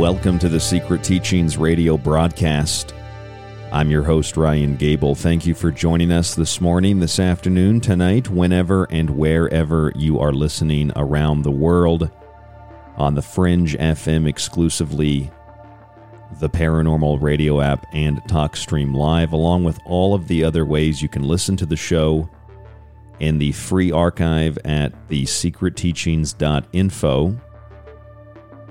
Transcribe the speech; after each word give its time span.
Welcome 0.00 0.38
to 0.38 0.48
the 0.48 0.58
Secret 0.58 1.04
Teachings 1.04 1.58
radio 1.58 1.98
broadcast. 1.98 2.94
I'm 3.70 3.90
your 3.90 4.02
host, 4.02 4.38
Ryan 4.38 4.76
Gable. 4.76 5.14
Thank 5.14 5.44
you 5.44 5.52
for 5.52 5.70
joining 5.70 6.10
us 6.10 6.34
this 6.34 6.58
morning, 6.58 7.00
this 7.00 7.20
afternoon, 7.20 7.82
tonight, 7.82 8.30
whenever 8.30 8.84
and 8.84 9.10
wherever 9.10 9.92
you 9.94 10.18
are 10.18 10.32
listening 10.32 10.90
around 10.96 11.42
the 11.42 11.50
world 11.50 12.10
on 12.96 13.14
the 13.14 13.20
Fringe 13.20 13.76
FM 13.76 14.26
exclusively, 14.26 15.30
the 16.40 16.48
Paranormal 16.48 17.20
Radio 17.20 17.60
app, 17.60 17.84
and 17.92 18.22
TalkStream 18.22 18.96
Live, 18.96 19.34
along 19.34 19.64
with 19.64 19.78
all 19.84 20.14
of 20.14 20.28
the 20.28 20.42
other 20.42 20.64
ways 20.64 21.02
you 21.02 21.10
can 21.10 21.24
listen 21.24 21.58
to 21.58 21.66
the 21.66 21.76
show 21.76 22.26
in 23.18 23.36
the 23.36 23.52
free 23.52 23.92
archive 23.92 24.56
at 24.64 24.94
thesecretteachings.info 25.08 27.38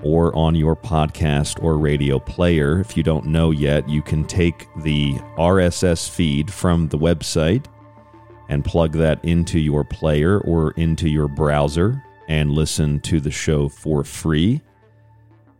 or 0.02 0.34
on 0.36 0.54
your 0.54 0.76
podcast 0.76 1.62
or 1.62 1.78
radio 1.78 2.18
player. 2.18 2.80
If 2.80 2.96
you 2.96 3.02
don't 3.02 3.26
know 3.26 3.50
yet, 3.50 3.88
you 3.88 4.02
can 4.02 4.24
take 4.24 4.68
the 4.82 5.14
RSS 5.36 6.08
feed 6.08 6.52
from 6.52 6.88
the 6.88 6.98
website 6.98 7.66
and 8.48 8.64
plug 8.64 8.92
that 8.92 9.24
into 9.24 9.58
your 9.58 9.84
player 9.84 10.40
or 10.40 10.72
into 10.72 11.08
your 11.08 11.28
browser 11.28 12.02
and 12.28 12.50
listen 12.50 13.00
to 13.00 13.20
the 13.20 13.30
show 13.30 13.68
for 13.68 14.04
free. 14.04 14.60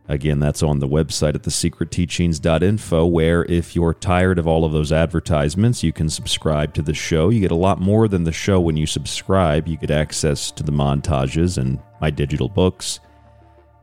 Again, 0.07 0.39
that's 0.39 0.61
on 0.61 0.79
the 0.79 0.89
website 0.89 1.35
at 1.35 1.43
thesecretteachings.info, 1.43 3.05
where 3.05 3.45
if 3.45 3.75
you're 3.75 3.93
tired 3.93 4.39
of 4.39 4.47
all 4.47 4.65
of 4.65 4.73
those 4.73 4.91
advertisements, 4.91 5.83
you 5.83 5.93
can 5.93 6.09
subscribe 6.09 6.73
to 6.73 6.81
the 6.81 6.93
show. 6.93 7.29
You 7.29 7.39
get 7.39 7.51
a 7.51 7.55
lot 7.55 7.79
more 7.79 8.09
than 8.09 8.25
the 8.25 8.31
show 8.33 8.59
when 8.59 8.75
you 8.75 8.85
subscribe. 8.85 9.69
You 9.69 9.77
get 9.77 9.91
access 9.91 10.51
to 10.51 10.63
the 10.63 10.71
montages 10.71 11.57
and 11.57 11.79
my 12.01 12.09
digital 12.09 12.49
books 12.49 12.99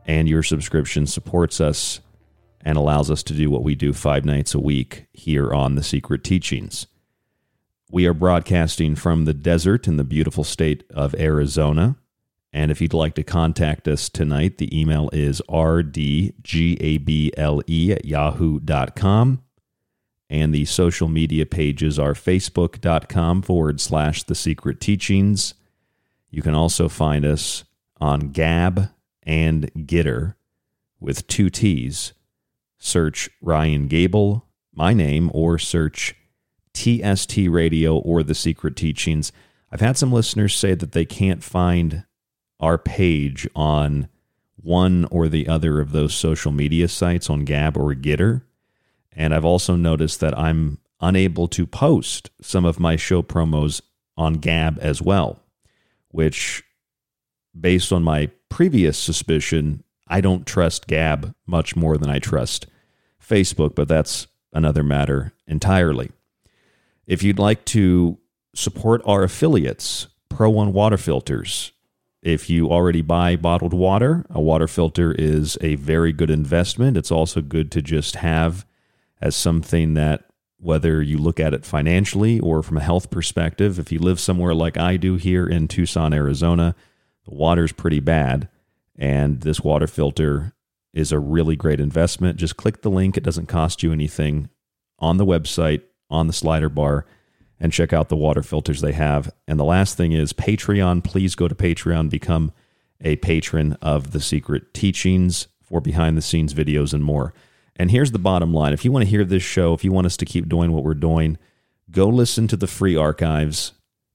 and 0.09 0.27
your 0.27 0.41
subscription 0.41 1.05
supports 1.05 1.61
us 1.61 1.99
and 2.61 2.79
allows 2.79 3.11
us 3.11 3.21
to 3.21 3.31
do 3.31 3.51
what 3.51 3.61
we 3.61 3.75
do 3.75 3.93
five 3.93 4.25
nights 4.25 4.55
a 4.55 4.59
week 4.59 5.05
here 5.13 5.53
on 5.53 5.75
The 5.75 5.83
Secret 5.83 6.23
Teachings. 6.23 6.87
We 7.91 8.07
are 8.07 8.13
broadcasting 8.15 8.95
from 8.95 9.25
the 9.25 9.35
desert 9.35 9.87
in 9.87 9.97
the 9.97 10.03
beautiful 10.03 10.43
state 10.43 10.83
of 10.89 11.13
Arizona. 11.13 11.95
And 12.51 12.71
if 12.71 12.81
you'd 12.81 12.91
like 12.91 13.13
to 13.15 13.23
contact 13.23 13.87
us 13.87 14.09
tonight, 14.09 14.57
the 14.57 14.75
email 14.77 15.11
is 15.13 15.43
rdgable 15.47 17.29
at 17.91 18.05
yahoo.com. 18.05 19.43
And 20.27 20.55
the 20.55 20.65
social 20.65 21.07
media 21.07 21.45
pages 21.45 21.99
are 21.99 22.13
facebook.com 22.15 23.43
forward 23.43 23.79
slash 23.79 24.23
the 24.23 24.33
secret 24.33 24.81
teachings. 24.81 25.53
You 26.31 26.41
can 26.41 26.55
also 26.55 26.89
find 26.89 27.25
us 27.25 27.63
on 28.01 28.31
Gab 28.31 28.89
and 29.23 29.71
GETTR 29.73 30.35
with 30.99 31.27
two 31.27 31.49
T's. 31.49 32.13
Search 32.77 33.29
Ryan 33.41 33.87
Gable, 33.87 34.45
my 34.73 34.93
name, 34.93 35.29
or 35.33 35.57
search 35.57 36.15
TST 36.73 37.37
Radio 37.49 37.97
or 37.97 38.23
The 38.23 38.33
Secret 38.35 38.77
Teachings. 38.77 39.33
I've 39.71 39.81
had 39.81 39.97
some 39.97 40.13
listeners 40.13 40.55
say 40.55 40.75
that 40.75 40.93
they 40.93 41.05
can't 41.05 41.43
find 41.43 42.05
our 42.59 42.77
page 42.77 43.47
on 43.53 44.07
one 44.55 45.05
or 45.11 45.27
the 45.27 45.47
other 45.47 45.79
of 45.79 45.91
those 45.91 46.13
social 46.13 46.51
media 46.51 46.87
sites 46.87 47.29
on 47.29 47.45
Gab 47.45 47.77
or 47.77 47.93
GETTR. 47.93 48.43
And 49.11 49.33
I've 49.33 49.45
also 49.45 49.75
noticed 49.75 50.19
that 50.21 50.37
I'm 50.37 50.79
unable 51.01 51.47
to 51.49 51.65
post 51.65 52.29
some 52.41 52.65
of 52.65 52.79
my 52.79 52.95
show 52.95 53.21
promos 53.21 53.81
on 54.17 54.35
Gab 54.35 54.77
as 54.81 55.01
well, 55.01 55.39
which, 56.09 56.63
based 57.59 57.91
on 57.91 58.03
my 58.03 58.29
previous 58.49 58.97
suspicion, 58.97 59.83
I 60.07 60.21
don't 60.21 60.45
trust 60.45 60.87
Gab 60.87 61.33
much 61.45 61.75
more 61.75 61.97
than 61.97 62.09
I 62.09 62.19
trust 62.19 62.67
Facebook, 63.23 63.75
but 63.75 63.87
that's 63.87 64.27
another 64.51 64.83
matter 64.83 65.33
entirely. 65.47 66.11
If 67.05 67.23
you'd 67.23 67.39
like 67.39 67.65
to 67.65 68.17
support 68.55 69.01
our 69.05 69.23
affiliates, 69.23 70.07
Pro 70.29 70.49
One 70.49 70.73
Water 70.73 70.97
Filters, 70.97 71.71
if 72.21 72.49
you 72.49 72.69
already 72.69 73.01
buy 73.01 73.35
bottled 73.35 73.73
water, 73.73 74.25
a 74.29 74.41
water 74.41 74.67
filter 74.67 75.13
is 75.17 75.57
a 75.61 75.75
very 75.75 76.11
good 76.11 76.29
investment. 76.29 76.97
It's 76.97 77.11
also 77.11 77.41
good 77.41 77.71
to 77.71 77.81
just 77.81 78.17
have 78.17 78.65
as 79.21 79.35
something 79.35 79.93
that, 79.93 80.25
whether 80.57 81.01
you 81.01 81.17
look 81.17 81.39
at 81.39 81.53
it 81.53 81.65
financially 81.65 82.39
or 82.41 82.61
from 82.61 82.77
a 82.77 82.81
health 82.81 83.09
perspective, 83.09 83.79
if 83.79 83.91
you 83.91 83.99
live 83.99 84.19
somewhere 84.19 84.53
like 84.53 84.77
I 84.77 84.97
do 84.97 85.15
here 85.15 85.47
in 85.47 85.69
Tucson, 85.69 86.13
Arizona, 86.13 86.75
the 87.29 87.35
water's 87.35 87.71
pretty 87.71 87.99
bad, 87.99 88.49
and 88.97 89.41
this 89.41 89.61
water 89.61 89.87
filter 89.87 90.53
is 90.93 91.11
a 91.11 91.19
really 91.19 91.55
great 91.55 91.79
investment. 91.79 92.37
Just 92.37 92.57
click 92.57 92.81
the 92.81 92.89
link, 92.89 93.15
it 93.15 93.23
doesn't 93.23 93.45
cost 93.45 93.83
you 93.83 93.93
anything 93.93 94.49
on 94.97 95.17
the 95.17 95.25
website, 95.25 95.83
on 96.09 96.27
the 96.27 96.33
slider 96.33 96.69
bar, 96.69 97.05
and 97.59 97.71
check 97.71 97.93
out 97.93 98.09
the 98.09 98.15
water 98.15 98.41
filters 98.41 98.81
they 98.81 98.93
have. 98.93 99.31
And 99.47 99.59
the 99.59 99.65
last 99.65 99.95
thing 99.95 100.11
is 100.11 100.33
Patreon. 100.33 101.03
Please 101.03 101.35
go 101.35 101.47
to 101.47 101.53
Patreon, 101.53 102.09
become 102.09 102.51
a 103.01 103.17
patron 103.17 103.73
of 103.81 104.11
the 104.11 104.21
secret 104.21 104.73
teachings 104.73 105.47
for 105.61 105.79
behind 105.79 106.17
the 106.17 106.21
scenes 106.21 106.53
videos 106.53 106.93
and 106.93 107.03
more. 107.03 107.33
And 107.75 107.91
here's 107.91 108.11
the 108.11 108.19
bottom 108.19 108.53
line 108.53 108.73
if 108.73 108.83
you 108.83 108.91
want 108.91 109.05
to 109.05 109.09
hear 109.09 109.23
this 109.23 109.43
show, 109.43 109.73
if 109.73 109.83
you 109.83 109.91
want 109.91 110.07
us 110.07 110.17
to 110.17 110.25
keep 110.25 110.49
doing 110.49 110.71
what 110.71 110.83
we're 110.83 110.95
doing, 110.95 111.37
go 111.91 112.07
listen 112.07 112.47
to 112.47 112.57
the 112.57 112.67
free 112.67 112.95
archives 112.95 113.73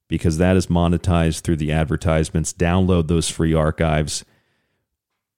because 0.08 0.38
that 0.38 0.56
is 0.56 0.66
monetized 0.66 1.40
through 1.40 1.56
the 1.56 1.72
advertisements. 1.72 2.52
Download 2.52 3.08
those 3.08 3.28
free 3.28 3.54
archives. 3.54 4.24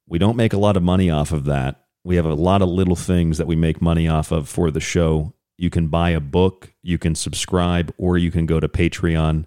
We 0.07 0.19
don't 0.19 0.37
make 0.37 0.53
a 0.53 0.59
lot 0.59 0.77
of 0.77 0.83
money 0.83 1.11
off 1.11 1.33
of 1.33 1.45
that. 1.45 1.85
We 2.05 2.17
have 2.17 2.27
a 2.27 2.35
lot 2.35 2.63
of 2.63 2.69
little 2.69 2.97
things 2.97 3.39
that 3.39 3.47
we 3.47 3.57
make 3.57 3.83
money 3.83 4.07
off 4.07 4.31
of 4.31 4.49
for 4.49 4.71
the 4.71 4.81
show. 4.81 5.35
You 5.57 5.71
can 5.71 5.89
buy 5.89 6.11
a 6.11 6.21
book, 6.21 6.73
you 6.83 6.99
can 6.99 7.15
subscribe, 7.15 7.93
or 7.97 8.19
you 8.19 8.31
can 8.31 8.47
go 8.47 8.61
to 8.61 8.69
Patreon. 8.69 9.47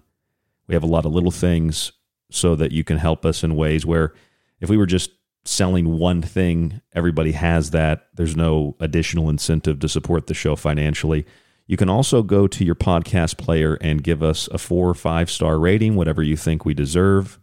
We 0.66 0.74
have 0.74 0.82
a 0.82 0.88
lot 0.88 1.06
of 1.06 1.12
little 1.12 1.30
things 1.30 1.92
so 2.30 2.54
that 2.56 2.72
you 2.72 2.84
can 2.84 2.98
help 2.98 3.24
us 3.24 3.42
in 3.42 3.56
ways 3.56 3.86
where 3.86 4.12
if 4.60 4.68
we 4.68 4.76
were 4.76 4.86
just 4.86 5.10
selling 5.44 5.98
one 5.98 6.22
thing, 6.22 6.80
everybody 6.92 7.32
has 7.32 7.70
that. 7.70 8.08
There's 8.14 8.36
no 8.36 8.76
additional 8.80 9.30
incentive 9.30 9.80
to 9.80 9.88
support 9.88 10.26
the 10.26 10.34
show 10.34 10.56
financially. 10.56 11.26
You 11.70 11.76
can 11.76 11.88
also 11.88 12.24
go 12.24 12.48
to 12.48 12.64
your 12.64 12.74
podcast 12.74 13.36
player 13.36 13.78
and 13.80 14.02
give 14.02 14.24
us 14.24 14.48
a 14.48 14.58
four 14.58 14.88
or 14.88 14.94
five 14.94 15.30
star 15.30 15.56
rating, 15.56 15.94
whatever 15.94 16.20
you 16.20 16.36
think 16.36 16.64
we 16.64 16.74
deserve, 16.74 17.38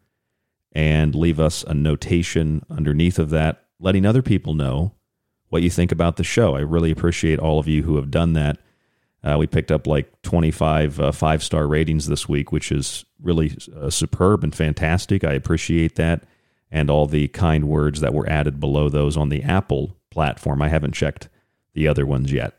and 0.74 1.16
leave 1.16 1.40
us 1.40 1.64
a 1.64 1.74
notation 1.74 2.66
underneath 2.70 3.20
of 3.20 3.30
that, 3.30 3.64
letting 3.80 4.06
other 4.06 4.22
people 4.22 4.54
know 4.54 4.92
what 5.48 5.62
you 5.62 5.70
think 5.70 5.94
about 5.94 6.18
the 6.18 6.26
show. 6.26 6.58
I 6.58 6.60
really 6.60 6.92
appreciate 6.92 7.40
all 7.40 7.58
of 7.58 7.70
you 7.70 7.84
who 7.84 7.96
have 7.96 8.12
done 8.12 8.34
that. 8.34 8.58
Uh, 9.24 9.38
we 9.40 9.48
picked 9.48 9.72
up 9.72 9.88
like 9.88 10.22
25 10.24 11.00
uh, 11.00 11.12
five 11.14 11.42
star 11.42 11.66
ratings 11.66 12.10
this 12.10 12.28
week, 12.28 12.52
which 12.52 12.70
is 12.70 13.06
really 13.22 13.56
uh, 13.80 13.90
superb 13.90 14.44
and 14.44 14.54
fantastic. 14.54 15.24
I 15.24 15.32
appreciate 15.36 15.96
that. 15.96 16.26
And 16.70 16.90
all 16.90 17.06
the 17.06 17.30
kind 17.30 17.70
words 17.70 18.02
that 18.02 18.14
were 18.14 18.30
added 18.30 18.60
below 18.60 18.90
those 18.90 19.16
on 19.16 19.30
the 19.30 19.44
Apple 19.44 19.96
platform. 20.12 20.62
I 20.62 20.68
haven't 20.68 20.96
checked 20.96 21.30
the 21.74 21.88
other 21.88 22.06
ones 22.06 22.34
yet. 22.34 22.58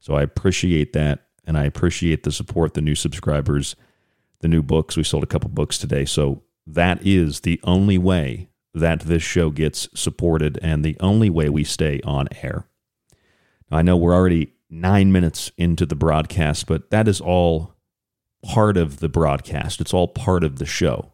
So 0.00 0.14
I 0.14 0.22
appreciate 0.22 0.92
that. 0.92 1.24
And 1.44 1.56
I 1.56 1.64
appreciate 1.64 2.24
the 2.24 2.32
support, 2.32 2.74
the 2.74 2.82
new 2.82 2.94
subscribers, 2.94 3.74
the 4.40 4.48
new 4.48 4.62
books. 4.62 4.96
We 4.96 5.02
sold 5.02 5.22
a 5.22 5.26
couple 5.26 5.48
books 5.48 5.78
today. 5.78 6.04
So 6.04 6.42
that 6.66 7.04
is 7.06 7.40
the 7.40 7.58
only 7.64 7.96
way 7.96 8.50
that 8.74 9.00
this 9.00 9.22
show 9.22 9.50
gets 9.50 9.88
supported 9.94 10.58
and 10.62 10.84
the 10.84 10.96
only 11.00 11.30
way 11.30 11.48
we 11.48 11.64
stay 11.64 12.00
on 12.04 12.28
air. 12.42 12.66
I 13.70 13.82
know 13.82 13.96
we're 13.96 14.14
already 14.14 14.52
nine 14.70 15.10
minutes 15.10 15.50
into 15.56 15.86
the 15.86 15.96
broadcast, 15.96 16.66
but 16.66 16.90
that 16.90 17.08
is 17.08 17.20
all 17.20 17.74
part 18.42 18.76
of 18.76 19.00
the 19.00 19.08
broadcast. 19.08 19.80
It's 19.80 19.94
all 19.94 20.08
part 20.08 20.44
of 20.44 20.58
the 20.58 20.66
show. 20.66 21.12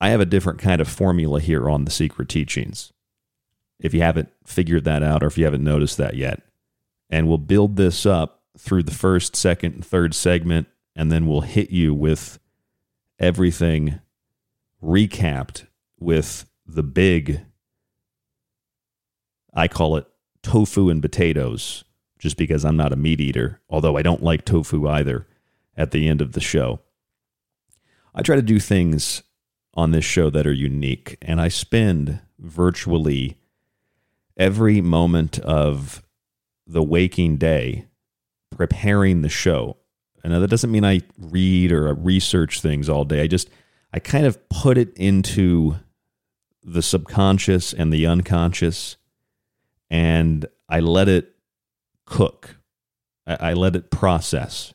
I 0.00 0.10
have 0.10 0.20
a 0.20 0.26
different 0.26 0.58
kind 0.58 0.80
of 0.80 0.88
formula 0.88 1.40
here 1.40 1.68
on 1.68 1.84
the 1.84 1.90
secret 1.90 2.28
teachings. 2.28 2.92
If 3.80 3.94
you 3.94 4.02
haven't 4.02 4.30
figured 4.44 4.84
that 4.84 5.02
out 5.02 5.22
or 5.22 5.26
if 5.26 5.38
you 5.38 5.44
haven't 5.44 5.64
noticed 5.64 5.96
that 5.96 6.14
yet, 6.14 6.42
and 7.10 7.28
we'll 7.28 7.38
build 7.38 7.76
this 7.76 8.06
up 8.06 8.42
through 8.58 8.82
the 8.82 8.94
first, 8.94 9.36
second, 9.36 9.74
and 9.74 9.84
third 9.84 10.14
segment, 10.14 10.68
and 10.94 11.10
then 11.10 11.26
we'll 11.26 11.42
hit 11.42 11.70
you 11.70 11.94
with 11.94 12.38
everything 13.18 14.00
recapped 14.82 15.66
with 15.98 16.46
the 16.66 16.82
big, 16.82 17.40
I 19.52 19.68
call 19.68 19.96
it 19.96 20.06
tofu 20.42 20.90
and 20.90 21.02
potatoes, 21.02 21.84
just 22.18 22.36
because 22.36 22.64
I'm 22.64 22.76
not 22.76 22.92
a 22.92 22.96
meat 22.96 23.20
eater, 23.20 23.60
although 23.68 23.96
I 23.96 24.02
don't 24.02 24.22
like 24.22 24.44
tofu 24.44 24.86
either 24.88 25.26
at 25.76 25.90
the 25.90 26.08
end 26.08 26.20
of 26.20 26.32
the 26.32 26.40
show. 26.40 26.80
I 28.14 28.22
try 28.22 28.36
to 28.36 28.42
do 28.42 28.60
things 28.60 29.22
on 29.74 29.90
this 29.90 30.04
show 30.04 30.30
that 30.30 30.46
are 30.46 30.52
unique, 30.52 31.18
and 31.20 31.40
I 31.40 31.48
spend 31.48 32.20
virtually 32.38 33.38
every 34.36 34.80
moment 34.80 35.38
of 35.40 36.03
the 36.66 36.82
waking 36.82 37.36
day 37.36 37.86
preparing 38.50 39.22
the 39.22 39.28
show. 39.28 39.76
And 40.22 40.32
that 40.32 40.48
doesn't 40.48 40.70
mean 40.70 40.84
I 40.84 41.00
read 41.18 41.72
or 41.72 41.92
research 41.94 42.60
things 42.60 42.88
all 42.88 43.04
day. 43.04 43.22
I 43.22 43.26
just 43.26 43.50
I 43.92 43.98
kind 43.98 44.26
of 44.26 44.48
put 44.48 44.78
it 44.78 44.96
into 44.96 45.76
the 46.62 46.82
subconscious 46.82 47.72
and 47.72 47.92
the 47.92 48.06
unconscious 48.06 48.96
and 49.90 50.46
I 50.68 50.80
let 50.80 51.08
it 51.08 51.34
cook. 52.06 52.56
I, 53.26 53.50
I 53.50 53.52
let 53.52 53.76
it 53.76 53.90
process. 53.90 54.72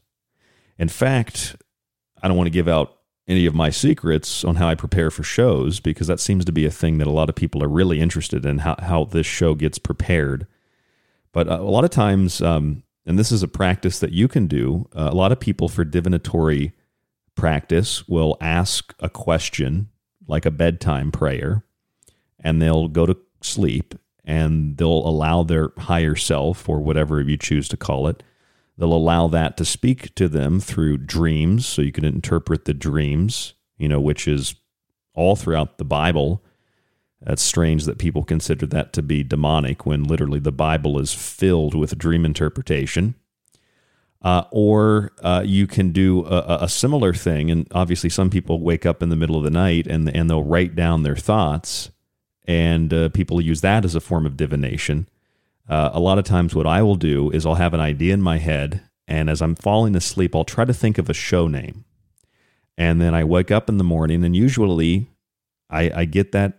In 0.77 0.87
fact, 0.87 1.55
I 2.21 2.27
don't 2.27 2.37
want 2.37 2.47
to 2.47 2.51
give 2.51 2.67
out 2.67 2.97
any 3.27 3.45
of 3.45 3.53
my 3.53 3.69
secrets 3.69 4.43
on 4.43 4.55
how 4.55 4.67
I 4.67 4.75
prepare 4.75 5.11
for 5.11 5.23
shows 5.23 5.79
because 5.79 6.07
that 6.07 6.19
seems 6.19 6.45
to 6.45 6.51
be 6.51 6.65
a 6.65 6.71
thing 6.71 6.97
that 6.97 7.07
a 7.07 7.11
lot 7.11 7.29
of 7.29 7.35
people 7.35 7.63
are 7.63 7.67
really 7.67 7.99
interested 7.99 8.45
in 8.45 8.59
how, 8.59 8.75
how 8.79 9.03
this 9.03 9.27
show 9.27 9.53
gets 9.53 9.77
prepared. 9.77 10.47
But 11.31 11.47
uh, 11.47 11.59
a 11.59 11.71
lot 11.71 11.83
of 11.83 11.89
times, 11.91 12.41
um, 12.41 12.83
and 13.05 13.17
this 13.17 13.31
is 13.31 13.43
a 13.43 13.47
practice 13.47 13.99
that 13.99 14.11
you 14.11 14.27
can 14.27 14.47
do, 14.47 14.89
uh, 14.95 15.09
a 15.11 15.15
lot 15.15 15.31
of 15.31 15.39
people 15.39 15.69
for 15.69 15.83
divinatory 15.83 16.73
practice 17.35 18.07
will 18.07 18.37
ask 18.41 18.93
a 18.99 19.09
question 19.09 19.89
like 20.27 20.45
a 20.45 20.51
bedtime 20.51 21.11
prayer, 21.11 21.63
and 22.39 22.61
they'll 22.61 22.87
go 22.87 23.05
to 23.05 23.17
sleep 23.41 23.95
and 24.25 24.77
they'll 24.77 25.07
allow 25.07 25.43
their 25.43 25.71
higher 25.77 26.15
self 26.15 26.69
or 26.69 26.79
whatever 26.79 27.21
you 27.21 27.37
choose 27.37 27.67
to 27.67 27.77
call 27.77 28.07
it 28.07 28.23
they'll 28.77 28.93
allow 28.93 29.27
that 29.27 29.57
to 29.57 29.65
speak 29.65 30.13
to 30.15 30.29
them 30.29 30.59
through 30.59 30.97
dreams 30.97 31.65
so 31.65 31.81
you 31.81 31.91
can 31.91 32.05
interpret 32.05 32.65
the 32.65 32.73
dreams 32.73 33.53
you 33.77 33.87
know 33.87 33.99
which 33.99 34.27
is 34.27 34.55
all 35.13 35.35
throughout 35.35 35.77
the 35.77 35.85
bible 35.85 36.43
that's 37.21 37.41
strange 37.41 37.85
that 37.85 37.97
people 37.97 38.23
consider 38.23 38.65
that 38.65 38.93
to 38.93 39.01
be 39.01 39.23
demonic 39.23 39.85
when 39.85 40.03
literally 40.03 40.39
the 40.39 40.51
bible 40.51 40.99
is 40.99 41.13
filled 41.13 41.75
with 41.75 41.97
dream 41.97 42.25
interpretation 42.25 43.15
uh, 44.21 44.43
or 44.51 45.13
uh, 45.23 45.41
you 45.45 45.65
can 45.65 45.91
do 45.91 46.25
a, 46.25 46.59
a, 46.63 46.69
similar 46.69 47.13
thing, 47.13 47.49
and 47.49 47.67
obviously 47.71 48.09
some 48.09 48.29
people 48.29 48.59
wake 48.59 48.85
up 48.85 49.01
in 49.01 49.07
the 49.07 49.15
middle 49.15 49.37
of 49.37 49.43
the 49.43 49.49
night 49.49 49.87
and 49.87 50.13
and 50.13 50.29
they'll 50.29 50.43
write 50.43 50.75
down 50.75 51.03
their 51.03 51.15
thoughts, 51.15 51.89
and 52.45 52.93
uh, 52.93 53.09
people 53.09 53.39
use 53.39 53.61
that 53.61 53.85
as 53.85 53.95
a 53.95 54.01
form 54.01 54.25
of 54.25 54.35
divination. 54.35 55.07
Uh, 55.69 55.91
a 55.93 55.99
lot 56.01 56.17
of 56.17 56.25
times, 56.25 56.53
what 56.53 56.67
I 56.67 56.81
will 56.81 56.95
do 56.95 57.31
is 57.31 57.45
I'll 57.45 57.55
have 57.55 57.73
an 57.73 57.79
idea 57.79 58.13
in 58.13 58.21
my 58.21 58.39
head, 58.39 58.81
and 59.07 59.29
as 59.29 59.41
I'm 59.41 59.55
falling 59.55 59.95
asleep, 59.95 60.35
I'll 60.35 60.43
try 60.43 60.65
to 60.65 60.73
think 60.73 60.97
of 60.97 61.09
a 61.09 61.13
show 61.13 61.47
name, 61.47 61.85
and 62.77 62.99
then 62.99 63.15
I 63.15 63.23
wake 63.23 63.51
up 63.51 63.69
in 63.69 63.77
the 63.77 63.85
morning, 63.85 64.25
and 64.25 64.35
usually 64.35 65.07
I, 65.69 65.91
I 65.95 66.05
get 66.05 66.33
that, 66.33 66.58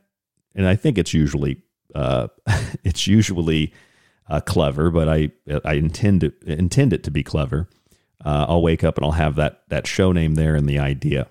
and 0.54 0.66
I 0.66 0.76
think 0.76 0.98
it's 0.98 1.14
usually 1.14 1.62
uh, 1.94 2.28
it's 2.84 3.06
usually 3.06 3.72
uh, 4.28 4.40
clever, 4.40 4.90
but 4.90 5.08
I 5.08 5.30
I 5.64 5.74
intend 5.74 6.24
it 6.24 6.42
intend 6.44 6.92
it 6.92 7.02
to 7.04 7.10
be 7.10 7.22
clever. 7.22 7.68
Uh, 8.24 8.46
I'll 8.48 8.62
wake 8.62 8.84
up 8.84 8.96
and 8.98 9.04
I'll 9.04 9.12
have 9.12 9.36
that 9.36 9.62
that 9.68 9.86
show 9.86 10.12
name 10.12 10.34
there 10.34 10.54
and 10.54 10.68
the 10.68 10.78
idea. 10.78 11.26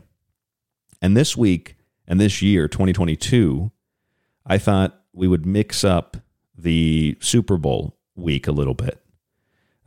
And 1.01 1.15
this 1.15 1.37
week 1.37 1.75
and 2.07 2.19
this 2.19 2.41
year, 2.41 2.67
2022, 2.67 3.71
I 4.45 4.57
thought 4.57 4.99
we 5.13 5.27
would 5.27 5.45
mix 5.45 5.83
up 5.83 6.17
the 6.57 7.17
Super 7.19 7.57
Bowl 7.57 7.97
week 8.15 8.47
a 8.47 8.51
little 8.51 8.73
bit. 8.73 9.01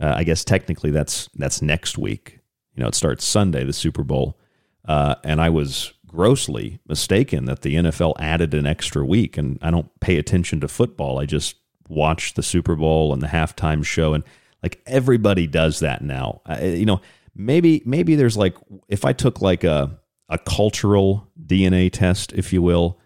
Uh, 0.01 0.15
I 0.17 0.25
guess 0.25 0.45
technically 0.45 0.91
that's 0.91 1.29
that's 1.35 1.61
next 1.61 1.99
week. 1.99 2.41
You 2.75 2.83
know, 2.83 2.89
it 2.89 2.95
starts 2.95 3.25
Sunday, 3.25 3.65
the 3.65 3.73
Super 3.73 4.03
Bowl, 4.03 4.39
uh, 4.87 5.17
and 5.25 5.41
I 5.41 5.51
was 5.51 5.93
grossly 6.13 6.79
mistaken 6.87 7.47
that 7.47 7.63
the 7.63 7.75
NFL 7.75 8.15
added 8.19 8.55
an 8.55 8.67
extra 8.67 9.05
week. 9.05 9.39
And 9.39 9.59
I 9.63 9.71
don't 9.71 9.89
pay 10.01 10.19
attention 10.19 10.61
to 10.61 10.69
football. 10.69 11.19
I 11.19 11.27
just 11.27 11.57
watch 11.89 12.35
the 12.35 12.43
Super 12.43 12.77
Bowl 12.77 13.13
and 13.13 13.23
the 13.23 13.29
halftime 13.29 13.85
show, 13.85 14.15
and 14.15 14.23
like 14.63 14.81
everybody 14.87 15.47
does 15.47 15.81
that 15.81 16.03
now. 16.03 16.43
you 16.61 16.87
know, 16.87 17.01
maybe 17.35 17.83
maybe 17.85 18.15
there's 18.15 18.37
like 18.37 18.57
if 18.89 19.05
I 19.05 19.13
took 19.13 19.41
like 19.41 19.65
a 19.65 19.99
a 20.29 20.39
cultural 20.39 21.29
DNA 21.45 21.91
test, 21.91 22.33
if 22.33 22.53
you 22.53 22.63
will, 22.63 22.99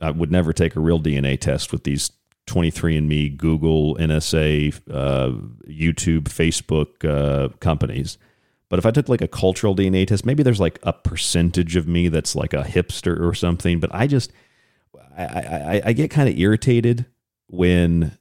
I 0.00 0.10
would 0.10 0.30
never 0.30 0.52
take 0.52 0.76
a 0.76 0.80
real 0.80 1.00
DNA 1.00 1.38
test 1.38 1.72
with 1.72 1.84
these 1.84 2.12
23andMe, 2.46 3.36
Google, 3.36 3.96
NSA, 3.96 4.80
uh, 4.90 5.30
YouTube, 5.68 6.24
Facebook 6.24 7.04
uh, 7.04 7.48
companies. 7.58 8.18
But 8.68 8.78
if 8.78 8.86
I 8.86 8.90
took 8.90 9.08
like 9.08 9.20
a 9.20 9.28
cultural 9.28 9.76
DNA 9.76 10.06
test, 10.06 10.26
maybe 10.26 10.42
there's 10.42 10.60
like 10.60 10.78
a 10.82 10.92
percentage 10.92 11.76
of 11.76 11.86
me 11.86 12.08
that's 12.08 12.34
like 12.34 12.52
a 12.52 12.62
hipster 12.62 13.20
or 13.20 13.32
something. 13.34 13.78
But 13.78 13.94
I 13.94 14.06
just, 14.06 14.32
I, 15.16 15.24
I, 15.24 15.82
I 15.86 15.92
get 15.92 16.10
kind 16.10 16.28
of 16.28 16.36
irritated 16.38 17.06
when 17.46 18.18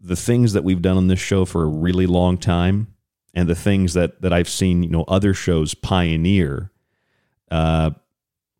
the 0.00 0.16
things 0.16 0.54
that 0.54 0.64
we've 0.64 0.82
done 0.82 0.96
on 0.96 1.08
this 1.08 1.20
show 1.20 1.44
for 1.44 1.62
a 1.62 1.68
really 1.68 2.06
long 2.06 2.38
time 2.38 2.94
and 3.34 3.48
the 3.48 3.54
things 3.54 3.94
that, 3.94 4.22
that 4.22 4.32
I've 4.32 4.48
seen, 4.48 4.82
you 4.82 4.90
know, 4.90 5.04
other 5.06 5.34
shows 5.34 5.74
pioneer, 5.74 6.70
uh, 7.50 7.90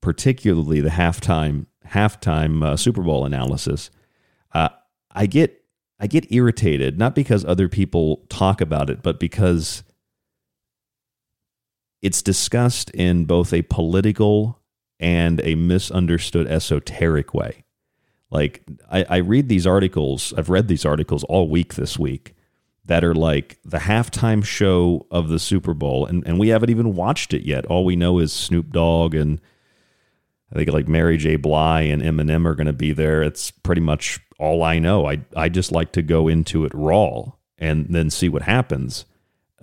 particularly 0.00 0.80
the 0.80 0.90
halftime 0.90 1.66
halftime 1.86 2.64
uh, 2.64 2.76
Super 2.76 3.02
Bowl 3.02 3.24
analysis, 3.24 3.90
uh, 4.52 4.70
I 5.12 5.26
get 5.26 5.62
I 6.00 6.06
get 6.06 6.30
irritated 6.32 6.98
not 6.98 7.14
because 7.14 7.44
other 7.44 7.68
people 7.68 8.24
talk 8.28 8.60
about 8.60 8.90
it, 8.90 9.02
but 9.02 9.20
because 9.20 9.84
it's 12.04 12.20
discussed 12.20 12.90
in 12.90 13.24
both 13.24 13.54
a 13.54 13.62
political 13.62 14.60
and 15.00 15.40
a 15.42 15.54
misunderstood 15.54 16.46
esoteric 16.46 17.32
way. 17.32 17.64
Like 18.30 18.62
I, 18.90 19.06
I 19.08 19.16
read 19.16 19.48
these 19.48 19.66
articles, 19.66 20.34
I've 20.36 20.50
read 20.50 20.68
these 20.68 20.84
articles 20.84 21.24
all 21.24 21.48
week 21.48 21.74
this 21.74 21.98
week 21.98 22.34
that 22.84 23.02
are 23.04 23.14
like 23.14 23.58
the 23.64 23.78
halftime 23.78 24.44
show 24.44 25.06
of 25.10 25.30
the 25.30 25.38
Super 25.38 25.72
Bowl, 25.72 26.04
and, 26.04 26.22
and 26.26 26.38
we 26.38 26.48
haven't 26.48 26.68
even 26.68 26.94
watched 26.94 27.32
it 27.32 27.46
yet. 27.46 27.64
All 27.66 27.86
we 27.86 27.96
know 27.96 28.18
is 28.18 28.34
Snoop 28.34 28.70
Dogg 28.70 29.14
and 29.14 29.40
I 30.52 30.56
think 30.56 30.70
like 30.70 30.86
Mary 30.86 31.16
J. 31.16 31.36
Blige 31.36 31.88
and 31.88 32.02
Eminem 32.02 32.44
are 32.44 32.54
going 32.54 32.66
to 32.66 32.74
be 32.74 32.92
there. 32.92 33.22
It's 33.22 33.50
pretty 33.50 33.80
much 33.80 34.20
all 34.38 34.62
I 34.62 34.78
know. 34.78 35.08
I 35.08 35.22
I 35.34 35.48
just 35.48 35.72
like 35.72 35.92
to 35.92 36.02
go 36.02 36.28
into 36.28 36.66
it 36.66 36.72
raw 36.74 37.32
and 37.56 37.86
then 37.88 38.10
see 38.10 38.28
what 38.28 38.42
happens. 38.42 39.06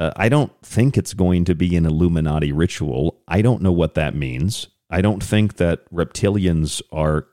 Uh, 0.01 0.11
I 0.15 0.29
don't 0.29 0.51
think 0.63 0.97
it's 0.97 1.13
going 1.13 1.45
to 1.45 1.53
be 1.53 1.75
an 1.75 1.85
Illuminati 1.85 2.51
ritual. 2.51 3.21
I 3.27 3.43
don't 3.43 3.61
know 3.61 3.71
what 3.71 3.93
that 3.93 4.15
means. 4.15 4.67
I 4.89 4.99
don't 4.99 5.23
think 5.23 5.57
that 5.57 5.87
reptilians 5.93 6.81
are 6.91 7.27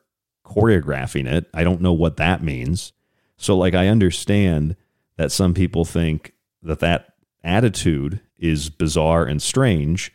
choreographing 0.44 1.26
it. 1.26 1.46
I 1.54 1.64
don't 1.64 1.80
know 1.80 1.94
what 1.94 2.18
that 2.18 2.42
means. 2.42 2.92
So 3.38 3.56
like 3.56 3.72
I 3.72 3.88
understand 3.88 4.76
that 5.16 5.32
some 5.32 5.54
people 5.54 5.86
think 5.86 6.34
that 6.62 6.80
that 6.80 7.14
attitude 7.42 8.20
is 8.38 8.68
bizarre 8.68 9.24
and 9.24 9.40
strange, 9.40 10.12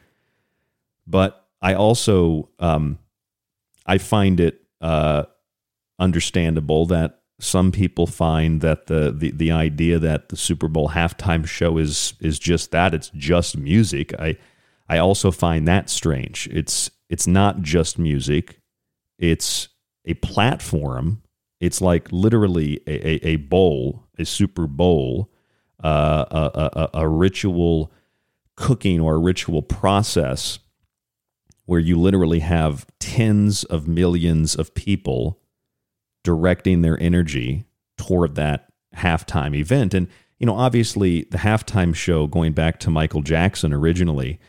but 1.07 1.47
I 1.59 1.73
also 1.73 2.49
um, 2.59 2.99
I 3.87 3.97
find 3.97 4.39
it 4.39 4.61
uh, 4.79 5.23
understandable 5.97 6.85
that 6.85 7.22
some 7.39 7.71
people 7.71 8.07
find 8.07 8.61
that 8.61 8.87
the, 8.87 9.11
the 9.11 9.31
the 9.31 9.51
idea 9.51 9.99
that 9.99 10.29
the 10.29 10.37
Super 10.37 10.67
Bowl 10.67 10.89
halftime 10.89 11.45
show 11.45 11.77
is 11.77 12.13
is 12.19 12.39
just 12.39 12.71
that 12.71 12.93
it's 12.93 13.09
just 13.15 13.57
music. 13.57 14.13
I 14.19 14.37
I 14.87 14.97
also 14.97 15.31
find 15.31 15.67
that 15.67 15.89
strange. 15.89 16.47
It's 16.51 16.91
it's 17.09 17.27
not 17.27 17.61
just 17.61 17.99
music. 17.99 18.59
It's 19.17 19.69
a 20.05 20.13
platform. 20.15 21.21
It's 21.59 21.81
like 21.81 22.11
literally 22.11 22.81
a, 22.87 23.07
a, 23.07 23.27
a 23.29 23.35
bowl, 23.37 24.03
a 24.17 24.25
Super 24.25 24.67
Bowl, 24.67 25.31
uh, 25.83 26.25
a, 26.29 26.89
a, 26.95 27.01
a 27.01 27.07
ritual 27.07 27.91
cooking 28.55 28.99
or 28.99 29.15
a 29.15 29.19
ritual 29.19 29.61
process 29.61 30.59
where 31.65 31.79
you 31.79 31.99
literally 31.99 32.39
have 32.39 32.85
tens 32.99 33.63
of 33.63 33.87
millions 33.87 34.55
of 34.55 34.75
people 34.75 35.39
directing 36.23 36.81
their 36.81 36.99
energy 37.01 37.65
toward 37.97 38.35
that 38.35 38.71
halftime 38.95 39.55
event. 39.55 39.93
And, 39.93 40.07
you 40.39 40.45
know, 40.45 40.55
obviously 40.55 41.23
the 41.31 41.37
halftime 41.37 41.95
show 41.95 42.27
going 42.27 42.53
back 42.53 42.79
to 42.79 42.89
Michael 42.89 43.21
Jackson 43.21 43.73
originally 43.73 44.39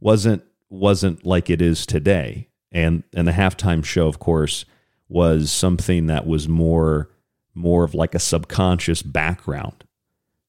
wasn't 0.00 0.42
wasn't 0.70 1.24
like 1.24 1.50
it 1.50 1.62
is 1.62 1.86
today. 1.86 2.48
And 2.72 3.04
and 3.14 3.28
the 3.28 3.32
halftime 3.32 3.84
show, 3.84 4.08
of 4.08 4.18
course, 4.18 4.64
was 5.08 5.52
something 5.52 6.06
that 6.06 6.26
was 6.26 6.48
more 6.48 7.10
more 7.54 7.84
of 7.84 7.94
like 7.94 8.14
a 8.14 8.18
subconscious 8.18 9.02
background. 9.02 9.84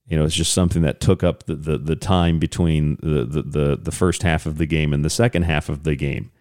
You 0.08 0.18
know, 0.18 0.26
it's 0.26 0.36
just 0.36 0.54
something 0.54 0.84
that 0.84 1.00
took 1.00 1.24
up 1.24 1.44
the, 1.44 1.56
the, 1.56 1.78
the 1.78 1.96
time 1.96 2.38
between 2.38 2.98
the, 3.02 3.26
the, 3.26 3.42
the, 3.42 3.80
the 3.82 3.92
first 3.92 4.22
half 4.22 4.46
of 4.46 4.58
the 4.58 4.68
game 4.68 4.94
and 4.94 5.04
the 5.04 5.10
second 5.10 5.44
half 5.44 5.68
of 5.68 5.84
the 5.84 5.96
game. 5.96 6.32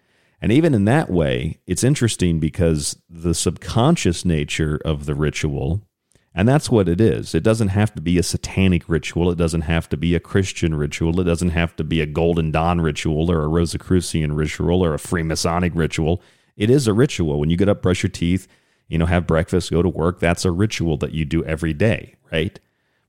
And 0.45 0.51
even 0.51 0.75
in 0.75 0.85
that 0.85 1.09
way, 1.09 1.57
it's 1.65 1.83
interesting 1.83 2.39
because 2.39 3.01
the 3.09 3.33
subconscious 3.33 4.23
nature 4.23 4.79
of 4.85 5.07
the 5.07 5.15
ritual, 5.15 5.81
and 6.35 6.47
that's 6.47 6.69
what 6.69 6.87
it 6.87 7.01
is. 7.01 7.33
It 7.33 7.41
doesn't 7.41 7.69
have 7.69 7.95
to 7.95 8.01
be 8.03 8.19
a 8.19 8.21
satanic 8.21 8.87
ritual. 8.87 9.31
It 9.31 9.39
doesn't 9.39 9.61
have 9.61 9.89
to 9.89 9.97
be 9.97 10.13
a 10.13 10.19
Christian 10.19 10.75
ritual. 10.75 11.19
It 11.19 11.23
doesn't 11.23 11.49
have 11.49 11.75
to 11.77 11.83
be 11.83 11.99
a 11.99 12.05
Golden 12.05 12.51
Dawn 12.51 12.79
ritual 12.79 13.31
or 13.31 13.41
a 13.41 13.47
Rosicrucian 13.47 14.33
ritual 14.33 14.85
or 14.85 14.93
a 14.93 14.99
Freemasonic 14.99 15.71
ritual. 15.73 16.21
It 16.55 16.69
is 16.69 16.87
a 16.87 16.93
ritual. 16.93 17.39
When 17.39 17.49
you 17.49 17.57
get 17.57 17.67
up, 17.67 17.81
brush 17.81 18.03
your 18.03 18.11
teeth, 18.11 18.47
you 18.87 18.99
know, 18.99 19.07
have 19.07 19.25
breakfast, 19.25 19.71
go 19.71 19.81
to 19.81 19.89
work, 19.89 20.19
that's 20.19 20.45
a 20.45 20.51
ritual 20.51 20.95
that 20.97 21.11
you 21.11 21.25
do 21.25 21.43
every 21.45 21.73
day, 21.73 22.17
right? 22.31 22.59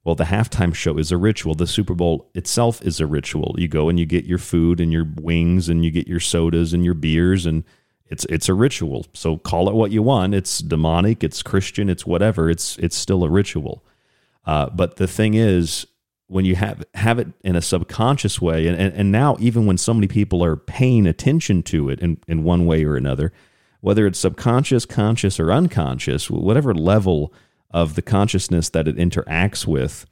Well, 0.07 0.15
the 0.15 0.23
halftime 0.23 0.73
show 0.73 0.99
is 0.99 1.11
a 1.11 1.17
ritual. 1.17 1.57
The 1.57 1.67
Super 1.67 1.93
Bowl 1.93 2.31
itself 2.33 2.81
is 2.83 3.01
a 3.01 3.09
ritual. 3.09 3.57
You 3.59 3.67
go 3.67 3.89
and 3.89 3.99
you 3.99 4.07
get 4.07 4.25
your 4.25 4.39
food 4.39 4.81
and 4.81 4.93
your 4.93 5.05
wings 5.05 5.69
and 5.69 5.85
you 5.85 5.91
get 5.91 6.07
your 6.07 6.21
sodas 6.21 6.73
and 6.73 6.85
your 6.85 6.95
beers 6.95 7.45
and 7.45 7.65
it's 8.07 8.25
it's 8.27 8.49
a 8.49 8.55
ritual. 8.55 9.07
So 9.15 9.37
call 9.37 9.69
it 9.69 9.75
what 9.75 9.91
you 9.91 10.05
want. 10.05 10.33
It's 10.33 10.61
demonic, 10.61 11.25
it's 11.25 11.43
Christian, 11.43 11.89
it's 11.89 12.07
whatever. 12.07 12.49
It's 12.49 12.79
it's 12.79 12.97
still 12.97 13.25
a 13.25 13.29
ritual. 13.29 13.85
Uh, 14.45 14.71
but 14.71 14.95
the 14.95 15.09
thing 15.09 15.35
is, 15.35 15.89
when 16.29 16.45
you 16.45 16.55
have 16.55 16.85
have 16.95 17.19
it 17.19 17.27
in 17.43 17.57
a 17.57 17.61
subconscious 17.61 18.41
way, 18.41 18.69
and, 18.69 18.81
and, 18.81 18.95
and 18.95 19.11
now 19.11 19.37
even 19.41 19.67
when 19.67 19.77
so 19.77 19.93
many 19.93 20.07
people 20.07 20.45
are 20.45 20.55
paying 20.55 21.09
attention 21.09 21.65
to 21.65 21.89
it 21.91 21.99
in, 21.99 22.19
in 22.29 22.45
one 22.45 22.65
way 22.65 22.85
or 22.85 22.95
another, 22.95 23.33
whether 23.81 24.07
it's 24.07 24.21
subconscious, 24.21 24.87
conscious, 24.87 25.41
or 25.41 25.51
unconscious, 25.51 26.31
whatever 26.31 26.73
level 26.73 27.33
of 27.77 27.95
the 27.95 28.01
consciousness 28.01 28.71
that 28.71 28.89
it 28.89 28.97
interacts 28.97 29.67
with, 29.67 30.07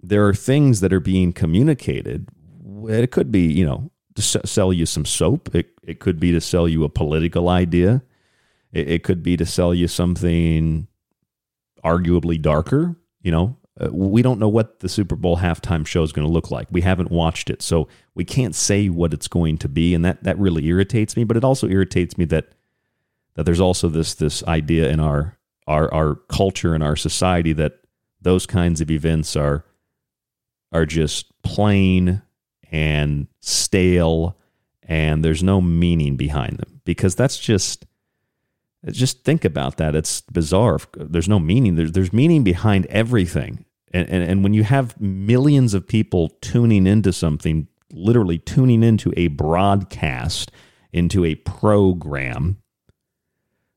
there 0.00 0.26
are 0.26 0.32
things 0.32 0.80
that 0.80 0.94
are 0.94 0.98
being 0.98 1.30
communicated. 1.30 2.26
It 2.86 3.10
could 3.10 3.30
be, 3.30 3.52
you 3.52 3.66
know, 3.66 3.90
to 4.14 4.22
sell 4.22 4.72
you 4.72 4.86
some 4.86 5.04
soap. 5.04 5.54
It, 5.54 5.72
it 5.82 6.00
could 6.00 6.18
be 6.18 6.32
to 6.32 6.40
sell 6.40 6.66
you 6.66 6.84
a 6.84 6.88
political 6.88 7.50
idea. 7.50 8.02
It, 8.72 8.88
it 8.88 9.02
could 9.04 9.22
be 9.22 9.36
to 9.36 9.44
sell 9.44 9.74
you 9.74 9.88
something 9.88 10.88
arguably 11.84 12.40
darker. 12.40 12.96
You 13.20 13.30
know, 13.30 13.56
uh, 13.78 13.90
we 13.92 14.22
don't 14.22 14.38
know 14.38 14.48
what 14.48 14.80
the 14.80 14.88
Super 14.88 15.16
Bowl 15.16 15.36
halftime 15.36 15.86
show 15.86 16.02
is 16.02 16.12
going 16.12 16.26
to 16.26 16.32
look 16.32 16.50
like. 16.50 16.68
We 16.70 16.80
haven't 16.80 17.10
watched 17.10 17.50
it, 17.50 17.60
so 17.60 17.88
we 18.14 18.24
can't 18.24 18.54
say 18.54 18.88
what 18.88 19.12
it's 19.12 19.28
going 19.28 19.58
to 19.58 19.68
be, 19.68 19.92
and 19.92 20.02
that 20.02 20.24
that 20.24 20.38
really 20.38 20.64
irritates 20.66 21.14
me. 21.14 21.24
But 21.24 21.36
it 21.36 21.44
also 21.44 21.68
irritates 21.68 22.16
me 22.16 22.24
that 22.26 22.52
that 23.34 23.44
there's 23.44 23.60
also 23.60 23.90
this 23.90 24.14
this 24.14 24.42
idea 24.44 24.88
in 24.88 24.98
our 24.98 25.37
our 25.68 25.92
our 25.94 26.16
culture 26.28 26.74
and 26.74 26.82
our 26.82 26.96
society 26.96 27.52
that 27.52 27.80
those 28.20 28.46
kinds 28.46 28.80
of 28.80 28.90
events 28.90 29.36
are 29.36 29.64
are 30.72 30.86
just 30.86 31.32
plain 31.42 32.22
and 32.70 33.28
stale 33.40 34.36
and 34.82 35.24
there's 35.24 35.42
no 35.42 35.60
meaning 35.60 36.16
behind 36.16 36.58
them. 36.58 36.80
Because 36.84 37.14
that's 37.14 37.38
just 37.38 37.84
just 38.86 39.24
think 39.24 39.44
about 39.44 39.76
that. 39.76 39.94
It's 39.94 40.22
bizarre. 40.22 40.78
There's 40.96 41.28
no 41.28 41.38
meaning. 41.38 41.74
There's, 41.74 41.92
there's 41.92 42.12
meaning 42.12 42.44
behind 42.44 42.86
everything. 42.86 43.64
And, 43.92 44.08
and 44.08 44.22
and 44.22 44.42
when 44.42 44.54
you 44.54 44.64
have 44.64 45.00
millions 45.00 45.74
of 45.74 45.86
people 45.86 46.30
tuning 46.40 46.86
into 46.86 47.12
something 47.12 47.68
literally 47.90 48.38
tuning 48.38 48.82
into 48.82 49.12
a 49.16 49.28
broadcast 49.28 50.52
into 50.92 51.24
a 51.24 51.34
program 51.36 52.58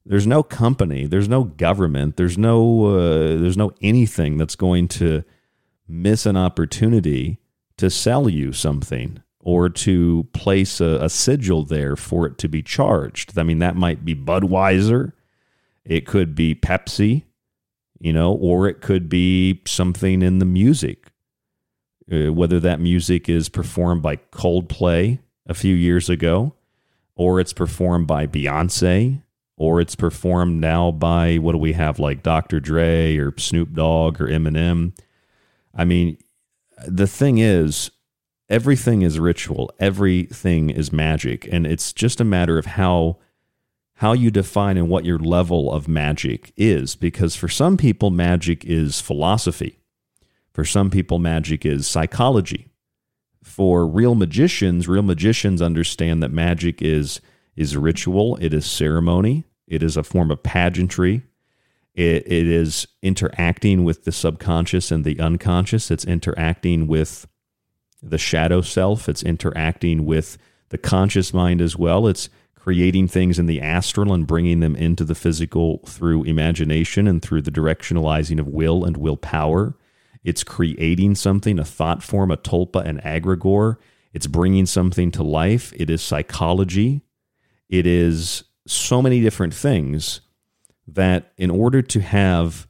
there's 0.06 0.28
no 0.28 0.42
company 0.42 1.06
there's 1.06 1.30
no 1.30 1.44
government 1.44 2.18
there's 2.18 2.38
no 2.38 2.86
uh, 2.86 3.38
there's 3.38 3.58
no 3.58 3.72
anything 3.82 4.38
that's 4.38 4.56
going 4.56 4.88
to 4.88 5.24
miss 5.88 6.26
an 6.26 6.38
opportunity 6.38 7.40
to 7.78 7.90
sell 7.90 8.30
you 8.30 8.54
something 8.54 9.22
or 9.40 9.70
to 9.70 10.28
place 10.34 10.80
a, 10.80 11.00
a, 11.02 11.10
sigil 11.10 11.66
there 11.66 11.96
for 11.96 12.28
it 12.28 12.38
to 12.38 12.48
be 12.48 12.62
charged. 12.62 13.38
I 13.38 13.44
mean, 13.44 13.60
that 13.60 13.76
might 13.76 14.06
be 14.06 14.16
Budweiser, 14.16 15.14
it 15.84 16.06
could 16.06 16.36
be 16.36 16.54
Pepsi, 16.54 17.24
you 18.00 18.14
know, 18.14 18.34
or 18.34 18.68
it 18.68 18.82
could 18.82 19.10
be 19.10 19.62
something 19.66 20.22
in 20.22 20.40
the 20.40 20.46
music. 20.46 21.08
Uh, 22.12 22.32
whether 22.32 22.60
that 22.60 22.80
music 22.80 23.30
is 23.30 23.50
performed 23.50 24.02
by 24.02 24.18
Coldplay 24.18 25.20
a 25.48 25.54
few 25.54 25.74
years 25.74 26.10
ago, 26.10 26.54
or 27.16 27.40
it's 27.40 27.54
performed 27.54 28.06
by 28.06 28.28
Beyonce, 28.28 29.21
or 29.62 29.80
it's 29.80 29.96
performed 29.96 30.60
now 30.60 30.90
by 30.90 31.38
what 31.38 31.52
do 31.52 31.58
we 31.60 31.74
have 31.74 32.00
like 32.00 32.24
Dr. 32.24 32.60
Dre 32.60 33.16
or 33.18 33.32
Snoop 33.38 33.74
Dogg 33.74 34.20
or 34.20 34.26
Eminem. 34.26 34.98
I 35.76 35.86
mean, 35.86 36.18
the 36.88 37.06
thing 37.06 37.38
is, 37.38 37.92
everything 38.50 39.04
is 39.04 39.20
ritual, 39.20 39.72
everything 39.80 40.72
is 40.72 40.92
magic, 40.92 41.48
and 41.52 41.68
it's 41.68 41.94
just 41.94 42.20
a 42.20 42.24
matter 42.24 42.58
of 42.58 42.66
how 42.66 43.20
how 43.98 44.14
you 44.14 44.32
define 44.32 44.78
and 44.78 44.90
what 44.90 45.06
your 45.06 45.20
level 45.20 45.72
of 45.72 45.88
magic 45.88 46.52
is 46.58 46.96
because 46.96 47.36
for 47.36 47.48
some 47.48 47.78
people 47.78 48.10
magic 48.10 48.66
is 48.66 49.00
philosophy. 49.00 49.78
For 50.56 50.66
some 50.66 50.90
people 50.90 51.20
magic 51.20 51.68
is 51.68 51.86
psychology. 51.86 52.70
For 53.44 53.86
real 53.86 54.16
magicians, 54.16 54.88
real 54.88 55.04
magicians 55.04 55.62
understand 55.62 56.24
that 56.24 56.32
magic 56.32 56.82
is 56.82 57.22
is 57.56 57.78
ritual, 57.78 58.38
it 58.38 58.56
is 58.56 58.66
ceremony, 58.66 59.44
it 59.72 59.82
is 59.82 59.96
a 59.96 60.04
form 60.04 60.30
of 60.30 60.44
pageantry, 60.44 61.24
it, 61.94 62.28
it 62.28 62.48
is 62.48 62.88
interacting 63.02 63.84
with 63.84 64.04
the 64.04 64.12
subconscious 64.12 64.92
and 64.92 65.04
the 65.04 65.20
unconscious. 65.20 65.92
It's 65.92 66.06
interacting 66.06 66.88
with 66.88 67.28
the 68.02 68.18
shadow 68.18 68.62
self. 68.62 69.10
It's 69.10 69.24
interacting 69.24 70.06
with 70.06 70.38
the 70.70 70.78
conscious 70.78 71.34
mind 71.34 71.62
as 71.62 71.78
well. 71.78 72.08
It's 72.08 72.30
creating 72.56 73.08
things 73.08 73.40
in 73.40 73.46
the 73.46 73.60
astral 73.60 74.14
and 74.14 74.28
bringing 74.28 74.60
them 74.60 74.76
into 74.76 75.04
the 75.04 75.16
physical 75.16 75.80
through 75.86 76.24
imagination 76.24 77.08
and 77.08 77.22
through 77.22 77.42
the 77.42 77.52
directionalizing 77.52 78.40
of 78.40 78.48
will 78.48 78.86
and 78.86 78.98
willpower. 78.98 79.76
It's 80.24 80.44
creating 80.44 81.16
something, 81.16 81.60
a 81.60 81.66
thought 81.66 82.04
form, 82.04 82.30
a 82.30 82.38
tulpa, 82.38 82.86
an 82.86 83.00
egregore. 83.04 83.78
It's 84.14 84.28
bringing 84.28 84.66
something 84.66 85.12
to 85.12 85.24
life. 85.24 85.74
It 85.76 85.90
is 85.90 86.02
psychology. 86.02 87.02
It 87.68 87.88
is 87.88 88.44
so 88.68 89.02
many 89.02 89.22
different 89.22 89.54
things 89.54 90.22
that 90.88 91.32
in 91.38 91.50
order 91.50 91.82
to 91.82 92.02
have, 92.02 92.68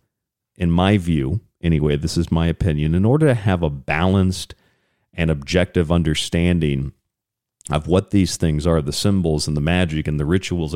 in 0.57 0.71
my 0.71 0.97
view, 0.97 1.41
anyway, 1.61 1.95
this 1.97 2.17
is 2.17 2.31
my 2.31 2.47
opinion, 2.47 2.95
in 2.95 3.05
order 3.05 3.27
to 3.27 3.33
have 3.33 3.63
a 3.63 3.69
balanced 3.69 4.55
and 5.13 5.29
objective 5.29 5.91
understanding 5.91 6.93
of 7.69 7.87
what 7.87 8.11
these 8.11 8.37
things 8.37 8.65
are, 8.65 8.81
the 8.81 8.93
symbols 8.93 9.47
and 9.47 9.55
the 9.55 9.61
magic 9.61 10.07
and 10.07 10.19
the 10.19 10.25
rituals, 10.25 10.75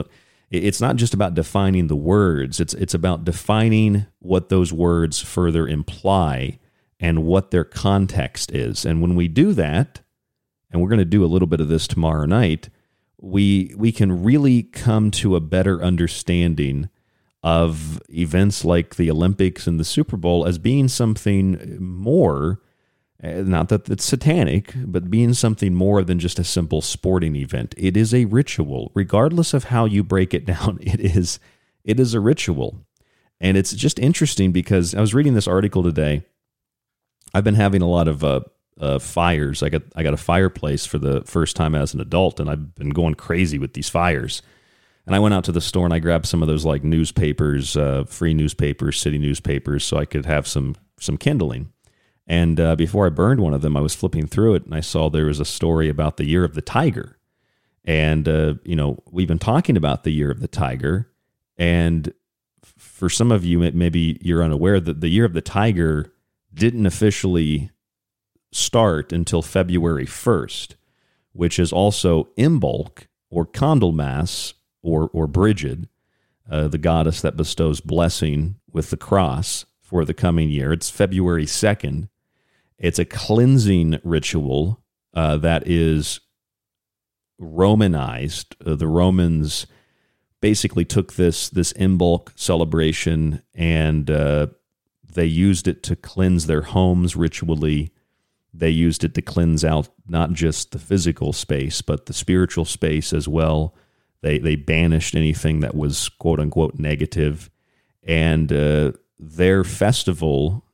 it's 0.52 0.82
not 0.82 0.96
just 0.96 1.14
about 1.14 1.34
defining 1.34 1.88
the 1.88 1.96
words, 1.96 2.60
it's, 2.60 2.74
it's 2.76 2.94
about 2.94 3.26
defining 3.26 4.06
what 4.20 4.50
those 4.50 4.72
words 4.72 5.22
further 5.22 5.68
imply 5.68 6.60
and 7.00 7.24
what 7.24 7.52
their 7.52 7.64
context 7.64 8.52
is. 8.52 8.86
And 8.86 9.02
when 9.02 9.16
we 9.16 9.28
do 9.28 9.54
that, 9.54 10.02
and 10.72 10.82
we're 10.82 10.90
going 10.90 11.00
to 11.00 11.06
do 11.06 11.24
a 11.24 11.28
little 11.28 11.48
bit 11.48 11.62
of 11.62 11.68
this 11.68 11.88
tomorrow 11.88 12.26
night, 12.26 12.70
we 13.20 13.74
we 13.78 13.92
can 13.92 14.24
really 14.24 14.64
come 14.64 15.12
to 15.12 15.36
a 15.36 15.42
better 15.42 15.82
understanding 15.82 16.90
of 17.44 18.02
events 18.10 18.66
like 18.66 18.96
the 18.96 19.10
Olympics 19.12 19.68
and 19.68 19.80
the 19.80 19.86
Super 19.86 20.18
Bowl 20.18 20.48
as 20.48 20.58
being 20.58 20.88
something 20.88 21.78
more, 21.80 22.60
eh, 23.22 23.44
not 23.46 23.70
that 23.70 23.88
it's 23.88 24.04
satanic, 24.04 24.74
but 24.76 25.12
being 25.12 25.34
something 25.34 25.76
more 25.76 26.04
than 26.04 26.18
just 26.18 26.40
a 26.40 26.44
simple 26.44 26.82
sporting 26.82 27.36
event. 27.36 27.76
It 27.78 27.96
is 27.96 28.16
a 28.16 28.26
ritual, 28.26 28.92
regardless 28.96 29.54
of 29.54 29.66
how 29.66 29.86
you 29.86 30.04
break 30.04 30.34
it 30.34 30.46
down. 30.54 30.80
It 30.82 31.00
is 31.00 31.40
it 31.84 32.00
is 32.00 32.16
a 32.16 32.20
ritual, 32.20 32.80
and 33.40 33.58
it's 33.58 33.74
just 33.74 34.00
interesting 34.00 34.52
because 34.52 34.96
I 34.96 35.02
was 35.02 35.14
reading 35.14 35.36
this 35.36 35.48
article 35.48 35.84
today. 35.84 36.24
I've 37.34 37.44
been 37.44 37.56
having 37.56 37.82
a 37.84 37.90
lot 37.90 38.08
of 38.08 38.24
uh, 38.24 38.40
uh, 38.80 39.00
fires. 39.00 39.64
I 39.64 39.70
got 39.70 39.84
I 39.96 40.04
got 40.04 40.14
a 40.14 40.18
fireplace 40.18 40.86
for 40.86 40.98
the 40.98 41.22
first 41.26 41.56
time 41.56 41.76
as 41.76 41.94
an 41.94 42.02
adult, 42.02 42.40
and 42.40 42.50
I've 42.50 42.76
been 42.76 42.90
going 42.90 43.16
crazy 43.16 43.58
with 43.58 43.74
these 43.74 43.90
fires. 43.90 44.42
And 45.06 45.16
I 45.16 45.20
went 45.20 45.36
out 45.36 45.44
to 45.46 45.52
the 45.52 45.62
store 45.62 45.86
and 45.86 45.94
I 45.94 46.00
grabbed 46.00 46.26
some 46.26 46.42
of 46.42 46.48
those 46.48 46.66
like 46.66 46.84
newspapers, 46.84 47.78
uh, 47.78 48.06
free 48.06 48.34
newspapers, 48.34 49.00
city 49.00 49.20
newspapers, 49.20 49.84
so 49.84 49.98
I 49.98 50.06
could 50.06 50.26
have 50.26 50.48
some 50.48 50.76
some 51.00 51.18
kindling. 51.18 51.72
And 52.28 52.60
uh, 52.60 52.76
before 52.76 53.06
I 53.06 53.10
burned 53.10 53.40
one 53.40 53.54
of 53.54 53.62
them, 53.62 53.78
I 53.78 53.82
was 53.82 53.94
flipping 53.94 54.26
through 54.26 54.56
it 54.56 54.66
and 54.66 54.74
I 54.74 54.80
saw 54.80 55.10
there 55.10 55.28
was 55.28 55.40
a 55.40 55.46
story 55.46 55.90
about 55.90 56.18
the 56.18 56.26
year 56.26 56.44
of 56.44 56.56
the 56.56 56.62
tiger. 56.62 57.20
And 57.84 58.28
uh, 58.28 58.56
you 58.64 58.76
know, 58.76 58.98
we've 59.12 59.28
been 59.28 59.38
talking 59.38 59.78
about 59.78 60.04
the 60.04 60.12
year 60.12 60.32
of 60.32 60.40
the 60.40 60.48
tiger, 60.48 61.12
and 61.56 62.12
for 62.78 63.10
some 63.10 63.32
of 63.32 63.46
you, 63.46 63.60
maybe 63.60 64.18
you're 64.22 64.44
unaware 64.44 64.80
that 64.80 65.02
the 65.02 65.08
year 65.08 65.24
of 65.24 65.34
the 65.34 65.42
tiger 65.42 66.12
didn't 66.52 66.88
officially 66.88 67.70
start 68.56 69.12
until 69.12 69.42
February 69.42 70.06
1st, 70.06 70.76
which 71.34 71.60
is 71.60 71.74
also 71.74 72.30
Imbolc 72.38 73.08
or 73.30 73.46
Candlemas 73.46 74.54
or, 74.82 75.10
or 75.12 75.28
Brigid, 75.28 75.90
uh, 76.50 76.68
the 76.68 76.78
goddess 76.78 77.22
that 77.22 77.36
bestows 77.36 77.82
blessing 77.82 78.56
with 78.72 78.90
the 78.90 78.98
cross 78.98 79.66
for 79.82 80.06
the 80.06 80.14
coming 80.14 80.50
year. 80.50 80.72
It's 80.72 80.90
February 80.90 81.46
2nd. 81.46 82.08
It's 82.78 83.00
a 83.00 83.06
cleansing 83.06 84.00
ritual 84.04 84.82
uh, 85.14 85.38
that 85.38 85.68
is 85.68 86.20
Romanized. 87.38 88.56
Uh, 88.66 88.76
the 88.76 88.88
Romans 88.88 89.68
basically 90.40 90.86
took 90.86 91.14
this 91.14 91.50
this 91.50 91.74
Imbolc 91.74 92.30
celebration 92.36 93.42
and 93.54 94.10
uh, 94.10 94.48
they 95.04 95.26
used 95.26 95.68
it 95.68 95.84
to 95.84 95.98
cleanse 95.98 96.48
their 96.48 96.62
homes 96.62 97.18
ritually. 97.18 97.92
They 98.58 98.70
used 98.70 99.04
it 99.04 99.14
to 99.16 99.22
cleanse 99.22 99.66
out 99.66 99.90
not 100.08 100.32
just 100.32 100.72
the 100.72 100.80
physical 100.80 101.34
space, 101.34 101.82
but 101.82 102.06
the 102.06 102.14
spiritual 102.14 102.66
space 102.66 103.12
as 103.12 103.28
well. 103.28 103.76
They 104.22 104.40
they 104.40 104.56
banished 104.56 105.16
anything 105.16 105.60
that 105.60 105.76
was 105.76 106.10
quote 106.10 106.40
unquote 106.40 106.76
negative, 106.76 107.50
and 108.04 108.52
uh, 108.52 108.94
their 109.20 109.64
festival 109.64 110.66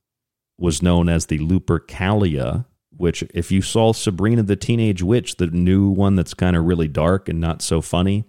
was 0.58 0.82
known 0.82 1.10
as 1.10 1.26
the 1.26 1.40
Lupercalia. 1.40 2.66
Which, 2.96 3.24
if 3.34 3.52
you 3.52 3.64
saw 3.64 3.94
Sabrina 3.94 4.44
the 4.44 4.56
Teenage 4.56 5.02
Witch, 5.02 5.38
the 5.38 5.48
new 5.48 5.90
one 5.90 6.16
that's 6.16 6.36
kind 6.36 6.56
of 6.56 6.66
really 6.66 6.88
dark 6.88 7.28
and 7.28 7.42
not 7.42 7.64
so 7.64 7.82
funny, 7.82 8.26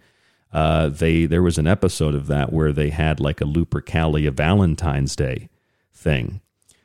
uh, 0.51 0.89
they 0.89 1.27
there 1.27 1.43
was 1.43 1.59
an 1.59 1.67
episode 1.67 2.15
of 2.15 2.27
that 2.29 2.53
where 2.53 2.73
they 2.73 2.89
had 2.89 3.21
like 3.21 3.43
a 3.43 3.45
Lupercalia 3.45 4.33
Valentine's 4.33 5.15
Day 5.15 5.51
thing. 5.93 6.41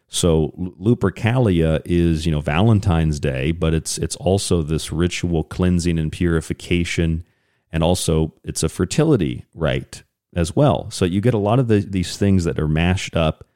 So 0.08 0.54
Lupercalia 0.80 1.82
is 1.86 2.26
you 2.26 2.32
know 2.32 2.42
Valentine's 2.42 3.20
Day, 3.20 3.52
but 3.52 3.74
it's 3.74 3.98
it's 3.98 4.16
also 4.18 4.62
this 4.62 4.92
ritual 4.92 5.44
cleansing 5.44 6.00
and 6.00 6.12
purification 6.12 7.26
and 7.72 7.84
also 7.84 8.34
it's 8.44 8.64
a 8.64 8.70
fertility 8.70 9.46
rite 9.54 10.04
as 10.36 10.56
well. 10.56 10.90
So 10.92 11.06
you 11.06 11.22
get 11.22 11.34
a 11.34 11.40
lot 11.40 11.60
of 11.60 11.68
the, 11.68 11.80
these 11.80 12.18
things 12.18 12.44
that 12.44 12.60
are 12.60 12.68
mashed 12.68 13.16
up 13.16 13.48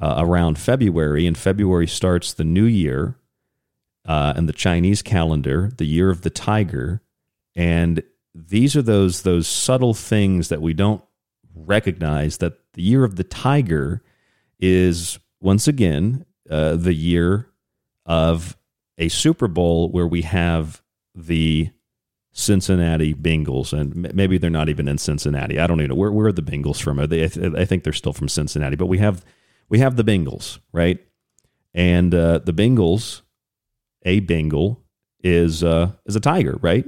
uh, 0.00 0.14
around 0.18 0.58
February, 0.58 1.26
and 1.26 1.36
February 1.36 1.86
starts 1.86 2.32
the 2.32 2.44
new 2.44 2.64
year 2.64 3.18
uh, 4.06 4.32
and 4.36 4.48
the 4.48 4.52
Chinese 4.54 5.02
calendar, 5.02 5.70
the 5.76 5.84
year 5.84 6.10
of 6.10 6.22
the 6.22 6.30
tiger, 6.30 7.02
and 7.54 8.02
these 8.34 8.76
are 8.76 8.82
those 8.82 9.22
those 9.22 9.46
subtle 9.46 9.94
things 9.94 10.48
that 10.48 10.62
we 10.62 10.72
don't 10.72 11.02
recognize 11.54 12.38
that 12.38 12.54
the 12.74 12.82
year 12.82 13.04
of 13.04 13.16
the 13.16 13.24
tiger 13.24 14.02
is 14.58 15.18
once 15.40 15.66
again 15.68 16.24
uh, 16.48 16.76
the 16.76 16.94
year 16.94 17.48
of 18.06 18.56
a 18.98 19.08
Super 19.08 19.48
Bowl 19.48 19.90
where 19.90 20.06
we 20.06 20.22
have 20.22 20.82
the 21.14 21.70
Cincinnati 22.32 23.14
Bengals, 23.14 23.72
and 23.72 24.14
maybe 24.14 24.38
they're 24.38 24.50
not 24.50 24.68
even 24.68 24.86
in 24.86 24.98
Cincinnati. 24.98 25.58
I 25.58 25.66
don't 25.66 25.80
even 25.80 25.90
know 25.90 25.96
where 25.96 26.12
where 26.12 26.28
are 26.28 26.32
the 26.32 26.42
Bengals 26.42 26.80
from. 26.80 27.00
Are 27.00 27.06
they? 27.06 27.24
I 27.24 27.64
think 27.64 27.82
they're 27.82 27.92
still 27.92 28.12
from 28.12 28.28
Cincinnati, 28.28 28.76
but 28.76 28.86
we 28.86 28.98
have 28.98 29.24
we 29.68 29.80
have 29.80 29.96
the 29.96 30.04
Bengals, 30.04 30.58
right? 30.72 30.98
And 31.74 32.14
uh, 32.14 32.38
the 32.38 32.52
Bengals, 32.52 33.22
a 34.04 34.20
Bengal 34.20 34.80
is 35.22 35.64
uh, 35.64 35.92
is 36.06 36.14
a 36.14 36.20
tiger, 36.20 36.58
right? 36.60 36.86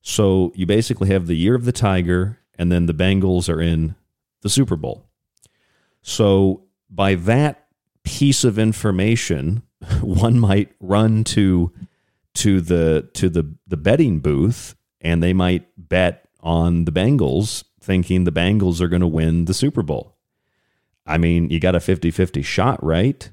So 0.00 0.52
you 0.54 0.66
basically 0.66 1.08
have 1.08 1.26
the 1.26 1.36
year 1.36 1.54
of 1.54 1.64
the 1.64 1.72
tiger, 1.72 2.40
and 2.56 2.70
then 2.70 2.86
the 2.86 2.94
Bengals 2.94 3.48
are 3.48 3.60
in 3.60 3.94
the 4.42 4.50
Super 4.50 4.76
Bowl. 4.76 5.04
So 6.02 6.64
by 6.90 7.14
that 7.14 7.63
piece 8.04 8.44
of 8.44 8.58
information, 8.58 9.62
one 10.00 10.38
might 10.38 10.72
run 10.80 11.24
to 11.24 11.72
to 12.34 12.60
the 12.60 13.08
to 13.14 13.28
the 13.28 13.54
the 13.66 13.76
betting 13.76 14.20
booth 14.20 14.74
and 15.00 15.22
they 15.22 15.32
might 15.32 15.66
bet 15.76 16.28
on 16.40 16.84
the 16.84 16.92
Bengals 16.92 17.64
thinking 17.80 18.24
the 18.24 18.32
Bengals 18.32 18.80
are 18.80 18.88
going 18.88 19.00
to 19.00 19.06
win 19.06 19.44
the 19.44 19.54
Super 19.54 19.82
Bowl. 19.82 20.16
I 21.06 21.18
mean, 21.18 21.50
you 21.50 21.60
got 21.60 21.74
a 21.74 21.80
50-50 21.80 22.42
shot, 22.42 22.82
right? 22.82 23.30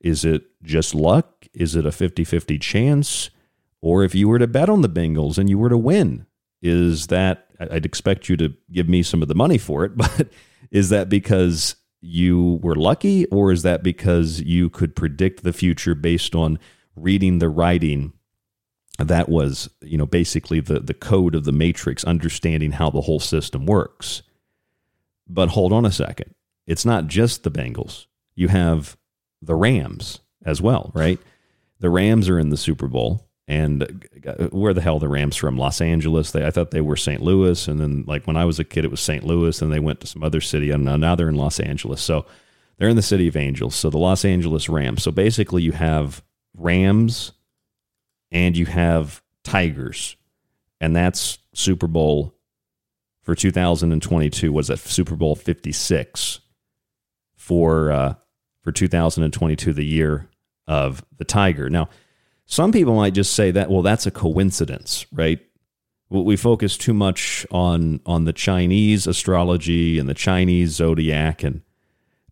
Is 0.00 0.24
it 0.24 0.44
just 0.62 0.94
luck? 0.94 1.46
Is 1.54 1.74
it 1.74 1.86
a 1.86 1.90
50-50 1.90 2.60
chance? 2.60 3.30
Or 3.80 4.04
if 4.04 4.14
you 4.14 4.28
were 4.28 4.38
to 4.38 4.46
bet 4.46 4.68
on 4.68 4.82
the 4.82 4.88
Bengals 4.88 5.38
and 5.38 5.48
you 5.48 5.58
were 5.58 5.70
to 5.70 5.78
win, 5.78 6.26
is 6.60 7.06
that 7.06 7.46
I'd 7.58 7.86
expect 7.86 8.28
you 8.28 8.36
to 8.36 8.54
give 8.70 8.88
me 8.88 9.02
some 9.02 9.22
of 9.22 9.28
the 9.28 9.34
money 9.34 9.58
for 9.58 9.84
it, 9.84 9.96
but 9.96 10.28
is 10.70 10.90
that 10.90 11.08
because 11.08 11.76
you 12.02 12.58
were 12.62 12.74
lucky 12.74 13.24
or 13.26 13.52
is 13.52 13.62
that 13.62 13.82
because 13.82 14.40
you 14.40 14.68
could 14.68 14.94
predict 14.96 15.44
the 15.44 15.52
future 15.52 15.94
based 15.94 16.34
on 16.34 16.58
reading 16.96 17.38
the 17.38 17.48
writing 17.48 18.12
that 18.98 19.28
was 19.28 19.70
you 19.80 19.96
know 19.96 20.04
basically 20.04 20.60
the 20.60 20.78
the 20.78 20.92
code 20.92 21.34
of 21.34 21.44
the 21.44 21.52
matrix 21.52 22.04
understanding 22.04 22.72
how 22.72 22.90
the 22.90 23.02
whole 23.02 23.20
system 23.20 23.64
works? 23.64 24.22
But 25.28 25.50
hold 25.50 25.72
on 25.72 25.86
a 25.86 25.92
second. 25.92 26.34
It's 26.66 26.84
not 26.84 27.06
just 27.06 27.44
the 27.44 27.50
bengals. 27.50 28.06
You 28.34 28.48
have 28.48 28.96
the 29.40 29.54
rams 29.54 30.20
as 30.44 30.60
well 30.60 30.90
right? 30.94 31.20
The 31.78 31.90
rams 31.90 32.28
are 32.28 32.38
in 32.38 32.50
the 32.50 32.56
super 32.56 32.88
bowl 32.88 33.28
and 33.48 34.06
uh, 34.26 34.48
where 34.48 34.72
the 34.72 34.80
hell 34.80 34.98
the 34.98 35.08
rams 35.08 35.36
from 35.36 35.56
los 35.58 35.80
angeles 35.80 36.30
they, 36.30 36.46
i 36.46 36.50
thought 36.50 36.70
they 36.70 36.80
were 36.80 36.96
st 36.96 37.20
louis 37.20 37.66
and 37.66 37.80
then 37.80 38.04
like 38.06 38.26
when 38.26 38.36
i 38.36 38.44
was 38.44 38.58
a 38.58 38.64
kid 38.64 38.84
it 38.84 38.90
was 38.90 39.00
st 39.00 39.24
louis 39.24 39.60
and 39.60 39.72
they 39.72 39.80
went 39.80 40.00
to 40.00 40.06
some 40.06 40.22
other 40.22 40.40
city 40.40 40.70
and 40.70 40.84
now 40.84 41.14
they're 41.14 41.28
in 41.28 41.34
los 41.34 41.58
angeles 41.58 42.00
so 42.00 42.24
they're 42.78 42.88
in 42.88 42.96
the 42.96 43.02
city 43.02 43.26
of 43.26 43.36
angels 43.36 43.74
so 43.74 43.90
the 43.90 43.98
los 43.98 44.24
angeles 44.24 44.68
rams 44.68 45.02
so 45.02 45.10
basically 45.10 45.62
you 45.62 45.72
have 45.72 46.22
rams 46.54 47.32
and 48.32 48.56
you 48.56 48.66
have 48.66 49.22
Tigers, 49.44 50.16
and 50.80 50.96
that's 50.96 51.38
Super 51.54 51.86
Bowl 51.86 52.34
for 53.22 53.34
2022. 53.34 54.52
Was 54.52 54.68
that 54.68 54.78
Super 54.78 55.16
Bowl 55.16 55.36
56 55.36 56.40
for 57.36 57.92
uh, 57.92 58.14
for 58.62 58.72
2022, 58.72 59.72
the 59.72 59.84
year 59.84 60.28
of 60.66 61.04
the 61.18 61.24
Tiger? 61.24 61.68
Now, 61.68 61.88
some 62.52 62.70
people 62.70 62.94
might 62.94 63.14
just 63.14 63.32
say 63.32 63.50
that 63.50 63.70
well, 63.70 63.80
that's 63.80 64.04
a 64.04 64.10
coincidence, 64.10 65.06
right? 65.10 65.40
We 66.10 66.36
focus 66.36 66.76
too 66.76 66.92
much 66.92 67.46
on 67.50 68.00
on 68.04 68.26
the 68.26 68.34
Chinese 68.34 69.06
astrology 69.06 69.98
and 69.98 70.06
the 70.06 70.12
Chinese 70.12 70.72
zodiac, 70.72 71.42
and 71.42 71.62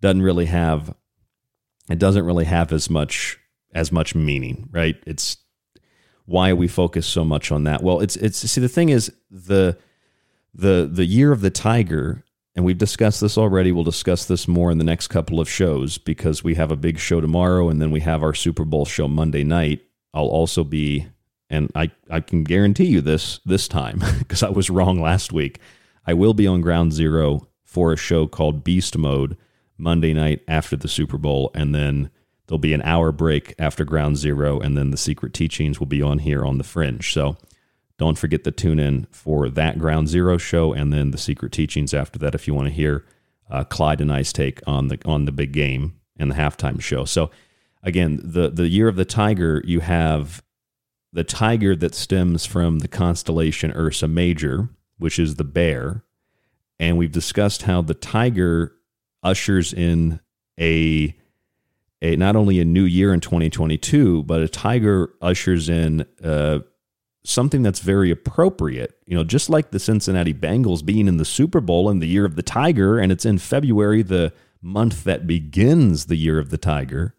doesn't 0.02 0.20
really 0.20 0.44
have 0.44 0.94
it 1.88 1.98
doesn't 1.98 2.26
really 2.26 2.44
have 2.44 2.70
as 2.70 2.90
much 2.90 3.38
as 3.72 3.90
much 3.90 4.14
meaning, 4.14 4.68
right? 4.70 4.96
It's 5.06 5.38
why 6.26 6.52
we 6.52 6.68
focus 6.68 7.06
so 7.06 7.24
much 7.24 7.50
on 7.50 7.64
that? 7.64 7.82
Well, 7.82 8.00
it's 8.00 8.16
it's 8.16 8.38
see 8.38 8.60
the 8.60 8.68
thing 8.68 8.90
is 8.90 9.10
the 9.30 9.78
the 10.52 10.86
the 10.92 11.06
year 11.06 11.32
of 11.32 11.40
the 11.40 11.50
tiger 11.50 12.24
and 12.54 12.66
we've 12.66 12.76
discussed 12.76 13.22
this 13.22 13.38
already. 13.38 13.72
We'll 13.72 13.84
discuss 13.84 14.26
this 14.26 14.46
more 14.46 14.70
in 14.70 14.76
the 14.76 14.84
next 14.84 15.08
couple 15.08 15.40
of 15.40 15.48
shows 15.48 15.96
because 15.96 16.44
we 16.44 16.56
have 16.56 16.70
a 16.70 16.76
big 16.76 16.98
show 16.98 17.22
tomorrow 17.22 17.70
and 17.70 17.80
then 17.80 17.90
we 17.90 18.00
have 18.00 18.22
our 18.22 18.34
Super 18.34 18.66
Bowl 18.66 18.84
show 18.84 19.08
Monday 19.08 19.44
night. 19.44 19.80
I'll 20.14 20.26
also 20.26 20.64
be 20.64 21.06
and 21.52 21.70
I, 21.74 21.90
I 22.08 22.20
can 22.20 22.44
guarantee 22.44 22.86
you 22.86 23.00
this 23.00 23.40
this 23.44 23.66
time 23.68 24.02
because 24.18 24.42
I 24.42 24.50
was 24.50 24.70
wrong 24.70 25.00
last 25.00 25.32
week. 25.32 25.58
I 26.06 26.14
will 26.14 26.34
be 26.34 26.46
on 26.46 26.60
ground 26.60 26.92
zero 26.92 27.48
for 27.64 27.92
a 27.92 27.96
show 27.96 28.26
called 28.26 28.64
Beast 28.64 28.96
Mode 28.96 29.36
Monday 29.76 30.12
night 30.14 30.42
after 30.48 30.76
the 30.76 30.88
Super 30.88 31.18
Bowl 31.18 31.50
and 31.54 31.74
then 31.74 32.10
There'll 32.50 32.58
be 32.58 32.74
an 32.74 32.82
hour 32.82 33.12
break 33.12 33.54
after 33.60 33.84
Ground 33.84 34.16
Zero, 34.16 34.58
and 34.58 34.76
then 34.76 34.90
the 34.90 34.96
Secret 34.96 35.32
Teachings 35.32 35.78
will 35.78 35.86
be 35.86 36.02
on 36.02 36.18
here 36.18 36.44
on 36.44 36.58
the 36.58 36.64
Fringe. 36.64 37.12
So 37.12 37.36
don't 37.96 38.18
forget 38.18 38.42
to 38.42 38.50
tune 38.50 38.80
in 38.80 39.06
for 39.12 39.48
that 39.48 39.78
Ground 39.78 40.08
Zero 40.08 40.36
show, 40.36 40.72
and 40.72 40.92
then 40.92 41.12
the 41.12 41.16
Secret 41.16 41.52
Teachings 41.52 41.94
after 41.94 42.18
that 42.18 42.34
if 42.34 42.48
you 42.48 42.54
want 42.54 42.66
to 42.66 42.74
hear 42.74 43.06
uh, 43.48 43.62
Clyde 43.62 44.00
and 44.00 44.12
I's 44.12 44.32
take 44.32 44.60
on 44.66 44.88
the 44.88 44.98
on 45.04 45.26
the 45.26 45.32
big 45.32 45.52
game 45.52 45.94
and 46.16 46.28
the 46.28 46.34
halftime 46.34 46.80
show. 46.80 47.04
So 47.04 47.30
again, 47.82 48.20
the 48.22 48.50
the 48.50 48.68
year 48.68 48.88
of 48.88 48.96
the 48.96 49.04
tiger, 49.04 49.62
you 49.64 49.80
have 49.80 50.42
the 51.12 51.24
tiger 51.24 51.74
that 51.76 51.94
stems 51.94 52.46
from 52.46 52.78
the 52.78 52.88
constellation 52.88 53.72
Ursa 53.72 54.08
Major, 54.08 54.68
which 54.98 55.18
is 55.18 55.36
the 55.36 55.44
bear, 55.44 56.04
and 56.78 56.96
we've 56.96 57.12
discussed 57.12 57.62
how 57.62 57.82
the 57.82 57.94
tiger 57.94 58.72
ushers 59.22 59.72
in 59.72 60.20
a 60.58 61.16
a 62.02 62.16
not 62.16 62.36
only 62.36 62.60
a 62.60 62.64
new 62.64 62.84
year 62.84 63.12
in 63.12 63.20
2022, 63.20 64.22
but 64.24 64.40
a 64.40 64.48
tiger 64.48 65.10
ushers 65.20 65.68
in 65.68 66.06
uh, 66.24 66.60
something 67.24 67.62
that's 67.62 67.80
very 67.80 68.10
appropriate. 68.10 68.96
You 69.06 69.16
know, 69.16 69.24
just 69.24 69.50
like 69.50 69.70
the 69.70 69.78
Cincinnati 69.78 70.32
Bengals 70.32 70.84
being 70.84 71.08
in 71.08 71.18
the 71.18 71.24
Super 71.24 71.60
Bowl 71.60 71.90
in 71.90 71.98
the 71.98 72.08
year 72.08 72.24
of 72.24 72.36
the 72.36 72.42
tiger, 72.42 72.98
and 72.98 73.12
it's 73.12 73.26
in 73.26 73.38
February, 73.38 74.02
the 74.02 74.32
month 74.62 75.04
that 75.04 75.26
begins 75.26 76.06
the 76.06 76.16
year 76.16 76.38
of 76.38 76.50
the 76.50 76.58
tiger. 76.58 77.14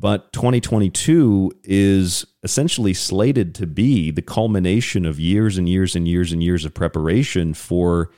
But 0.00 0.32
2022 0.32 1.50
is 1.64 2.24
essentially 2.44 2.94
slated 2.94 3.52
to 3.56 3.66
be 3.66 4.12
the 4.12 4.22
culmination 4.22 5.04
of 5.04 5.18
years 5.18 5.58
and 5.58 5.68
years 5.68 5.96
and 5.96 6.06
years 6.06 6.32
and 6.32 6.40
years 6.40 6.64
of 6.64 6.72
preparation 6.72 7.52
for 7.52 8.12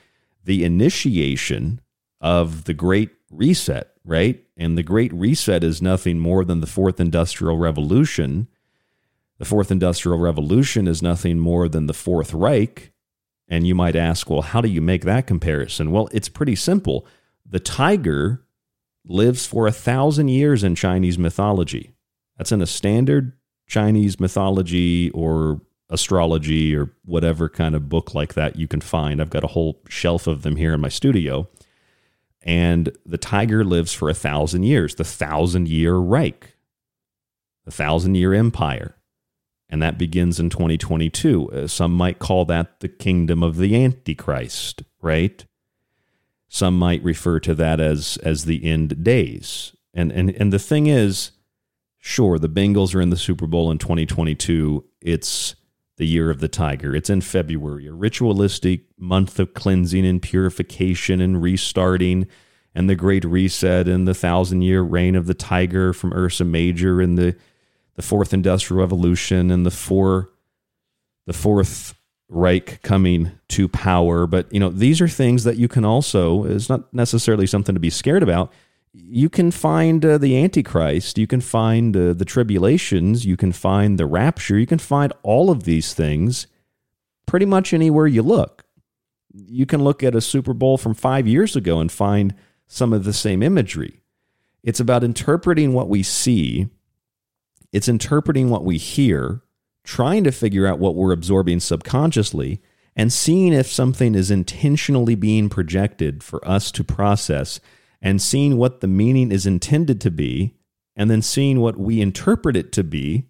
the 0.44 0.62
initiation 0.62 1.80
of 2.20 2.64
the 2.64 2.74
Great 2.74 3.10
Reset, 3.30 3.88
right? 4.04 4.44
And 4.58 4.76
the 4.76 4.82
Great 4.82 5.10
Reset 5.14 5.64
is 5.64 5.80
nothing 5.80 6.18
more 6.18 6.44
than 6.44 6.60
the 6.60 6.66
Fourth 6.66 7.00
Industrial 7.00 7.56
Revolution. 7.56 8.48
The 9.38 9.46
Fourth 9.46 9.70
Industrial 9.70 10.18
Revolution 10.18 10.86
is 10.86 11.00
nothing 11.00 11.38
more 11.38 11.66
than 11.66 11.86
the 11.86 11.94
Fourth 11.94 12.34
Reich. 12.34 12.92
And 13.48 13.66
you 13.66 13.74
might 13.74 13.96
ask, 13.96 14.28
well, 14.28 14.42
how 14.42 14.60
do 14.60 14.68
you 14.68 14.82
make 14.82 15.04
that 15.06 15.26
comparison? 15.26 15.92
Well, 15.92 16.10
it's 16.12 16.28
pretty 16.28 16.56
simple. 16.56 17.06
The 17.48 17.58
tiger 17.58 18.44
lives 19.10 19.46
for 19.46 19.66
a 19.66 19.72
thousand 19.72 20.28
years 20.28 20.64
in 20.64 20.74
Chinese 20.74 21.18
mythology. 21.18 21.92
That's 22.38 22.52
in 22.52 22.62
a 22.62 22.66
standard 22.66 23.32
Chinese 23.66 24.18
mythology 24.18 25.10
or 25.10 25.60
astrology 25.88 26.74
or 26.74 26.92
whatever 27.04 27.48
kind 27.48 27.74
of 27.74 27.88
book 27.88 28.14
like 28.14 28.34
that 28.34 28.56
you 28.56 28.68
can 28.68 28.80
find. 28.80 29.20
I've 29.20 29.30
got 29.30 29.44
a 29.44 29.48
whole 29.48 29.80
shelf 29.88 30.26
of 30.26 30.42
them 30.42 30.56
here 30.56 30.72
in 30.72 30.80
my 30.80 30.88
studio 30.88 31.48
and 32.42 32.96
the 33.04 33.18
tiger 33.18 33.64
lives 33.64 33.92
for 33.92 34.08
a 34.08 34.14
thousand 34.14 34.62
years, 34.62 34.94
the 34.94 35.04
thousand 35.04 35.68
year 35.68 35.96
Reich, 35.96 36.56
the 37.64 37.70
thousand 37.70 38.14
year 38.14 38.32
empire. 38.32 38.96
And 39.68 39.82
that 39.82 39.98
begins 39.98 40.40
in 40.40 40.50
2022. 40.50 41.52
Uh, 41.52 41.66
some 41.68 41.92
might 41.92 42.18
call 42.18 42.44
that 42.46 42.80
the 42.80 42.88
kingdom 42.88 43.42
of 43.42 43.56
the 43.56 43.84
Antichrist, 43.84 44.82
right? 45.00 45.44
Some 46.52 46.76
might 46.76 47.02
refer 47.04 47.38
to 47.40 47.54
that 47.54 47.78
as, 47.78 48.18
as 48.24 48.44
the 48.44 48.64
end 48.64 49.04
days. 49.04 49.74
And, 49.94 50.10
and, 50.10 50.30
and 50.30 50.52
the 50.52 50.58
thing 50.58 50.88
is, 50.88 51.30
sure, 52.00 52.40
the 52.40 52.48
Bengals 52.48 52.92
are 52.92 53.00
in 53.00 53.10
the 53.10 53.16
Super 53.16 53.46
Bowl 53.46 53.70
in 53.70 53.78
2022. 53.78 54.84
It's 55.00 55.54
the 55.96 56.08
year 56.08 56.28
of 56.28 56.40
the 56.40 56.48
tiger. 56.48 56.92
It's 56.92 57.08
in 57.08 57.20
February, 57.20 57.86
a 57.86 57.92
ritualistic 57.92 58.80
month 58.98 59.38
of 59.38 59.54
cleansing 59.54 60.04
and 60.04 60.20
purification 60.20 61.20
and 61.20 61.40
restarting, 61.40 62.26
and 62.74 62.90
the 62.90 62.96
great 62.96 63.24
reset 63.24 63.86
and 63.86 64.08
the 64.08 64.14
thousand 64.14 64.62
year 64.62 64.82
reign 64.82 65.14
of 65.14 65.28
the 65.28 65.34
tiger 65.34 65.92
from 65.92 66.12
Ursa 66.12 66.44
Major 66.44 67.00
and 67.00 67.16
the 67.16 67.36
the 67.94 68.02
fourth 68.02 68.32
industrial 68.32 68.80
revolution 68.80 69.52
and 69.52 69.64
the 69.64 69.70
four 69.70 70.30
the 71.26 71.32
fourth 71.32 71.94
Reich 72.30 72.80
coming 72.82 73.32
to 73.48 73.68
power. 73.68 74.26
But 74.26 74.50
you 74.52 74.60
know, 74.60 74.70
these 74.70 75.02
are 75.02 75.08
things 75.08 75.44
that 75.44 75.58
you 75.58 75.68
can 75.68 75.84
also 75.84 76.44
it's 76.44 76.68
not 76.70 76.92
necessarily 76.94 77.46
something 77.46 77.74
to 77.74 77.80
be 77.80 77.90
scared 77.90 78.22
about 78.22 78.50
you 78.92 79.28
can 79.28 79.50
find 79.50 80.04
uh, 80.04 80.18
the 80.18 80.42
Antichrist, 80.42 81.16
you 81.16 81.26
can 81.26 81.40
find 81.40 81.96
uh, 81.96 82.12
the 82.12 82.24
tribulations, 82.24 83.24
you 83.24 83.36
can 83.36 83.52
find 83.52 83.98
the 83.98 84.06
rapture, 84.06 84.58
you 84.58 84.66
can 84.66 84.78
find 84.80 85.12
all 85.22 85.50
of 85.50 85.62
these 85.62 85.94
things 85.94 86.46
pretty 87.26 87.46
much 87.46 87.72
anywhere 87.72 88.06
you 88.06 88.22
look. 88.22 88.64
you 89.32 89.66
can 89.66 89.82
look 89.82 90.02
at 90.02 90.14
a 90.14 90.20
Super 90.20 90.52
Bowl 90.52 90.76
from 90.76 90.94
five 90.94 91.28
years 91.28 91.54
ago 91.54 91.78
and 91.80 91.92
find 91.92 92.34
some 92.66 92.92
of 92.92 93.04
the 93.04 93.12
same 93.12 93.42
imagery. 93.42 94.02
It's 94.62 94.80
about 94.80 95.04
interpreting 95.04 95.72
what 95.72 95.88
we 95.88 96.02
see, 96.02 96.68
it's 97.72 97.88
interpreting 97.88 98.50
what 98.50 98.64
we 98.64 98.76
hear, 98.76 99.42
trying 99.90 100.22
to 100.22 100.30
figure 100.30 100.68
out 100.68 100.78
what 100.78 100.94
we're 100.94 101.10
absorbing 101.10 101.58
subconsciously, 101.58 102.62
and 102.94 103.12
seeing 103.12 103.52
if 103.52 103.66
something 103.66 104.14
is 104.14 104.30
intentionally 104.30 105.16
being 105.16 105.48
projected 105.48 106.22
for 106.22 106.46
us 106.46 106.70
to 106.70 106.84
process, 106.84 107.58
and 108.00 108.22
seeing 108.22 108.56
what 108.56 108.80
the 108.80 108.86
meaning 108.86 109.32
is 109.32 109.46
intended 109.46 110.00
to 110.00 110.08
be, 110.08 110.54
and 110.94 111.10
then 111.10 111.20
seeing 111.20 111.58
what 111.58 111.76
we 111.76 112.00
interpret 112.00 112.56
it 112.56 112.70
to 112.70 112.84
be 112.84 113.26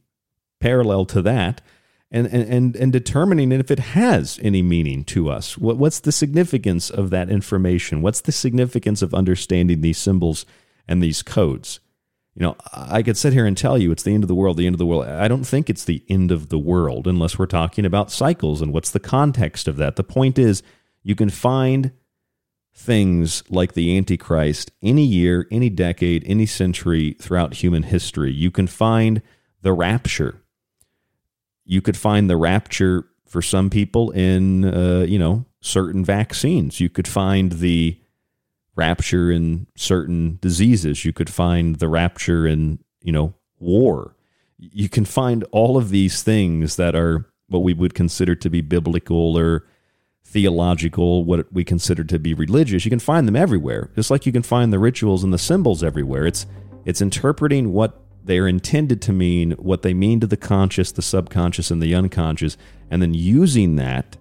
parallel 0.61 1.07
to 1.07 1.23
that 1.23 1.63
and, 2.11 2.27
and, 2.27 2.77
and 2.77 2.93
determining 2.93 3.53
if 3.53 3.71
it 3.71 3.79
has 3.79 4.39
any 4.43 4.61
meaning 4.61 5.03
to 5.05 5.31
us. 5.31 5.57
What, 5.57 5.79
what's 5.79 6.01
the 6.01 6.13
significance 6.13 6.91
of 6.91 7.09
that 7.09 7.31
information? 7.31 8.03
What's 8.03 8.21
the 8.21 8.33
significance 8.33 9.01
of 9.01 9.15
understanding 9.15 9.81
these 9.81 9.97
symbols 9.97 10.45
and 10.87 11.03
these 11.03 11.23
codes? 11.23 11.81
You 12.35 12.43
know, 12.43 12.57
I 12.73 13.03
could 13.03 13.17
sit 13.17 13.33
here 13.33 13.45
and 13.45 13.57
tell 13.57 13.77
you 13.77 13.91
it's 13.91 14.05
the 14.05 14.15
end 14.15 14.25
of 14.25 14.29
the 14.29 14.35
world, 14.35 14.57
the 14.57 14.67
end 14.67 14.75
of 14.75 14.79
the 14.79 14.87
world. 14.87 15.05
I 15.05 15.29
don't 15.29 15.45
think 15.45 15.69
it's 15.69 15.85
the 15.85 16.05
end 16.09 16.31
of 16.31 16.49
the 16.49 16.59
world 16.59 17.07
unless 17.07 17.39
we're 17.39 17.47
talking 17.47 17.85
about 17.85 18.11
cycles 18.11 18.63
and 18.63 18.73
what's 18.73 18.91
the 18.91 19.01
context 19.01 19.67
of 19.67 19.77
that. 19.79 19.97
The 19.97 20.05
point 20.05 20.39
is, 20.39 20.63
you 21.03 21.15
can 21.15 21.31
find 21.31 21.93
things 22.73 23.43
like 23.51 23.73
the 23.73 23.97
Antichrist 23.97 24.71
any 24.81 25.05
year, 25.05 25.49
any 25.51 25.69
decade, 25.71 26.23
any 26.25 26.47
century 26.47 27.17
throughout 27.21 27.55
human 27.55 27.83
history. 27.83 28.33
You 28.33 28.51
can 28.51 28.69
find 28.69 29.23
the 29.63 29.73
rapture 29.73 30.41
you 31.71 31.81
could 31.81 31.97
find 31.97 32.29
the 32.29 32.37
rapture 32.37 33.07
for 33.29 33.41
some 33.41 33.71
people 33.71 34.11
in 34.11 34.65
uh, 34.65 35.05
you 35.09 35.21
know 35.21 35.47
certain 35.61 36.05
vaccines. 36.05 36.81
You 36.81 36.89
could 36.89 37.07
find 37.07 37.53
the 37.53 38.00
rapture 38.77 39.31
in 39.31 39.67
certain 39.77 40.39
diseases. 40.41 41.05
You 41.05 41.13
could 41.13 41.31
find 41.31 41.77
the 41.77 41.89
rapture 41.89 42.47
in 42.47 42.79
you 43.03 43.13
know 43.13 43.35
war. 43.59 44.17
You 44.59 44.89
can 44.89 45.05
find 45.05 45.45
all 45.53 45.77
of 45.77 45.91
these 45.91 46.23
things 46.23 46.77
that 46.77 46.95
are 46.95 47.27
what 47.49 47.63
we 47.63 47.75
would 47.75 47.95
consider 47.95 48.35
to 48.37 48.51
be 48.51 48.61
biblical 48.61 49.37
or 49.37 49.67
theological, 50.25 51.25
what 51.25 51.53
we 51.53 51.65
consider 51.65 52.05
to 52.05 52.19
be 52.19 52.35
religious. 52.35 52.85
You 52.85 52.91
can 52.91 53.01
find 53.01 53.27
them 53.27 53.37
everywhere, 53.37 53.91
just 53.97 54.11
like 54.11 54.27
you 54.27 54.33
can 54.33 54.43
find 54.43 54.73
the 54.73 54.79
rituals 54.79 55.25
and 55.25 55.33
the 55.33 55.39
symbols 55.39 55.83
everywhere. 55.83 56.27
It's 56.27 56.47
it's 56.85 57.01
interpreting 57.01 57.73
what 57.73 58.01
they 58.25 58.39
are 58.39 58.49
intended 58.49 59.03
to 59.03 59.13
mean 59.13 59.53
what 59.53 59.83
they 59.83 59.95
mean 59.95 60.21
to 60.21 60.27
the 60.27 60.37
conscious, 60.37 60.93
the 60.93 61.03
subconscious, 61.03 61.71
and 61.71 61.83
the 61.83 61.95
unconscious, 61.95 62.57
and 62.91 63.03
then 63.03 63.15
using 63.15 63.77
that 63.77 64.17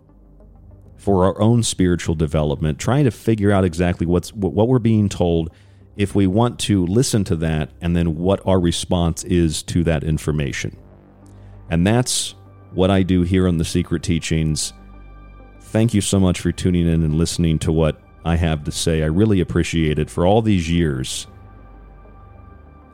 for 0.99 1.25
our 1.25 1.41
own 1.41 1.63
spiritual 1.63 2.13
development, 2.13 2.77
trying 2.77 3.05
to 3.05 3.11
figure 3.11 3.51
out 3.51 3.63
exactly 3.63 4.05
what's 4.05 4.33
what 4.33 4.67
we're 4.67 4.79
being 4.79 5.09
told 5.09 5.49
if 5.95 6.13
we 6.13 6.27
want 6.27 6.59
to 6.59 6.85
listen 6.85 7.23
to 7.23 7.35
that 7.37 7.71
and 7.81 7.95
then 7.95 8.15
what 8.15 8.45
our 8.45 8.59
response 8.59 9.23
is 9.23 9.63
to 9.63 9.83
that 9.83 10.03
information. 10.03 10.77
And 11.69 11.87
that's 11.87 12.35
what 12.73 12.91
I 12.91 13.03
do 13.03 13.23
here 13.23 13.47
on 13.47 13.57
the 13.57 13.65
Secret 13.65 14.03
Teachings. 14.03 14.73
Thank 15.61 15.93
you 15.93 16.01
so 16.01 16.19
much 16.19 16.41
for 16.41 16.51
tuning 16.51 16.87
in 16.87 17.03
and 17.03 17.15
listening 17.15 17.59
to 17.59 17.71
what 17.71 18.01
I 18.25 18.35
have 18.35 18.63
to 18.65 18.71
say. 18.71 19.01
I 19.01 19.07
really 19.07 19.39
appreciate 19.39 19.99
it 19.99 20.09
for 20.09 20.25
all 20.25 20.41
these 20.41 20.69
years. 20.69 21.27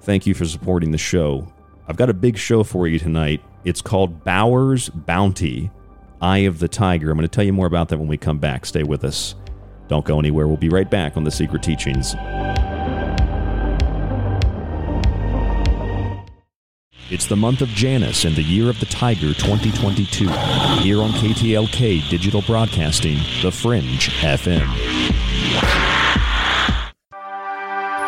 Thank 0.01 0.27
you 0.27 0.33
for 0.33 0.45
supporting 0.45 0.91
the 0.91 0.97
show. 0.97 1.51
I've 1.87 1.97
got 1.97 2.09
a 2.09 2.13
big 2.13 2.37
show 2.37 2.63
for 2.63 2.87
you 2.87 2.99
tonight. 2.99 3.41
It's 3.63 3.81
called 3.81 4.23
Bauer's 4.23 4.89
Bounty 4.89 5.71
Eye 6.21 6.39
of 6.39 6.59
the 6.59 6.67
Tiger. 6.67 7.11
I'm 7.11 7.17
going 7.17 7.27
to 7.27 7.33
tell 7.33 7.43
you 7.43 7.53
more 7.53 7.67
about 7.67 7.89
that 7.89 7.97
when 7.97 8.07
we 8.07 8.17
come 8.17 8.39
back. 8.39 8.65
Stay 8.65 8.83
with 8.83 9.03
us. 9.03 9.35
Don't 9.87 10.05
go 10.05 10.19
anywhere. 10.19 10.47
We'll 10.47 10.57
be 10.57 10.69
right 10.69 10.89
back 10.89 11.17
on 11.17 11.23
The 11.23 11.31
Secret 11.31 11.61
Teachings. 11.61 12.15
It's 17.11 17.27
the 17.27 17.35
month 17.35 17.61
of 17.61 17.69
Janus 17.69 18.25
and 18.25 18.35
the 18.35 18.41
year 18.41 18.67
of 18.67 18.79
the 18.79 18.87
Tiger 18.87 19.33
2022. 19.33 20.27
Here 20.81 21.01
on 21.01 21.11
KTLK 21.11 22.09
Digital 22.09 22.41
Broadcasting, 22.41 23.19
The 23.43 23.51
Fringe 23.51 24.09
FM. 24.21 25.84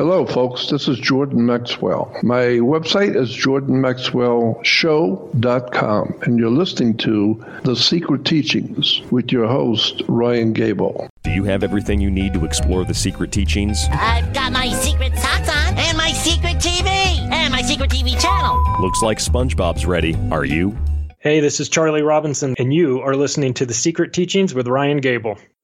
Hello, 0.00 0.24
folks. 0.24 0.68
This 0.68 0.88
is 0.88 0.98
Jordan 0.98 1.44
Maxwell. 1.44 2.10
My 2.22 2.56
website 2.64 3.14
is 3.14 3.36
jordanmaxwellshow.com, 3.36 6.14
and 6.22 6.38
you're 6.38 6.48
listening 6.48 6.96
to 6.96 7.44
The 7.64 7.76
Secret 7.76 8.24
Teachings 8.24 9.02
with 9.10 9.30
your 9.30 9.46
host, 9.46 10.00
Ryan 10.08 10.54
Gable. 10.54 11.10
Do 11.22 11.32
you 11.32 11.44
have 11.44 11.62
everything 11.62 12.00
you 12.00 12.10
need 12.10 12.32
to 12.32 12.46
explore 12.46 12.86
the 12.86 12.94
secret 12.94 13.30
teachings? 13.30 13.84
I've 13.90 14.32
got 14.32 14.52
my 14.52 14.72
secret 14.72 15.18
socks 15.18 15.50
on, 15.50 15.76
and 15.76 15.98
my 15.98 16.12
secret 16.12 16.56
TV, 16.56 16.86
and 16.86 17.52
my 17.52 17.60
secret 17.60 17.90
TV 17.90 18.18
channel. 18.18 18.58
Looks 18.80 19.02
like 19.02 19.18
SpongeBob's 19.18 19.84
ready. 19.84 20.16
Are 20.30 20.46
you? 20.46 20.78
Hey, 21.18 21.40
this 21.40 21.60
is 21.60 21.68
Charlie 21.68 22.00
Robinson, 22.00 22.54
and 22.58 22.72
you 22.72 23.02
are 23.02 23.14
listening 23.14 23.52
to 23.52 23.66
The 23.66 23.74
Secret 23.74 24.14
Teachings 24.14 24.54
with 24.54 24.66
Ryan 24.66 25.02
Gable. 25.02 25.36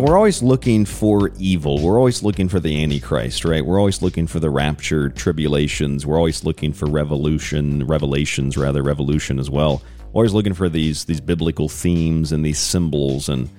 So 0.00 0.06
we're 0.06 0.16
always 0.16 0.42
looking 0.42 0.86
for 0.86 1.30
evil. 1.38 1.78
We're 1.78 1.98
always 1.98 2.22
looking 2.22 2.48
for 2.48 2.58
the 2.58 2.82
Antichrist, 2.82 3.44
right? 3.44 3.62
We're 3.62 3.78
always 3.78 4.00
looking 4.00 4.26
for 4.26 4.40
the 4.40 4.48
rapture, 4.48 5.10
tribulations. 5.10 6.06
We're 6.06 6.16
always 6.16 6.42
looking 6.42 6.72
for 6.72 6.86
revolution, 6.86 7.86
revelations, 7.86 8.56
rather, 8.56 8.82
revolution 8.82 9.38
as 9.38 9.50
well. 9.50 9.82
Always 10.14 10.32
looking 10.32 10.54
for 10.54 10.70
these 10.70 11.04
these 11.04 11.20
biblical 11.20 11.68
themes 11.68 12.32
and 12.32 12.42
these 12.42 12.58
symbols. 12.58 13.28
And 13.28 13.50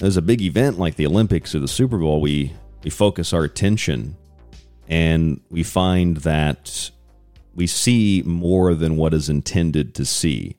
as 0.00 0.16
a 0.16 0.20
big 0.20 0.42
event 0.42 0.80
like 0.80 0.96
the 0.96 1.06
Olympics 1.06 1.54
or 1.54 1.60
the 1.60 1.68
Super 1.68 1.98
Bowl, 1.98 2.20
we 2.20 2.52
we 2.82 2.90
focus 2.90 3.32
our 3.32 3.44
attention 3.44 4.16
and 4.88 5.40
we 5.48 5.62
find 5.62 6.16
that 6.18 6.90
we 7.54 7.68
see 7.68 8.24
more 8.26 8.74
than 8.74 8.96
what 8.96 9.14
is 9.14 9.28
intended 9.28 9.94
to 9.94 10.04
see. 10.04 10.56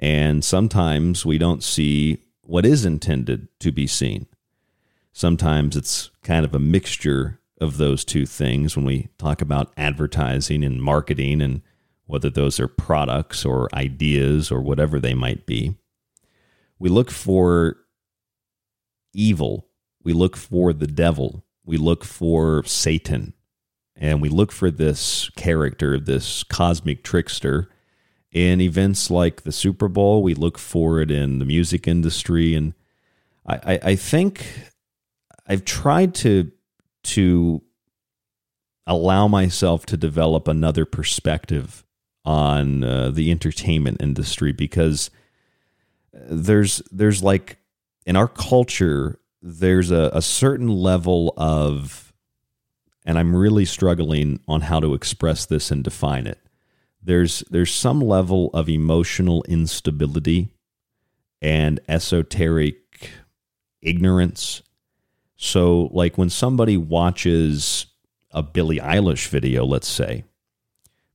And 0.00 0.44
sometimes 0.44 1.24
we 1.24 1.38
don't 1.38 1.62
see 1.62 2.24
what 2.42 2.66
is 2.66 2.84
intended 2.84 3.46
to 3.60 3.70
be 3.70 3.86
seen. 3.86 4.26
Sometimes 5.18 5.76
it's 5.76 6.10
kind 6.22 6.44
of 6.44 6.54
a 6.54 6.60
mixture 6.60 7.40
of 7.60 7.76
those 7.76 8.04
two 8.04 8.24
things 8.24 8.76
when 8.76 8.84
we 8.84 9.08
talk 9.18 9.42
about 9.42 9.72
advertising 9.76 10.62
and 10.62 10.80
marketing 10.80 11.42
and 11.42 11.62
whether 12.06 12.30
those 12.30 12.60
are 12.60 12.68
products 12.68 13.44
or 13.44 13.68
ideas 13.74 14.52
or 14.52 14.60
whatever 14.60 15.00
they 15.00 15.14
might 15.14 15.44
be. 15.44 15.74
We 16.78 16.88
look 16.88 17.10
for 17.10 17.78
evil, 19.12 19.66
we 20.04 20.12
look 20.12 20.36
for 20.36 20.72
the 20.72 20.86
devil, 20.86 21.44
we 21.64 21.78
look 21.78 22.04
for 22.04 22.62
Satan, 22.62 23.32
and 23.96 24.22
we 24.22 24.28
look 24.28 24.52
for 24.52 24.70
this 24.70 25.30
character, 25.30 25.98
this 25.98 26.44
cosmic 26.44 27.02
trickster. 27.02 27.68
In 28.30 28.60
events 28.60 29.10
like 29.10 29.42
the 29.42 29.50
Super 29.50 29.88
Bowl, 29.88 30.22
we 30.22 30.34
look 30.34 30.58
for 30.58 31.00
it 31.00 31.10
in 31.10 31.40
the 31.40 31.44
music 31.44 31.88
industry. 31.88 32.54
And 32.54 32.74
I, 33.44 33.56
I, 33.56 33.80
I 33.82 33.96
think 33.96 34.67
I've 35.48 35.64
tried 35.64 36.14
to 36.16 36.52
to 37.04 37.62
allow 38.86 39.28
myself 39.28 39.86
to 39.86 39.96
develop 39.96 40.46
another 40.46 40.84
perspective 40.84 41.84
on 42.24 42.84
uh, 42.84 43.10
the 43.10 43.30
entertainment 43.30 44.02
industry 44.02 44.52
because 44.52 45.10
there's 46.12 46.82
there's 46.90 47.22
like 47.22 47.58
in 48.06 48.16
our 48.16 48.28
culture 48.28 49.18
there's 49.40 49.90
a, 49.90 50.10
a 50.12 50.22
certain 50.22 50.68
level 50.68 51.32
of 51.36 52.12
and 53.06 53.18
I'm 53.18 53.34
really 53.34 53.64
struggling 53.64 54.40
on 54.46 54.60
how 54.62 54.80
to 54.80 54.92
express 54.92 55.46
this 55.46 55.70
and 55.70 55.82
define 55.82 56.26
it. 56.26 56.38
There's 57.02 57.42
there's 57.50 57.72
some 57.72 58.00
level 58.00 58.50
of 58.52 58.68
emotional 58.68 59.44
instability 59.48 60.48
and 61.40 61.80
esoteric 61.88 63.10
ignorance 63.80 64.62
so, 65.40 65.88
like 65.92 66.18
when 66.18 66.30
somebody 66.30 66.76
watches 66.76 67.86
a 68.32 68.42
Billie 68.42 68.80
Eilish 68.80 69.28
video, 69.28 69.64
let's 69.64 69.86
say, 69.86 70.24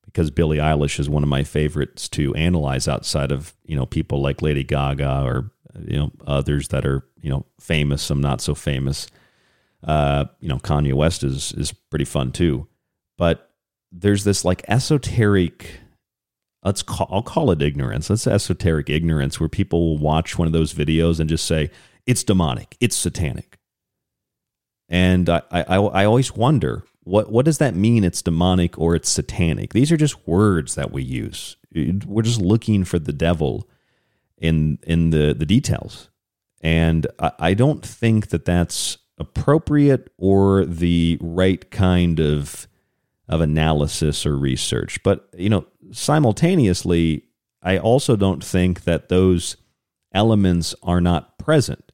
because 0.06 0.32
Billie 0.32 0.58
Eilish 0.58 0.98
is 0.98 1.10
one 1.10 1.24
of 1.24 1.30
my 1.30 1.44
favorites 1.44 2.08
to 2.10 2.34
analyze 2.34 2.88
outside 2.88 3.34
of, 3.34 3.54
you 3.66 3.76
know, 3.76 3.86
people 3.86 4.22
like 4.22 4.42
Lady 4.42 4.64
Gaga 4.64 5.24
or, 5.26 5.52
you 5.86 5.98
know, 5.98 6.12
others 6.26 6.70
that 6.70 6.86
are, 6.86 7.06
you 7.22 7.30
know, 7.30 7.46
famous, 7.60 8.02
some 8.02 8.22
not 8.22 8.40
so 8.40 8.56
famous. 8.56 9.08
Uh, 9.84 10.24
you 10.40 10.48
know, 10.48 10.58
Kanye 10.58 10.94
West 10.94 11.26
is 11.26 11.52
is 11.58 11.74
pretty 11.74 12.06
fun 12.06 12.32
too. 12.32 12.70
But 13.18 13.52
there's 13.92 14.24
this 14.24 14.46
like 14.46 14.64
esoteric 14.70 15.82
let's 16.64 16.82
call 16.82 17.10
I'll 17.12 17.24
call 17.24 17.52
it 17.52 17.62
ignorance. 17.62 18.08
That's 18.08 18.26
esoteric 18.26 18.90
ignorance 18.90 19.38
where 19.38 19.50
people 19.50 19.86
will 19.86 19.98
watch 19.98 20.38
one 20.38 20.48
of 20.48 20.54
those 20.54 20.74
videos 20.74 21.20
and 21.20 21.30
just 21.30 21.46
say, 21.46 21.72
it's 22.06 22.24
demonic, 22.24 22.78
it's 22.80 22.96
satanic. 22.96 23.53
And 24.94 25.28
I, 25.28 25.42
I, 25.50 25.78
I 25.78 26.06
always 26.06 26.36
wonder 26.36 26.84
what 27.04 27.32
what 27.32 27.46
does 27.46 27.58
that 27.58 27.74
mean? 27.74 28.04
It's 28.04 28.22
demonic 28.22 28.78
or 28.78 28.94
it's 28.96 29.10
satanic. 29.10 29.74
These 29.74 29.92
are 29.92 29.98
just 29.98 30.28
words 30.28 30.76
that 30.76 30.92
we 30.92 31.02
use. 31.02 31.58
We're 31.74 32.22
just 32.22 32.40
looking 32.40 32.84
for 32.84 33.00
the 33.00 33.12
devil 33.12 33.68
in 34.38 34.78
in 34.84 35.10
the 35.10 35.34
the 35.34 35.48
details, 35.48 36.12
and 36.62 37.08
I, 37.18 37.32
I 37.40 37.54
don't 37.56 37.84
think 37.84 38.28
that 38.28 38.46
that's 38.46 39.00
appropriate 39.18 40.12
or 40.20 40.64
the 40.64 41.18
right 41.22 41.72
kind 41.72 42.20
of 42.20 42.68
of 43.28 43.42
analysis 43.42 44.28
or 44.28 44.38
research. 44.38 45.02
But 45.02 45.28
you 45.36 45.50
know, 45.50 45.66
simultaneously, 45.92 47.24
I 47.64 47.80
also 47.80 48.16
don't 48.16 48.44
think 48.44 48.84
that 48.84 49.10
those 49.10 49.58
elements 50.14 50.76
are 50.84 51.02
not 51.02 51.40
present. 51.40 51.93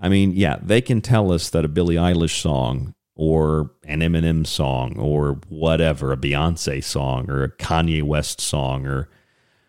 I 0.00 0.08
mean, 0.08 0.32
yeah, 0.32 0.58
they 0.62 0.80
can 0.80 1.00
tell 1.00 1.32
us 1.32 1.50
that 1.50 1.64
a 1.64 1.68
Billie 1.68 1.96
Eilish 1.96 2.40
song 2.40 2.94
or 3.16 3.72
an 3.84 4.00
Eminem 4.00 4.46
song 4.46 4.96
or 4.96 5.40
whatever, 5.48 6.12
a 6.12 6.16
Beyonce 6.16 6.82
song 6.82 7.28
or 7.28 7.42
a 7.42 7.50
Kanye 7.50 8.02
West 8.02 8.40
song 8.40 8.86
or 8.86 9.08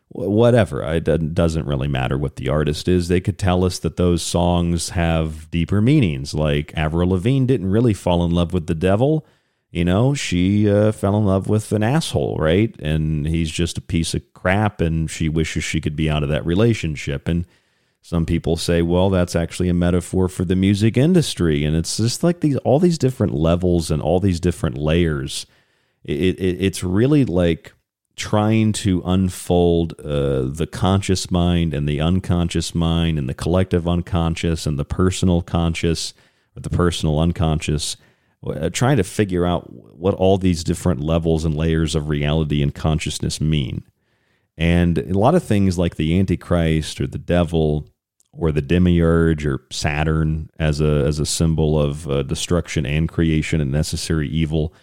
whatever. 0.10 0.84
It 0.84 1.34
doesn't 1.34 1.66
really 1.66 1.88
matter 1.88 2.18
what 2.18 2.36
the 2.36 2.50
artist 2.50 2.88
is. 2.88 3.08
They 3.08 3.20
could 3.20 3.40
tell 3.40 3.64
us 3.64 3.80
that 3.80 3.98
those 3.98 4.22
songs 4.22 4.90
have 4.90 5.50
deeper 5.50 5.82
meanings. 5.82 6.34
Like 6.34 6.78
Avril 6.78 7.10
Lavigne 7.10 7.46
didn't 7.46 7.72
really 7.72 7.94
fall 7.94 8.24
in 8.24 8.32
love 8.32 8.54
with 8.54 8.68
the 8.68 8.76
devil. 8.76 9.26
You 9.72 9.86
know, 9.86 10.16
she 10.16 10.70
uh, 10.70 10.92
fell 10.92 11.16
in 11.18 11.26
love 11.26 11.48
with 11.48 11.72
an 11.72 11.84
asshole, 11.84 12.38
right? 12.38 12.76
And 12.80 13.28
he's 13.28 13.52
just 13.52 13.78
a 13.78 13.82
piece 13.82 14.16
of 14.16 14.34
crap, 14.34 14.82
and 14.82 15.10
she 15.10 15.30
wishes 15.30 15.64
she 15.64 15.80
could 15.80 15.96
be 15.96 16.10
out 16.10 16.24
of 16.24 16.30
that 16.30 16.44
relationship. 16.44 17.28
And 17.28 17.46
some 18.02 18.26
people 18.26 18.56
say, 18.56 18.82
well, 18.82 19.10
that's 19.10 19.36
actually 19.36 19.70
a 19.70 19.74
metaphor 19.74 20.30
for 20.30 20.46
the 20.46 20.56
music 20.56 20.98
industry. 20.98 21.64
And 21.64 21.76
it's 21.76 21.98
just 21.98 22.24
like 22.24 22.40
these 22.40 22.58
all 22.58 22.80
these 22.80 22.98
different 22.98 23.34
levels 23.34 23.92
and 23.92 24.02
all 24.02 24.20
these 24.20 24.40
different 24.40 24.78
layers. 24.78 25.46
It, 26.04 26.40
it, 26.40 26.58
it's 26.62 26.84
really 26.84 27.26
like 27.26 27.74
trying 28.16 28.74
to 28.74 29.02
unfold 29.06 29.94
uh, 30.00 30.44
the 30.44 30.68
conscious 30.70 31.32
mind 31.32 31.74
and 31.74 31.88
the 31.88 32.02
unconscious 32.02 32.76
mind 32.76 33.18
and 33.18 33.30
the 33.30 33.34
collective 33.34 33.88
unconscious 33.88 34.66
and 34.66 34.78
the 34.78 34.86
personal 34.86 35.42
conscious 35.42 36.14
or 36.56 36.62
the 36.62 36.70
personal 36.70 37.20
unconscious, 37.20 37.96
uh, 38.46 38.70
trying 38.70 38.98
to 38.98 39.04
figure 39.04 39.46
out 39.46 39.72
what 39.72 40.14
all 40.16 40.38
these 40.38 40.64
different 40.64 41.00
levels 41.00 41.46
and 41.46 41.56
layers 41.56 41.96
of 41.96 42.10
reality 42.10 42.62
and 42.62 42.76
consciousness 42.76 43.40
mean. 43.40 43.84
And 44.60 44.98
a 44.98 45.18
lot 45.18 45.36
of 45.36 45.44
things 45.44 45.78
like 45.78 45.96
the 45.96 46.20
Antichrist 46.20 47.00
or 47.00 47.08
the 47.08 47.18
devil 47.18 47.88
or 48.34 48.52
the 48.52 48.62
demiurge 48.62 49.46
or 49.46 49.62
Saturn 49.72 50.50
as 50.60 50.82
a 50.82 51.06
as 51.06 51.18
a 51.18 51.26
symbol 51.26 51.82
of 51.82 52.10
uh, 52.10 52.24
destruction 52.24 52.86
and 52.86 53.08
creation 53.08 53.62
and 53.62 53.72
necessary 53.72 54.28
evil. 54.28 54.74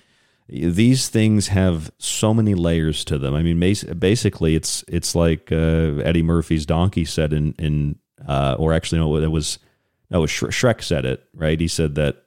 These 0.48 1.08
things 1.08 1.48
have 1.48 1.90
so 1.98 2.32
many 2.32 2.54
layers 2.54 3.04
to 3.04 3.18
them. 3.18 3.34
I 3.34 3.42
mean, 3.42 3.60
basically, 3.60 4.54
it's 4.54 4.82
it's 4.88 5.14
like 5.14 5.52
uh, 5.52 6.00
Eddie 6.02 6.22
Murphy's 6.22 6.64
donkey 6.64 7.04
said 7.04 7.34
in 7.34 7.54
in 7.58 7.98
uh, 8.26 8.56
or 8.58 8.72
actually 8.72 9.00
no, 9.00 9.16
it 9.16 9.30
was 9.30 9.58
no, 10.10 10.18
it 10.18 10.20
was 10.22 10.30
Shrek 10.30 10.82
said 10.82 11.04
it 11.04 11.22
right. 11.34 11.60
He 11.60 11.68
said 11.68 11.96
that 11.96 12.24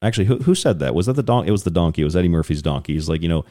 actually 0.00 0.26
who 0.26 0.38
who 0.38 0.54
said 0.54 0.78
that 0.78 0.94
was 0.94 1.04
that 1.06 1.12
the 1.12 1.22
donkey? 1.22 1.48
It 1.48 1.52
was 1.52 1.64
the 1.64 1.70
donkey. 1.70 2.00
It 2.00 2.06
was 2.06 2.16
Eddie 2.16 2.28
Murphy's 2.28 2.62
donkey. 2.62 2.94
He's 2.94 3.08
like 3.08 3.20
you 3.20 3.28
know 3.28 3.44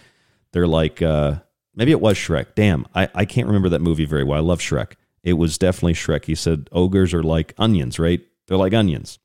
they're 0.51 0.65
like 0.65 1.03
uh, 1.03 1.35
Maybe 1.75 1.91
it 1.91 2.01
was 2.01 2.17
Shrek. 2.17 2.55
Damn, 2.55 2.85
I, 2.95 3.09
I 3.13 3.25
can't 3.25 3.47
remember 3.47 3.69
that 3.69 3.81
movie 3.81 4.05
very 4.05 4.23
well. 4.23 4.37
I 4.37 4.41
love 4.41 4.59
Shrek. 4.59 4.93
It 5.23 5.33
was 5.33 5.57
definitely 5.57 5.93
Shrek. 5.93 6.25
He 6.25 6.35
said 6.35 6.69
ogres 6.71 7.13
are 7.13 7.23
like 7.23 7.53
onions, 7.57 7.99
right? 7.99 8.21
They're 8.47 8.57
like 8.57 8.73
onions. 8.73 9.19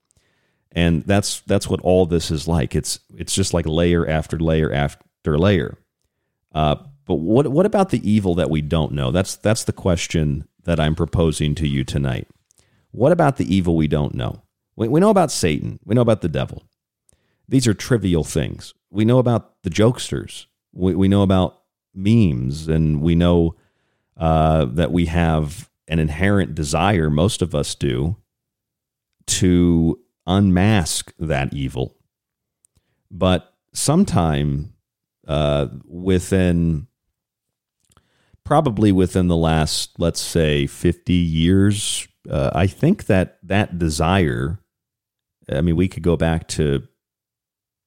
And 0.72 1.04
that's 1.04 1.40
that's 1.40 1.68
what 1.68 1.80
all 1.80 2.06
this 2.06 2.30
is 2.30 2.46
like. 2.46 2.74
It's 2.74 3.00
it's 3.16 3.34
just 3.34 3.52
like 3.52 3.66
layer 3.66 4.06
after 4.06 4.38
layer 4.38 4.72
after 4.72 5.38
layer. 5.38 5.78
Uh, 6.52 6.76
but 7.06 7.16
what 7.16 7.48
what 7.48 7.66
about 7.66 7.90
the 7.90 8.08
evil 8.08 8.34
that 8.36 8.50
we 8.50 8.62
don't 8.62 8.92
know? 8.92 9.10
That's 9.10 9.36
that's 9.36 9.64
the 9.64 9.72
question 9.72 10.46
that 10.64 10.78
I'm 10.78 10.94
proposing 10.94 11.54
to 11.56 11.66
you 11.66 11.84
tonight. 11.84 12.28
What 12.92 13.12
about 13.12 13.36
the 13.36 13.52
evil 13.52 13.76
we 13.76 13.88
don't 13.88 14.14
know? 14.14 14.42
We, 14.76 14.88
we 14.88 15.00
know 15.00 15.10
about 15.10 15.32
Satan. 15.32 15.80
We 15.84 15.94
know 15.94 16.00
about 16.00 16.20
the 16.22 16.28
devil. 16.28 16.62
These 17.48 17.66
are 17.66 17.74
trivial 17.74 18.24
things. 18.24 18.74
We 18.90 19.04
know 19.04 19.18
about 19.18 19.62
the 19.62 19.70
jokesters. 19.70 20.46
We, 20.72 20.94
we 20.94 21.08
know 21.08 21.22
about 21.22 21.59
memes, 21.94 22.68
and 22.68 23.00
we 23.00 23.14
know 23.14 23.56
uh, 24.16 24.66
that 24.66 24.92
we 24.92 25.06
have 25.06 25.70
an 25.88 25.98
inherent 25.98 26.54
desire, 26.54 27.10
most 27.10 27.42
of 27.42 27.54
us 27.54 27.74
do, 27.74 28.16
to 29.26 29.98
unmask 30.26 31.12
that 31.18 31.52
evil. 31.52 31.96
But 33.10 33.52
sometime 33.72 34.74
uh, 35.26 35.68
within, 35.84 36.86
probably 38.44 38.92
within 38.92 39.28
the 39.28 39.36
last, 39.36 39.98
let's 39.98 40.20
say, 40.20 40.66
50 40.66 41.12
years, 41.12 42.06
uh, 42.28 42.50
I 42.54 42.66
think 42.66 43.06
that 43.06 43.38
that 43.42 43.78
desire, 43.78 44.60
I 45.50 45.60
mean, 45.60 45.76
we 45.76 45.88
could 45.88 46.02
go 46.02 46.16
back 46.16 46.46
to 46.48 46.86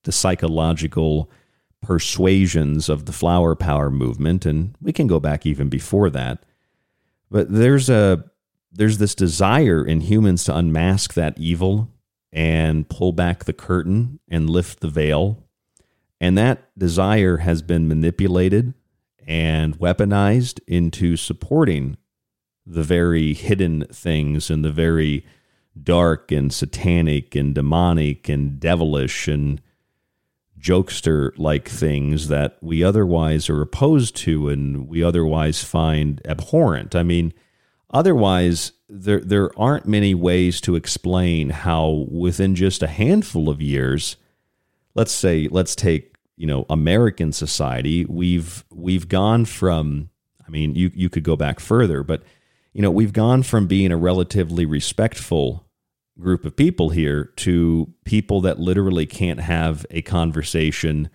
the 0.04 0.12
psychological 0.12 1.32
persuasions 1.84 2.90
of 2.90 3.06
the 3.06 3.12
flower 3.12 3.56
power 3.56 3.92
movement, 3.92 4.46
and 4.46 4.76
we 4.82 4.92
can 4.92 5.08
go 5.08 5.20
back 5.20 5.46
even 5.46 5.70
before 5.70 6.10
that. 6.10 6.46
But 7.30 7.52
there's 7.52 7.90
a 7.90 8.26
there's 8.72 8.98
this 8.98 9.14
desire 9.14 9.86
in 9.86 10.02
humans 10.02 10.46
to 10.46 10.58
unmask 10.58 11.14
that 11.14 11.38
evil 11.38 11.92
and 12.32 12.90
pull 12.90 13.12
back 13.12 13.44
the 13.44 13.54
curtain 13.54 14.20
and 14.28 14.50
lift 14.50 14.80
the 14.80 14.88
veil. 14.88 15.44
And 16.20 16.38
that 16.38 16.76
desire 16.78 17.38
has 17.38 17.62
been 17.62 17.88
manipulated 17.88 18.74
and 19.28 19.78
weaponized 19.78 20.60
into 20.68 21.16
supporting 21.18 21.98
the 22.66 22.84
very 22.84 23.34
hidden 23.34 23.86
things 23.92 24.50
and 24.50 24.66
the 24.66 24.72
very 24.72 25.26
dark 25.82 26.32
and 26.32 26.54
satanic 26.54 27.36
and 27.36 27.54
demonic 27.54 28.30
and 28.30 28.60
devilish 28.60 29.28
and 29.28 29.62
jokester 30.64 31.32
like 31.38 31.68
things 31.68 32.30
that 32.30 32.58
we 32.62 32.84
otherwise 32.84 33.50
are 33.50 33.62
opposed 33.62 34.16
to 34.16 34.48
and 34.48 34.88
we 34.88 35.04
otherwise 35.04 35.62
find 35.62 36.22
abhorrent. 36.26 36.96
I 36.96 37.04
mean, 37.04 37.34
otherwise, 37.92 38.72
there, 38.88 39.20
there 39.20 39.52
aren't 39.60 39.86
many 39.86 40.16
ways 40.16 40.62
to 40.62 40.76
explain 40.76 41.50
how 41.50 42.08
within 42.10 42.56
just 42.56 42.82
a 42.82 42.88
handful 42.88 43.50
of 43.50 43.62
years, 43.62 44.16
let's 44.96 45.12
say, 45.12 45.50
let's 45.52 45.76
take, 45.76 46.16
you 46.38 46.48
know, 46.48 46.66
American 46.70 47.34
society, 47.34 48.06
we've, 48.06 48.64
we've 48.72 49.10
gone 49.10 49.44
from, 49.44 50.10
I 50.48 50.50
mean, 50.50 50.76
you, 50.76 50.92
you 50.96 51.10
could 51.10 51.24
go 51.24 51.36
back 51.36 51.60
further, 51.60 52.04
but, 52.04 52.24
you 52.72 52.82
know, 52.82 52.92
we've 52.92 53.14
gone 53.14 53.44
from 53.44 53.68
being 53.68 53.92
a 53.92 53.98
relatively 53.98 54.66
respectful 54.66 55.68
group 56.20 56.46
of 56.46 56.56
people 56.56 56.90
here 56.90 57.26
to 57.36 57.92
people 58.06 58.42
that 58.42 58.60
literally 58.60 59.06
can't 59.06 59.40
have 59.40 59.86
a 59.90 60.02
conversation 60.02 61.10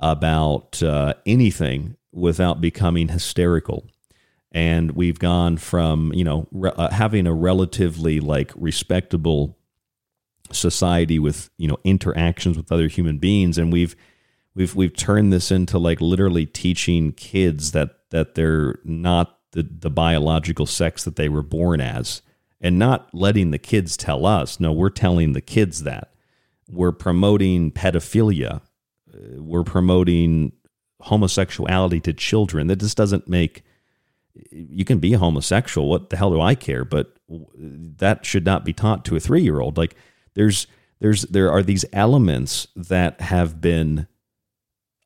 about 0.00 0.82
uh, 0.82 1.14
anything 1.26 1.96
without 2.12 2.60
becoming 2.60 3.08
hysterical. 3.08 3.86
And 4.52 4.92
we've 4.92 5.18
gone 5.18 5.58
from 5.58 6.12
you 6.12 6.24
know 6.24 6.48
re- 6.50 6.72
uh, 6.76 6.90
having 6.90 7.26
a 7.26 7.34
relatively 7.34 8.18
like 8.18 8.52
respectable 8.56 9.56
society 10.52 11.20
with 11.20 11.50
you 11.56 11.68
know 11.68 11.78
interactions 11.84 12.56
with 12.56 12.72
other 12.72 12.88
human 12.88 13.18
beings. 13.18 13.58
And 13.58 13.72
we've 13.72 13.94
we've 14.56 14.74
we've 14.74 14.96
turned 14.96 15.32
this 15.32 15.52
into 15.52 15.78
like 15.78 16.00
literally 16.00 16.46
teaching 16.46 17.12
kids 17.12 17.70
that 17.72 17.90
that 18.10 18.34
they're 18.34 18.80
not 18.82 19.38
the 19.52 19.62
the 19.62 19.90
biological 19.90 20.66
sex 20.66 21.04
that 21.04 21.14
they 21.14 21.28
were 21.28 21.42
born 21.42 21.80
as 21.80 22.22
and 22.60 22.78
not 22.78 23.08
letting 23.14 23.50
the 23.50 23.58
kids 23.58 23.96
tell 23.96 24.26
us. 24.26 24.60
No, 24.60 24.72
we're 24.72 24.90
telling 24.90 25.32
the 25.32 25.40
kids 25.40 25.82
that. 25.84 26.12
We're 26.68 26.92
promoting 26.92 27.72
pedophilia. 27.72 28.60
Uh, 29.12 29.42
we're 29.42 29.64
promoting 29.64 30.52
homosexuality 31.00 32.00
to 32.00 32.12
children. 32.12 32.66
That 32.66 32.76
just 32.76 32.96
doesn't 32.96 33.28
make 33.28 33.62
you 34.50 34.84
can 34.84 34.98
be 34.98 35.12
homosexual. 35.12 35.88
What 35.88 36.10
the 36.10 36.16
hell 36.16 36.30
do 36.30 36.40
I 36.40 36.54
care? 36.54 36.84
But 36.84 37.16
that 37.28 38.24
should 38.24 38.44
not 38.44 38.64
be 38.64 38.72
taught 38.72 39.04
to 39.06 39.16
a 39.16 39.20
3-year-old. 39.20 39.76
Like 39.76 39.96
there's 40.34 40.66
there's 41.00 41.22
there 41.22 41.50
are 41.50 41.62
these 41.62 41.84
elements 41.92 42.68
that 42.76 43.20
have 43.20 43.60
been 43.60 44.06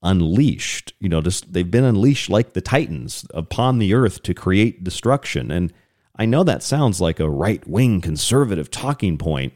unleashed, 0.02 0.92
you 1.00 1.09
know, 1.09 1.20
just 1.20 1.52
they've 1.52 1.70
been 1.70 1.84
unleashed 1.84 2.28
like 2.28 2.52
the 2.52 2.61
titans 2.61 3.24
upon 3.32 3.78
the 3.78 3.94
earth 3.94 4.22
to 4.24 4.34
create 4.34 4.84
destruction 4.84 5.50
and 5.50 5.72
I 6.17 6.27
know 6.27 6.45
that 6.45 6.62
sounds 6.62 7.01
like 7.01 7.19
a 7.19 7.29
right 7.29 7.67
wing 7.67 8.01
conservative 8.01 8.71
talking 8.71 9.19
point, 9.19 9.53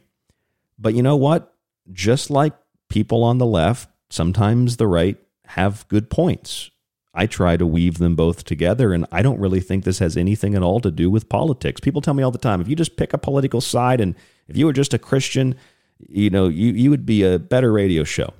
but 0.78 0.94
you 0.94 1.02
know 1.02 1.16
what? 1.16 1.54
Just 1.92 2.30
like 2.30 2.54
people 2.88 3.22
on 3.22 3.38
the 3.38 3.46
left, 3.46 3.88
sometimes 4.10 4.76
the 4.76 4.86
right 4.86 5.16
have 5.46 5.86
good 5.88 6.10
points. 6.10 6.70
I 7.14 7.26
try 7.26 7.56
to 7.56 7.66
weave 7.66 7.98
them 7.98 8.16
both 8.16 8.44
together, 8.44 8.92
and 8.92 9.06
I 9.10 9.22
don't 9.22 9.40
really 9.40 9.60
think 9.60 9.84
this 9.84 9.98
has 10.00 10.16
anything 10.16 10.54
at 10.54 10.62
all 10.62 10.80
to 10.80 10.90
do 10.90 11.10
with 11.10 11.28
politics. 11.28 11.80
People 11.80 12.00
tell 12.00 12.14
me 12.14 12.22
all 12.22 12.30
the 12.30 12.38
time 12.38 12.60
if 12.60 12.68
you 12.68 12.76
just 12.76 12.96
pick 12.96 13.12
a 13.12 13.18
political 13.18 13.60
side 13.60 14.00
and 14.00 14.14
if 14.46 14.56
you 14.56 14.66
were 14.66 14.72
just 14.72 14.94
a 14.94 14.98
Christian, 14.98 15.56
you 15.98 16.30
know, 16.30 16.48
you, 16.48 16.72
you 16.72 16.90
would 16.90 17.06
be 17.06 17.22
a 17.24 17.38
better 17.38 17.72
radio 17.72 18.04
show. 18.04 18.34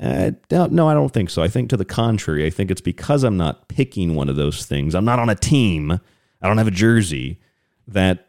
Uh, 0.00 0.32
no, 0.50 0.88
I 0.88 0.94
don't 0.94 1.12
think 1.12 1.30
so. 1.30 1.42
I 1.42 1.48
think 1.48 1.70
to 1.70 1.76
the 1.76 1.84
contrary. 1.84 2.44
I 2.44 2.50
think 2.50 2.70
it's 2.70 2.82
because 2.82 3.24
I'm 3.24 3.36
not 3.36 3.68
picking 3.68 4.14
one 4.14 4.28
of 4.28 4.36
those 4.36 4.66
things. 4.66 4.94
I'm 4.94 5.06
not 5.06 5.18
on 5.18 5.30
a 5.30 5.34
team. 5.34 5.90
I 5.90 6.48
don't 6.48 6.58
have 6.58 6.68
a 6.68 6.72
jersey 6.72 7.40
that 7.86 8.28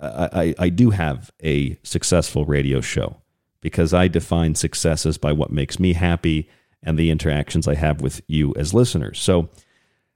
I, 0.00 0.54
I, 0.58 0.68
do 0.68 0.90
have 0.90 1.30
a 1.42 1.78
successful 1.82 2.44
radio 2.44 2.80
show 2.80 3.22
because 3.60 3.94
I 3.94 4.08
define 4.08 4.54
success 4.54 5.06
as 5.06 5.16
by 5.16 5.32
what 5.32 5.50
makes 5.50 5.80
me 5.80 5.94
happy 5.94 6.50
and 6.82 6.98
the 6.98 7.10
interactions 7.10 7.66
I 7.66 7.76
have 7.76 8.00
with 8.02 8.20
you 8.26 8.54
as 8.56 8.74
listeners. 8.74 9.18
So, 9.18 9.48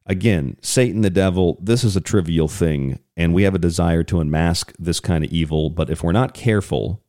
again, 0.06 0.56
Satan, 0.60 1.00
the 1.00 1.10
devil, 1.10 1.58
this 1.62 1.82
is 1.82 1.96
a 1.96 2.00
trivial 2.00 2.48
thing, 2.48 2.98
and 3.16 3.32
we 3.32 3.44
have 3.44 3.54
a 3.54 3.58
desire 3.58 4.02
to 4.04 4.20
unmask 4.20 4.72
this 4.78 5.00
kind 5.00 5.24
of 5.24 5.32
evil. 5.32 5.70
But 5.70 5.88
if 5.88 6.02
we're 6.02 6.12
not 6.12 6.34
careful, 6.34 7.02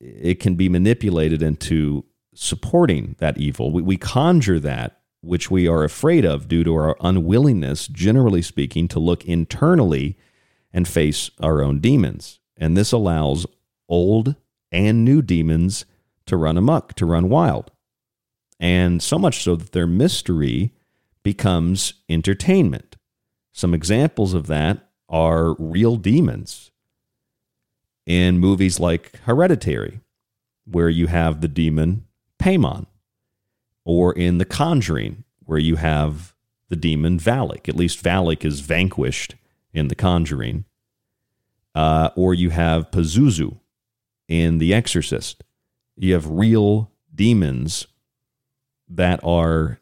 it 0.00 0.40
can 0.40 0.54
be 0.54 0.68
manipulated 0.68 1.42
into 1.42 2.04
supporting 2.34 3.16
that 3.18 3.36
evil. 3.38 3.72
We, 3.72 3.82
we 3.82 3.96
conjure 3.96 4.60
that, 4.60 5.00
which 5.22 5.50
we 5.50 5.66
are 5.66 5.82
afraid 5.82 6.24
of 6.24 6.46
due 6.48 6.62
to 6.64 6.74
our 6.74 6.96
unwillingness, 7.00 7.88
generally 7.88 8.42
speaking, 8.42 8.86
to 8.88 9.00
look 9.00 9.24
internally 9.24 10.16
and 10.74 10.88
face 10.88 11.30
our 11.40 11.62
own 11.62 11.78
demons. 11.78 12.40
And 12.58 12.76
this 12.76 12.92
allows 12.92 13.46
old 13.88 14.34
and 14.72 15.04
new 15.04 15.22
demons 15.22 15.86
to 16.26 16.36
run 16.36 16.58
amok, 16.58 16.94
to 16.94 17.06
run 17.06 17.28
wild. 17.28 17.70
And 18.58 19.02
so 19.02 19.18
much 19.18 19.42
so 19.42 19.54
that 19.56 19.72
their 19.72 19.86
mystery 19.86 20.72
becomes 21.22 21.94
entertainment. 22.08 22.96
Some 23.52 23.72
examples 23.72 24.34
of 24.34 24.48
that 24.48 24.90
are 25.08 25.54
real 25.54 25.96
demons 25.96 26.72
in 28.04 28.38
movies 28.38 28.80
like 28.80 29.16
Hereditary, 29.20 30.00
where 30.66 30.88
you 30.88 31.06
have 31.06 31.40
the 31.40 31.48
demon 31.48 32.04
Paimon, 32.38 32.86
or 33.84 34.12
in 34.12 34.38
The 34.38 34.44
Conjuring, 34.44 35.24
where 35.44 35.58
you 35.58 35.76
have 35.76 36.34
the 36.68 36.76
demon 36.76 37.18
Valak. 37.18 37.68
At 37.68 37.76
least 37.76 38.02
Valak 38.02 38.44
is 38.44 38.60
vanquished 38.60 39.36
in 39.74 39.88
The 39.88 39.94
Conjuring, 39.94 40.64
uh, 41.74 42.10
or 42.16 42.32
you 42.32 42.50
have 42.50 42.90
Pazuzu 42.90 43.58
in 44.28 44.58
The 44.58 44.72
Exorcist. 44.72 45.44
You 45.96 46.14
have 46.14 46.28
real 46.28 46.92
demons 47.14 47.86
that 48.88 49.20
are 49.22 49.80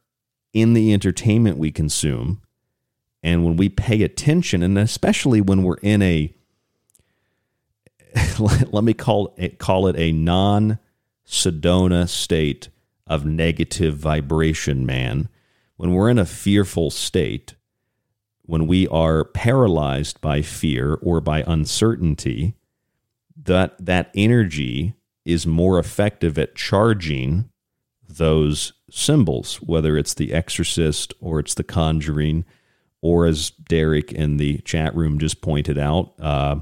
in 0.53 0.75
the 0.75 0.93
entertainment 0.93 1.59
we 1.59 1.71
consume. 1.71 2.43
And 3.23 3.45
when 3.45 3.57
we 3.57 3.69
pay 3.69 4.03
attention, 4.03 4.63
and 4.63 4.77
especially 4.79 5.41
when 5.41 5.63
we're 5.63 5.77
in 5.77 6.03
a, 6.03 6.35
let 8.39 8.85
me 8.85 8.95
call 8.95 9.35
it, 9.37 9.59
call 9.59 9.87
it 9.87 9.97
a 9.97 10.13
non 10.13 10.79
Sedona 11.27 12.09
state 12.09 12.69
of 13.07 13.25
negative 13.25 13.97
vibration, 13.97 14.85
man. 14.85 15.29
When 15.77 15.93
we're 15.93 16.11
in 16.11 16.19
a 16.19 16.27
fearful 16.27 16.91
state, 16.91 17.55
when 18.45 18.67
we 18.67 18.89
are 18.89 19.25
paralyzed 19.25 20.21
by 20.21 20.43
fear 20.43 20.95
or 21.03 21.21
by 21.21 21.45
uncertainty, 21.47 22.55
that 23.37 23.75
that 23.85 24.11
energy 24.15 24.95
is 25.25 25.47
more 25.47 25.79
effective 25.79 26.39
at 26.39 26.55
charging 26.55 27.49
those 28.09 28.73
symbols, 28.91 29.57
whether 29.57 29.97
it's 29.97 30.15
the 30.15 30.33
exorcist 30.33 31.15
or 31.21 31.39
it's 31.39 31.55
the 31.55 31.65
conjuring, 31.65 32.45
or 33.01 33.27
as 33.27 33.51
Derek 33.51 34.13
in 34.13 34.37
the 34.37 34.59
chat 34.59 34.95
room 34.95 35.19
just 35.19 35.41
pointed 35.41 35.79
out, 35.79 36.13
uh, 36.21 36.57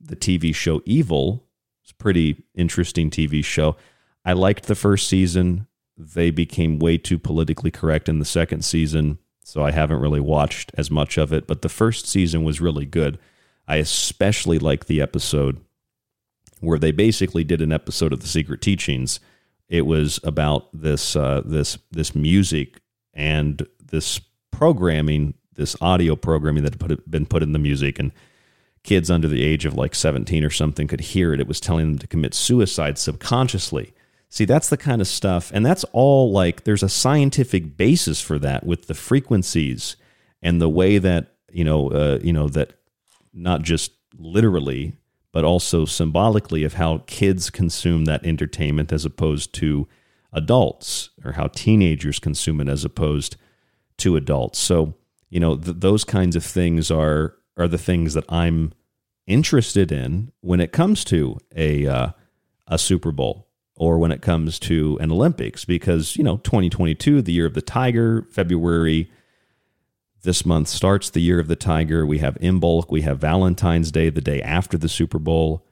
the 0.00 0.16
TV 0.16 0.54
show 0.54 0.80
Evil. 0.84 1.44
It's 1.82 1.92
a 1.92 1.96
pretty 1.96 2.44
interesting 2.54 3.10
TV 3.10 3.44
show. 3.44 3.76
I 4.24 4.32
liked 4.32 4.66
the 4.66 4.74
first 4.74 5.08
season. 5.08 5.66
They 5.96 6.30
became 6.30 6.78
way 6.78 6.98
too 6.98 7.18
politically 7.18 7.70
correct 7.70 8.08
in 8.08 8.18
the 8.18 8.24
second 8.24 8.64
season 8.64 9.18
so 9.46 9.62
I 9.62 9.70
haven't 9.70 10.00
really 10.00 10.18
watched 10.18 10.72
as 10.76 10.90
much 10.90 11.16
of 11.16 11.32
it. 11.32 11.46
But 11.46 11.62
the 11.62 11.68
first 11.68 12.08
season 12.08 12.42
was 12.42 12.60
really 12.60 12.84
good. 12.84 13.16
I 13.68 13.76
especially 13.76 14.58
like 14.58 14.86
the 14.86 15.00
episode 15.00 15.60
where 16.58 16.80
they 16.80 16.90
basically 16.90 17.44
did 17.44 17.62
an 17.62 17.70
episode 17.70 18.12
of 18.12 18.18
the 18.18 18.26
Secret 18.26 18.60
Teachings. 18.60 19.20
It 19.68 19.86
was 19.86 20.18
about 20.24 20.68
this 20.72 21.14
uh, 21.14 21.42
this 21.44 21.78
this 21.92 22.12
music 22.12 22.80
and 23.14 23.64
this 23.80 24.20
programming, 24.50 25.34
this 25.54 25.76
audio 25.80 26.16
programming 26.16 26.64
that 26.64 26.72
had 26.72 26.80
put, 26.80 27.08
been 27.08 27.24
put 27.26 27.44
in 27.44 27.52
the 27.52 27.60
music, 27.60 28.00
and 28.00 28.10
kids 28.82 29.12
under 29.12 29.28
the 29.28 29.44
age 29.44 29.64
of 29.64 29.74
like 29.74 29.94
17 29.94 30.42
or 30.42 30.50
something 30.50 30.88
could 30.88 31.00
hear 31.00 31.32
it, 31.32 31.38
it 31.38 31.46
was 31.46 31.60
telling 31.60 31.86
them 31.86 31.98
to 32.00 32.08
commit 32.08 32.34
suicide 32.34 32.98
subconsciously. 32.98 33.94
See, 34.28 34.44
that's 34.44 34.68
the 34.68 34.76
kind 34.76 35.00
of 35.00 35.06
stuff, 35.08 35.50
and 35.54 35.64
that's 35.64 35.84
all 35.92 36.32
like 36.32 36.64
there's 36.64 36.82
a 36.82 36.88
scientific 36.88 37.76
basis 37.76 38.20
for 38.20 38.38
that 38.40 38.66
with 38.66 38.86
the 38.86 38.94
frequencies 38.94 39.96
and 40.42 40.60
the 40.60 40.68
way 40.68 40.98
that 40.98 41.36
you 41.56 41.64
know, 41.64 41.88
uh, 41.88 42.18
you 42.22 42.32
know 42.32 42.48
that 42.48 42.74
not 43.32 43.62
just 43.62 43.92
literally, 44.18 44.98
but 45.32 45.44
also 45.44 45.84
symbolically 45.84 46.64
of 46.64 46.74
how 46.74 46.98
kids 47.06 47.50
consume 47.50 48.04
that 48.04 48.26
entertainment 48.26 48.92
as 48.92 49.04
opposed 49.04 49.54
to 49.54 49.88
adults, 50.32 51.10
or 51.24 51.32
how 51.32 51.46
teenagers 51.46 52.18
consume 52.18 52.60
it 52.60 52.68
as 52.68 52.84
opposed 52.84 53.36
to 53.96 54.16
adults. 54.16 54.58
So, 54.58 54.94
you 55.30 55.40
know, 55.40 55.56
th- 55.56 55.78
those 55.80 56.04
kinds 56.04 56.36
of 56.36 56.44
things 56.44 56.90
are 56.90 57.36
are 57.56 57.68
the 57.68 57.78
things 57.78 58.12
that 58.14 58.24
I'm 58.28 58.72
interested 59.26 59.90
in 59.90 60.32
when 60.40 60.60
it 60.60 60.72
comes 60.72 61.04
to 61.04 61.38
a 61.54 61.86
uh, 61.86 62.08
a 62.66 62.78
Super 62.78 63.12
Bowl 63.12 63.45
or 63.76 63.98
when 63.98 64.12
it 64.12 64.22
comes 64.22 64.58
to 64.58 64.98
an 65.00 65.12
Olympics 65.12 65.64
because 65.64 66.16
you 66.16 66.24
know 66.24 66.38
2022 66.38 67.22
the 67.22 67.32
year 67.32 67.46
of 67.46 67.54
the 67.54 67.62
tiger 67.62 68.26
February 68.30 69.10
this 70.22 70.44
month 70.44 70.68
starts 70.68 71.08
the 71.08 71.20
year 71.20 71.38
of 71.38 71.46
the 71.46 71.56
tiger. 71.56 72.04
We 72.04 72.18
have 72.18 72.34
Imbolc 72.36 72.90
we 72.90 73.02
have 73.02 73.18
Valentine's 73.18 73.90
Day 73.90 74.10
the 74.10 74.20
day 74.20 74.42
after 74.42 74.76
the 74.76 74.88
Super 74.88 75.18
Bowl. 75.18 75.64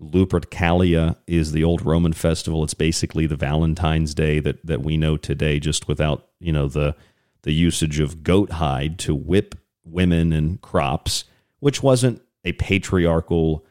Lupercalia 0.00 1.16
is 1.26 1.52
the 1.52 1.62
old 1.62 1.84
Roman 1.84 2.14
festival. 2.14 2.64
It's 2.64 2.72
basically 2.72 3.26
the 3.26 3.36
Valentine's 3.36 4.14
Day 4.14 4.40
that 4.40 4.64
that 4.64 4.80
we 4.80 4.96
know 4.96 5.16
today 5.16 5.60
just 5.60 5.86
without 5.86 6.28
you 6.40 6.52
know 6.52 6.66
the 6.66 6.96
the 7.42 7.52
usage 7.52 8.00
of 8.00 8.22
goat 8.22 8.52
hide 8.52 8.98
to 9.00 9.14
whip 9.14 9.54
women 9.84 10.32
and 10.32 10.60
crops, 10.60 11.24
which 11.58 11.82
wasn't 11.82 12.22
a 12.44 12.52
patriarchal, 12.52 13.64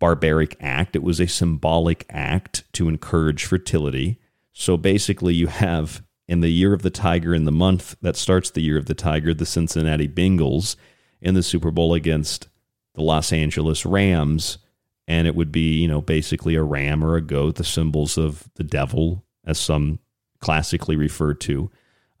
barbaric 0.00 0.56
act. 0.60 0.96
It 0.96 1.04
was 1.04 1.20
a 1.20 1.28
symbolic 1.28 2.04
act 2.10 2.64
to 2.72 2.88
encourage 2.88 3.44
fertility. 3.44 4.18
So 4.52 4.76
basically, 4.76 5.34
you 5.34 5.46
have 5.46 6.02
in 6.26 6.40
the 6.40 6.48
year 6.48 6.72
of 6.72 6.82
the 6.82 6.90
tiger, 6.90 7.34
in 7.34 7.44
the 7.44 7.52
month 7.52 7.96
that 8.02 8.16
starts 8.16 8.50
the 8.50 8.62
year 8.62 8.78
of 8.78 8.86
the 8.86 8.94
tiger, 8.94 9.32
the 9.32 9.46
Cincinnati 9.46 10.08
Bengals 10.08 10.74
in 11.20 11.34
the 11.34 11.42
Super 11.42 11.70
Bowl 11.70 11.94
against 11.94 12.48
the 12.94 13.02
Los 13.02 13.32
Angeles 13.32 13.86
Rams. 13.86 14.58
And 15.06 15.26
it 15.26 15.34
would 15.34 15.52
be, 15.52 15.80
you 15.80 15.88
know, 15.88 16.00
basically 16.00 16.54
a 16.56 16.62
ram 16.62 17.04
or 17.04 17.16
a 17.16 17.20
goat, 17.20 17.56
the 17.56 17.64
symbols 17.64 18.16
of 18.18 18.48
the 18.54 18.64
devil, 18.64 19.24
as 19.44 19.58
some 19.58 19.98
classically 20.40 20.96
referred 20.96 21.40
to. 21.42 21.70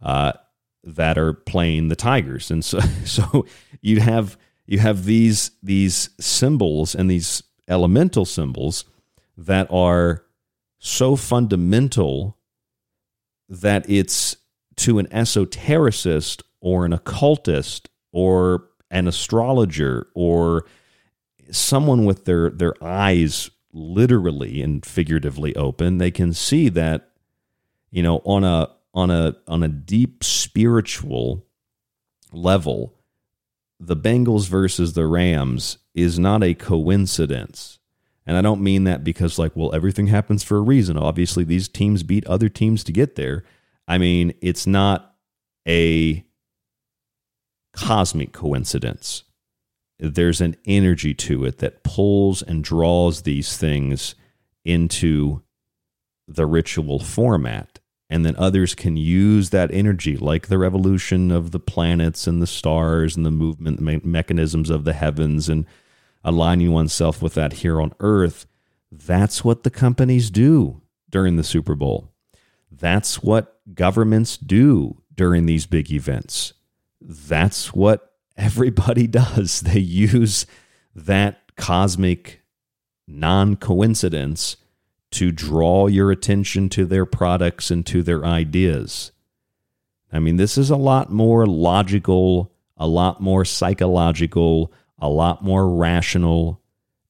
Uh, 0.02 0.32
that 0.82 1.18
are 1.18 1.34
playing 1.34 1.88
the 1.88 1.96
Tigers, 1.96 2.50
and 2.50 2.64
so 2.64 2.80
so 3.04 3.46
you 3.80 4.00
have 4.00 4.38
you 4.66 4.78
have 4.78 5.04
these 5.04 5.50
these 5.62 6.10
symbols 6.18 6.94
and 6.94 7.10
these 7.10 7.42
elemental 7.70 8.24
symbols 8.24 8.84
that 9.36 9.66
are 9.70 10.24
so 10.78 11.16
fundamental 11.16 12.36
that 13.48 13.88
it's 13.88 14.36
to 14.76 14.98
an 14.98 15.06
esotericist 15.08 16.42
or 16.60 16.84
an 16.84 16.92
occultist 16.92 17.88
or 18.12 18.68
an 18.90 19.06
astrologer 19.06 20.08
or 20.14 20.66
someone 21.50 22.04
with 22.04 22.24
their 22.24 22.50
their 22.50 22.74
eyes 22.82 23.50
literally 23.72 24.62
and 24.62 24.84
figuratively 24.84 25.54
open 25.54 25.98
they 25.98 26.10
can 26.10 26.32
see 26.32 26.68
that 26.68 27.10
you 27.90 28.02
know 28.02 28.20
on 28.24 28.42
a 28.42 28.68
on 28.94 29.10
a 29.10 29.36
on 29.46 29.62
a 29.62 29.68
deep 29.68 30.24
spiritual 30.24 31.46
level, 32.32 32.94
the 33.80 33.96
Bengals 33.96 34.46
versus 34.46 34.92
the 34.92 35.06
Rams 35.06 35.78
is 35.94 36.18
not 36.18 36.44
a 36.44 36.54
coincidence. 36.54 37.78
And 38.26 38.36
I 38.36 38.42
don't 38.42 38.60
mean 38.60 38.84
that 38.84 39.02
because 39.02 39.38
like, 39.38 39.56
well, 39.56 39.74
everything 39.74 40.08
happens 40.08 40.44
for 40.44 40.58
a 40.58 40.62
reason. 40.62 40.98
Obviously, 40.98 41.42
these 41.42 41.66
teams 41.66 42.02
beat 42.02 42.26
other 42.26 42.50
teams 42.50 42.84
to 42.84 42.92
get 42.92 43.16
there. 43.16 43.42
I 43.88 43.96
mean, 43.96 44.34
it's 44.42 44.66
not 44.66 45.14
a 45.66 46.24
cosmic 47.72 48.32
coincidence. 48.32 49.24
There's 49.98 50.40
an 50.40 50.56
energy 50.66 51.14
to 51.14 51.44
it 51.44 51.58
that 51.58 51.82
pulls 51.82 52.42
and 52.42 52.62
draws 52.62 53.22
these 53.22 53.56
things 53.56 54.14
into 54.64 55.42
the 56.28 56.46
ritual 56.46 57.00
format 57.00 57.79
and 58.10 58.26
then 58.26 58.34
others 58.36 58.74
can 58.74 58.96
use 58.96 59.50
that 59.50 59.72
energy 59.72 60.16
like 60.16 60.48
the 60.48 60.58
revolution 60.58 61.30
of 61.30 61.52
the 61.52 61.60
planets 61.60 62.26
and 62.26 62.42
the 62.42 62.46
stars 62.46 63.16
and 63.16 63.24
the 63.24 63.30
movement 63.30 63.80
me- 63.80 64.00
mechanisms 64.02 64.68
of 64.68 64.84
the 64.84 64.92
heavens 64.92 65.48
and 65.48 65.64
aligning 66.24 66.72
oneself 66.72 67.22
with 67.22 67.34
that 67.34 67.54
here 67.54 67.80
on 67.80 67.92
earth. 68.00 68.46
That's 68.90 69.44
what 69.44 69.62
the 69.62 69.70
companies 69.70 70.28
do 70.28 70.82
during 71.08 71.36
the 71.36 71.44
super 71.44 71.76
bowl. 71.76 72.10
That's 72.70 73.22
what 73.22 73.60
governments 73.74 74.36
do 74.36 75.02
during 75.14 75.46
these 75.46 75.66
big 75.66 75.92
events. 75.92 76.52
That's 77.00 77.72
what 77.72 78.14
everybody 78.36 79.06
does. 79.06 79.60
They 79.60 79.78
use 79.78 80.46
that 80.96 81.56
cosmic 81.56 82.42
non 83.06 83.54
coincidence 83.54 84.56
to 85.12 85.32
draw 85.32 85.86
your 85.86 86.10
attention 86.10 86.68
to 86.70 86.86
their 86.86 87.04
products 87.04 87.70
and 87.70 87.84
to 87.86 88.02
their 88.02 88.24
ideas. 88.24 89.12
I 90.12 90.18
mean, 90.18 90.36
this 90.36 90.56
is 90.58 90.70
a 90.70 90.76
lot 90.76 91.10
more 91.10 91.46
logical, 91.46 92.52
a 92.76 92.86
lot 92.86 93.20
more 93.20 93.44
psychological, 93.44 94.72
a 94.98 95.08
lot 95.08 95.42
more 95.42 95.68
rational. 95.68 96.60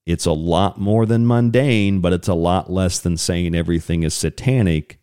It's 0.06 0.26
a 0.26 0.32
lot 0.32 0.80
more 0.80 1.06
than 1.06 1.26
mundane, 1.26 2.00
but 2.00 2.12
it's 2.12 2.28
a 2.28 2.34
lot 2.34 2.70
less 2.70 2.98
than 2.98 3.16
saying 3.16 3.54
everything 3.54 4.02
is 4.02 4.14
satanic. 4.14 4.98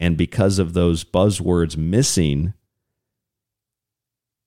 And 0.00 0.16
because 0.16 0.58
of 0.58 0.72
those 0.72 1.04
buzzwords 1.04 1.76
missing, 1.76 2.54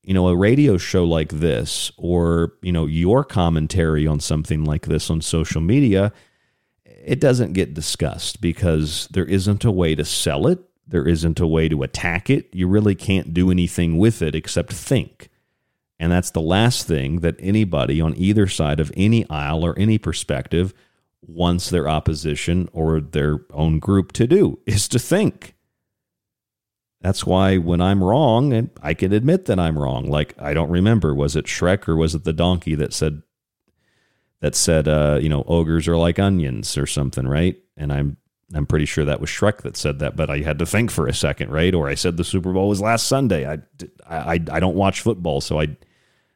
you 0.04 0.14
know, 0.14 0.28
a 0.28 0.36
radio 0.36 0.78
show 0.78 1.04
like 1.04 1.30
this, 1.30 1.92
or, 1.98 2.54
you 2.62 2.72
know, 2.72 2.86
your 2.86 3.24
commentary 3.24 4.06
on 4.06 4.20
something 4.20 4.64
like 4.66 4.88
this 4.88 5.10
on 5.10 5.22
social 5.22 5.62
media 5.62 6.12
it 7.06 7.20
doesn't 7.20 7.54
get 7.54 7.74
discussed 7.76 8.42
because 8.42 9.08
there 9.12 9.26
isn't 9.26 9.64
a 9.64 9.72
way 9.72 9.94
to 9.94 10.04
sell 10.04 10.48
it. 10.48 10.60
There 10.88 11.08
isn't 11.08 11.40
a 11.40 11.48
way 11.48 11.70
to 11.70 11.84
attack 11.84 12.30
it. 12.30 12.54
You 12.54 12.68
really 12.68 12.96
can't 12.96 13.34
do 13.34 13.52
anything 13.52 13.98
with 13.98 14.22
it 14.22 14.34
except 14.34 14.74
think. 14.74 15.30
And 16.00 16.12
that's 16.12 16.32
the 16.32 16.42
last 16.42 16.88
thing 16.88 17.20
that 17.20 17.36
anybody 17.40 18.02
on 18.02 18.18
either 18.18 18.48
side 18.48 18.80
of 18.80 18.92
any 18.98 19.28
aisle 19.30 19.64
or 19.64 19.78
any 19.78 19.98
perspective 19.98 20.74
wants 21.22 21.70
their 21.70 21.88
opposition 21.88 22.70
or 22.74 23.00
their 23.00 23.40
own 23.54 23.80
group 23.80 24.12
to 24.14 24.28
do 24.28 24.60
is 24.66 24.88
to 24.90 25.00
think. 25.00 25.56
That's 27.02 27.26
why 27.26 27.58
when 27.58 27.82
I'm 27.82 28.04
wrong, 28.04 28.52
and 28.52 28.72
I 28.82 28.96
can 28.96 29.14
admit 29.14 29.46
that 29.46 29.60
I'm 29.60 29.78
wrong. 29.78 30.10
Like 30.10 30.34
I 30.42 30.56
don't 30.56 30.72
remember, 30.72 31.14
was 31.14 31.36
it 31.36 31.46
Shrek 31.46 31.88
or 31.88 31.96
was 31.96 32.16
it 32.16 32.24
the 32.24 32.34
donkey 32.34 32.74
that 32.76 32.94
said 32.94 33.22
that 34.46 34.54
said, 34.54 34.88
uh, 34.88 35.18
you 35.20 35.28
know, 35.28 35.44
ogres 35.48 35.88
are 35.88 35.98
like 35.98 36.20
onions 36.20 36.78
or 36.78 36.86
something, 36.86 37.28
right? 37.28 37.58
And 37.78 37.92
I'm 37.92 38.18
I'm 38.54 38.68
pretty 38.68 38.86
sure 38.86 39.04
that 39.04 39.20
was 39.20 39.28
Shrek 39.28 39.64
that 39.64 39.76
said 39.76 39.98
that, 39.98 40.16
but 40.16 40.30
I 40.30 40.42
had 40.42 40.60
to 40.60 40.68
think 40.68 40.92
for 40.92 41.08
a 41.08 41.16
second, 41.16 41.50
right? 41.50 41.74
Or 41.74 41.90
I 41.90 41.96
said 41.96 42.16
the 42.16 42.24
Super 42.24 42.54
Bowl 42.54 42.70
was 42.70 42.80
last 42.80 43.08
Sunday. 43.08 43.52
I, 43.52 43.58
I, 44.08 44.34
I 44.34 44.60
don't 44.60 44.76
watch 44.76 45.02
football, 45.02 45.42
so 45.42 45.60
I 45.60 45.64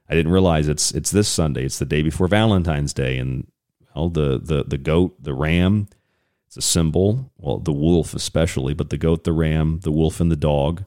I 0.10 0.16
didn't 0.16 0.32
realize 0.32 0.68
it's 0.68 0.92
it's 0.92 1.12
this 1.12 1.28
Sunday. 1.28 1.66
It's 1.66 1.78
the 1.78 1.86
day 1.86 2.02
before 2.02 2.28
Valentine's 2.28 2.96
Day, 2.96 3.20
and 3.20 3.46
well, 3.96 4.10
the 4.10 4.42
the 4.44 4.64
the 4.64 4.80
goat, 4.80 5.22
the 5.22 5.36
ram, 5.36 5.88
it's 6.48 6.58
a 6.58 6.64
symbol. 6.64 7.32
Well, 7.38 7.60
the 7.60 7.72
wolf 7.72 8.16
especially, 8.16 8.74
but 8.74 8.90
the 8.90 8.98
goat, 8.98 9.24
the 9.24 9.34
ram, 9.34 9.82
the 9.84 9.92
wolf, 9.92 10.20
and 10.20 10.32
the 10.32 10.36
dog. 10.36 10.84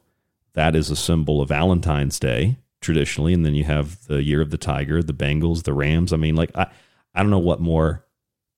That 0.55 0.75
is 0.75 0.91
a 0.91 0.97
symbol 0.97 1.41
of 1.41 1.51
Valentine's 1.51 2.19
Day 2.19 2.57
traditionally, 2.81 3.33
and 3.33 3.47
then 3.47 3.55
you 3.55 3.63
have 3.63 4.05
the 4.09 4.25
year 4.25 4.41
of 4.41 4.51
the 4.51 4.59
tiger, 4.59 5.05
the 5.05 5.15
Bengals, 5.15 5.63
the 5.63 5.73
Rams. 5.73 6.13
I 6.13 6.17
mean, 6.17 6.35
like 6.35 6.51
I 6.57 6.67
I 7.15 7.23
don't 7.23 7.31
know 7.31 7.39
what 7.39 7.61
more 7.61 8.05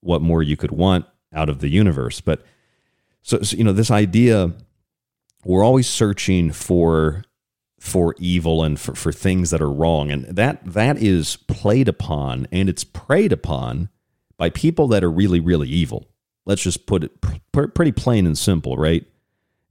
what 0.01 0.21
more 0.21 0.43
you 0.43 0.55
could 0.55 0.71
want 0.71 1.05
out 1.33 1.49
of 1.49 1.59
the 1.59 1.69
universe. 1.69 2.21
But 2.21 2.45
so, 3.21 3.41
so 3.41 3.57
you 3.57 3.63
know, 3.63 3.73
this 3.73 3.91
idea 3.91 4.53
we're 5.45 5.63
always 5.63 5.87
searching 5.87 6.51
for 6.51 7.23
for 7.79 8.15
evil 8.17 8.63
and 8.63 8.79
for, 8.79 8.95
for 8.95 9.11
things 9.11 9.51
that 9.51 9.61
are 9.61 9.71
wrong. 9.71 10.09
And 10.09 10.25
that 10.25 10.65
that 10.65 10.97
is 10.97 11.37
played 11.47 11.87
upon 11.87 12.47
and 12.51 12.67
it's 12.67 12.83
preyed 12.83 13.31
upon 13.31 13.89
by 14.37 14.49
people 14.49 14.87
that 14.89 15.03
are 15.03 15.11
really, 15.11 15.39
really 15.39 15.69
evil. 15.69 16.09
Let's 16.45 16.63
just 16.63 16.87
put 16.87 17.03
it 17.03 17.21
pr- 17.51 17.67
pretty 17.67 17.91
plain 17.91 18.25
and 18.25 18.37
simple, 18.37 18.75
right? 18.75 19.05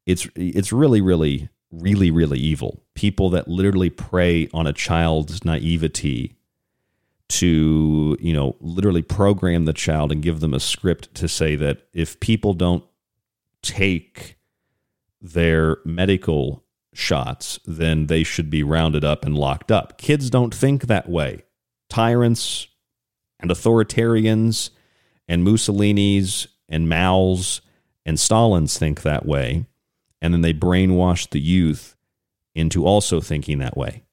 It's 0.06 0.28
it's 0.36 0.72
really, 0.72 1.00
really, 1.00 1.48
really, 1.70 2.10
really 2.10 2.38
evil. 2.38 2.82
People 2.94 3.30
that 3.30 3.48
literally 3.48 3.90
prey 3.90 4.48
on 4.54 4.66
a 4.66 4.72
child's 4.72 5.44
naivety 5.44 6.36
to 7.38 8.16
you 8.20 8.32
know 8.32 8.56
literally 8.60 9.02
program 9.02 9.64
the 9.64 9.72
child 9.72 10.12
and 10.12 10.22
give 10.22 10.40
them 10.40 10.54
a 10.54 10.60
script 10.60 11.14
to 11.14 11.28
say 11.28 11.56
that 11.56 11.86
if 11.92 12.18
people 12.20 12.54
don't 12.54 12.84
take 13.62 14.36
their 15.20 15.78
medical 15.84 16.64
shots 16.92 17.58
then 17.66 18.06
they 18.06 18.22
should 18.22 18.50
be 18.50 18.62
rounded 18.62 19.04
up 19.04 19.24
and 19.24 19.36
locked 19.36 19.72
up 19.72 19.98
kids 19.98 20.30
don't 20.30 20.54
think 20.54 20.82
that 20.86 21.08
way 21.08 21.42
tyrants 21.88 22.68
And 23.40 23.50
authoritarians 23.50 24.70
and 25.28 25.44
Mussolini's 25.44 26.46
and 26.68 26.88
Mao's 26.88 27.60
and 28.06 28.18
Stalin's 28.18 28.78
think 28.78 29.02
that 29.02 29.26
way. 29.26 29.66
And 30.20 30.32
then 30.32 30.40
they 30.40 30.54
brainwash 30.54 31.28
the 31.28 31.40
youth 31.40 31.96
into 32.54 32.86
also 32.86 33.20
thinking 33.20 33.58
that 33.58 33.76
way. 33.76 34.04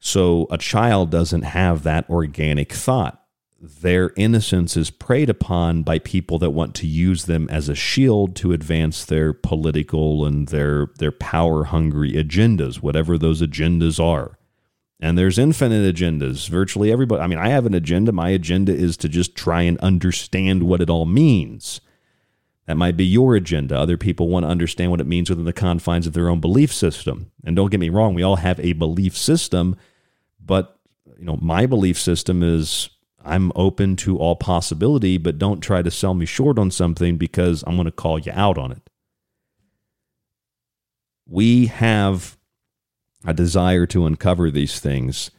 So 0.00 0.46
a 0.50 0.58
child 0.58 1.10
doesn't 1.10 1.42
have 1.42 1.82
that 1.82 2.08
organic 2.08 2.72
thought. 2.72 3.22
Their 3.60 4.12
innocence 4.16 4.76
is 4.76 4.90
preyed 4.90 5.28
upon 5.28 5.82
by 5.82 5.98
people 5.98 6.38
that 6.38 6.50
want 6.50 6.76
to 6.76 6.86
use 6.86 7.24
them 7.24 7.48
as 7.50 7.68
a 7.68 7.74
shield 7.74 8.36
to 8.36 8.52
advance 8.52 9.04
their 9.04 9.32
political 9.32 10.24
and 10.24 10.46
their 10.48 10.88
their 10.98 11.10
power 11.10 11.64
hungry 11.64 12.12
agendas, 12.12 12.76
whatever 12.76 13.18
those 13.18 13.42
agendas 13.42 13.98
are. 13.98 14.38
And 15.00 15.18
there's 15.18 15.38
infinite 15.38 15.92
agendas. 15.92 16.48
Virtually 16.48 16.92
everybody, 16.92 17.20
I 17.20 17.26
mean, 17.26 17.38
I 17.38 17.48
have 17.48 17.66
an 17.66 17.74
agenda. 17.74 18.12
My 18.12 18.30
agenda 18.30 18.72
is 18.72 18.96
to 18.98 19.08
just 19.08 19.34
try 19.34 19.62
and 19.62 19.78
understand 19.78 20.62
what 20.62 20.80
it 20.80 20.90
all 20.90 21.06
means. 21.06 21.80
That 22.66 22.76
might 22.76 22.96
be 22.96 23.06
your 23.06 23.34
agenda. 23.34 23.78
Other 23.78 23.96
people 23.96 24.28
want 24.28 24.44
to 24.44 24.50
understand 24.50 24.90
what 24.90 25.00
it 25.00 25.06
means 25.06 25.30
within 25.30 25.46
the 25.46 25.52
confines 25.52 26.06
of 26.06 26.12
their 26.12 26.28
own 26.28 26.38
belief 26.38 26.72
system. 26.72 27.32
And 27.42 27.56
don't 27.56 27.70
get 27.70 27.80
me 27.80 27.88
wrong, 27.88 28.14
we 28.14 28.22
all 28.22 28.36
have 28.36 28.60
a 28.60 28.74
belief 28.74 29.16
system, 29.16 29.74
but 30.48 30.80
you 31.16 31.24
know, 31.24 31.38
my 31.40 31.66
belief 31.66 31.96
system 31.96 32.42
is 32.42 32.90
I'm 33.24 33.52
open 33.54 33.94
to 33.96 34.18
all 34.18 34.34
possibility, 34.34 35.18
but 35.18 35.38
don't 35.38 35.60
try 35.60 35.82
to 35.82 35.90
sell 35.90 36.14
me 36.14 36.26
short 36.26 36.58
on 36.58 36.72
something 36.72 37.16
because 37.16 37.62
I'm 37.66 37.76
going 37.76 37.84
to 37.84 37.92
call 37.92 38.18
you 38.18 38.32
out 38.34 38.58
on 38.58 38.72
it. 38.72 38.90
We 41.26 41.66
have 41.66 42.38
a 43.24 43.34
desire 43.34 43.84
to 43.86 44.06
uncover 44.06 44.50
these 44.50 44.80
things, 44.80 45.30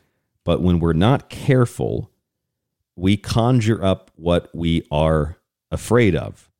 but 0.43 0.61
when 0.61 0.79
we're 0.79 0.93
not 0.93 1.29
careful, 1.29 2.11
we 2.95 3.17
conjure 3.17 3.83
up 3.83 4.11
what 4.15 4.49
we 4.53 4.85
are 4.91 5.37
afraid 5.71 6.15
of. 6.15 6.51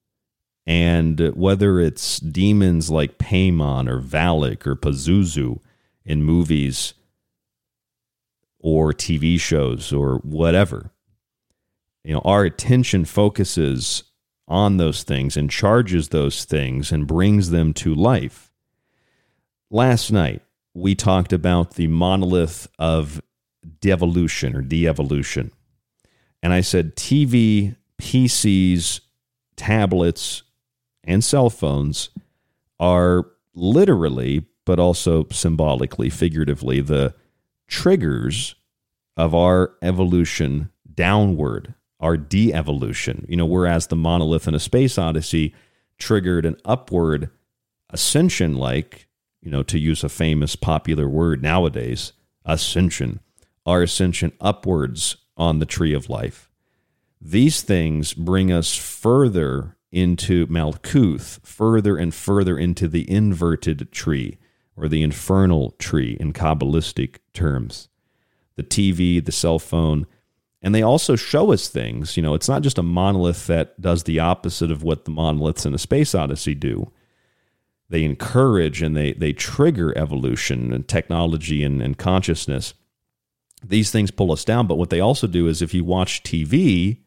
And 0.66 1.20
whether 1.36 1.80
it's 1.80 2.20
demons 2.20 2.90
like 2.90 3.18
Paimon 3.18 3.90
or 3.90 4.00
Valak 4.00 4.66
or 4.66 4.76
Pazuzu 4.76 5.60
in 6.06 6.24
movies 6.24 6.94
or 8.60 8.94
TV 8.94 9.40
shows 9.40 9.92
or 9.94 10.18
whatever, 10.18 10.92
you 12.04 12.14
know, 12.14 12.22
our 12.26 12.44
attention 12.44 13.06
focuses 13.06 14.04
on 14.48 14.78
those 14.78 15.04
things 15.04 15.38
and 15.38 15.50
charges 15.50 16.10
those 16.10 16.44
things 16.44 16.92
and 16.92 17.08
brings 17.08 17.52
them 17.52 17.74
to 17.74 17.94
life. 17.94 18.52
Last 19.70 20.12
night, 20.12 20.42
we 20.74 20.96
talked 20.96 21.32
about 21.32 21.76
the 21.76 21.88
monolith 21.88 22.68
of 22.80 23.22
devolution 23.82 24.56
or 24.56 24.62
de-evolution. 24.62 25.52
And 26.42 26.54
I 26.54 26.62
said 26.62 26.96
TV, 26.96 27.76
PCs, 28.02 29.02
tablets, 29.56 30.44
and 31.04 31.24
cell 31.24 31.50
phones 31.50 32.10
are 32.80 33.26
literally, 33.54 34.46
but 34.66 34.80
also 34.80 35.28
symbolically, 35.32 36.10
figuratively, 36.10 36.82
the 36.82 37.14
triggers 37.70 38.56
of 39.16 39.34
our 39.34 39.76
evolution 39.82 40.70
downward, 40.94 41.76
our 42.00 42.18
de 42.18 42.54
evolution. 42.54 43.26
You 43.30 43.38
know, 43.38 43.46
whereas 43.46 43.88
the 43.88 43.96
monolith 43.96 44.48
in 44.48 44.56
a 44.56 44.60
space 44.60 44.98
odyssey 44.98 45.54
triggered 45.98 46.46
an 46.46 46.58
upward 46.66 47.30
ascension, 47.90 48.56
like, 48.56 49.08
you 49.42 49.52
know, 49.52 49.64
to 49.64 49.80
use 49.80 50.04
a 50.04 50.10
famous 50.10 50.56
popular 50.56 51.08
word 51.08 51.42
nowadays, 51.42 52.14
ascension, 52.46 53.20
our 53.66 53.84
ascension 53.84 54.32
upwards 54.42 55.18
on 55.38 55.60
the 55.60 55.66
tree 55.66 55.94
of 55.94 56.10
life. 56.10 56.50
These 57.22 57.62
things 57.62 58.14
bring 58.14 58.52
us 58.52 58.76
further 58.76 59.78
into 59.92 60.48
Malkuth, 60.48 61.46
further 61.46 61.98
and 61.98 62.14
further 62.14 62.58
into 62.58 62.88
the 62.88 63.10
inverted 63.10 63.92
tree 63.92 64.38
or 64.80 64.88
the 64.88 65.04
infernal 65.04 65.72
tree 65.72 66.16
in 66.20 66.34
Kabbalistic 66.34 67.18
terms. 67.34 67.90
The 68.56 68.64
TV, 68.64 69.24
the 69.24 69.32
cell 69.32 69.60
phone, 69.60 70.08
and 70.62 70.76
they 70.76 70.82
also 70.82 71.16
show 71.16 71.52
us 71.52 71.68
things. 71.68 72.18
You 72.18 72.24
know, 72.24 72.34
it's 72.34 72.50
not 72.50 72.62
just 72.62 72.78
a 72.78 72.84
monolith 72.84 73.48
that 73.48 73.80
does 73.80 74.04
the 74.04 74.20
opposite 74.20 74.72
of 74.72 74.84
what 74.84 75.06
the 75.06 75.12
monoliths 75.12 75.66
in 75.66 75.74
a 75.74 75.78
space 75.78 76.14
odyssey 76.14 76.56
do. 76.56 76.92
They 77.90 78.04
encourage 78.04 78.82
and 78.82 78.96
they, 78.96 79.14
they 79.14 79.34
trigger 79.34 79.98
evolution 79.98 80.74
and 80.74 80.88
technology 80.88 81.64
and, 81.64 81.82
and 81.82 81.98
consciousness. 81.98 82.74
These 83.64 83.92
things 83.92 84.12
pull 84.12 84.32
us 84.32 84.46
down, 84.46 84.68
but 84.68 84.78
what 84.78 84.90
they 84.90 85.00
also 85.00 85.28
do 85.28 85.48
is 85.48 85.62
if 85.62 85.74
you 85.74 85.84
watch 85.84 86.24
TV, 86.24 87.00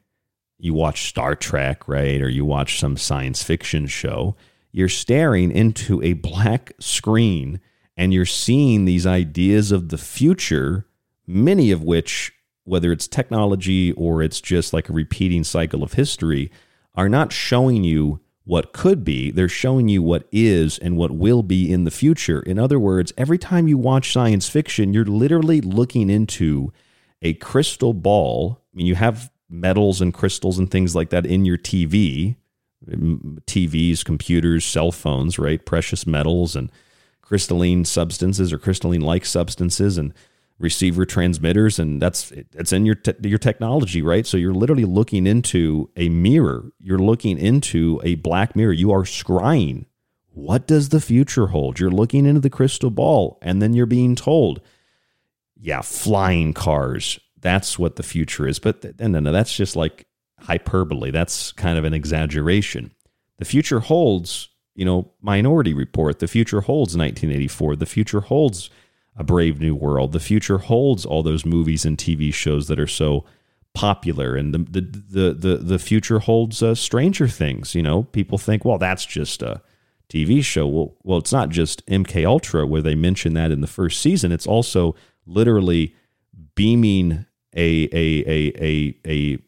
you 0.58 0.74
watch 0.74 1.08
Star 1.08 1.34
Trek, 1.34 1.86
right? 1.88 2.20
Or 2.20 2.28
you 2.28 2.44
watch 2.44 2.78
some 2.78 2.96
science 2.96 3.42
fiction 3.42 3.86
show, 3.86 4.34
you're 4.72 4.88
staring 4.88 5.50
into 5.50 6.02
a 6.02 6.14
black 6.14 6.72
screen 6.80 7.60
and 7.96 8.12
you're 8.12 8.24
seeing 8.26 8.84
these 8.84 9.06
ideas 9.06 9.70
of 9.70 9.90
the 9.90 9.98
future, 9.98 10.86
many 11.26 11.70
of 11.70 11.82
which, 11.82 12.32
whether 12.64 12.90
it's 12.90 13.06
technology 13.06 13.92
or 13.92 14.22
it's 14.22 14.40
just 14.40 14.72
like 14.72 14.88
a 14.88 14.94
repeating 14.94 15.44
cycle 15.44 15.82
of 15.82 15.92
history, 15.92 16.50
are 16.94 17.08
not 17.08 17.32
showing 17.32 17.84
you 17.84 18.20
what 18.44 18.72
could 18.72 19.04
be. 19.04 19.30
They're 19.30 19.48
showing 19.48 19.88
you 19.88 20.02
what 20.02 20.26
is 20.32 20.78
and 20.78 20.96
what 20.96 21.12
will 21.12 21.42
be 21.42 21.70
in 21.70 21.84
the 21.84 21.90
future. 21.90 22.40
In 22.40 22.58
other 22.58 22.78
words, 22.78 23.12
every 23.16 23.38
time 23.38 23.68
you 23.68 23.78
watch 23.78 24.12
science 24.12 24.48
fiction, 24.48 24.92
you're 24.92 25.04
literally 25.04 25.60
looking 25.60 26.10
into 26.10 26.72
a 27.20 27.34
crystal 27.34 27.92
ball. 27.92 28.62
I 28.72 28.76
mean, 28.76 28.86
you 28.86 28.94
have 28.94 29.30
metals 29.48 30.00
and 30.00 30.12
crystals 30.12 30.58
and 30.58 30.70
things 30.70 30.96
like 30.96 31.10
that 31.10 31.26
in 31.26 31.44
your 31.44 31.58
TV, 31.58 32.36
TVs, 32.86 34.04
computers, 34.04 34.64
cell 34.64 34.92
phones, 34.92 35.38
right? 35.38 35.64
Precious 35.64 36.06
metals 36.06 36.56
and 36.56 36.70
crystalline 37.20 37.84
substances 37.84 38.52
or 38.52 38.58
crystalline 38.58 39.00
like 39.00 39.24
substances 39.24 39.96
and 39.96 40.12
receiver 40.58 41.04
transmitters 41.04 41.78
and 41.78 42.00
that's 42.00 42.30
it's 42.30 42.72
in 42.72 42.86
your 42.86 42.94
te- 42.94 43.28
your 43.28 43.38
technology 43.38 44.00
right? 44.00 44.26
So 44.26 44.36
you're 44.36 44.54
literally 44.54 44.84
looking 44.84 45.26
into 45.26 45.90
a 45.96 46.08
mirror. 46.08 46.70
You're 46.78 46.98
looking 46.98 47.38
into 47.38 48.00
a 48.04 48.14
black 48.16 48.54
mirror. 48.54 48.72
You 48.72 48.92
are 48.92 49.02
scrying. 49.02 49.86
What 50.34 50.66
does 50.66 50.90
the 50.90 51.00
future 51.00 51.48
hold? 51.48 51.80
You're 51.80 51.90
looking 51.90 52.26
into 52.26 52.40
the 52.40 52.50
crystal 52.50 52.90
ball 52.90 53.38
and 53.42 53.60
then 53.60 53.74
you're 53.74 53.86
being 53.86 54.14
told 54.14 54.60
yeah 55.56 55.80
flying 55.80 56.52
cars. 56.52 57.18
That's 57.40 57.78
what 57.78 57.96
the 57.96 58.04
future 58.04 58.46
is. 58.46 58.58
But 58.60 59.00
no, 59.00 59.08
no, 59.08 59.18
no, 59.20 59.32
that's 59.32 59.54
just 59.54 59.74
like 59.74 60.06
hyperbole. 60.42 61.10
That's 61.10 61.52
kind 61.52 61.78
of 61.78 61.84
an 61.84 61.94
exaggeration. 61.94 62.92
The 63.38 63.44
future 63.44 63.80
holds, 63.80 64.48
you 64.74 64.84
know, 64.84 65.10
Minority 65.20 65.74
Report. 65.74 66.18
The 66.18 66.28
future 66.28 66.60
holds 66.60 66.96
1984. 66.96 67.76
The 67.76 67.86
future 67.86 68.20
holds 68.20 68.70
A 69.16 69.24
Brave 69.24 69.60
New 69.60 69.74
World. 69.74 70.12
The 70.12 70.20
future 70.20 70.58
holds 70.58 71.04
all 71.04 71.22
those 71.22 71.44
movies 71.44 71.84
and 71.84 71.96
TV 71.96 72.32
shows 72.32 72.68
that 72.68 72.78
are 72.78 72.86
so 72.86 73.24
popular. 73.74 74.36
And 74.36 74.54
the 74.54 74.58
the 74.58 74.80
the 74.80 75.34
the, 75.34 75.56
the 75.56 75.78
future 75.78 76.18
holds 76.18 76.62
uh, 76.62 76.74
Stranger 76.74 77.28
Things. 77.28 77.74
You 77.74 77.82
know, 77.82 78.04
people 78.04 78.38
think, 78.38 78.64
well, 78.64 78.78
that's 78.78 79.06
just 79.06 79.42
a 79.42 79.62
TV 80.08 80.44
show. 80.44 80.66
Well, 80.66 80.96
well, 81.02 81.18
it's 81.18 81.32
not 81.32 81.48
just 81.48 81.84
MK 81.86 82.26
Ultra 82.26 82.66
where 82.66 82.82
they 82.82 82.94
mention 82.94 83.34
that 83.34 83.50
in 83.50 83.60
the 83.60 83.66
first 83.66 84.00
season. 84.00 84.30
It's 84.32 84.46
also 84.46 84.94
literally 85.26 85.94
beaming 86.54 87.26
a 87.54 87.88
a 87.92 88.24
a 88.26 88.52
a 88.60 88.98
a 89.06 89.38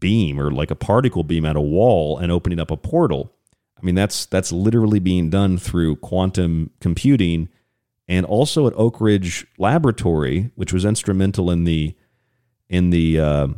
beam 0.00 0.40
or 0.40 0.50
like 0.50 0.70
a 0.70 0.76
particle 0.76 1.24
beam 1.24 1.44
at 1.44 1.56
a 1.56 1.60
wall 1.60 2.18
and 2.18 2.30
opening 2.32 2.60
up 2.60 2.70
a 2.70 2.76
portal. 2.76 3.32
I 3.76 3.84
mean 3.84 3.94
that's 3.94 4.26
that's 4.26 4.52
literally 4.52 4.98
being 4.98 5.30
done 5.30 5.58
through 5.58 5.96
quantum 5.96 6.70
computing 6.80 7.48
and 8.06 8.26
also 8.26 8.66
at 8.66 8.74
Oak 8.76 9.00
Ridge 9.00 9.46
Laboratory, 9.58 10.50
which 10.54 10.72
was 10.72 10.84
instrumental 10.84 11.50
in 11.50 11.64
the 11.64 11.94
in 12.68 12.90
the 12.90 13.20
uh, 13.20 13.48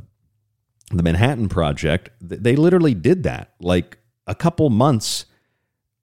the 0.91 1.03
Manhattan 1.03 1.49
Project. 1.49 2.11
They 2.21 2.57
literally 2.57 2.95
did 2.95 3.25
that 3.25 3.55
like 3.61 3.99
a 4.27 4.35
couple 4.35 4.71
months. 4.71 5.27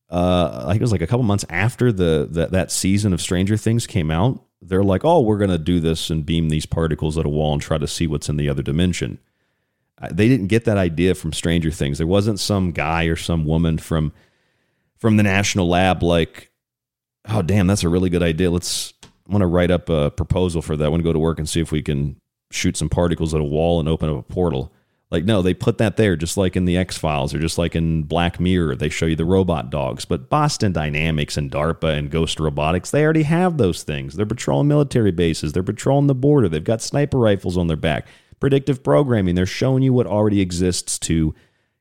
Uh, 0.09 0.65
I 0.65 0.71
think 0.71 0.81
it 0.81 0.83
was 0.83 0.91
like 0.91 1.01
a 1.01 1.07
couple 1.07 1.23
months 1.23 1.45
after 1.49 1.91
the, 1.91 2.27
the 2.29 2.47
that 2.47 2.71
season 2.71 3.13
of 3.13 3.21
Stranger 3.21 3.57
Things 3.57 3.87
came 3.87 4.11
out 4.11 4.43
they're 4.67 4.83
like, 4.83 5.03
oh, 5.03 5.21
we're 5.21 5.37
to 5.49 5.57
do 5.57 5.79
this 5.79 6.09
and 6.09 6.25
beam 6.25 6.49
these 6.49 6.65
particles 6.65 7.17
at 7.17 7.25
a 7.25 7.29
wall 7.29 7.53
and 7.53 7.61
try 7.61 7.77
to 7.77 7.87
see 7.87 8.07
what's 8.07 8.29
in 8.29 8.37
the 8.37 8.49
other 8.49 8.61
dimension. 8.61 9.19
They 10.11 10.27
didn't 10.27 10.47
get 10.47 10.65
that 10.65 10.77
idea 10.77 11.15
from 11.15 11.33
Stranger 11.33 11.71
Things. 11.71 11.97
There 11.97 12.07
wasn't 12.07 12.39
some 12.39 12.71
guy 12.71 13.05
or 13.05 13.15
some 13.15 13.45
woman 13.45 13.77
from 13.77 14.13
from 14.97 15.17
the 15.17 15.23
national 15.23 15.67
lab 15.67 16.01
like, 16.01 16.49
oh, 17.29 17.41
damn, 17.41 17.67
that's 17.67 17.83
a 17.83 17.89
really 17.89 18.09
good 18.09 18.23
idea. 18.23 18.51
Let's. 18.51 18.93
I 19.03 19.31
want 19.31 19.41
to 19.41 19.47
write 19.47 19.71
up 19.71 19.87
a 19.87 20.11
proposal 20.11 20.61
for 20.61 20.75
that. 20.75 20.83
I 20.83 20.89
want 20.89 20.99
to 20.99 21.05
go 21.07 21.13
to 21.13 21.19
work 21.19 21.39
and 21.39 21.47
see 21.47 21.61
if 21.61 21.71
we 21.71 21.81
can 21.81 22.17
shoot 22.51 22.75
some 22.75 22.89
particles 22.89 23.33
at 23.33 23.39
a 23.39 23.45
wall 23.45 23.79
and 23.79 23.87
open 23.87 24.09
up 24.09 24.17
a 24.17 24.33
portal. 24.33 24.73
Like, 25.13 25.25
no, 25.25 25.43
they 25.43 25.53
put 25.53 25.77
that 25.77 25.95
there, 25.95 26.15
just 26.15 26.37
like 26.37 26.55
in 26.55 26.65
the 26.65 26.75
X 26.75 26.97
Files 26.97 27.35
or 27.35 27.39
just 27.39 27.59
like 27.59 27.75
in 27.75 28.01
Black 28.01 28.39
Mirror. 28.39 28.77
They 28.77 28.89
show 28.89 29.05
you 29.05 29.15
the 29.15 29.25
robot 29.25 29.69
dogs. 29.69 30.05
But 30.05 30.27
Boston 30.27 30.71
Dynamics 30.71 31.37
and 31.37 31.51
DARPA 31.51 31.95
and 31.95 32.09
Ghost 32.09 32.39
Robotics, 32.39 32.89
they 32.89 33.03
already 33.03 33.21
have 33.23 33.57
those 33.57 33.83
things. 33.83 34.15
They're 34.15 34.25
patrolling 34.25 34.67
military 34.67 35.11
bases, 35.11 35.53
they're 35.53 35.61
patrolling 35.61 36.07
the 36.07 36.15
border, 36.15 36.49
they've 36.49 36.63
got 36.63 36.81
sniper 36.81 37.19
rifles 37.19 37.57
on 37.57 37.67
their 37.67 37.77
back. 37.77 38.07
Predictive 38.43 38.83
programming. 38.83 39.35
They're 39.35 39.45
showing 39.45 39.83
you 39.83 39.93
what 39.93 40.05
already 40.05 40.41
exists 40.41 40.99
to 40.99 41.33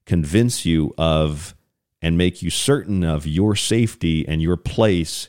convince 0.06 0.64
you 0.64 0.94
of 0.96 1.56
and 2.00 2.16
make 2.16 2.40
you 2.40 2.50
certain 2.50 3.02
of 3.02 3.26
your 3.26 3.56
safety 3.56 4.24
and 4.28 4.40
your 4.40 4.56
place 4.56 5.28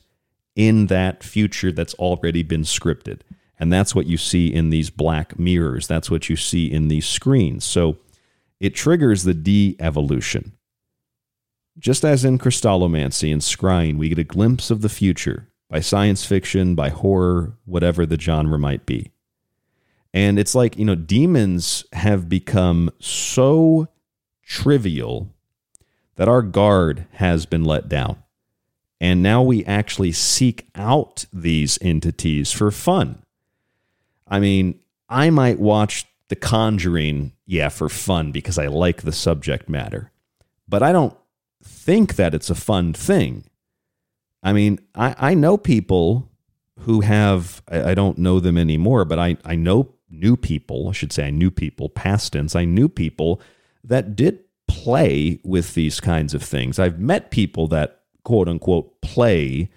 in 0.56 0.86
that 0.88 1.24
future 1.24 1.72
that's 1.72 1.96
already 1.96 2.44
been 2.44 2.62
scripted. 2.62 3.22
And 3.60 3.74
that's 3.74 3.96
what 3.96 4.06
you 4.06 4.16
see 4.16 4.54
in 4.54 4.70
these 4.70 4.92
black 4.92 5.40
mirrors. 5.40 5.88
That's 5.88 6.12
what 6.12 6.30
you 6.30 6.36
see 6.36 6.72
in 6.72 6.88
these 6.88 7.08
screens. 7.08 7.66
So 7.66 7.98
it 8.60 8.76
triggers 8.76 9.24
the 9.24 9.34
de 9.34 9.76
evolution. 9.80 10.52
Just 11.80 12.06
as 12.06 12.24
in 12.24 12.38
crystallomancy 12.38 13.34
and 13.34 13.42
scrying, 13.42 13.98
we 13.98 14.10
get 14.10 14.20
a 14.20 14.24
glimpse 14.24 14.70
of 14.70 14.82
the 14.82 14.88
future 14.88 15.48
by 15.68 15.80
science 15.80 16.26
fiction, 16.26 16.76
by 16.76 16.90
horror, 16.90 17.58
whatever 17.66 18.06
the 18.06 18.20
genre 18.20 18.60
might 18.60 18.86
be. 18.86 19.12
And 20.14 20.38
it's 20.38 20.53
like, 20.53 20.78
you 20.78 20.86
know, 20.86 20.95
demons 20.95 21.86
have 21.93 22.30
become 22.30 22.91
so 22.99 23.88
trivial 24.43 25.34
that 26.16 26.28
our 26.28 26.43
guard 26.43 27.07
has 27.14 27.45
been 27.45 27.64
let 27.64 27.89
down. 27.89 28.22
And 29.01 29.24
now 29.24 29.41
we 29.41 29.66
actually 29.66 30.11
seek 30.11 30.68
out 30.76 31.26
these 31.34 31.80
entities 31.82 32.51
for 32.51 32.72
fun. 32.72 33.24
I 34.28 34.39
mean, 34.39 34.80
I 35.09 35.30
might 35.30 35.59
watch 35.59 36.05
The 36.30 36.36
Conjuring, 36.36 37.34
yeah, 37.45 37.70
for 37.70 37.89
fun 37.89 38.32
because 38.32 38.57
I 38.57 38.68
like 38.68 39.01
the 39.01 39.11
subject 39.11 39.68
matter. 39.68 40.11
But 40.68 40.84
I 40.84 40.91
don't 40.91 41.18
think 41.64 42.16
that 42.16 42.34
it's 42.34 42.49
a 42.49 42.55
fun 42.55 42.93
thing. 42.93 43.45
I 44.41 44.53
mean, 44.53 44.80
I, 44.95 45.16
I 45.18 45.34
know 45.34 45.57
people 45.57 46.30
who 46.80 47.01
have, 47.01 47.61
I, 47.70 47.91
I 47.91 47.93
don't 47.93 48.18
know 48.18 48.39
them 48.39 48.57
anymore, 48.57 49.05
but 49.05 49.20
I, 49.20 49.38
I 49.43 49.55
know 49.55 49.93
new 50.14 50.38
people, 50.38 50.89
I 50.89 50.91
should 50.93 51.11
say 51.11 51.28
I 51.28 51.32
knew 51.32 51.51
people, 51.51 51.89
past 51.89 52.34
tense, 52.34 52.55
I 52.55 52.66
knew 52.66 52.88
people 52.88 53.41
that 53.84 54.16
did 54.16 54.39
play 54.68 55.39
with 55.43 55.74
these 55.74 55.99
kinds 55.99 56.34
of 56.34 56.41
things. 56.41 56.80
I've 56.80 56.99
met 56.99 57.32
people 57.32 57.68
that 57.68 58.01
quote 58.24 58.47
unquote 58.47 59.01
play 59.01 59.70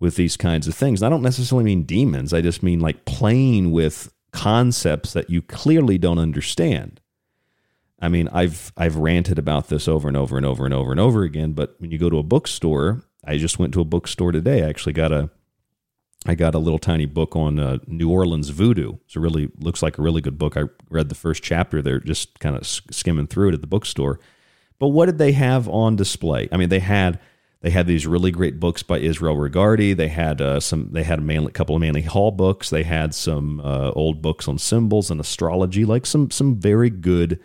with 0.00 0.16
these 0.16 0.36
kinds 0.36 0.68
of 0.68 0.74
things. 0.74 1.00
And 1.00 1.06
I 1.06 1.10
don't 1.10 1.22
necessarily 1.22 1.64
mean 1.64 1.84
demons, 1.84 2.32
I 2.34 2.40
just 2.40 2.62
mean 2.62 2.80
like 2.80 3.04
playing 3.04 3.72
with 3.72 4.12
concepts 4.32 5.12
that 5.12 5.30
you 5.30 5.40
clearly 5.40 5.96
don't 5.96 6.18
understand. 6.18 7.00
I 8.00 8.08
mean, 8.08 8.28
I've 8.32 8.72
I've 8.76 8.96
ranted 8.96 9.38
about 9.38 9.68
this 9.68 9.88
over 9.88 10.08
and 10.08 10.16
over 10.16 10.36
and 10.36 10.44
over 10.44 10.64
and 10.64 10.74
over 10.74 10.90
and 10.90 11.00
over 11.00 11.22
again, 11.22 11.52
but 11.52 11.76
when 11.78 11.90
you 11.90 11.98
go 11.98 12.10
to 12.10 12.18
a 12.18 12.22
bookstore, 12.22 13.02
I 13.24 13.38
just 13.38 13.58
went 13.58 13.72
to 13.74 13.80
a 13.80 13.84
bookstore 13.86 14.32
today. 14.32 14.62
I 14.62 14.68
actually 14.68 14.92
got 14.92 15.12
a 15.12 15.30
I 16.26 16.34
got 16.34 16.54
a 16.54 16.58
little 16.58 16.78
tiny 16.78 17.06
book 17.06 17.36
on 17.36 17.58
uh, 17.58 17.78
New 17.86 18.10
Orleans 18.10 18.48
voodoo. 18.48 18.94
It's 19.04 19.16
a 19.16 19.20
really 19.20 19.50
looks 19.58 19.82
like 19.82 19.98
a 19.98 20.02
really 20.02 20.20
good 20.20 20.38
book. 20.38 20.56
I 20.56 20.64
read 20.88 21.08
the 21.08 21.14
first 21.14 21.42
chapter 21.42 21.82
there, 21.82 22.00
just 22.00 22.38
kind 22.40 22.56
of 22.56 22.66
skimming 22.66 23.26
through 23.26 23.50
it 23.50 23.54
at 23.54 23.60
the 23.60 23.66
bookstore. 23.66 24.18
But 24.78 24.88
what 24.88 25.06
did 25.06 25.18
they 25.18 25.32
have 25.32 25.68
on 25.68 25.96
display? 25.96 26.48
I 26.50 26.56
mean, 26.56 26.70
they 26.70 26.80
had 26.80 27.20
they 27.60 27.70
had 27.70 27.86
these 27.86 28.06
really 28.06 28.30
great 28.30 28.58
books 28.60 28.82
by 28.82 28.98
Israel 28.98 29.36
Regardie. 29.36 29.96
They 29.96 30.08
had 30.08 30.40
uh, 30.40 30.60
some. 30.60 30.90
They 30.92 31.02
had 31.02 31.18
a 31.18 31.22
Manly, 31.22 31.52
couple 31.52 31.74
of 31.74 31.80
Manly 31.80 32.02
Hall 32.02 32.30
books. 32.30 32.70
They 32.70 32.82
had 32.82 33.14
some 33.14 33.60
uh, 33.60 33.90
old 33.92 34.22
books 34.22 34.48
on 34.48 34.58
symbols 34.58 35.10
and 35.10 35.20
astrology, 35.20 35.84
like 35.84 36.06
some 36.06 36.30
some 36.30 36.56
very 36.56 36.90
good 36.90 37.40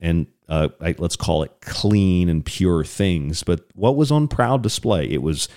and 0.00 0.26
uh, 0.48 0.68
let's 0.98 1.16
call 1.16 1.42
it 1.42 1.52
clean 1.60 2.28
and 2.28 2.44
pure 2.44 2.84
things. 2.84 3.42
But 3.42 3.64
what 3.74 3.96
was 3.96 4.10
on 4.10 4.28
proud 4.28 4.62
display? 4.62 5.08
It 5.08 5.22
was 5.22 5.48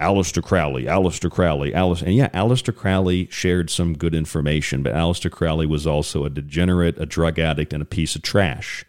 Aleister 0.00 0.42
Crowley, 0.42 0.84
Aleister 0.84 1.30
Crowley, 1.30 1.74
Alice, 1.74 2.02
and 2.02 2.14
yeah, 2.14 2.28
Aleister 2.28 2.74
Crowley 2.74 3.28
shared 3.30 3.70
some 3.70 3.96
good 3.96 4.14
information, 4.14 4.82
but 4.82 4.92
Aleister 4.92 5.30
Crowley 5.30 5.66
was 5.66 5.86
also 5.86 6.24
a 6.24 6.30
degenerate, 6.30 6.98
a 7.00 7.06
drug 7.06 7.38
addict, 7.38 7.72
and 7.72 7.82
a 7.82 7.86
piece 7.86 8.14
of 8.14 8.22
trash. 8.22 8.84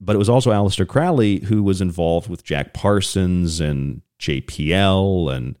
But 0.00 0.16
it 0.16 0.18
was 0.18 0.30
also 0.30 0.50
Aleister 0.50 0.88
Crowley 0.88 1.40
who 1.40 1.62
was 1.62 1.80
involved 1.80 2.30
with 2.30 2.44
Jack 2.44 2.72
Parsons 2.72 3.60
and 3.60 4.00
JPL 4.18 5.34
and 5.34 5.56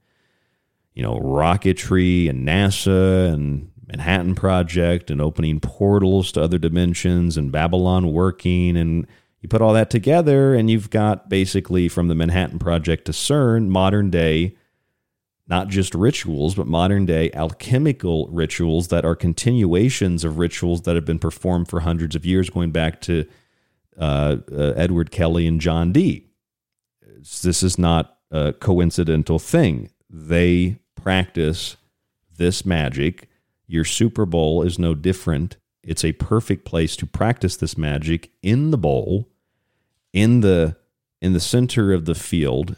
you 0.94 1.02
know 1.02 1.18
rocketry 1.20 2.30
and 2.30 2.46
NASA 2.48 3.32
and 3.32 3.70
Manhattan 3.86 4.34
Project 4.34 5.10
and 5.10 5.20
opening 5.20 5.60
portals 5.60 6.32
to 6.32 6.42
other 6.42 6.58
dimensions 6.58 7.36
and 7.36 7.52
Babylon 7.52 8.10
working. 8.10 8.76
And 8.76 9.06
you 9.42 9.48
put 9.48 9.60
all 9.60 9.74
that 9.74 9.90
together, 9.90 10.54
and 10.54 10.70
you've 10.70 10.88
got 10.88 11.28
basically 11.28 11.88
from 11.88 12.08
the 12.08 12.14
Manhattan 12.14 12.58
Project 12.58 13.04
to 13.04 13.12
CERN, 13.12 13.68
modern 13.68 14.08
day, 14.08 14.56
not 15.46 15.68
just 15.68 15.94
rituals, 15.94 16.54
but 16.54 16.66
modern 16.66 17.06
day 17.06 17.30
alchemical 17.32 18.28
rituals 18.28 18.88
that 18.88 19.04
are 19.04 19.16
continuations 19.16 20.24
of 20.24 20.38
rituals 20.38 20.82
that 20.82 20.94
have 20.94 21.04
been 21.04 21.18
performed 21.18 21.68
for 21.68 21.80
hundreds 21.80 22.14
of 22.14 22.24
years, 22.24 22.48
going 22.48 22.70
back 22.70 23.00
to 23.02 23.26
uh, 23.98 24.36
uh, 24.50 24.72
Edward 24.76 25.10
Kelly 25.10 25.46
and 25.46 25.60
John 25.60 25.92
Dee. 25.92 26.28
This 27.42 27.62
is 27.62 27.78
not 27.78 28.18
a 28.30 28.52
coincidental 28.52 29.38
thing. 29.38 29.90
They 30.08 30.78
practice 30.96 31.76
this 32.36 32.64
magic 32.64 33.28
your 33.72 33.84
Super 33.86 34.26
Bowl 34.26 34.62
is 34.62 34.78
no 34.78 34.94
different. 34.94 35.56
It's 35.82 36.04
a 36.04 36.12
perfect 36.12 36.66
place 36.66 36.94
to 36.96 37.06
practice 37.06 37.56
this 37.56 37.78
magic 37.78 38.30
in 38.42 38.70
the 38.70 38.76
bowl, 38.76 39.30
in 40.12 40.40
the 40.42 40.76
in 41.22 41.32
the 41.32 41.40
center 41.40 41.92
of 41.92 42.04
the 42.04 42.14
field, 42.14 42.76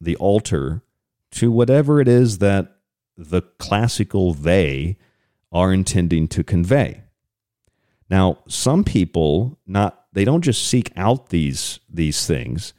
the 0.00 0.16
altar, 0.16 0.82
to 1.32 1.50
whatever 1.50 2.00
it 2.00 2.08
is 2.08 2.38
that 2.38 2.76
the 3.16 3.42
classical 3.58 4.32
they 4.34 4.96
are 5.50 5.72
intending 5.72 6.28
to 6.28 6.42
convey. 6.42 7.02
Now, 8.08 8.38
some 8.48 8.84
people 8.84 9.58
not 9.66 10.06
they 10.12 10.24
don't 10.24 10.42
just 10.42 10.66
seek 10.66 10.92
out 10.96 11.30
these 11.30 11.80
these 11.88 12.26
things. 12.26 12.74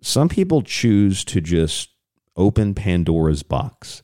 Some 0.00 0.28
people 0.28 0.62
choose 0.62 1.24
to 1.24 1.40
just 1.40 1.90
open 2.36 2.74
Pandora's 2.74 3.42
box. 3.42 4.02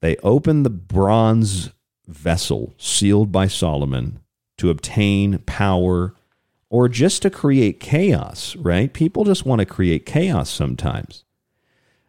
They 0.00 0.16
open 0.18 0.62
the 0.62 0.70
bronze 0.70 1.70
vessel 2.06 2.74
sealed 2.78 3.32
by 3.32 3.48
Solomon 3.48 4.20
to 4.58 4.70
obtain 4.70 5.38
power 5.38 6.14
or 6.68 6.88
just 6.88 7.22
to 7.22 7.30
create 7.30 7.80
chaos, 7.80 8.54
right? 8.56 8.92
People 8.92 9.24
just 9.24 9.46
want 9.46 9.60
to 9.60 9.66
create 9.66 10.06
chaos 10.06 10.50
sometimes. 10.50 11.23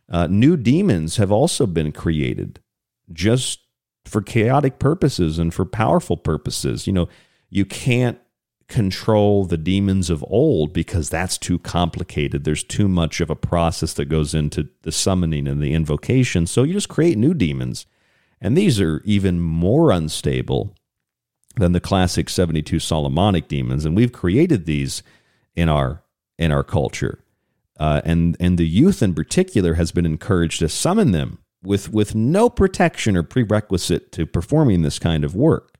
Uh, 0.10 0.28
new 0.28 0.56
demons 0.56 1.18
have 1.18 1.32
also 1.32 1.66
been 1.66 1.92
created 1.92 2.60
just 3.12 3.60
for 4.06 4.22
chaotic 4.22 4.78
purposes 4.78 5.40
and 5.40 5.54
for 5.54 5.66
powerful 5.66 6.18
purposes. 6.18 6.86
You 6.86 6.94
know, 6.94 7.10
you 7.50 7.66
can't 7.66 8.20
control 8.68 9.46
the 9.46 9.58
demons 9.58 10.10
of 10.10 10.24
old 10.28 10.74
because 10.74 11.10
that's 11.10 11.38
too 11.38 11.60
complicated. 11.60 12.44
There's 12.44 12.64
too 12.64 12.88
much 12.88 13.22
of 13.22 13.30
a 13.30 13.36
process 13.36 13.94
that 13.94 14.06
goes 14.06 14.34
into 14.34 14.70
the 14.82 14.92
summoning 14.92 15.48
and 15.48 15.62
the 15.62 15.74
invocation. 15.74 16.48
So 16.48 16.64
you 16.64 16.74
just 16.74 16.90
create 16.90 17.18
new 17.18 17.34
demons 17.34 17.86
and 18.42 18.58
these 18.58 18.80
are 18.80 19.02
even 19.06 19.40
more 19.40 19.92
unstable 19.92 20.76
than 21.56 21.72
the 21.72 21.80
classic 21.80 22.30
72 22.30 22.80
Solomonic 22.80 23.48
demons. 23.48 23.86
And 23.86 23.96
we've 23.96 24.12
created 24.12 24.66
these 24.66 25.04
in 25.56 25.70
our 25.70 26.04
in 26.38 26.52
our 26.52 26.64
culture. 26.64 27.20
Uh, 27.80 28.02
and 28.06 28.38
and 28.40 28.58
the 28.58 28.68
youth 28.68 29.04
in 29.04 29.14
particular 29.14 29.74
has 29.74 29.92
been 29.92 30.06
encouraged 30.06 30.60
to 30.60 30.70
summon 30.70 31.12
them 31.12 31.40
with 31.62 31.92
with 31.92 32.16
no 32.16 32.50
protection 32.50 33.18
or 33.18 33.24
prerequisite 33.24 34.12
to 34.14 34.26
performing 34.26 34.82
this 34.82 35.00
kind 35.00 35.24
of 35.24 35.36
work. 35.36 35.78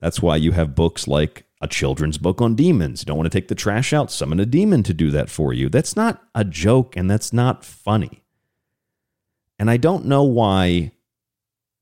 That's 0.00 0.22
why 0.22 0.36
you 0.36 0.52
have 0.52 0.74
books 0.74 1.08
like 1.08 1.46
a 1.60 1.66
children's 1.66 2.18
book 2.18 2.40
on 2.40 2.54
demons. 2.54 3.02
You 3.02 3.06
don't 3.06 3.16
want 3.16 3.30
to 3.30 3.36
take 3.36 3.48
the 3.48 3.54
trash 3.54 3.92
out, 3.92 4.10
summon 4.10 4.38
a 4.40 4.46
demon 4.46 4.82
to 4.84 4.94
do 4.94 5.10
that 5.10 5.30
for 5.30 5.52
you. 5.52 5.68
That's 5.68 5.96
not 5.96 6.22
a 6.34 6.44
joke 6.44 6.96
and 6.96 7.10
that's 7.10 7.32
not 7.32 7.64
funny. 7.64 8.22
And 9.58 9.70
I 9.70 9.78
don't 9.78 10.04
know 10.04 10.22
why 10.22 10.92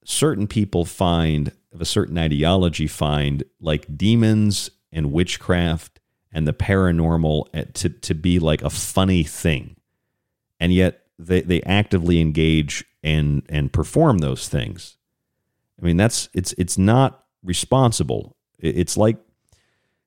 certain 0.05 0.47
people 0.47 0.84
find 0.84 1.51
of 1.72 1.80
a 1.80 1.84
certain 1.84 2.16
ideology 2.16 2.86
find 2.86 3.42
like 3.61 3.97
demons 3.97 4.70
and 4.92 5.12
witchcraft 5.12 5.93
and 6.35 6.47
the 6.47 6.53
paranormal 6.53 7.47
eh, 7.55 7.64
to, 7.74 7.89
to 7.89 8.14
be 8.14 8.39
like 8.39 8.62
a 8.62 8.70
funny 8.70 9.22
thing. 9.22 9.76
And 10.61 10.72
yet 10.72 11.07
they, 11.18 11.41
they 11.41 11.62
actively 11.62 12.20
engage 12.20 12.85
and 13.03 13.43
and 13.49 13.72
perform 13.72 14.18
those 14.18 14.49
things. 14.49 14.97
I 15.80 15.87
mean 15.87 15.97
that's 15.97 16.28
it's 16.35 16.53
it's 16.59 16.76
not 16.76 17.24
responsible. 17.43 18.37
It's 18.59 18.97
like 18.97 19.16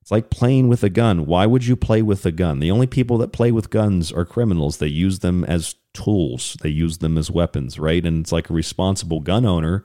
it's 0.01 0.11
like 0.11 0.29
playing 0.29 0.67
with 0.67 0.83
a 0.83 0.89
gun. 0.89 1.25
Why 1.25 1.45
would 1.45 1.65
you 1.65 1.75
play 1.75 2.01
with 2.01 2.25
a 2.25 2.31
gun? 2.31 2.59
The 2.59 2.71
only 2.71 2.87
people 2.87 3.17
that 3.19 3.33
play 3.33 3.51
with 3.51 3.69
guns 3.69 4.11
are 4.11 4.25
criminals. 4.25 4.77
They 4.77 4.87
use 4.87 5.19
them 5.19 5.43
as 5.45 5.75
tools. 5.93 6.57
They 6.61 6.69
use 6.69 6.99
them 6.99 7.17
as 7.17 7.29
weapons, 7.29 7.77
right? 7.77 8.05
And 8.05 8.21
it's 8.21 8.31
like 8.31 8.49
a 8.49 8.53
responsible 8.53 9.19
gun 9.19 9.45
owner 9.45 9.83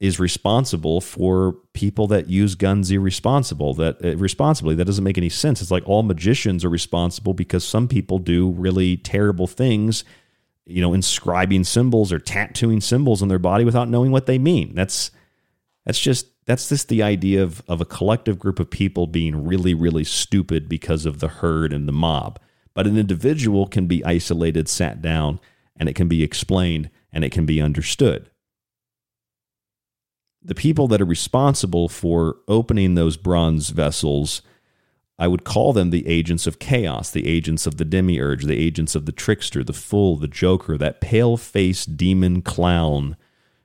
is 0.00 0.20
responsible 0.20 1.00
for 1.00 1.56
people 1.72 2.06
that 2.06 2.28
use 2.28 2.54
guns 2.54 2.90
irresponsible 2.90 3.74
that 3.74 4.04
uh, 4.04 4.16
responsibly 4.16 4.74
that 4.74 4.84
doesn't 4.84 5.04
make 5.04 5.18
any 5.18 5.28
sense 5.28 5.60
it's 5.60 5.70
like 5.70 5.86
all 5.88 6.02
magicians 6.02 6.64
are 6.64 6.70
responsible 6.70 7.34
because 7.34 7.64
some 7.64 7.88
people 7.88 8.18
do 8.18 8.50
really 8.50 8.96
terrible 8.96 9.46
things 9.46 10.04
you 10.66 10.80
know 10.80 10.94
inscribing 10.94 11.64
symbols 11.64 12.12
or 12.12 12.18
tattooing 12.18 12.80
symbols 12.80 13.22
on 13.22 13.28
their 13.28 13.38
body 13.38 13.64
without 13.64 13.88
knowing 13.88 14.10
what 14.12 14.26
they 14.26 14.38
mean 14.38 14.74
that's 14.74 15.10
that's 15.84 16.00
just 16.00 16.26
That's 16.48 16.68
just 16.68 16.88
the 16.88 17.02
idea 17.02 17.42
of, 17.42 17.62
of 17.68 17.80
a 17.80 17.84
collective 17.84 18.38
group 18.38 18.58
of 18.58 18.70
people 18.70 19.06
being 19.06 19.44
really, 19.44 19.74
really 19.74 20.04
stupid 20.04 20.66
because 20.66 21.06
of 21.06 21.18
the 21.20 21.28
herd 21.28 21.72
and 21.74 21.86
the 21.86 21.92
mob. 21.92 22.38
But 22.72 22.86
an 22.86 22.96
individual 22.96 23.66
can 23.66 23.86
be 23.86 24.02
isolated, 24.02 24.66
sat 24.66 25.02
down, 25.02 25.40
and 25.76 25.88
it 25.88 25.94
can 25.94 26.08
be 26.08 26.22
explained 26.22 26.88
and 27.12 27.22
it 27.22 27.32
can 27.32 27.44
be 27.44 27.60
understood. 27.60 28.30
The 30.42 30.54
people 30.54 30.88
that 30.88 31.00
are 31.00 31.06
responsible 31.06 31.88
for 31.88 32.36
opening 32.46 32.94
those 32.94 33.16
bronze 33.16 33.70
vessels, 33.70 34.42
I 35.18 35.26
would 35.26 35.44
call 35.44 35.72
them 35.72 35.90
the 35.90 36.06
agents 36.06 36.46
of 36.46 36.58
chaos, 36.58 37.10
the 37.10 37.26
agents 37.26 37.66
of 37.66 37.76
the 37.76 37.84
demiurge, 37.84 38.44
the 38.44 38.58
agents 38.58 38.94
of 38.94 39.04
the 39.04 39.12
trickster, 39.12 39.64
the 39.64 39.72
fool, 39.72 40.16
the 40.16 40.28
joker, 40.28 40.78
that 40.78 41.00
pale 41.00 41.36
faced 41.36 41.96
demon 41.96 42.40
clown 42.42 43.16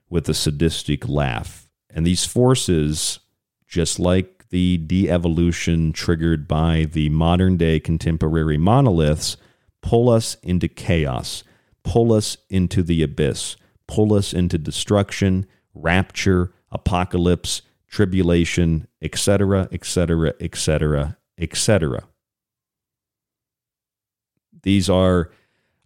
with 0.10 0.28
a 0.28 0.34
sadistic 0.34 1.08
laugh. 1.08 1.70
And 1.92 2.06
these 2.06 2.26
forces, 2.26 3.20
just 3.68 4.00
like 4.00 4.50
the 4.50 4.78
de 4.78 5.10
evolution 5.10 5.94
triggered 5.94 6.48
by 6.48 6.86
the 6.92 7.10
modern 7.10 7.58
day 7.58 7.80
contemporary 7.80 8.58
monoliths, 8.58 9.38
pull 9.82 10.10
us 10.10 10.36
into 10.42 10.68
chaos, 10.68 11.44
pull 11.84 12.14
us 12.14 12.38
into 12.50 12.82
the 12.82 13.04
abyss, 13.04 13.58
pull 13.88 14.14
us 14.14 14.34
into 14.34 14.58
destruction, 14.58 15.46
rapture, 15.76 16.52
apocalypse, 16.74 17.62
tribulation, 17.88 18.88
etc., 19.02 19.70
etc., 19.72 20.34
etc., 20.40 21.18
etc. 21.38 22.04
These 24.64 24.90
are 24.90 25.30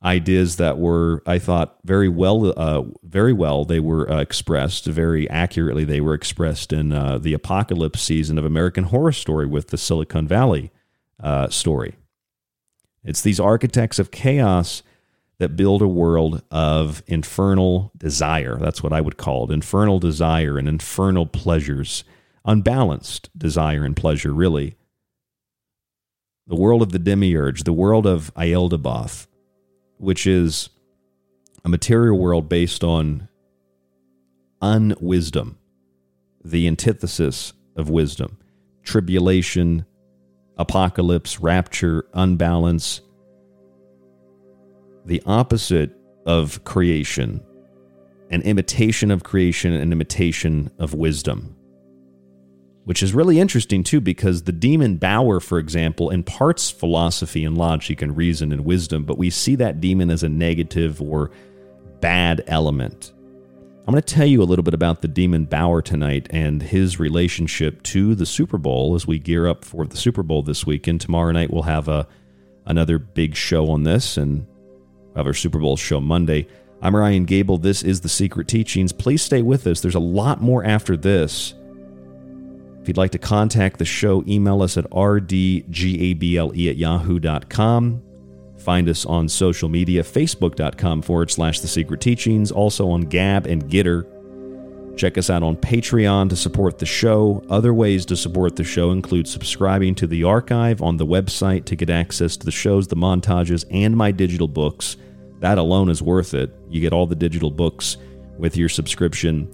ideas 0.04 0.58
that 0.58 0.78
were, 0.78 1.24
I 1.26 1.40
thought, 1.40 1.78
very 1.84 2.08
well, 2.08 2.54
uh, 2.58 2.84
very 3.04 3.34
well. 3.34 3.66
They 3.66 3.80
were 3.80 4.10
uh, 4.12 4.22
expressed 4.22 4.86
very 4.86 5.30
accurately. 5.30 5.84
They 5.84 6.02
were 6.02 6.14
expressed 6.14 6.72
in 6.72 6.94
uh, 6.94 7.18
the 7.18 7.34
apocalypse 7.34 8.02
season 8.02 8.38
of 8.38 8.46
American 8.46 8.86
Horror 8.86 9.12
Story 9.12 9.46
with 9.46 9.68
the 9.68 9.78
Silicon 9.78 10.28
Valley 10.28 10.72
uh, 11.22 11.50
story. 11.50 11.96
It's 13.04 13.22
these 13.22 13.40
architects 13.40 14.00
of 14.00 14.12
chaos 14.12 14.84
that 15.40 15.56
build 15.56 15.82
a 15.82 15.88
world 15.88 16.42
of 16.50 17.04
infernal 17.08 17.92
desire. 17.98 18.58
That's 18.58 18.82
what 18.82 18.94
I 18.94 19.02
would 19.02 19.18
call 19.18 19.46
it 19.46 19.54
infernal 19.54 20.00
desire 20.00 20.58
and 20.58 20.68
infernal 20.68 21.26
pleasures, 21.26 22.04
unbalanced 22.44 23.30
desire 23.38 23.84
and 23.84 23.96
pleasure, 23.96 24.34
really. 24.34 24.76
The 26.48 26.56
world 26.56 26.82
of 26.82 26.92
the 26.92 27.00
demiurge, 27.00 27.64
the 27.64 27.74
world 27.74 28.08
of 28.08 28.34
Yaldabaoth, 28.36 29.28
which 29.98 30.26
is 30.26 30.70
a 31.64 31.70
material 31.70 32.18
world 32.18 32.48
based 32.50 32.84
on 32.84 33.28
unwisdom, 34.62 35.58
the 36.44 36.68
antithesis 36.68 37.54
of 37.76 37.90
wisdom, 37.90 38.38
tribulation, 38.84 39.86
apocalypse, 40.58 41.40
rapture, 41.40 42.08
unbalance, 42.14 43.02
the 45.08 45.24
opposite 45.26 45.92
of 46.26 46.64
creation, 46.66 47.42
an 48.30 48.42
imitation 48.42 49.10
of 49.10 49.24
creation, 49.24 49.74
an 49.74 49.92
imitation 49.92 50.70
of 50.78 50.94
wisdom. 50.94 51.56
Which 52.84 53.02
is 53.02 53.14
really 53.14 53.40
interesting 53.40 53.84
too, 53.84 54.02
because 54.02 54.44
the 54.44 54.52
demon 54.52 54.98
Bauer, 54.98 55.40
for 55.40 55.60
example, 55.60 56.10
imparts 56.10 56.70
philosophy 56.70 57.44
and 57.44 57.58
logic 57.58 58.02
and 58.02 58.16
reason 58.16 58.52
and 58.52 58.66
wisdom, 58.66 59.04
but 59.06 59.18
we 59.18 59.30
see 59.30 59.56
that 59.56 59.82
demon 59.82 60.10
as 60.10 60.24
a 60.24 60.30
negative 60.30 61.02
or 61.02 61.32
bad 62.00 62.44
element. 62.48 63.14
I'm 63.88 63.94
going 63.94 64.02
to 64.04 64.14
tell 64.14 64.26
you 64.26 64.42
a 64.42 64.44
little 64.44 64.64
bit 64.64 64.74
about 64.74 65.02
the 65.02 65.08
demon 65.08 65.46
Bauer 65.46 65.82
tonight 65.82 66.28
and 66.32 66.62
his 66.62 67.00
relationship 67.00 67.82
to 67.84 68.16
the 68.16 68.26
Super 68.26 68.58
Bowl 68.58 68.96
as 68.96 69.08
we 69.08 69.20
gear 69.20 69.48
up 69.48 69.64
for 69.64 69.86
the 69.86 69.96
Super 69.96 70.24
Bowl 70.24 70.42
this 70.44 70.66
weekend. 70.66 71.00
Tomorrow 71.00 71.32
night 71.32 71.52
we'll 71.52 71.64
have 71.64 71.88
a 71.88 72.06
another 72.66 73.00
big 73.00 73.36
show 73.36 73.70
on 73.70 73.84
this, 73.84 74.18
and 74.18 74.46
of 75.18 75.26
our 75.26 75.34
Super 75.34 75.60
Bowl 75.60 75.76
show 75.76 76.00
Monday. 76.00 76.48
I'm 76.82 76.96
Ryan 76.96 77.26
Gable. 77.26 77.58
This 77.58 77.84
is 77.84 78.02
The 78.02 78.10
Secret 78.10 78.48
Teachings. 78.48 78.94
Please 78.94 79.22
stay 79.22 79.42
with 79.42 79.66
us. 79.68 79.82
There's 79.82 79.96
a 79.96 80.00
lot 80.00 80.42
more 80.42 80.64
after 80.64 80.96
this. 80.96 81.56
If 82.82 82.88
you'd 82.88 82.98
like 82.98 83.12
to 83.12 83.18
contact 83.18 83.80
the 83.80 83.86
show, 83.86 84.24
email 84.28 84.62
us 84.62 84.78
at 84.78 84.90
rdgable 84.92 86.70
at 86.70 86.78
yahoo.com. 86.78 88.04
Find 88.60 88.90
us 88.90 89.06
on 89.06 89.28
social 89.28 89.70
media, 89.70 90.04
facebook.com 90.04 91.02
forward 91.02 91.32
slash 91.32 91.60
The 91.60 91.68
Secret 91.68 92.00
Teachings, 92.00 92.52
also 92.52 92.90
on 92.90 93.02
Gab 93.02 93.48
and 93.48 93.66
GETTR. 93.66 94.98
Check 94.98 95.18
us 95.18 95.30
out 95.30 95.44
on 95.44 95.58
Patreon 95.58 96.30
to 96.30 96.36
support 96.36 96.80
the 96.80 96.86
show. 96.86 97.44
Other 97.50 97.74
ways 97.74 98.06
to 98.06 98.16
support 98.16 98.56
the 98.56 98.64
show 98.64 98.92
include 98.92 99.28
subscribing 99.28 99.94
to 99.96 100.08
the 100.08 100.24
archive 100.24 100.82
on 100.82 100.98
the 100.98 101.06
website 101.06 101.66
to 101.66 101.76
get 101.76 101.90
access 101.90 102.36
to 102.38 102.46
the 102.46 102.52
shows, 102.52 102.88
the 102.88 102.96
montages, 102.96 103.64
and 103.70 103.96
my 103.96 104.12
digital 104.12 104.48
books. 104.48 104.98
That 105.40 105.58
alone 105.58 105.90
is 105.90 106.02
worth 106.02 106.34
it. 106.34 106.54
You 106.70 106.82
get 106.82 106.94
all 106.94 107.06
the 107.06 107.16
digital 107.16 107.52
books 107.52 107.98
with 108.38 108.58
your 108.58 108.70
subscription. 108.70 109.52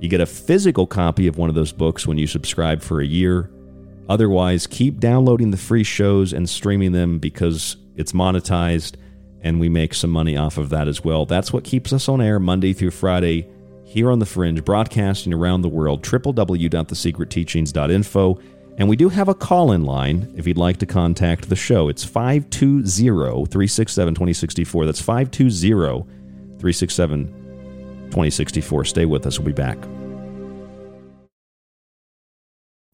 You 0.00 0.08
get 0.08 0.20
a 0.20 0.26
physical 0.26 0.86
copy 0.86 1.26
of 1.26 1.38
one 1.38 1.48
of 1.48 1.54
those 1.54 1.72
books 1.72 2.06
when 2.06 2.18
you 2.18 2.26
subscribe 2.26 2.82
for 2.82 3.00
a 3.00 3.06
year. 3.06 3.50
Otherwise, 4.08 4.66
keep 4.66 4.98
downloading 4.98 5.50
the 5.50 5.56
free 5.56 5.84
shows 5.84 6.32
and 6.32 6.48
streaming 6.48 6.92
them 6.92 7.18
because 7.18 7.76
it's 7.96 8.12
monetized 8.12 8.94
and 9.42 9.60
we 9.60 9.68
make 9.68 9.94
some 9.94 10.10
money 10.10 10.36
off 10.36 10.58
of 10.58 10.70
that 10.70 10.88
as 10.88 11.04
well. 11.04 11.26
That's 11.26 11.52
what 11.52 11.64
keeps 11.64 11.92
us 11.92 12.08
on 12.08 12.20
air 12.20 12.40
Monday 12.40 12.72
through 12.72 12.90
Friday 12.90 13.48
here 13.84 14.10
on 14.10 14.18
The 14.20 14.26
Fringe, 14.26 14.64
broadcasting 14.64 15.34
around 15.34 15.62
the 15.62 15.68
world, 15.68 16.04
www.thesecretteachings.info. 16.04 18.40
And 18.80 18.88
we 18.88 18.96
do 18.96 19.10
have 19.10 19.28
a 19.28 19.34
call 19.34 19.72
in 19.72 19.84
line 19.84 20.32
if 20.38 20.46
you'd 20.46 20.56
like 20.56 20.78
to 20.78 20.86
contact 20.86 21.50
the 21.50 21.54
show. 21.54 21.90
It's 21.90 22.02
520 22.02 22.80
367 23.44 24.14
2064. 24.14 24.86
That's 24.86 25.02
520 25.02 25.60
367 26.58 27.26
2064. 28.06 28.84
Stay 28.86 29.04
with 29.04 29.26
us. 29.26 29.38
We'll 29.38 29.48
be 29.48 29.52
back. 29.52 29.78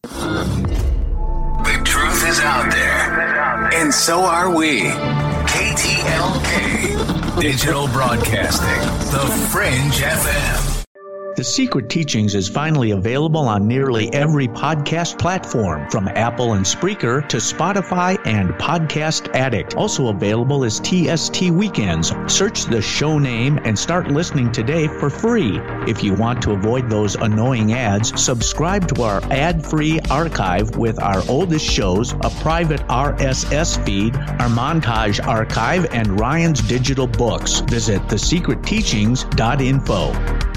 The 0.03 1.81
truth 1.85 2.27
is 2.27 2.41
out 2.41 2.69
there, 2.69 3.71
and 3.73 3.93
so 3.93 4.19
are 4.19 4.53
we. 4.53 4.81
KTLK 5.47 7.39
Digital 7.39 7.87
Broadcasting, 7.87 8.81
The 9.13 9.25
Fringe 9.49 10.01
FM. 10.01 10.66
The 11.37 11.43
Secret 11.43 11.87
Teachings 11.87 12.33
is 12.33 12.49
finally 12.49 12.89
available 12.91 13.47
on 13.47 13.67
nearly 13.67 14.11
every 14.11 14.47
podcast 14.47 15.19
platform, 15.19 15.87
from 15.91 16.07
Apple 16.07 16.53
and 16.53 16.65
Spreaker 16.65 17.29
to 17.29 17.37
Spotify 17.37 18.17
and 18.25 18.55
Podcast 18.55 19.35
Addict. 19.35 19.75
Also 19.75 20.07
available 20.07 20.63
is 20.63 20.79
TST 20.79 21.51
Weekends. 21.51 22.11
Search 22.25 22.63
the 22.63 22.81
show 22.81 23.19
name 23.19 23.59
and 23.65 23.77
start 23.77 24.07
listening 24.07 24.51
today 24.51 24.87
for 24.87 25.11
free. 25.11 25.59
If 25.87 26.03
you 26.03 26.15
want 26.15 26.41
to 26.41 26.53
avoid 26.53 26.89
those 26.89 27.13
annoying 27.13 27.73
ads, 27.73 28.19
subscribe 28.19 28.87
to 28.95 29.03
our 29.03 29.21
ad 29.31 29.63
free 29.63 29.99
archive 30.09 30.75
with 30.75 30.99
our 30.99 31.21
oldest 31.29 31.69
shows, 31.69 32.13
a 32.13 32.31
private 32.41 32.81
RSS 32.87 33.85
feed, 33.85 34.15
our 34.15 34.49
montage 34.49 35.23
archive, 35.23 35.85
and 35.93 36.19
Ryan's 36.19 36.67
digital 36.67 37.05
books. 37.05 37.59
Visit 37.59 38.01
thesecretteachings.info. 38.07 40.56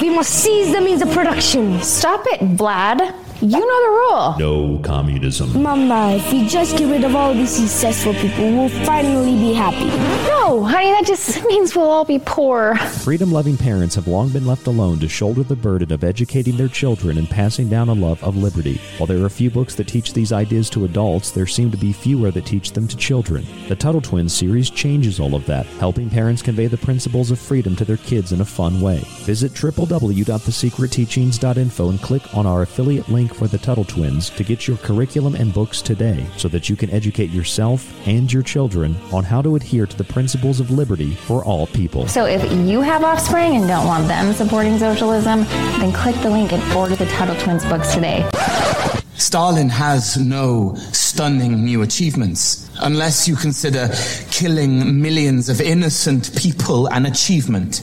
We 0.00 0.08
must 0.08 0.30
seize 0.30 0.72
the 0.72 0.80
means 0.80 1.02
of 1.02 1.10
production. 1.10 1.82
Stop 1.82 2.24
it, 2.26 2.40
Vlad. 2.40 3.14
You 3.42 3.48
know 3.48 3.58
the 3.58 3.88
rule. 3.88 4.36
No 4.38 4.78
communism. 4.82 5.62
Mama, 5.62 6.16
if 6.16 6.30
we 6.30 6.46
just 6.46 6.76
get 6.76 6.90
rid 6.90 7.04
of 7.04 7.16
all 7.16 7.32
these 7.32 7.48
successful 7.50 8.12
people, 8.12 8.44
we'll 8.52 8.68
finally 8.84 9.34
be 9.34 9.54
happy. 9.54 9.86
No, 10.28 10.62
honey, 10.62 10.90
that 10.90 11.06
just 11.06 11.42
means 11.46 11.74
we'll 11.74 11.88
all 11.88 12.04
be 12.04 12.18
poor. 12.18 12.76
Freedom 12.76 13.32
loving 13.32 13.56
parents 13.56 13.94
have 13.94 14.06
long 14.06 14.28
been 14.28 14.44
left 14.46 14.66
alone 14.66 14.98
to 14.98 15.08
shoulder 15.08 15.42
the 15.42 15.56
burden 15.56 15.90
of 15.90 16.04
educating 16.04 16.58
their 16.58 16.68
children 16.68 17.16
and 17.16 17.30
passing 17.30 17.70
down 17.70 17.88
a 17.88 17.94
love 17.94 18.22
of 18.22 18.36
liberty. 18.36 18.78
While 18.98 19.06
there 19.06 19.24
are 19.24 19.30
few 19.30 19.50
books 19.50 19.74
that 19.76 19.88
teach 19.88 20.12
these 20.12 20.32
ideas 20.32 20.68
to 20.70 20.84
adults, 20.84 21.30
there 21.30 21.46
seem 21.46 21.70
to 21.70 21.78
be 21.78 21.94
fewer 21.94 22.30
that 22.32 22.44
teach 22.44 22.72
them 22.72 22.86
to 22.88 22.96
children. 22.96 23.46
The 23.68 23.76
Tuttle 23.76 24.02
Twins 24.02 24.34
series 24.34 24.68
changes 24.68 25.18
all 25.18 25.34
of 25.34 25.46
that, 25.46 25.64
helping 25.78 26.10
parents 26.10 26.42
convey 26.42 26.66
the 26.66 26.76
principles 26.76 27.30
of 27.30 27.38
freedom 27.38 27.74
to 27.76 27.86
their 27.86 27.96
kids 27.96 28.32
in 28.32 28.42
a 28.42 28.44
fun 28.44 28.82
way. 28.82 28.98
Visit 29.20 29.52
www.thesecretteachings.info 29.52 31.88
and 31.88 32.02
click 32.02 32.36
on 32.36 32.46
our 32.46 32.60
affiliate 32.62 33.08
link 33.08 33.29
for 33.34 33.48
the 33.48 33.58
Tuttle 33.58 33.84
Twins 33.84 34.30
to 34.30 34.44
get 34.44 34.66
your 34.66 34.76
curriculum 34.78 35.34
and 35.34 35.52
books 35.52 35.82
today 35.82 36.26
so 36.36 36.48
that 36.48 36.68
you 36.68 36.76
can 36.76 36.90
educate 36.90 37.30
yourself 37.30 37.92
and 38.06 38.32
your 38.32 38.42
children 38.42 38.96
on 39.12 39.24
how 39.24 39.42
to 39.42 39.56
adhere 39.56 39.86
to 39.86 39.96
the 39.96 40.04
principles 40.04 40.60
of 40.60 40.70
liberty 40.70 41.14
for 41.14 41.44
all 41.44 41.66
people. 41.68 42.06
So 42.08 42.24
if 42.26 42.42
you 42.68 42.80
have 42.80 43.04
offspring 43.04 43.56
and 43.56 43.66
don't 43.66 43.86
want 43.86 44.08
them 44.08 44.32
supporting 44.32 44.78
socialism, 44.78 45.44
then 45.80 45.92
click 45.92 46.16
the 46.22 46.30
link 46.30 46.52
and 46.52 46.62
order 46.72 46.96
the 46.96 47.06
Tuttle 47.06 47.36
Twins 47.36 47.64
books 47.64 47.94
today. 47.94 48.28
Stalin 49.14 49.68
has 49.68 50.16
no 50.16 50.74
stunning 50.92 51.64
new 51.64 51.82
achievements, 51.82 52.70
unless 52.80 53.28
you 53.28 53.36
consider 53.36 53.90
killing 54.30 55.00
millions 55.00 55.48
of 55.48 55.60
innocent 55.60 56.34
people 56.36 56.86
an 56.88 57.04
achievement. 57.04 57.82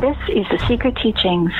This 0.00 0.16
is 0.30 0.46
The 0.48 0.58
Secret 0.66 0.96
Teachings. 0.96 1.52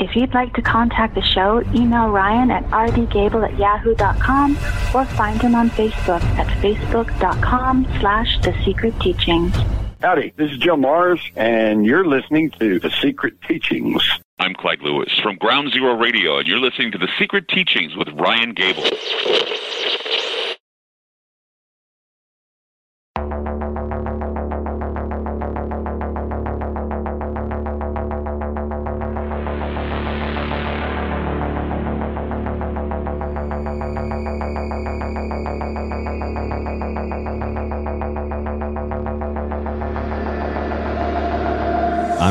If 0.00 0.16
you'd 0.16 0.32
like 0.32 0.54
to 0.54 0.62
contact 0.62 1.14
the 1.14 1.20
show, 1.20 1.62
email 1.74 2.08
Ryan 2.08 2.50
at 2.50 2.64
rdgable 2.70 3.46
at 3.46 3.58
yahoo.com 3.58 4.52
or 4.94 5.04
find 5.04 5.42
him 5.42 5.54
on 5.54 5.68
Facebook 5.68 6.22
at 6.38 6.46
facebook.com 6.62 7.84
slash 8.00 8.40
The 8.40 8.54
Secret 8.64 8.98
Teachings. 9.00 9.54
Howdy, 10.00 10.32
this 10.36 10.50
is 10.50 10.56
Joe 10.56 10.78
Mars, 10.78 11.20
and 11.36 11.84
you're 11.84 12.06
listening 12.06 12.52
to 12.52 12.80
The 12.80 12.90
Secret 13.02 13.34
Teachings. 13.42 14.02
I'm 14.38 14.54
Clyde 14.54 14.80
Lewis 14.80 15.12
from 15.22 15.36
Ground 15.36 15.70
Zero 15.72 15.94
Radio, 15.94 16.38
and 16.38 16.48
you're 16.48 16.60
listening 16.60 16.90
to 16.92 16.98
The 16.98 17.08
Secret 17.18 17.48
Teachings 17.48 17.94
with 17.96 18.08
Ryan 18.14 18.54
Gable. 18.54 18.84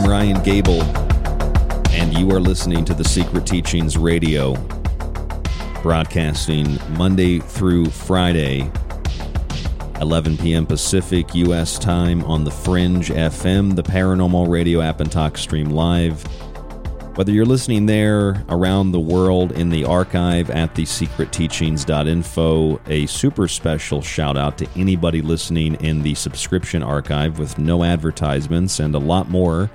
I'm 0.04 0.10
Ryan 0.10 0.44
Gable, 0.44 0.82
and 1.92 2.14
you 2.18 2.30
are 2.32 2.40
listening 2.42 2.84
to 2.86 2.94
the 2.94 3.06
Secret 3.06 3.46
Teachings 3.46 3.98
Radio, 3.98 4.56
broadcasting 5.82 6.78
Monday 6.98 7.40
through 7.40 7.86
Friday, 7.86 8.70
11 10.02 10.40
p.m. 10.40 10.66
Pacific 10.66 11.34
U.S. 11.36 11.80
time 11.80 12.22
on 12.26 12.44
the 12.44 12.52
Fringe 12.52 13.12
FM, 13.12 13.78
the 13.78 13.84
Paranormal 13.84 14.50
Radio 14.50 14.82
app, 14.82 15.00
and 15.00 15.10
talk 15.10 15.38
stream 15.38 15.70
Live. 15.70 16.22
Whether 17.16 17.32
you're 17.32 17.46
listening 17.46 17.86
there 17.86 18.44
around 18.50 18.92
the 18.92 19.00
world 19.00 19.54
in 19.54 19.70
the 19.70 19.86
archive 19.86 20.50
at 20.50 20.76
the 20.76 20.84
secretteachings.info, 20.84 22.82
a 22.88 23.06
super 23.06 23.48
special 23.48 24.02
shout 24.02 24.36
out 24.36 24.58
to 24.58 24.68
anybody 24.76 25.22
listening 25.22 25.76
in 25.76 26.02
the 26.02 26.16
subscription 26.16 26.84
archive 26.84 27.40
with 27.40 27.58
no 27.58 27.86
advertisements 27.86 28.82
and 28.82 28.96
a 28.96 29.00
lot 29.00 29.30
more 29.30 29.70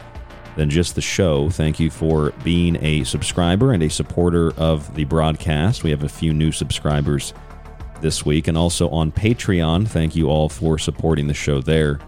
than 0.58 0.68
just 0.68 0.96
the 0.96 1.00
show. 1.00 1.48
Thank 1.48 1.78
you 1.78 1.88
for 1.88 2.32
being 2.42 2.82
a 2.84 3.04
subscriber 3.04 3.72
and 3.72 3.80
a 3.80 3.88
supporter 3.88 4.52
of 4.56 4.92
the 4.96 5.04
broadcast. 5.04 5.84
We 5.84 5.90
have 5.90 6.02
a 6.02 6.08
few 6.08 6.34
new 6.34 6.50
subscribers 6.50 7.32
this 8.00 8.26
week 8.26 8.48
and 8.48 8.58
also 8.58 8.88
on 8.88 9.12
Patreon. 9.12 9.86
Thank 9.86 10.16
you 10.16 10.28
all 10.28 10.48
for 10.48 10.76
supporting 10.76 11.28
the 11.28 11.34
show 11.34 11.60
there. 11.60 12.00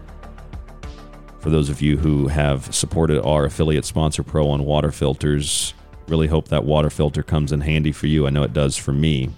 For 1.39 1.49
those 1.49 1.69
of 1.69 1.81
you 1.81 1.95
who 1.95 2.27
have 2.27 2.75
supported 2.75 3.23
our 3.23 3.45
affiliate 3.45 3.85
sponsor 3.85 4.21
Pro 4.21 4.47
One 4.47 4.65
water 4.65 4.91
filters, 4.91 5.73
really 6.09 6.27
hope 6.27 6.49
that 6.49 6.65
water 6.65 6.89
filter 6.89 7.23
comes 7.23 7.53
in 7.53 7.61
handy 7.61 7.93
for 7.93 8.07
you. 8.07 8.27
I 8.27 8.31
know 8.31 8.43
it 8.43 8.51
does 8.51 8.75
for 8.75 8.91
me. 8.91 9.29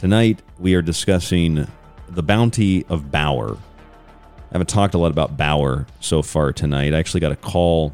Tonight, 0.00 0.42
we 0.58 0.74
are 0.74 0.82
discussing 0.82 1.66
the 2.10 2.22
bounty 2.22 2.84
of 2.90 3.10
Bauer. 3.10 3.56
I 4.50 4.54
haven't 4.54 4.68
talked 4.68 4.94
a 4.94 4.98
lot 4.98 5.10
about 5.10 5.36
Bauer 5.36 5.86
so 6.00 6.22
far 6.22 6.52
tonight. 6.52 6.94
I 6.94 6.98
actually 6.98 7.20
got 7.20 7.32
a 7.32 7.36
call 7.36 7.92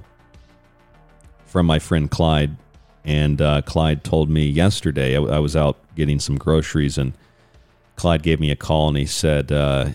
from 1.47 1.67
my 1.67 1.79
friend 1.79 2.11
Clyde, 2.11 2.57
and 3.05 3.41
uh, 3.41 3.63
Clyde 3.63 4.05
told 4.05 4.31
me 4.31 4.47
yesterday 4.47 5.17
I, 5.17 5.23
I, 5.23 5.39
was 5.39 5.57
out 5.57 5.79
getting 5.97 6.19
some 6.19 6.37
groceries, 6.37 6.99
and 6.99 7.15
Clyde 7.97 8.23
gave 8.23 8.39
me 8.41 8.51
a 8.51 8.57
call 8.57 8.89
and 8.89 8.97
he 8.97 9.07
said, 9.07 9.51
uh, 9.51 9.91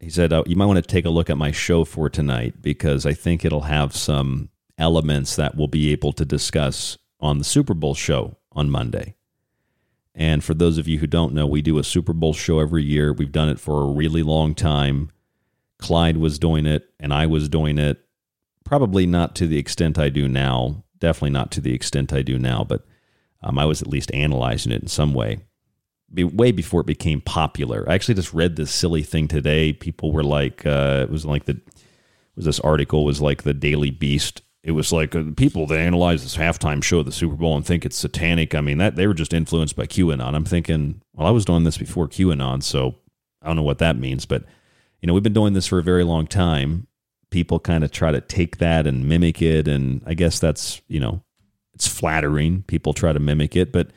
he 0.00 0.10
said 0.10 0.32
uh, 0.32 0.42
you 0.46 0.56
might 0.56 0.66
want 0.66 0.78
to 0.78 0.82
take 0.82 1.04
a 1.04 1.10
look 1.10 1.30
at 1.30 1.38
my 1.38 1.52
show 1.52 1.84
for 1.84 2.08
tonight 2.08 2.60
because 2.60 3.06
I 3.06 3.12
think 3.12 3.44
it'll 3.44 3.62
have 3.62 3.94
some 3.94 4.48
elements 4.78 5.36
that 5.36 5.54
we'll 5.56 5.68
be 5.68 5.92
able 5.92 6.12
to 6.14 6.24
discuss 6.24 6.98
on 7.20 7.38
the 7.38 7.44
Super 7.44 7.74
Bowl 7.74 7.94
show 7.94 8.36
on 8.52 8.68
Monday. 8.68 9.14
And 10.14 10.42
for 10.44 10.54
those 10.54 10.76
of 10.76 10.88
you 10.88 10.98
who 10.98 11.06
don't 11.06 11.32
know, 11.32 11.46
we 11.46 11.62
do 11.62 11.78
a 11.78 11.84
Super 11.84 12.12
Bowl 12.12 12.34
show 12.34 12.58
every 12.58 12.82
year. 12.82 13.12
We've 13.12 13.32
done 13.32 13.48
it 13.48 13.60
for 13.60 13.82
a 13.82 13.86
really 13.86 14.22
long 14.22 14.54
time. 14.54 15.10
Clyde 15.82 16.16
was 16.16 16.38
doing 16.38 16.64
it 16.64 16.88
and 16.98 17.12
I 17.12 17.26
was 17.26 17.48
doing 17.48 17.78
it. 17.78 18.00
Probably 18.64 19.06
not 19.06 19.34
to 19.36 19.46
the 19.46 19.58
extent 19.58 19.98
I 19.98 20.08
do 20.08 20.28
now. 20.28 20.84
Definitely 20.98 21.30
not 21.30 21.50
to 21.52 21.60
the 21.60 21.74
extent 21.74 22.12
I 22.12 22.22
do 22.22 22.38
now, 22.38 22.64
but 22.64 22.86
um, 23.42 23.58
I 23.58 23.64
was 23.64 23.82
at 23.82 23.88
least 23.88 24.14
analyzing 24.14 24.72
it 24.72 24.82
in 24.82 24.88
some 24.88 25.12
way. 25.12 25.40
Be, 26.14 26.24
way 26.24 26.52
before 26.52 26.82
it 26.82 26.86
became 26.86 27.20
popular. 27.20 27.84
I 27.88 27.94
actually 27.94 28.14
just 28.14 28.32
read 28.32 28.56
this 28.56 28.70
silly 28.70 29.02
thing 29.02 29.28
today. 29.28 29.72
People 29.72 30.12
were 30.12 30.22
like, 30.22 30.64
uh, 30.64 31.00
it 31.02 31.10
was 31.10 31.26
like 31.26 31.46
the 31.46 31.60
was 32.36 32.44
this 32.44 32.60
article 32.60 33.04
was 33.04 33.20
like 33.20 33.42
the 33.42 33.54
Daily 33.54 33.90
Beast. 33.90 34.42
It 34.62 34.72
was 34.72 34.92
like 34.92 35.14
uh, 35.14 35.24
people 35.36 35.66
that 35.66 35.78
analyze 35.78 36.22
this 36.22 36.36
halftime 36.36 36.82
show 36.82 37.00
of 37.00 37.06
the 37.06 37.12
Super 37.12 37.34
Bowl 37.34 37.56
and 37.56 37.66
think 37.66 37.84
it's 37.84 37.96
satanic. 37.96 38.54
I 38.54 38.60
mean, 38.60 38.78
that 38.78 38.96
they 38.96 39.06
were 39.06 39.14
just 39.14 39.34
influenced 39.34 39.76
by 39.76 39.86
QAnon. 39.86 40.34
I'm 40.34 40.44
thinking, 40.44 41.02
well, 41.14 41.26
I 41.26 41.30
was 41.30 41.44
doing 41.44 41.64
this 41.64 41.78
before 41.78 42.06
QAnon, 42.06 42.62
so 42.62 42.94
I 43.42 43.48
don't 43.48 43.56
know 43.56 43.62
what 43.62 43.78
that 43.78 43.98
means, 43.98 44.24
but 44.24 44.44
you 45.02 45.08
know, 45.08 45.14
we've 45.14 45.22
been 45.22 45.32
doing 45.32 45.52
this 45.52 45.66
for 45.66 45.80
a 45.80 45.82
very 45.82 46.04
long 46.04 46.26
time. 46.26 46.86
People 47.30 47.58
kind 47.58 47.82
of 47.82 47.90
try 47.90 48.12
to 48.12 48.20
take 48.20 48.58
that 48.58 48.86
and 48.86 49.08
mimic 49.08 49.42
it. 49.42 49.66
And 49.66 50.00
I 50.06 50.14
guess 50.14 50.38
that's, 50.38 50.80
you 50.86 51.00
know, 51.00 51.22
it's 51.74 51.88
flattering. 51.88 52.62
People 52.68 52.92
try 52.92 53.12
to 53.12 53.18
mimic 53.18 53.56
it, 53.56 53.72
but 53.72 53.90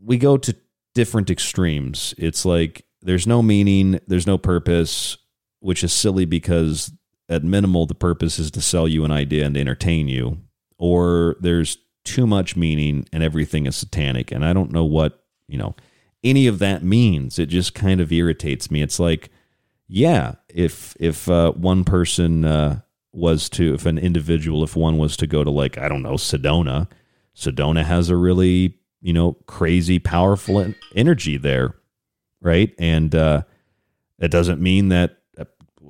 we 0.00 0.18
go 0.18 0.36
to 0.36 0.54
different 0.94 1.30
extremes. 1.30 2.14
It's 2.16 2.44
like 2.44 2.84
there's 3.00 3.26
no 3.26 3.42
meaning, 3.42 3.98
there's 4.06 4.26
no 4.26 4.38
purpose, 4.38 5.16
which 5.58 5.82
is 5.82 5.92
silly 5.92 6.26
because 6.26 6.92
at 7.28 7.42
minimal, 7.42 7.86
the 7.86 7.94
purpose 7.94 8.38
is 8.38 8.50
to 8.52 8.60
sell 8.60 8.86
you 8.86 9.04
an 9.04 9.10
idea 9.10 9.44
and 9.44 9.54
to 9.54 9.60
entertain 9.60 10.06
you. 10.06 10.38
Or 10.78 11.36
there's 11.40 11.78
too 12.04 12.26
much 12.26 12.56
meaning 12.56 13.06
and 13.12 13.22
everything 13.22 13.66
is 13.66 13.76
satanic. 13.76 14.30
And 14.30 14.44
I 14.44 14.52
don't 14.52 14.72
know 14.72 14.84
what 14.84 15.24
you 15.48 15.58
know 15.58 15.74
any 16.22 16.46
of 16.46 16.60
that 16.60 16.84
means. 16.84 17.40
It 17.40 17.46
just 17.46 17.74
kind 17.74 18.00
of 18.00 18.12
irritates 18.12 18.70
me. 18.70 18.82
It's 18.82 19.00
like, 19.00 19.30
yeah, 19.94 20.36
if 20.48 20.96
if 20.98 21.28
uh, 21.28 21.52
one 21.52 21.84
person 21.84 22.46
uh, 22.46 22.80
was 23.12 23.50
to, 23.50 23.74
if 23.74 23.84
an 23.84 23.98
individual, 23.98 24.64
if 24.64 24.74
one 24.74 24.96
was 24.96 25.18
to 25.18 25.26
go 25.26 25.44
to 25.44 25.50
like 25.50 25.76
I 25.76 25.86
don't 25.86 26.02
know 26.02 26.14
Sedona, 26.14 26.88
Sedona 27.36 27.84
has 27.84 28.08
a 28.08 28.16
really 28.16 28.78
you 29.02 29.12
know 29.12 29.34
crazy 29.46 29.98
powerful 29.98 30.72
energy 30.94 31.36
there, 31.36 31.74
right? 32.40 32.74
And 32.78 33.14
uh, 33.14 33.42
it 34.18 34.30
doesn't 34.30 34.62
mean 34.62 34.88
that 34.88 35.18
uh, 35.38 35.44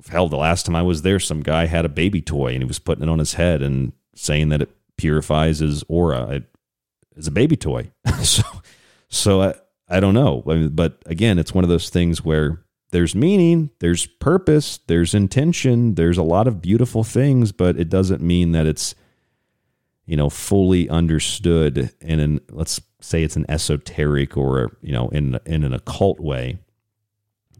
hell. 0.09 0.27
The 0.27 0.35
last 0.35 0.65
time 0.65 0.75
I 0.75 0.81
was 0.81 1.03
there, 1.03 1.19
some 1.19 1.41
guy 1.41 1.67
had 1.67 1.85
a 1.85 1.89
baby 1.89 2.21
toy 2.21 2.51
and 2.51 2.61
he 2.61 2.67
was 2.67 2.79
putting 2.79 3.03
it 3.05 3.09
on 3.09 3.19
his 3.19 3.35
head 3.35 3.61
and 3.61 3.93
saying 4.15 4.49
that 4.49 4.61
it 4.61 4.75
purifies 4.97 5.59
his 5.59 5.81
aura. 5.87 6.27
It, 6.29 6.43
it's 7.15 7.27
a 7.27 7.31
baby 7.31 7.55
toy, 7.55 7.91
so 8.21 8.43
so 9.07 9.41
I, 9.43 9.53
I 9.87 10.01
don't 10.01 10.13
know. 10.13 10.43
I 10.45 10.55
mean, 10.55 10.69
but 10.75 11.01
again, 11.05 11.39
it's 11.39 11.53
one 11.53 11.63
of 11.63 11.69
those 11.69 11.89
things 11.89 12.25
where 12.25 12.63
there's 12.93 13.15
meaning, 13.15 13.71
there's 13.79 14.05
purpose, 14.05 14.79
there's 14.85 15.15
intention, 15.15 15.95
there's 15.95 16.19
a 16.19 16.23
lot 16.23 16.47
of 16.47 16.61
beautiful 16.61 17.03
things, 17.03 17.51
but 17.51 17.75
it 17.75 17.89
doesn't 17.89 18.21
mean 18.21 18.51
that 18.51 18.67
it's 18.67 18.93
you 20.05 20.15
know 20.15 20.29
fully 20.29 20.87
understood 20.89 21.91
in 22.01 22.19
an 22.19 22.39
let's 22.51 22.79
say 23.01 23.23
it's 23.23 23.35
an 23.35 23.45
esoteric 23.49 24.37
or 24.37 24.77
you 24.81 24.91
know 24.91 25.09
in 25.09 25.39
in 25.47 25.63
an 25.63 25.73
occult 25.73 26.19
way. 26.19 26.59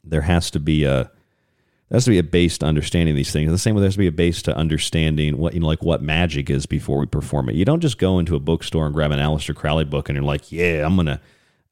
There 0.04 0.22
has 0.22 0.52
to 0.52 0.60
be 0.60 0.84
a 0.84 1.10
there 1.90 1.98
has 1.98 2.06
to 2.06 2.12
be 2.12 2.20
a 2.20 2.24
base 2.24 2.60
to 2.60 2.68
understanding 2.68 3.16
these 3.16 3.32
things. 3.32 3.50
The 3.50 3.58
same 3.58 3.74
way 3.74 3.82
there 3.82 3.88
has 3.88 3.96
to 3.96 4.00
be 4.00 4.08
a 4.08 4.12
base 4.12 4.44
to 4.44 4.56
understanding 4.56 5.40
what 5.40 5.56
you 5.56 5.62
know, 5.62 5.68
like 5.68 5.82
what 5.82 6.04
magic 6.04 6.52
is 6.52 6.68
before 6.68 7.00
we 7.00 7.08
perform 7.08 7.50
it. 7.50 7.56
You 7.56 7.66
don't 7.66 7.82
just 7.82 7.98
go 7.98 8.20
into 8.20 8.36
a 8.36 8.40
bookstore 8.40 8.86
and 8.86 8.94
grab 8.94 9.10
an 9.10 9.20
Aleister 9.20 9.56
Crowley 9.56 9.86
book 9.86 10.10
and 10.10 10.16
you're 10.16 10.24
like, 10.24 10.52
yeah, 10.52 10.86
I'm 10.86 10.96
gonna 10.96 11.20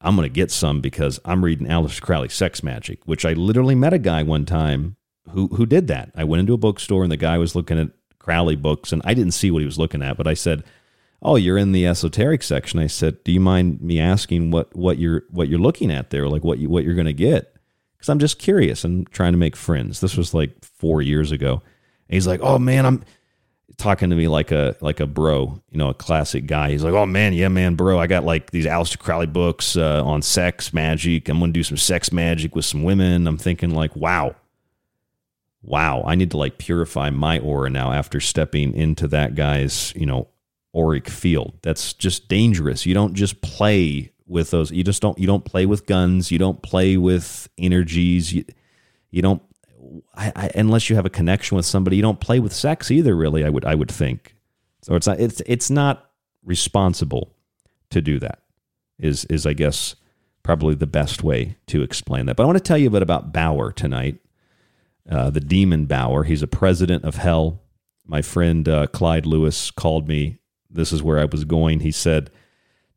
I'm 0.02 0.16
going 0.16 0.28
to 0.28 0.34
get 0.34 0.50
some 0.50 0.80
because 0.80 1.20
I'm 1.24 1.44
reading 1.44 1.66
Aleister 1.66 2.02
Crowley 2.02 2.28
Sex 2.28 2.62
Magic, 2.62 3.00
which 3.06 3.24
I 3.24 3.32
literally 3.32 3.74
met 3.74 3.92
a 3.92 3.98
guy 3.98 4.22
one 4.22 4.44
time 4.44 4.96
who 5.30 5.48
who 5.48 5.66
did 5.66 5.86
that. 5.88 6.10
I 6.16 6.24
went 6.24 6.40
into 6.40 6.54
a 6.54 6.58
bookstore 6.58 7.04
and 7.04 7.12
the 7.12 7.16
guy 7.16 7.38
was 7.38 7.54
looking 7.54 7.78
at 7.78 7.90
Crowley 8.18 8.56
books 8.56 8.92
and 8.92 9.00
I 9.04 9.14
didn't 9.14 9.32
see 9.32 9.50
what 9.50 9.60
he 9.60 9.66
was 9.66 9.78
looking 9.78 10.02
at, 10.02 10.16
but 10.16 10.26
I 10.26 10.34
said, 10.34 10.64
"Oh, 11.22 11.36
you're 11.36 11.58
in 11.58 11.72
the 11.72 11.86
esoteric 11.86 12.42
section." 12.42 12.80
I 12.80 12.88
said, 12.88 13.22
"Do 13.24 13.32
you 13.32 13.40
mind 13.40 13.80
me 13.80 14.00
asking 14.00 14.50
what 14.50 14.74
what 14.74 14.98
you're 14.98 15.22
what 15.30 15.48
you're 15.48 15.60
looking 15.60 15.90
at 15.90 16.10
there, 16.10 16.28
like 16.28 16.42
what 16.44 16.58
you 16.58 16.68
what 16.68 16.84
you're 16.84 16.94
going 16.94 17.06
to 17.06 17.12
get?" 17.12 17.54
Cuz 17.98 18.08
I'm 18.08 18.18
just 18.18 18.40
curious 18.40 18.84
and 18.84 19.08
trying 19.12 19.32
to 19.32 19.38
make 19.38 19.54
friends. 19.54 20.00
This 20.00 20.16
was 20.16 20.34
like 20.34 20.64
4 20.64 21.02
years 21.02 21.30
ago. 21.30 21.62
And 22.08 22.14
he's 22.14 22.26
like, 22.26 22.40
"Oh 22.42 22.58
man, 22.58 22.84
I'm 22.84 23.04
talking 23.76 24.10
to 24.10 24.16
me 24.16 24.28
like 24.28 24.52
a 24.52 24.76
like 24.80 25.00
a 25.00 25.06
bro, 25.06 25.60
you 25.70 25.78
know, 25.78 25.90
a 25.90 25.94
classic 25.94 26.46
guy. 26.46 26.70
He's 26.70 26.84
like, 26.84 26.94
"Oh 26.94 27.06
man, 27.06 27.32
yeah, 27.32 27.48
man, 27.48 27.74
bro, 27.74 27.98
I 27.98 28.06
got 28.06 28.24
like 28.24 28.50
these 28.50 28.66
Aleister 28.66 28.98
Crowley 28.98 29.26
books 29.26 29.76
uh, 29.76 30.02
on 30.04 30.22
sex 30.22 30.72
magic. 30.72 31.28
I'm 31.28 31.40
gonna 31.40 31.52
do 31.52 31.62
some 31.62 31.76
sex 31.76 32.12
magic 32.12 32.54
with 32.54 32.64
some 32.64 32.82
women." 32.82 33.26
I'm 33.26 33.38
thinking 33.38 33.74
like, 33.74 33.94
"Wow, 33.96 34.36
wow, 35.62 36.02
I 36.06 36.14
need 36.14 36.30
to 36.32 36.36
like 36.36 36.58
purify 36.58 37.10
my 37.10 37.38
aura 37.38 37.70
now 37.70 37.92
after 37.92 38.20
stepping 38.20 38.74
into 38.74 39.08
that 39.08 39.34
guy's, 39.34 39.94
you 39.94 40.06
know, 40.06 40.28
auric 40.74 41.08
field. 41.08 41.54
That's 41.62 41.92
just 41.92 42.28
dangerous. 42.28 42.86
You 42.86 42.94
don't 42.94 43.14
just 43.14 43.40
play 43.42 44.12
with 44.26 44.50
those. 44.50 44.70
You 44.70 44.84
just 44.84 45.02
don't. 45.02 45.18
You 45.18 45.26
don't 45.26 45.44
play 45.44 45.66
with 45.66 45.86
guns. 45.86 46.30
You 46.30 46.38
don't 46.38 46.62
play 46.62 46.96
with 46.96 47.48
energies. 47.58 48.32
You 48.32 48.44
you 49.10 49.22
don't 49.22 49.42
I, 50.14 50.32
I, 50.34 50.50
unless 50.54 50.88
you 50.88 50.96
have 50.96 51.06
a 51.06 51.10
connection 51.10 51.56
with 51.56 51.66
somebody, 51.66 51.96
you 51.96 52.02
don't 52.02 52.20
play 52.20 52.40
with 52.40 52.52
sex 52.52 52.90
either. 52.90 53.14
Really, 53.14 53.44
I 53.44 53.48
would 53.48 53.64
I 53.64 53.74
would 53.74 53.90
think. 53.90 54.34
So 54.82 54.94
it's 54.94 55.06
not 55.06 55.20
it's 55.20 55.42
it's 55.46 55.70
not 55.70 56.10
responsible 56.44 57.34
to 57.90 58.00
do 58.00 58.18
that. 58.18 58.40
Is 58.98 59.24
is 59.26 59.46
I 59.46 59.52
guess 59.52 59.96
probably 60.42 60.74
the 60.74 60.86
best 60.86 61.22
way 61.22 61.56
to 61.68 61.82
explain 61.82 62.26
that. 62.26 62.36
But 62.36 62.44
I 62.44 62.46
want 62.46 62.58
to 62.58 62.64
tell 62.64 62.78
you 62.78 62.88
a 62.88 62.90
bit 62.90 63.02
about 63.02 63.32
Bauer 63.32 63.72
tonight. 63.72 64.18
Uh, 65.08 65.30
the 65.30 65.40
demon 65.40 65.86
Bauer. 65.86 66.24
He's 66.24 66.42
a 66.42 66.48
president 66.48 67.04
of 67.04 67.16
hell. 67.16 67.60
My 68.06 68.22
friend 68.22 68.68
uh, 68.68 68.86
Clyde 68.88 69.26
Lewis 69.26 69.70
called 69.70 70.08
me. 70.08 70.38
This 70.70 70.92
is 70.92 71.02
where 71.02 71.18
I 71.18 71.24
was 71.24 71.44
going. 71.44 71.80
He 71.80 71.90
said, 71.90 72.30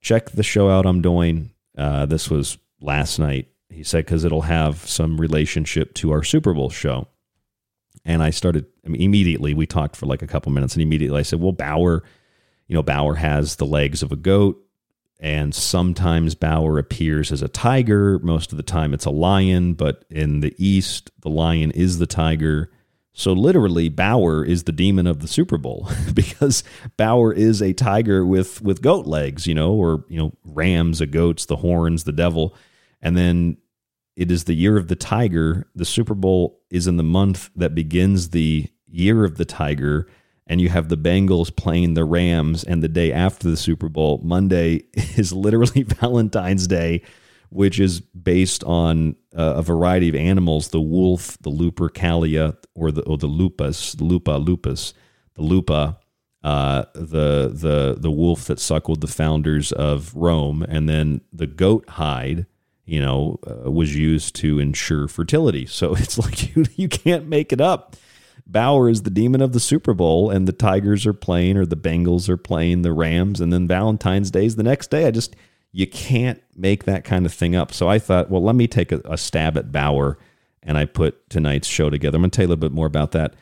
"Check 0.01 0.31
the 0.31 0.43
show 0.43 0.69
out 0.69 0.85
I'm 0.85 1.01
doing." 1.01 1.51
Uh, 1.77 2.05
this 2.05 2.29
was 2.29 2.57
last 2.79 3.19
night 3.19 3.47
he 3.75 3.83
said, 3.83 4.05
because 4.05 4.23
it'll 4.23 4.41
have 4.43 4.77
some 4.87 5.19
relationship 5.19 5.93
to 5.95 6.11
our 6.11 6.23
Super 6.23 6.53
Bowl 6.53 6.69
show. 6.69 7.07
And 8.05 8.23
I 8.23 8.29
started 8.29 8.65
I 8.85 8.89
mean, 8.89 9.01
immediately. 9.01 9.53
We 9.53 9.65
talked 9.65 9.95
for 9.95 10.05
like 10.05 10.21
a 10.21 10.27
couple 10.27 10.51
minutes, 10.51 10.75
and 10.75 10.81
immediately 10.81 11.19
I 11.19 11.23
said, 11.23 11.41
"Well, 11.41 11.51
Bauer, 11.51 12.03
you 12.67 12.75
know, 12.75 12.83
Bauer 12.83 13.15
has 13.15 13.55
the 13.55 13.65
legs 13.65 14.01
of 14.03 14.11
a 14.11 14.15
goat, 14.15 14.63
and 15.19 15.53
sometimes 15.53 16.35
Bauer 16.35 16.77
appears 16.77 17.31
as 17.31 17.41
a 17.41 17.47
tiger. 17.47 18.19
Most 18.19 18.51
of 18.51 18.57
the 18.57 18.63
time, 18.63 18.93
it's 18.93 19.05
a 19.05 19.11
lion. 19.11 19.73
But 19.73 20.05
in 20.09 20.41
the 20.41 20.53
East, 20.57 21.11
the 21.21 21.29
lion 21.29 21.71
is 21.71 21.97
the 21.97 22.07
tiger. 22.07 22.71
So 23.13 23.33
literally, 23.33 23.89
Bauer 23.89 24.45
is 24.45 24.63
the 24.63 24.71
demon 24.71 25.07
of 25.07 25.21
the 25.21 25.27
Super 25.27 25.57
Bowl 25.57 25.89
because 26.13 26.63
Bauer 26.97 27.33
is 27.33 27.61
a 27.61 27.73
tiger 27.73 28.25
with 28.25 28.61
with 28.61 28.81
goat 28.81 29.07
legs, 29.07 29.47
you 29.47 29.55
know, 29.55 29.73
or 29.73 30.05
you 30.09 30.19
know, 30.19 30.31
rams, 30.45 30.99
the 30.99 31.07
goats, 31.07 31.45
the 31.45 31.57
horns, 31.57 32.03
the 32.03 32.11
devil." 32.11 32.55
And 33.01 33.15
then 33.15 33.57
it 34.15 34.31
is 34.31 34.45
the 34.45 34.53
year 34.53 34.77
of 34.77 34.87
the 34.87 34.95
tiger. 34.95 35.67
The 35.75 35.85
Super 35.85 36.13
Bowl 36.15 36.61
is 36.69 36.87
in 36.87 36.97
the 36.97 37.03
month 37.03 37.49
that 37.55 37.75
begins 37.75 38.29
the 38.29 38.67
year 38.87 39.25
of 39.25 39.37
the 39.37 39.45
tiger. 39.45 40.07
And 40.47 40.61
you 40.61 40.69
have 40.69 40.89
the 40.89 40.97
Bengals 40.97 41.53
playing 41.53 41.95
the 41.95 42.05
Rams, 42.05 42.63
and 42.63 42.83
the 42.83 42.87
day 42.87 43.11
after 43.11 43.49
the 43.49 43.57
Super 43.57 43.89
Bowl, 43.89 44.21
Monday, 44.23 44.83
is 44.93 45.33
literally 45.33 45.83
Valentine's 46.01 46.67
Day, 46.67 47.01
which 47.49 47.79
is 47.79 47.99
based 47.99 48.63
on 48.63 49.15
uh, 49.35 49.55
a 49.57 49.63
variety 49.63 50.07
of 50.07 50.15
animals 50.15 50.69
the 50.69 50.81
wolf, 50.81 51.37
the 51.41 51.49
lupercalia, 51.49 52.55
or 52.75 52.91
the, 52.91 53.01
or 53.03 53.17
the 53.17 53.27
lupus, 53.27 53.93
the 53.93 54.03
lupa 54.03 54.31
lupus, 54.31 54.93
the 55.33 55.41
lupa, 55.41 55.97
uh, 56.43 56.85
the, 56.93 57.49
the, 57.51 57.95
the 57.97 58.11
wolf 58.11 58.45
that 58.45 58.59
suckled 58.59 59.01
the 59.01 59.07
founders 59.07 59.71
of 59.71 60.13
Rome, 60.15 60.61
and 60.61 60.87
then 60.87 61.21
the 61.33 61.47
goat 61.47 61.89
hide 61.89 62.45
you 62.85 62.99
know, 62.99 63.39
uh, 63.47 63.71
was 63.71 63.95
used 63.95 64.35
to 64.35 64.59
ensure 64.59 65.07
fertility. 65.07 65.65
So 65.75 65.93
it's 65.95 66.17
like 66.17 66.55
you, 66.55 66.65
you 66.75 66.87
can't 66.87 67.27
make 67.27 67.51
it 67.51 67.59
up. 67.59 67.95
Bauer 68.47 68.89
is 68.89 69.01
the 69.01 69.09
demon 69.09 69.41
of 69.41 69.53
the 69.53 69.59
Super 69.59 69.93
Bowl, 69.93 70.29
and 70.29 70.47
the 70.47 70.53
Tigers 70.53 71.05
are 71.05 71.13
playing, 71.13 71.57
or 71.57 71.65
the 71.65 71.75
Bengals 71.75 72.29
are 72.29 72.37
playing 72.37 72.81
the 72.81 72.93
Rams, 72.93 73.41
and 73.41 73.51
then 73.51 73.67
Valentine's 73.67 74.31
Day 74.31 74.45
is 74.45 74.55
the 74.55 74.63
next 74.63 74.89
day. 74.91 75.07
I 75.07 75.11
just, 75.11 75.35
you 75.71 75.87
can't 75.87 76.41
make 76.55 76.85
that 76.85 77.03
kind 77.03 77.25
of 77.25 77.33
thing 77.33 77.55
up. 77.55 77.73
So 77.73 77.89
I 77.89 77.99
thought, 77.99 78.29
well, 78.29 78.43
let 78.43 78.55
me 78.55 78.67
take 78.67 78.91
a, 78.91 79.01
a 79.05 79.17
stab 79.17 79.57
at 79.57 79.71
Bauer, 79.71 80.17
and 80.61 80.77
I 80.77 80.85
put 80.85 81.29
tonight's 81.29 81.67
show 81.67 81.89
together. 81.89 82.17
I'm 82.17 82.21
going 82.21 82.31
to 82.31 82.35
tell 82.35 82.43
you 82.43 82.47
a 82.47 82.51
little 82.51 82.69
bit 82.69 82.75
more 82.75 82.87
about 82.87 83.11
that 83.13 83.33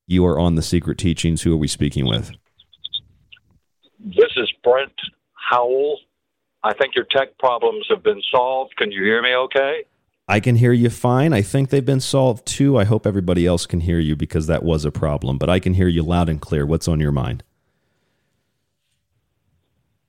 You 0.07 0.25
are 0.25 0.37
on 0.37 0.55
the 0.55 0.61
Secret 0.61 0.97
Teachings. 0.97 1.41
Who 1.41 1.53
are 1.53 1.57
we 1.57 1.67
speaking 1.67 2.05
with? 2.05 2.31
This 3.99 4.31
is 4.35 4.51
Brent 4.63 4.93
Howell. 5.33 5.99
I 6.63 6.73
think 6.73 6.95
your 6.95 7.05
tech 7.05 7.37
problems 7.37 7.85
have 7.89 8.03
been 8.03 8.21
solved. 8.31 8.75
Can 8.77 8.91
you 8.91 9.03
hear 9.03 9.21
me 9.21 9.35
okay? 9.35 9.85
I 10.27 10.39
can 10.39 10.55
hear 10.55 10.73
you 10.73 10.89
fine. 10.89 11.33
I 11.33 11.43
think 11.43 11.69
they've 11.69 11.85
been 11.85 11.99
solved 11.99 12.47
too. 12.47 12.77
I 12.77 12.83
hope 12.83 13.05
everybody 13.05 13.45
else 13.45 13.65
can 13.65 13.81
hear 13.81 13.99
you 13.99 14.15
because 14.15 14.47
that 14.47 14.63
was 14.63 14.83
a 14.83 14.91
problem, 14.91 15.37
but 15.37 15.49
I 15.49 15.59
can 15.59 15.75
hear 15.75 15.87
you 15.87 16.01
loud 16.01 16.29
and 16.29 16.41
clear. 16.41 16.65
What's 16.65 16.87
on 16.87 16.99
your 16.99 17.11
mind? 17.11 17.43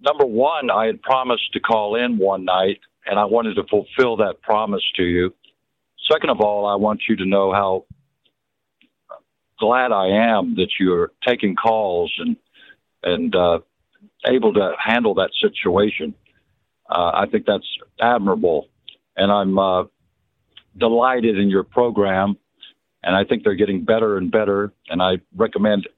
Number 0.01 0.25
one, 0.25 0.71
I 0.71 0.87
had 0.87 1.03
promised 1.03 1.53
to 1.53 1.61
call 1.61 1.97
in 1.97 2.17
one 2.17 2.45
night 2.45 2.81
and 3.05 3.19
I 3.19 3.27
wanted 3.27 3.55
to 3.55 3.65
fulfill 3.65 4.17
that 4.19 4.41
promise 4.41 4.83
to 4.97 5.03
you. 5.03 5.35
Second 6.11 6.31
of 6.31 6.41
all, 6.41 6.67
I 6.67 6.77
want 6.77 7.03
you 7.09 7.17
to 7.17 7.27
know 7.27 7.53
how 7.53 7.85
glad 9.59 9.93
I 9.93 10.09
am 10.09 10.57
that 10.57 10.69
you're 10.79 11.13
taking 11.27 11.57
calls 11.57 12.13
and 12.19 12.37
and 13.03 13.35
uh, 13.37 13.61
able 14.27 14.53
to 14.55 14.73
handle 14.83 15.15
that 15.15 15.31
situation. 15.41 16.15
Uh, 16.89 17.11
I 17.15 17.27
think 17.31 17.47
that's 17.47 17.67
admirable, 18.01 18.69
and 19.17 19.31
I'm 19.31 19.59
uh, 19.59 19.85
delighted 20.79 21.39
in 21.39 21.49
your 21.49 21.63
program, 21.63 22.37
and 23.03 23.15
I 23.15 23.25
think 23.25 23.45
they're 23.45 23.55
getting 23.55 23.85
better 23.85 24.17
and 24.17 24.31
better. 24.31 24.73
And 24.89 25.03
I 25.03 25.19
recommend 25.35 25.89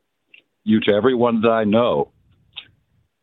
you 0.64 0.80
to 0.80 0.92
everyone 0.92 1.40
that 1.42 1.50
I 1.50 1.64
know. 1.64 2.10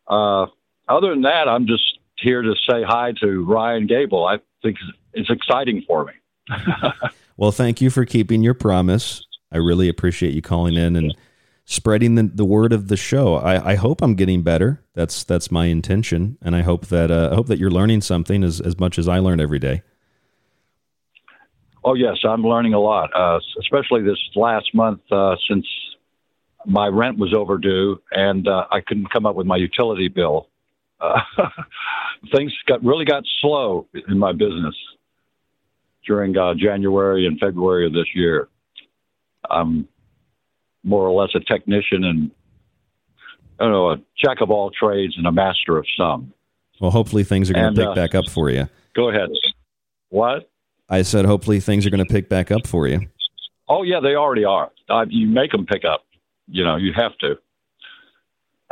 Uh, 0.08 0.46
other 0.88 1.10
than 1.10 1.22
that, 1.22 1.48
I'm 1.48 1.66
just 1.66 1.98
here 2.18 2.42
to 2.42 2.54
say 2.68 2.82
hi 2.82 3.12
to 3.20 3.44
Ryan 3.44 3.86
Gable. 3.86 4.26
I 4.26 4.38
think 4.62 4.76
it's 5.12 5.30
exciting 5.30 5.82
for 5.86 6.04
me. 6.04 6.12
well, 7.36 7.52
thank 7.52 7.80
you 7.80 7.90
for 7.90 8.04
keeping 8.04 8.42
your 8.42 8.54
promise. 8.54 9.26
I 9.52 9.58
really 9.58 9.88
appreciate 9.88 10.34
you 10.34 10.42
calling 10.42 10.74
in 10.74 10.96
and 10.96 11.16
spreading 11.64 12.14
the, 12.14 12.24
the 12.24 12.44
word 12.44 12.72
of 12.72 12.88
the 12.88 12.96
show. 12.96 13.34
I, 13.34 13.72
I 13.72 13.74
hope 13.74 14.00
I'm 14.02 14.14
getting 14.14 14.42
better. 14.42 14.82
That's 14.94 15.24
that's 15.24 15.50
my 15.50 15.66
intention, 15.66 16.38
and 16.40 16.56
I 16.56 16.62
hope 16.62 16.86
that 16.86 17.10
uh, 17.10 17.30
I 17.32 17.34
hope 17.34 17.48
that 17.48 17.58
you're 17.58 17.70
learning 17.70 18.00
something 18.00 18.42
as 18.42 18.60
as 18.60 18.78
much 18.78 18.98
as 18.98 19.08
I 19.08 19.18
learn 19.18 19.40
every 19.40 19.58
day. 19.58 19.82
Oh 21.86 21.94
yes, 21.94 22.16
I'm 22.28 22.42
learning 22.42 22.74
a 22.74 22.80
lot, 22.80 23.10
uh, 23.14 23.38
especially 23.60 24.02
this 24.02 24.18
last 24.34 24.74
month 24.74 25.00
uh, 25.12 25.36
since 25.48 25.64
my 26.66 26.88
rent 26.88 27.16
was 27.16 27.32
overdue 27.32 28.02
and 28.10 28.48
uh, 28.48 28.66
I 28.72 28.80
couldn't 28.80 29.12
come 29.12 29.24
up 29.24 29.36
with 29.36 29.46
my 29.46 29.56
utility 29.56 30.08
bill. 30.08 30.48
Uh, 31.00 31.20
things 32.34 32.52
got 32.66 32.84
really 32.84 33.04
got 33.04 33.22
slow 33.40 33.86
in 34.08 34.18
my 34.18 34.32
business 34.32 34.74
during 36.04 36.36
uh, 36.36 36.54
January 36.54 37.24
and 37.24 37.38
February 37.38 37.86
of 37.86 37.92
this 37.92 38.08
year. 38.16 38.48
I'm 39.48 39.86
more 40.82 41.06
or 41.06 41.12
less 41.22 41.36
a 41.36 41.40
technician 41.40 42.02
and 42.02 42.32
I 43.60 43.62
don't 43.62 43.72
know 43.72 43.90
a 43.92 43.96
jack 44.20 44.40
of 44.40 44.50
all 44.50 44.72
trades 44.72 45.14
and 45.16 45.24
a 45.24 45.32
master 45.32 45.78
of 45.78 45.86
some. 45.96 46.32
Well, 46.80 46.90
hopefully 46.90 47.22
things 47.22 47.48
are 47.48 47.54
going 47.54 47.74
to 47.76 47.80
pick 47.80 47.90
uh, 47.90 47.94
back 47.94 48.16
up 48.16 48.28
for 48.28 48.50
you. 48.50 48.68
Go 48.96 49.08
ahead. 49.08 49.28
What? 50.08 50.50
I 50.88 51.02
said 51.02 51.24
hopefully 51.24 51.60
things 51.60 51.86
are 51.86 51.90
going 51.90 52.04
to 52.04 52.12
pick 52.12 52.28
back 52.28 52.50
up 52.50 52.66
for 52.66 52.86
you. 52.86 53.00
Oh 53.68 53.82
yeah, 53.82 54.00
they 54.00 54.14
already 54.14 54.44
are. 54.44 54.70
Uh, 54.88 55.06
you 55.08 55.26
make 55.26 55.50
them 55.50 55.66
pick 55.66 55.84
up. 55.84 56.04
You 56.48 56.64
know, 56.64 56.76
you 56.76 56.92
have 56.94 57.16
to. 57.18 57.36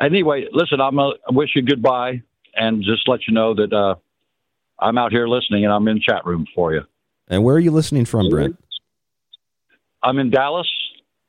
Anyway, 0.00 0.46
listen, 0.52 0.80
I'm 0.80 0.98
I 0.98 1.12
wish 1.30 1.50
you 1.54 1.62
goodbye, 1.62 2.22
and 2.54 2.82
just 2.82 3.08
let 3.08 3.20
you 3.26 3.34
know 3.34 3.54
that 3.54 3.72
uh, 3.72 3.96
I'm 4.78 4.98
out 4.98 5.12
here 5.12 5.26
listening, 5.26 5.64
and 5.64 5.72
I'm 5.72 5.86
in 5.88 6.00
chat 6.00 6.24
room 6.24 6.46
for 6.54 6.72
you. 6.72 6.82
And 7.28 7.42
where 7.42 7.56
are 7.56 7.60
you 7.60 7.70
listening 7.70 8.04
from, 8.04 8.28
Brent? 8.28 8.56
I'm 10.02 10.18
in 10.18 10.30
Dallas. 10.30 10.70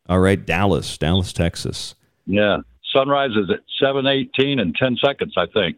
All 0.08 0.20
right, 0.20 0.44
Dallas, 0.44 0.98
Dallas, 0.98 1.34
Texas. 1.34 1.96
Yeah, 2.28 2.58
sunrise 2.94 3.32
is 3.32 3.50
at 3.50 3.62
seven 3.80 4.06
eighteen 4.06 4.60
and 4.60 4.76
ten 4.76 4.98
seconds, 5.04 5.34
I 5.38 5.46
think, 5.48 5.78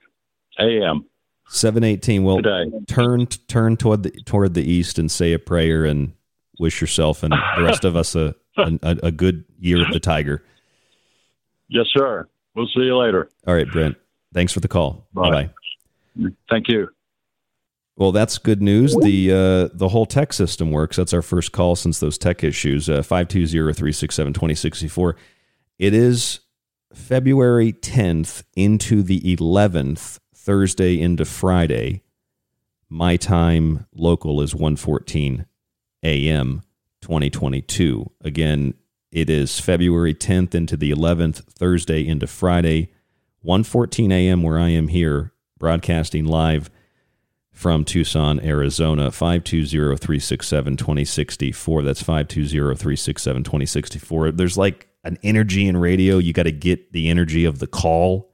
a.m. 0.59 1.05
Seven 1.49 1.83
eighteen. 1.83 2.23
Well, 2.23 2.37
Today. 2.37 2.65
turn 2.87 3.25
turn 3.25 3.77
toward 3.77 4.03
the 4.03 4.11
toward 4.25 4.53
the 4.53 4.69
east 4.69 4.99
and 4.99 5.09
say 5.09 5.33
a 5.33 5.39
prayer 5.39 5.85
and 5.85 6.13
wish 6.59 6.81
yourself 6.81 7.23
and 7.23 7.31
the 7.31 7.63
rest 7.63 7.85
of 7.85 7.95
us 7.95 8.15
a, 8.15 8.35
a 8.57 8.97
a 9.03 9.11
good 9.11 9.45
year 9.59 9.81
of 9.81 9.91
the 9.93 9.99
tiger. 9.99 10.43
Yes, 11.69 11.85
sir. 11.93 12.27
We'll 12.55 12.67
see 12.67 12.81
you 12.81 12.97
later. 12.97 13.29
All 13.45 13.53
right, 13.53 13.69
Brent. 13.71 13.95
Thanks 14.33 14.51
for 14.51 14.59
the 14.59 14.67
call. 14.67 15.07
Bye 15.13 15.29
bye. 15.29 15.49
Thank 16.49 16.67
you. 16.67 16.89
Well, 17.95 18.11
that's 18.11 18.37
good 18.37 18.61
news. 18.61 18.95
The 18.95 19.31
uh, 19.31 19.69
the 19.75 19.87
whole 19.89 20.05
tech 20.05 20.33
system 20.33 20.71
works. 20.71 20.97
That's 20.97 21.13
our 21.13 21.21
first 21.23 21.51
call 21.51 21.75
since 21.75 21.99
those 21.99 22.17
tech 22.17 22.43
issues. 22.43 22.89
Uh, 22.89 23.01
520-367-2064. 23.01 25.13
It 25.79 25.93
is 25.95 26.39
February 26.93 27.73
10th 27.73 28.43
into 28.55 29.01
the 29.01 29.19
11th, 29.35 30.19
Thursday 30.47 30.99
into 31.01 31.25
Friday. 31.25 32.03
My 32.87 33.17
time 33.17 33.85
local 33.93 34.41
is 34.41 34.55
114 34.55 35.45
a.m. 36.03 36.61
2022. 37.01 38.09
Again, 38.21 38.73
it 39.11 39.29
is 39.29 39.59
February 39.59 40.13
10th 40.13 40.55
into 40.55 40.77
the 40.77 40.91
11th, 40.91 41.43
Thursday 41.51 42.07
into 42.07 42.27
Friday, 42.27 42.93
114 43.41 44.09
a.m. 44.13 44.41
where 44.41 44.57
I 44.57 44.69
am 44.69 44.87
here 44.87 45.33
broadcasting 45.59 46.23
live 46.23 46.69
from 47.51 47.83
Tucson, 47.83 48.39
Arizona, 48.39 49.09
520-367-2064. 49.09 51.83
That's 51.83 52.03
520-367-2064. 52.03 54.37
There's 54.37 54.57
like 54.57 54.87
an 55.03 55.17
energy 55.23 55.67
in 55.67 55.75
radio. 55.75 56.19
You 56.19 56.31
got 56.31 56.43
to 56.43 56.53
get 56.53 56.93
the 56.93 57.09
energy 57.09 57.43
of 57.43 57.59
the 57.59 57.67
call. 57.67 58.33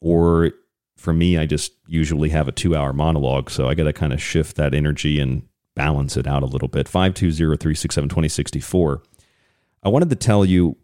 Or 0.00 0.50
for 1.00 1.12
me, 1.14 1.38
I 1.38 1.46
just 1.46 1.72
usually 1.88 2.28
have 2.28 2.46
a 2.46 2.52
two 2.52 2.76
hour 2.76 2.92
monologue. 2.92 3.50
So 3.50 3.68
I 3.68 3.74
got 3.74 3.84
to 3.84 3.92
kind 3.92 4.12
of 4.12 4.20
shift 4.20 4.56
that 4.56 4.74
energy 4.74 5.18
and 5.18 5.48
balance 5.74 6.18
it 6.18 6.26
out 6.26 6.42
a 6.42 6.46
little 6.46 6.68
bit. 6.68 6.86
520-367-2064. 6.86 9.00
I 9.82 9.88
wanted 9.88 10.10
to 10.10 10.16
tell 10.16 10.44
you 10.44 10.76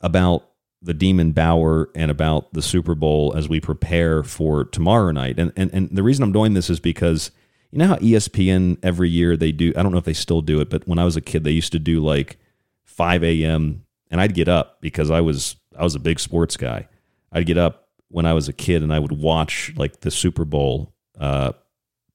about 0.00 0.48
the 0.80 0.94
Demon 0.94 1.32
Bauer 1.32 1.90
and 1.94 2.10
about 2.10 2.54
the 2.54 2.62
Super 2.62 2.94
Bowl 2.94 3.34
as 3.36 3.46
we 3.46 3.60
prepare 3.60 4.22
for 4.22 4.64
tomorrow 4.64 5.10
night. 5.10 5.38
And, 5.38 5.52
and 5.54 5.70
and 5.74 5.90
the 5.90 6.02
reason 6.02 6.22
I'm 6.22 6.32
doing 6.32 6.54
this 6.54 6.70
is 6.70 6.80
because 6.80 7.30
you 7.70 7.78
know 7.78 7.88
how 7.88 7.96
ESPN 7.96 8.78
every 8.82 9.10
year 9.10 9.36
they 9.36 9.52
do 9.52 9.74
I 9.76 9.82
don't 9.82 9.92
know 9.92 9.98
if 9.98 10.04
they 10.04 10.14
still 10.14 10.40
do 10.40 10.60
it, 10.60 10.70
but 10.70 10.88
when 10.88 10.98
I 10.98 11.04
was 11.04 11.16
a 11.16 11.20
kid 11.20 11.44
they 11.44 11.50
used 11.50 11.72
to 11.72 11.78
do 11.78 12.02
like 12.02 12.38
5 12.84 13.22
a.m. 13.22 13.84
and 14.10 14.18
I'd 14.18 14.32
get 14.34 14.48
up 14.48 14.80
because 14.80 15.10
I 15.10 15.20
was 15.20 15.56
I 15.78 15.82
was 15.82 15.94
a 15.94 16.00
big 16.00 16.20
sports 16.20 16.56
guy. 16.56 16.88
I'd 17.32 17.44
get 17.46 17.58
up 17.58 17.85
when 18.08 18.26
I 18.26 18.32
was 18.32 18.48
a 18.48 18.52
kid 18.52 18.82
and 18.82 18.92
I 18.92 18.98
would 18.98 19.12
watch 19.12 19.72
like 19.76 20.00
the 20.00 20.10
Super 20.10 20.44
Bowl 20.44 20.94
uh, 21.18 21.52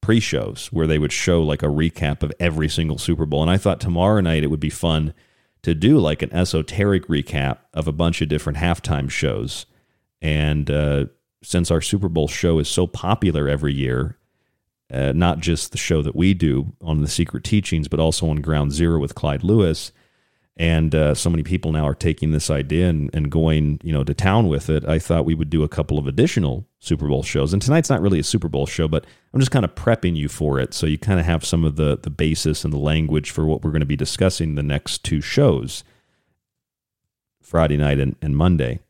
pre-shows 0.02 0.68
where 0.72 0.88
they 0.88 0.98
would 1.00 1.12
show 1.12 1.44
like 1.44 1.64
a 1.64 1.68
recap 1.68 2.24
of 2.24 2.32
every 2.40 2.70
single 2.70 2.98
Super 2.98 3.26
Bowl. 3.26 3.42
And 3.42 3.52
I 3.52 3.58
thought 3.58 3.80
tomorrow 3.80 4.22
night 4.22 4.44
it 4.44 4.48
would 4.48 4.60
be 4.60 4.70
fun 4.70 5.14
to 5.62 5.76
do 5.76 6.00
like 6.00 6.22
an 6.22 6.34
esoteric 6.34 7.08
recap 7.08 7.60
of 7.74 7.88
a 7.88 7.92
bunch 7.92 8.22
of 8.22 8.30
different 8.30 8.58
halftime 8.58 9.10
shows. 9.10 9.66
And 10.22 10.70
uh, 10.70 11.06
since 11.44 11.70
our 11.70 11.82
Super 11.82 12.10
Bowl 12.10 12.28
show 12.28 12.60
is 12.60 12.68
so 12.68 12.88
popular 12.88 13.48
every 13.48 13.74
year, 13.74 14.18
uh, 14.92 15.14
not 15.16 15.40
just 15.40 15.72
the 15.72 15.78
show 15.78 16.02
that 16.02 16.16
we 16.16 16.34
do 16.34 16.74
on 16.82 17.02
the 17.02 17.08
Secret 17.08 17.44
Teachings, 17.44 17.88
but 17.88 18.00
also 18.00 18.30
on 18.30 18.38
Ground 18.38 18.72
Zero 18.72 19.00
with 19.00 19.16
Clyde 19.16 19.44
Lewis, 19.44 19.92
and 20.62 20.94
uh, 20.94 21.16
so 21.16 21.28
many 21.28 21.42
people 21.42 21.72
now 21.72 21.88
are 21.88 21.96
taking 21.96 22.34
this 22.34 22.52
idea 22.52 22.88
and, 22.88 23.10
and 23.16 23.32
going 23.32 23.82
you 23.84 23.92
know 23.92 24.04
to 24.04 24.14
town 24.14 24.48
with 24.48 24.70
it. 24.70 24.88
I 24.88 25.00
thought 25.00 25.26
we 25.26 25.34
would 25.34 25.50
do 25.50 25.64
a 25.64 25.68
couple 25.68 25.98
of 25.98 26.06
additional 26.06 26.68
Super 26.80 27.08
Bowl 27.08 27.24
shows, 27.24 27.52
and 27.52 27.60
tonight's 27.60 27.90
not 27.90 28.00
really 28.00 28.20
a 28.20 28.24
Super 28.24 28.48
Bowl 28.48 28.68
show, 28.68 28.88
but 28.88 29.08
I'm 29.34 29.40
just 29.40 29.52
kind 29.52 29.66
of 29.66 29.74
prepping 29.74 30.16
you 30.16 30.30
for 30.30 30.60
it, 30.60 30.76
so 30.76 30.86
you 30.86 31.00
kind 31.00 31.20
of 31.20 31.26
have 31.26 31.44
some 31.44 31.66
of 31.66 31.78
the 31.78 31.98
the 31.98 32.12
basis 32.12 32.64
and 32.64 32.72
the 32.72 32.78
language 32.78 33.32
for 33.32 33.48
what 33.48 33.64
we're 33.64 33.72
going 33.72 33.80
to 33.80 33.88
be 33.88 33.96
discussing 33.96 34.54
the 34.54 34.62
next 34.62 35.04
two 35.04 35.20
shows, 35.20 35.84
Friday 37.42 37.78
night 37.78 37.98
and, 37.98 38.16
and 38.22 38.38
Monday. 38.38 38.82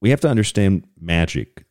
We 0.00 0.10
have 0.10 0.20
to 0.20 0.28
understand 0.28 0.86
magic 1.00 1.64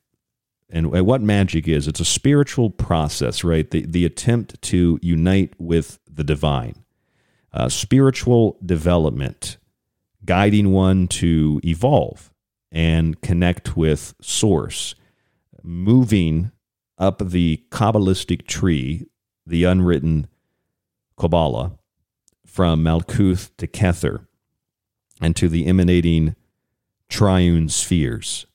and 0.70 0.92
what 0.92 1.22
magic 1.22 1.66
is. 1.70 1.88
It's 1.88 2.02
a 2.02 2.06
spiritual 2.06 2.72
process, 2.72 3.46
right? 3.46 3.72
The 3.72 3.86
the 3.86 4.04
attempt 4.04 4.62
to 4.64 5.00
unite 5.02 5.54
with 5.58 6.00
the 6.12 6.26
divine 6.26 6.83
uh, 7.54 7.70
spiritual 7.70 8.58
development, 8.66 9.58
guiding 10.26 10.72
one 10.72 11.08
to 11.08 11.62
evolve 11.64 12.34
and 12.72 13.22
connect 13.22 13.78
with 13.78 14.16
Source, 14.22 14.96
moving 15.62 16.52
up 16.98 17.20
the 17.20 17.64
Kabbalistic 17.70 18.48
tree, 18.48 19.06
the 19.46 19.64
unwritten 19.64 20.28
Kabbalah, 21.18 21.74
from 22.46 22.84
Malkuth 22.84 23.52
to 23.58 23.68
Kether, 23.68 24.26
and 25.22 25.36
to 25.36 25.48
the 25.48 25.68
emanating 25.68 26.36
triune 27.10 27.70
spheres. 27.70 28.48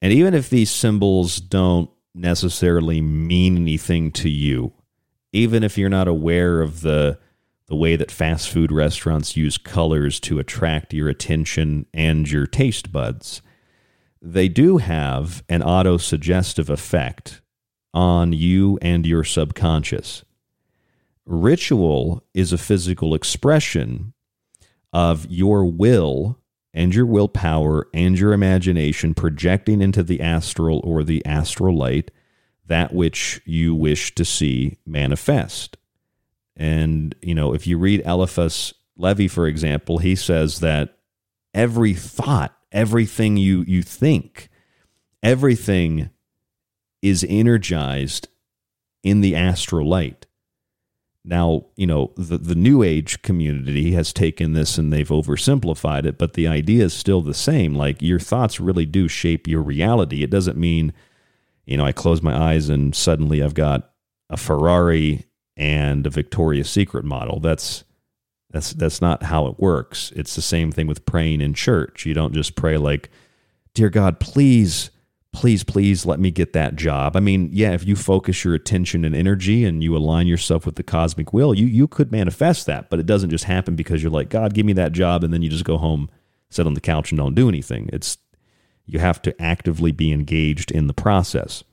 And 0.00 0.12
even 0.12 0.34
if 0.34 0.48
these 0.48 0.70
symbols 0.70 1.40
don't 1.40 1.90
necessarily 2.14 3.00
mean 3.00 3.56
anything 3.56 4.12
to 4.12 4.28
you, 4.28 4.72
even 5.32 5.64
if 5.64 5.76
you're 5.76 5.88
not 5.88 6.08
aware 6.08 6.62
of 6.62 6.82
the 6.82 7.18
the 7.68 7.76
way 7.76 7.96
that 7.96 8.10
fast 8.10 8.48
food 8.48 8.70
restaurants 8.70 9.36
use 9.36 9.58
colors 9.58 10.20
to 10.20 10.38
attract 10.38 10.94
your 10.94 11.08
attention 11.08 11.86
and 11.92 12.30
your 12.30 12.46
taste 12.46 12.92
buds, 12.92 13.42
they 14.22 14.48
do 14.48 14.78
have 14.78 15.42
an 15.48 15.62
auto 15.62 15.96
suggestive 15.96 16.70
effect 16.70 17.40
on 17.92 18.32
you 18.32 18.78
and 18.82 19.06
your 19.06 19.24
subconscious. 19.24 20.24
Ritual 21.24 22.22
is 22.34 22.52
a 22.52 22.58
physical 22.58 23.14
expression 23.14 24.12
of 24.92 25.26
your 25.28 25.64
will 25.64 26.38
and 26.72 26.94
your 26.94 27.06
willpower 27.06 27.88
and 27.92 28.18
your 28.18 28.32
imagination 28.32 29.14
projecting 29.14 29.80
into 29.80 30.02
the 30.02 30.20
astral 30.20 30.80
or 30.84 31.02
the 31.02 31.24
astral 31.26 31.76
light 31.76 32.10
that 32.66 32.92
which 32.92 33.40
you 33.44 33.74
wish 33.74 34.14
to 34.14 34.24
see 34.24 34.78
manifest. 34.86 35.76
And, 36.56 37.14
you 37.20 37.34
know, 37.34 37.52
if 37.52 37.66
you 37.66 37.78
read 37.78 38.02
Eliphas 38.04 38.72
Levi, 38.96 39.28
for 39.28 39.46
example, 39.46 39.98
he 39.98 40.14
says 40.16 40.60
that 40.60 40.96
every 41.54 41.92
thought, 41.92 42.56
everything 42.72 43.36
you, 43.36 43.62
you 43.66 43.82
think, 43.82 44.48
everything 45.22 46.10
is 47.02 47.24
energized 47.28 48.28
in 49.02 49.20
the 49.20 49.36
astral 49.36 49.88
light. 49.88 50.26
Now, 51.24 51.66
you 51.76 51.86
know, 51.86 52.12
the, 52.16 52.38
the 52.38 52.54
New 52.54 52.82
Age 52.82 53.20
community 53.22 53.92
has 53.92 54.12
taken 54.12 54.52
this 54.52 54.78
and 54.78 54.92
they've 54.92 55.08
oversimplified 55.08 56.06
it, 56.06 56.18
but 56.18 56.34
the 56.34 56.46
idea 56.46 56.84
is 56.84 56.94
still 56.94 57.20
the 57.20 57.34
same. 57.34 57.74
Like 57.74 58.00
your 58.00 58.20
thoughts 58.20 58.60
really 58.60 58.86
do 58.86 59.08
shape 59.08 59.48
your 59.48 59.62
reality. 59.62 60.22
It 60.22 60.30
doesn't 60.30 60.56
mean, 60.56 60.92
you 61.66 61.76
know, 61.76 61.84
I 61.84 61.92
close 61.92 62.22
my 62.22 62.34
eyes 62.34 62.68
and 62.68 62.94
suddenly 62.94 63.42
I've 63.42 63.54
got 63.54 63.90
a 64.30 64.36
Ferrari 64.36 65.25
and 65.56 66.06
a 66.06 66.10
Victoria's 66.10 66.70
Secret 66.70 67.04
model. 67.04 67.40
That's 67.40 67.84
That's 68.50 68.72
that's 68.72 69.00
not 69.00 69.24
how 69.24 69.46
it 69.48 69.58
works. 69.58 70.12
It's 70.14 70.34
the 70.34 70.42
same 70.42 70.70
thing 70.72 70.86
with 70.86 71.04
praying 71.04 71.40
in 71.40 71.54
church. 71.54 72.06
You 72.06 72.14
don't 72.14 72.34
just 72.34 72.54
pray 72.54 72.76
like, 72.76 73.10
"Dear 73.74 73.90
God, 73.90 74.20
please, 74.20 74.90
please, 75.32 75.64
please 75.64 76.06
let 76.06 76.20
me 76.20 76.30
get 76.30 76.52
that 76.52 76.76
job." 76.76 77.16
I 77.16 77.20
mean, 77.20 77.50
yeah, 77.52 77.72
if 77.72 77.86
you 77.86 77.96
focus 77.96 78.44
your 78.44 78.54
attention 78.54 79.04
and 79.04 79.14
energy 79.14 79.64
and 79.64 79.82
you 79.82 79.96
align 79.96 80.26
yourself 80.26 80.64
with 80.64 80.76
the 80.76 80.82
cosmic 80.82 81.32
will, 81.32 81.54
you 81.54 81.66
you 81.66 81.88
could 81.88 82.12
manifest 82.12 82.66
that, 82.66 82.88
but 82.88 83.00
it 83.00 83.06
doesn't 83.06 83.30
just 83.30 83.44
happen 83.44 83.76
because 83.76 84.02
you're 84.02 84.12
like, 84.12 84.30
"God, 84.30 84.54
give 84.54 84.64
me 84.64 84.72
that 84.74 84.92
job," 84.92 85.24
and 85.24 85.32
then 85.34 85.42
you 85.42 85.50
just 85.50 85.64
go 85.64 85.76
home, 85.76 86.08
sit 86.48 86.66
on 86.66 86.74
the 86.74 86.80
couch 86.80 87.10
and 87.10 87.18
don't 87.18 87.34
do 87.34 87.48
anything. 87.48 87.90
It's 87.92 88.16
you 88.86 89.00
have 89.00 89.20
to 89.22 89.42
actively 89.42 89.90
be 89.92 90.12
engaged 90.12 90.70
in 90.70 90.86
the 90.86 90.94
process. 90.94 91.64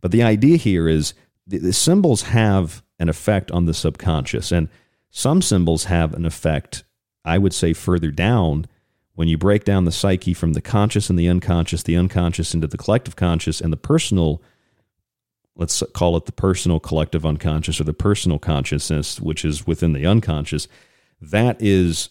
But 0.00 0.10
the 0.10 0.22
idea 0.22 0.56
here 0.56 0.88
is 0.88 1.14
the, 1.46 1.58
the 1.58 1.72
symbols 1.72 2.22
have 2.22 2.82
an 2.98 3.08
effect 3.08 3.50
on 3.50 3.66
the 3.66 3.74
subconscious 3.74 4.52
and 4.52 4.68
some 5.10 5.42
symbols 5.42 5.84
have 5.84 6.14
an 6.14 6.24
effect, 6.24 6.84
I 7.24 7.38
would 7.38 7.52
say, 7.52 7.72
further 7.74 8.10
down 8.10 8.66
when 9.14 9.28
you 9.28 9.36
break 9.36 9.64
down 9.64 9.84
the 9.84 9.92
psyche 9.92 10.32
from 10.32 10.54
the 10.54 10.62
conscious 10.62 11.10
and 11.10 11.18
the 11.18 11.28
unconscious, 11.28 11.82
the 11.82 11.96
unconscious 11.96 12.54
into 12.54 12.66
the 12.66 12.78
collective 12.78 13.14
conscious, 13.14 13.60
and 13.60 13.72
the 13.72 13.76
personal, 13.76 14.42
let's 15.54 15.82
call 15.92 16.16
it 16.16 16.24
the 16.24 16.32
personal 16.32 16.80
collective 16.80 17.26
unconscious 17.26 17.78
or 17.78 17.84
the 17.84 17.92
personal 17.92 18.38
consciousness, 18.38 19.20
which 19.20 19.44
is 19.44 19.66
within 19.66 19.92
the 19.92 20.06
unconscious. 20.06 20.66
That 21.20 21.60
is 21.60 22.08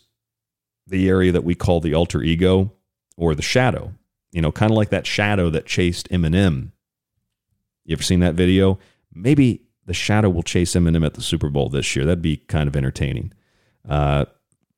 the 0.86 1.10
area 1.10 1.32
that 1.32 1.44
we 1.44 1.56
call 1.56 1.80
the 1.80 1.96
alter 1.96 2.22
ego 2.22 2.72
or 3.18 3.34
the 3.34 3.42
shadow. 3.42 3.94
You 4.32 4.42
know, 4.42 4.52
kind 4.52 4.72
of 4.72 4.78
like 4.78 4.90
that 4.90 5.08
shadow 5.08 5.50
that 5.50 5.66
chased 5.66 6.10
Eminem. 6.10 6.72
You 7.84 7.94
ever 7.94 8.04
seen 8.04 8.20
that 8.20 8.36
video? 8.36 8.78
Maybe 9.14 9.64
the 9.86 9.94
shadow 9.94 10.30
will 10.30 10.44
chase 10.44 10.74
Eminem 10.74 11.06
at 11.06 11.16
the 11.16 11.22
Super 11.22 11.50
Bowl 11.50 11.70
this 11.70 11.96
year. 11.96 12.06
That'd 12.06 12.22
be 12.22 12.38
kind 12.38 12.68
of 12.68 12.76
entertaining. 12.76 13.34
Uh, 13.88 14.26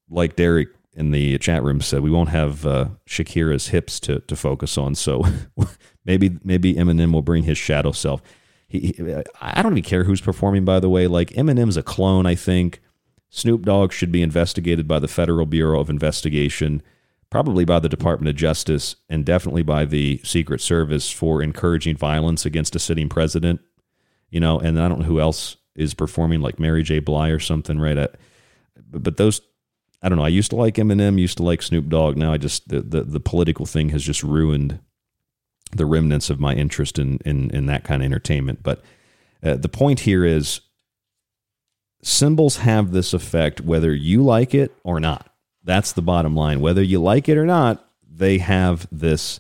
like 0.10 0.36
Derek 0.36 0.70
in 0.96 1.12
the 1.12 1.38
chat 1.40 1.64
room 1.64 1.82
said, 1.82 2.02
we 2.02 2.12
won't 2.12 2.30
have 2.30 2.66
uh, 2.66 2.90
Shakira's 3.08 3.68
hips 3.68 4.00
to, 4.02 4.20
to 4.22 4.36
focus 4.36 4.78
on. 4.78 4.96
So 4.96 5.24
maybe 6.06 6.38
maybe 6.44 6.74
Eminem 6.76 7.12
will 7.12 7.22
bring 7.22 7.44
his 7.44 7.58
shadow 7.58 7.92
self. 7.92 8.22
He, 8.68 8.94
he, 8.98 9.16
I 9.42 9.62
don't 9.62 9.74
even 9.74 9.84
care 9.84 10.04
who's 10.04 10.22
performing. 10.22 10.66
By 10.66 10.80
the 10.80 10.90
way, 10.90 11.08
like 11.08 11.30
Eminem's 11.32 11.78
a 11.78 11.84
clone. 11.84 12.26
I 12.26 12.36
think 12.36 12.82
Snoop 13.30 13.64
Dogg 13.64 13.92
should 13.92 14.12
be 14.12 14.22
investigated 14.22 14.88
by 14.88 15.00
the 15.00 15.08
Federal 15.08 15.46
Bureau 15.46 15.80
of 15.80 15.90
Investigation, 15.90 16.82
probably 17.30 17.66
by 17.66 17.80
the 17.80 17.90
Department 17.90 18.30
of 18.30 18.36
Justice, 18.36 18.96
and 19.10 19.26
definitely 19.26 19.64
by 19.64 19.86
the 19.86 20.22
Secret 20.24 20.62
Service 20.62 21.12
for 21.12 21.42
encouraging 21.42 21.98
violence 21.98 22.46
against 22.46 22.76
a 22.76 22.80
sitting 22.80 23.10
president 23.10 23.62
you 24.34 24.40
know, 24.40 24.60
and 24.60 24.82
I 24.82 24.88
don't 24.88 25.00
know 25.02 25.06
who 25.06 25.20
else 25.20 25.58
is 25.76 25.94
performing 25.94 26.42
like 26.42 26.60
Mary 26.60 26.82
J. 26.82 26.98
Blige 26.98 27.32
or 27.32 27.40
something, 27.40 27.80
right? 27.80 27.98
At, 27.98 28.16
but 28.90 29.18
those, 29.18 29.42
I 30.02 30.10
don't 30.10 30.18
know. 30.18 30.26
I 30.26 30.30
used 30.30 30.50
to 30.50 30.56
like 30.56 30.74
Eminem, 30.76 31.20
used 31.20 31.38
to 31.38 31.44
like 31.44 31.62
Snoop 31.62 31.88
Dogg. 31.88 32.18
Now 32.18 32.34
I 32.34 32.38
just 32.38 32.68
the 32.68 32.82
the, 32.82 33.04
the 33.04 33.20
political 33.20 33.68
thing 33.68 33.90
has 33.90 34.04
just 34.04 34.24
ruined 34.24 34.80
the 35.72 35.86
remnants 35.86 36.32
of 36.32 36.40
my 36.40 36.56
interest 36.56 36.98
in 36.98 37.20
in, 37.24 37.52
in 37.52 37.68
that 37.68 37.84
kind 37.84 38.02
of 38.02 38.08
entertainment. 38.08 38.64
But 38.64 38.82
uh, 39.44 39.58
the 39.58 39.70
point 39.70 40.00
here 40.00 40.26
is 40.26 40.62
symbols 42.02 42.58
have 42.58 42.92
this 42.92 43.14
effect 43.14 43.62
whether 43.62 43.94
you 43.94 44.24
like 44.24 44.56
it 44.56 44.76
or 44.84 45.00
not. 45.00 45.32
That's 45.64 45.92
the 45.92 46.02
bottom 46.02 46.36
line. 46.36 46.60
Whether 46.60 46.82
you 46.82 47.00
like 47.00 47.30
it 47.30 47.38
or 47.38 47.46
not, 47.46 47.88
they 48.12 48.40
have 48.40 48.88
this 48.92 49.40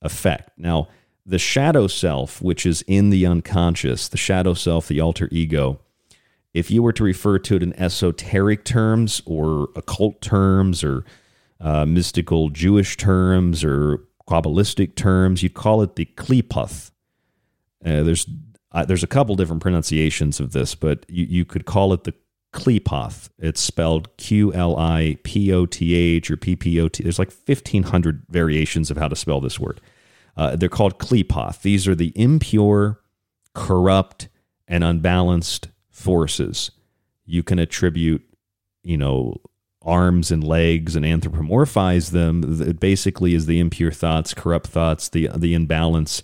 effect. 0.00 0.52
Now, 0.56 0.88
the 1.28 1.38
shadow 1.38 1.86
self, 1.86 2.40
which 2.40 2.64
is 2.64 2.82
in 2.86 3.10
the 3.10 3.26
unconscious, 3.26 4.08
the 4.08 4.16
shadow 4.16 4.54
self, 4.54 4.88
the 4.88 5.00
alter 5.00 5.28
ego, 5.30 5.78
if 6.54 6.70
you 6.70 6.82
were 6.82 6.92
to 6.94 7.04
refer 7.04 7.38
to 7.38 7.56
it 7.56 7.62
in 7.62 7.78
esoteric 7.78 8.64
terms 8.64 9.20
or 9.26 9.68
occult 9.76 10.22
terms 10.22 10.82
or 10.82 11.04
uh, 11.60 11.84
mystical 11.84 12.48
Jewish 12.48 12.96
terms 12.96 13.62
or 13.62 13.98
Kabbalistic 14.26 14.94
terms, 14.94 15.42
you'd 15.42 15.54
call 15.54 15.82
it 15.82 15.96
the 15.96 16.06
Qliphoth. 16.16 16.90
Uh, 17.84 18.02
there's 18.02 18.26
uh, 18.72 18.84
there's 18.84 19.04
a 19.04 19.08
couple 19.08 19.34
different 19.34 19.62
pronunciations 19.62 20.40
of 20.40 20.52
this, 20.52 20.74
but 20.74 21.06
you, 21.08 21.24
you 21.24 21.44
could 21.44 21.64
call 21.64 21.92
it 21.92 22.04
the 22.04 22.14
Qliphoth. 22.52 23.28
It's 23.38 23.60
spelled 23.60 24.14
Q 24.16 24.52
L 24.52 24.76
I 24.76 25.18
P 25.22 25.52
O 25.52 25.66
T 25.66 25.94
H 25.94 26.30
or 26.30 26.36
P 26.36 26.56
P 26.56 26.80
O 26.80 26.88
T. 26.88 27.02
There's 27.02 27.18
like 27.18 27.32
1,500 27.46 28.24
variations 28.30 28.90
of 28.90 28.96
how 28.96 29.08
to 29.08 29.16
spell 29.16 29.40
this 29.40 29.60
word. 29.60 29.80
Uh, 30.38 30.54
they're 30.54 30.68
called 30.68 31.00
Qliphoth. 31.00 31.62
These 31.62 31.88
are 31.88 31.96
the 31.96 32.12
impure, 32.14 33.00
corrupt, 33.54 34.28
and 34.68 34.84
unbalanced 34.84 35.68
forces. 35.90 36.70
You 37.26 37.42
can 37.42 37.58
attribute, 37.58 38.22
you 38.84 38.96
know, 38.96 39.38
arms 39.82 40.30
and 40.30 40.44
legs 40.44 40.94
and 40.94 41.04
anthropomorphize 41.04 42.12
them. 42.12 42.62
It 42.62 42.78
basically 42.78 43.34
is 43.34 43.46
the 43.46 43.58
impure 43.58 43.90
thoughts, 43.90 44.32
corrupt 44.32 44.68
thoughts, 44.68 45.08
the 45.08 45.28
the 45.34 45.54
imbalance, 45.54 46.22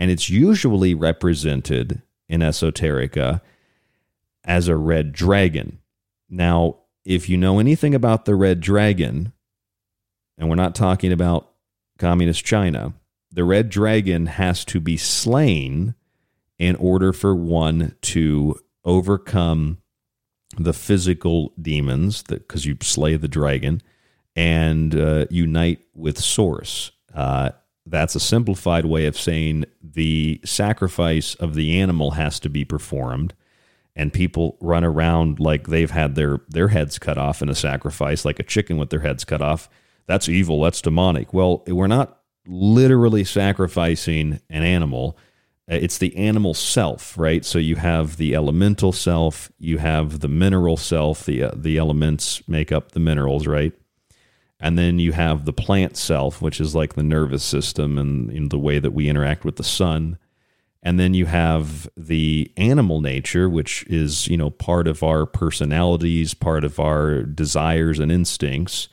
and 0.00 0.10
it's 0.10 0.28
usually 0.28 0.92
represented 0.92 2.02
in 2.28 2.40
esoterica 2.40 3.40
as 4.42 4.66
a 4.66 4.76
red 4.76 5.12
dragon. 5.12 5.78
Now, 6.28 6.78
if 7.04 7.28
you 7.28 7.36
know 7.36 7.60
anything 7.60 7.94
about 7.94 8.24
the 8.24 8.34
red 8.34 8.60
dragon, 8.60 9.32
and 10.36 10.48
we're 10.48 10.56
not 10.56 10.74
talking 10.74 11.12
about 11.12 11.52
communist 11.98 12.44
China, 12.44 12.94
the 13.34 13.44
red 13.44 13.68
dragon 13.68 14.26
has 14.26 14.64
to 14.64 14.80
be 14.80 14.96
slain 14.96 15.94
in 16.58 16.76
order 16.76 17.12
for 17.12 17.34
one 17.34 17.96
to 18.00 18.58
overcome 18.84 19.78
the 20.56 20.72
physical 20.72 21.52
demons 21.60 22.22
because 22.22 22.64
you 22.64 22.76
slay 22.80 23.16
the 23.16 23.28
dragon 23.28 23.82
and 24.36 24.94
uh, 24.94 25.26
unite 25.30 25.80
with 25.94 26.18
source 26.18 26.92
uh, 27.14 27.50
that's 27.86 28.14
a 28.14 28.20
simplified 28.20 28.86
way 28.86 29.06
of 29.06 29.18
saying 29.18 29.64
the 29.82 30.40
sacrifice 30.44 31.34
of 31.36 31.54
the 31.54 31.78
animal 31.80 32.12
has 32.12 32.40
to 32.40 32.48
be 32.48 32.64
performed 32.64 33.34
and 33.96 34.12
people 34.12 34.56
run 34.60 34.84
around 34.84 35.38
like 35.38 35.68
they've 35.68 35.90
had 35.90 36.14
their 36.14 36.40
their 36.48 36.68
heads 36.68 36.98
cut 36.98 37.18
off 37.18 37.42
in 37.42 37.48
a 37.48 37.54
sacrifice 37.54 38.24
like 38.24 38.38
a 38.38 38.44
chicken 38.44 38.76
with 38.76 38.90
their 38.90 39.00
heads 39.00 39.24
cut 39.24 39.42
off. 39.42 39.68
That's 40.06 40.28
evil. 40.28 40.62
That's 40.62 40.82
demonic. 40.82 41.32
Well 41.32 41.62
we're 41.66 41.86
not 41.86 42.20
literally 42.46 43.24
sacrificing 43.24 44.40
an 44.50 44.62
animal. 44.62 45.16
Uh, 45.70 45.76
it's 45.76 45.98
the 45.98 46.14
animal 46.16 46.54
self, 46.54 47.16
right? 47.16 47.44
So 47.44 47.58
you 47.58 47.76
have 47.76 48.16
the 48.16 48.34
elemental 48.34 48.92
self, 48.92 49.50
you 49.58 49.78
have 49.78 50.20
the 50.20 50.28
mineral 50.28 50.76
self. 50.76 51.24
The 51.24 51.44
uh, 51.44 51.52
the 51.54 51.78
elements 51.78 52.46
make 52.48 52.72
up 52.72 52.92
the 52.92 53.00
minerals, 53.00 53.46
right? 53.46 53.72
And 54.60 54.78
then 54.78 54.98
you 54.98 55.12
have 55.12 55.44
the 55.44 55.52
plant 55.52 55.96
self, 55.96 56.40
which 56.40 56.60
is 56.60 56.74
like 56.74 56.94
the 56.94 57.02
nervous 57.02 57.42
system 57.42 57.98
and 57.98 58.32
you 58.32 58.40
know, 58.40 58.48
the 58.48 58.58
way 58.58 58.78
that 58.78 58.92
we 58.92 59.08
interact 59.08 59.44
with 59.44 59.56
the 59.56 59.64
sun. 59.64 60.18
And 60.82 61.00
then 61.00 61.14
you 61.14 61.26
have 61.26 61.88
the 61.96 62.52
animal 62.58 63.00
nature, 63.00 63.48
which 63.48 63.84
is 63.84 64.28
you 64.28 64.36
know 64.36 64.50
part 64.50 64.86
of 64.86 65.02
our 65.02 65.24
personalities, 65.24 66.34
part 66.34 66.64
of 66.64 66.78
our 66.78 67.22
desires 67.22 67.98
and 67.98 68.12
instincts 68.12 68.88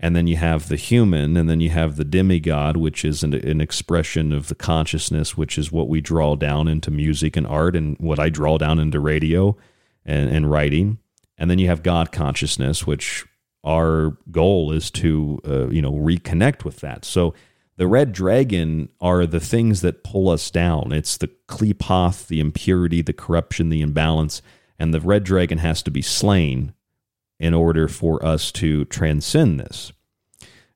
and 0.00 0.14
then 0.14 0.26
you 0.26 0.36
have 0.36 0.68
the 0.68 0.76
human, 0.76 1.36
and 1.36 1.48
then 1.50 1.60
you 1.60 1.70
have 1.70 1.96
the 1.96 2.04
demigod, 2.04 2.76
which 2.76 3.04
is 3.04 3.24
an, 3.24 3.34
an, 3.34 3.60
expression 3.60 4.32
of 4.32 4.46
the 4.46 4.54
consciousness, 4.54 5.36
which 5.36 5.58
is 5.58 5.72
what 5.72 5.88
we 5.88 6.00
draw 6.00 6.36
down 6.36 6.68
into 6.68 6.90
music 6.90 7.36
and 7.36 7.46
art, 7.46 7.74
and 7.74 7.96
what 7.98 8.20
I 8.20 8.28
draw 8.28 8.58
down 8.58 8.78
into 8.78 9.00
radio 9.00 9.56
and, 10.04 10.30
and 10.30 10.50
writing. 10.50 10.98
And 11.36 11.50
then 11.50 11.58
you 11.58 11.66
have 11.66 11.82
God 11.82 12.12
consciousness, 12.12 12.86
which 12.86 13.26
our 13.64 14.16
goal 14.30 14.70
is 14.72 14.90
to, 14.92 15.40
uh, 15.44 15.68
you 15.68 15.82
know, 15.82 15.92
reconnect 15.92 16.64
with 16.64 16.78
that. 16.80 17.04
So 17.04 17.34
the 17.76 17.88
red 17.88 18.12
dragon 18.12 18.90
are 19.00 19.26
the 19.26 19.40
things 19.40 19.80
that 19.80 20.04
pull 20.04 20.28
us 20.28 20.50
down. 20.50 20.92
It's 20.92 21.16
the 21.16 21.30
Qliphoth, 21.48 22.28
the 22.28 22.38
impurity, 22.40 23.02
the 23.02 23.12
corruption, 23.12 23.68
the 23.68 23.82
imbalance, 23.82 24.42
and 24.78 24.94
the 24.94 25.00
red 25.00 25.24
dragon 25.24 25.58
has 25.58 25.82
to 25.82 25.90
be 25.90 26.02
slain 26.02 26.72
in 27.38 27.54
order 27.54 27.88
for 27.88 28.24
us 28.24 28.50
to 28.52 28.84
transcend 28.86 29.60
this. 29.60 29.92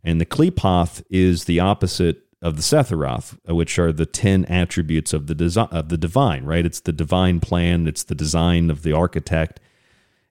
And 0.05 0.21
the 0.21 0.27
Qliphoth 0.27 1.03
is 1.11 1.45
the 1.45 1.61
opposite 1.61 2.23
of 2.41 2.57
the 2.57 2.63
Sephiroth, 2.63 3.39
uh, 3.49 3.55
which 3.55 3.79
are 3.79 3.93
the 3.93 4.07
10 4.07 4.45
attributes 4.47 5.13
of 5.13 5.29
the, 5.29 5.35
desi- 5.35 5.73
of 5.73 5.89
the 5.89 5.97
divine, 5.97 6.45
right? 6.45 6.67
It's 6.67 6.81
the 6.81 6.93
divine 6.93 7.41
plan, 7.41 7.87
it's 7.87 8.03
the 8.03 8.17
design 8.17 8.69
of 8.71 8.83
the 8.83 8.93
architect. 8.93 9.61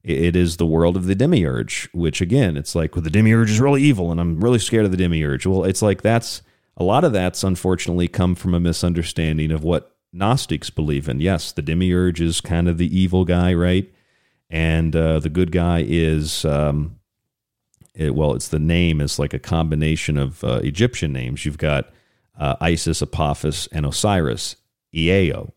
It 0.04 0.36
is 0.36 0.58
the 0.58 0.66
world 0.66 0.98
of 0.98 1.06
the 1.06 1.16
demiurge, 1.16 1.88
which 1.94 2.22
again, 2.22 2.58
it's 2.58 2.74
like, 2.74 2.96
well, 2.96 3.04
the 3.04 3.12
demiurge 3.12 3.52
is 3.52 3.60
really 3.60 3.84
evil 3.84 4.12
and 4.12 4.20
I'm 4.20 4.42
really 4.42 4.60
scared 4.60 4.86
of 4.86 4.92
the 4.92 4.98
demiurge. 4.98 5.46
Well, 5.46 5.64
it's 5.64 5.82
like 5.82 6.02
that's 6.02 6.42
a 6.76 6.84
lot 6.84 7.04
of 7.04 7.14
that's 7.14 7.44
unfortunately 7.44 8.08
come 8.08 8.34
from 8.36 8.56
a 8.56 8.60
misunderstanding 8.60 9.52
of 9.52 9.64
what 9.64 9.96
Gnostics 10.12 10.70
believe 10.70 11.08
in. 11.08 11.22
Yes, 11.22 11.52
the 11.52 11.62
demiurge 11.62 12.20
is 12.20 12.42
kind 12.42 12.68
of 12.68 12.78
the 12.78 13.00
evil 13.00 13.26
guy, 13.26 13.54
right? 13.54 13.90
And 14.52 14.96
uh, 14.96 15.20
the 15.20 15.30
good 15.30 15.52
guy 15.52 15.84
is 15.88 16.46
um, 16.46 17.00
it, 17.96 18.14
well, 18.16 18.36
it's 18.36 18.50
the 18.50 18.60
name 18.60 19.02
is 19.02 19.18
like 19.18 19.34
a 19.34 19.40
combination 19.40 20.18
of 20.18 20.44
uh, 20.44 20.60
Egyptian 20.64 21.14
names. 21.14 21.46
You've 21.46 21.58
got 21.58 21.92
uh, 22.38 22.56
Isis, 22.62 23.02
Apophis, 23.02 23.68
and 23.72 23.86
Osiris, 23.86 24.58
Eo, 24.94 25.54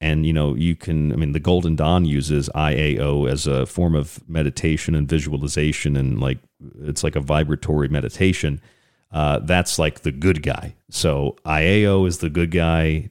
and 0.00 0.24
you 0.24 0.32
know 0.32 0.54
you 0.54 0.74
can 0.74 1.12
i 1.12 1.16
mean 1.16 1.32
the 1.32 1.40
golden 1.40 1.76
dawn 1.76 2.04
uses 2.04 2.48
iao 2.54 3.30
as 3.30 3.46
a 3.46 3.66
form 3.66 3.94
of 3.94 4.26
meditation 4.28 4.94
and 4.94 5.08
visualization 5.08 5.96
and 5.96 6.20
like 6.20 6.38
it's 6.82 7.02
like 7.02 7.16
a 7.16 7.20
vibratory 7.20 7.88
meditation. 7.88 8.60
Uh, 9.12 9.40
that's 9.40 9.76
like 9.76 10.00
the 10.00 10.12
good 10.12 10.40
guy. 10.40 10.74
So 10.88 11.36
iao 11.44 12.06
is 12.06 12.18
the 12.18 12.30
good 12.30 12.52
guy. 12.52 13.10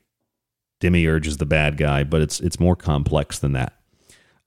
Demiurge 0.80 1.28
is 1.28 1.38
the 1.38 1.46
bad 1.46 1.76
guy 1.76 2.04
but 2.04 2.22
it's 2.22 2.40
it's 2.40 2.60
more 2.60 2.76
complex 2.76 3.38
than 3.40 3.52
that 3.54 3.79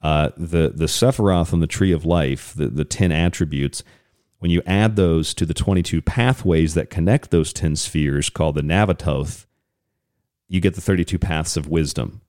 uh, 0.02 0.30
the 0.36 0.72
the 0.74 0.86
sephiroth 0.86 1.52
on 1.52 1.60
the 1.60 1.66
tree 1.66 1.92
of 1.92 2.04
life 2.04 2.52
the, 2.54 2.68
the 2.68 2.84
10 2.84 3.12
attributes 3.12 3.82
when 4.38 4.50
you 4.50 4.62
add 4.66 4.96
those 4.96 5.32
to 5.34 5.46
the 5.46 5.54
22 5.54 6.02
pathways 6.02 6.74
that 6.74 6.90
connect 6.90 7.30
those 7.30 7.52
10 7.52 7.76
spheres 7.76 8.28
called 8.28 8.56
the 8.56 8.62
navatoth 8.62 9.46
you 10.52 10.60
get 10.60 10.74
the 10.74 10.82
32 10.82 11.18
paths 11.18 11.56
of 11.56 11.66
wisdom. 11.66 12.20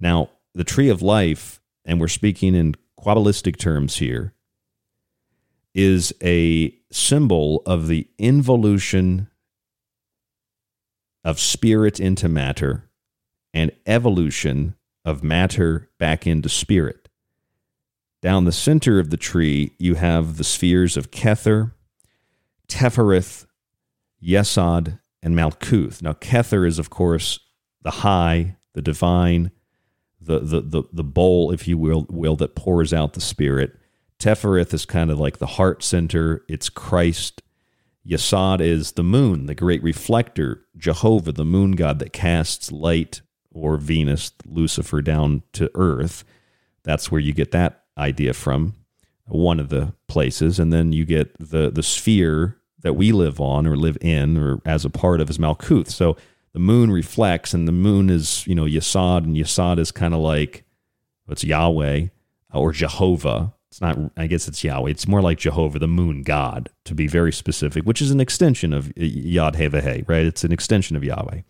Now, 0.00 0.30
the 0.54 0.64
tree 0.64 0.88
of 0.88 1.02
life, 1.02 1.60
and 1.84 2.00
we're 2.00 2.08
speaking 2.08 2.54
in 2.54 2.74
Kabbalistic 2.98 3.58
terms 3.58 3.98
here, 3.98 4.32
is 5.74 6.14
a 6.22 6.74
symbol 6.90 7.62
of 7.66 7.86
the 7.86 8.08
involution 8.16 9.28
of 11.22 11.38
spirit 11.38 12.00
into 12.00 12.30
matter 12.30 12.88
and 13.52 13.72
evolution 13.84 14.74
of 15.08 15.24
matter 15.24 15.88
back 15.98 16.26
into 16.26 16.48
spirit. 16.48 17.08
Down 18.20 18.44
the 18.44 18.52
center 18.52 18.98
of 18.98 19.10
the 19.10 19.16
tree, 19.16 19.72
you 19.78 19.94
have 19.94 20.36
the 20.36 20.44
spheres 20.44 20.96
of 20.96 21.10
Kether, 21.10 21.72
Tefereth, 22.66 23.46
Yesod, 24.22 24.98
and 25.22 25.34
Malkuth. 25.34 26.02
Now, 26.02 26.12
Kether 26.12 26.66
is, 26.66 26.78
of 26.78 26.90
course, 26.90 27.40
the 27.82 27.90
high, 27.90 28.56
the 28.74 28.82
divine, 28.82 29.50
the 30.20 30.40
the 30.40 30.60
the, 30.60 30.82
the 30.92 31.04
bowl, 31.04 31.52
if 31.52 31.66
you 31.66 31.78
will, 31.78 32.06
will 32.10 32.36
that 32.36 32.54
pours 32.56 32.92
out 32.92 33.14
the 33.14 33.20
Spirit. 33.20 33.78
Tefereth 34.18 34.74
is 34.74 34.84
kind 34.84 35.10
of 35.10 35.18
like 35.18 35.38
the 35.38 35.46
heart 35.46 35.82
center. 35.82 36.44
It's 36.48 36.68
Christ. 36.68 37.40
Yesod 38.06 38.60
is 38.60 38.92
the 38.92 39.04
moon, 39.04 39.46
the 39.46 39.54
great 39.54 39.82
reflector. 39.82 40.64
Jehovah, 40.76 41.32
the 41.32 41.44
moon 41.44 41.72
god 41.72 41.98
that 42.00 42.12
casts 42.12 42.72
light, 42.72 43.22
or 43.58 43.76
Venus, 43.76 44.32
Lucifer, 44.46 45.02
down 45.02 45.42
to 45.52 45.70
earth. 45.74 46.24
That's 46.84 47.10
where 47.10 47.20
you 47.20 47.32
get 47.32 47.50
that 47.52 47.84
idea 47.96 48.34
from. 48.34 48.74
One 49.26 49.60
of 49.60 49.68
the 49.68 49.92
places, 50.06 50.58
and 50.58 50.72
then 50.72 50.92
you 50.92 51.04
get 51.04 51.36
the 51.38 51.70
the 51.70 51.82
sphere 51.82 52.56
that 52.80 52.94
we 52.94 53.12
live 53.12 53.40
on 53.40 53.66
or 53.66 53.76
live 53.76 53.98
in 54.00 54.38
or 54.38 54.62
as 54.64 54.84
a 54.84 54.90
part 54.90 55.20
of 55.20 55.28
is 55.28 55.38
Malkuth. 55.38 55.90
So 55.90 56.16
the 56.52 56.58
moon 56.58 56.90
reflects, 56.90 57.52
and 57.52 57.68
the 57.68 57.72
moon 57.72 58.08
is, 58.08 58.46
you 58.46 58.54
know, 58.54 58.64
Yesod, 58.64 59.24
and 59.24 59.36
Yesod 59.36 59.78
is 59.78 59.92
kind 59.92 60.14
of 60.14 60.20
like 60.20 60.64
it's 61.28 61.44
Yahweh 61.44 62.06
uh, 62.54 62.58
or 62.58 62.72
Jehovah. 62.72 63.52
It's 63.70 63.82
not, 63.82 63.98
I 64.16 64.26
guess 64.26 64.48
it's 64.48 64.64
Yahweh. 64.64 64.90
It's 64.90 65.06
more 65.06 65.20
like 65.20 65.38
Jehovah, 65.38 65.78
the 65.78 65.86
moon 65.86 66.22
god, 66.22 66.70
to 66.84 66.94
be 66.94 67.06
very 67.06 67.32
specific, 67.32 67.84
which 67.84 68.00
is 68.00 68.10
an 68.10 68.20
extension 68.20 68.72
of 68.72 68.90
Yod 68.96 69.56
Hevahe, 69.56 70.08
right? 70.08 70.24
It's 70.24 70.42
an 70.42 70.52
extension 70.52 70.96
of 70.96 71.04
Yahweh. 71.04 71.42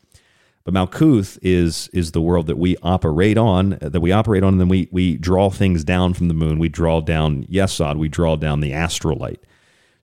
But 0.68 0.74
Malkuth 0.74 1.38
is 1.40 1.88
is 1.94 2.12
the 2.12 2.20
world 2.20 2.46
that 2.48 2.58
we 2.58 2.76
operate 2.82 3.38
on, 3.38 3.78
that 3.80 4.02
we 4.02 4.12
operate 4.12 4.42
on, 4.42 4.52
and 4.52 4.60
then 4.60 4.68
we 4.68 4.86
we 4.92 5.16
draw 5.16 5.48
things 5.48 5.82
down 5.82 6.12
from 6.12 6.28
the 6.28 6.34
moon. 6.34 6.58
We 6.58 6.68
draw 6.68 7.00
down 7.00 7.44
Yesod, 7.44 7.96
we 7.96 8.10
draw 8.10 8.36
down 8.36 8.60
the 8.60 8.74
astral 8.74 9.16
light. 9.16 9.42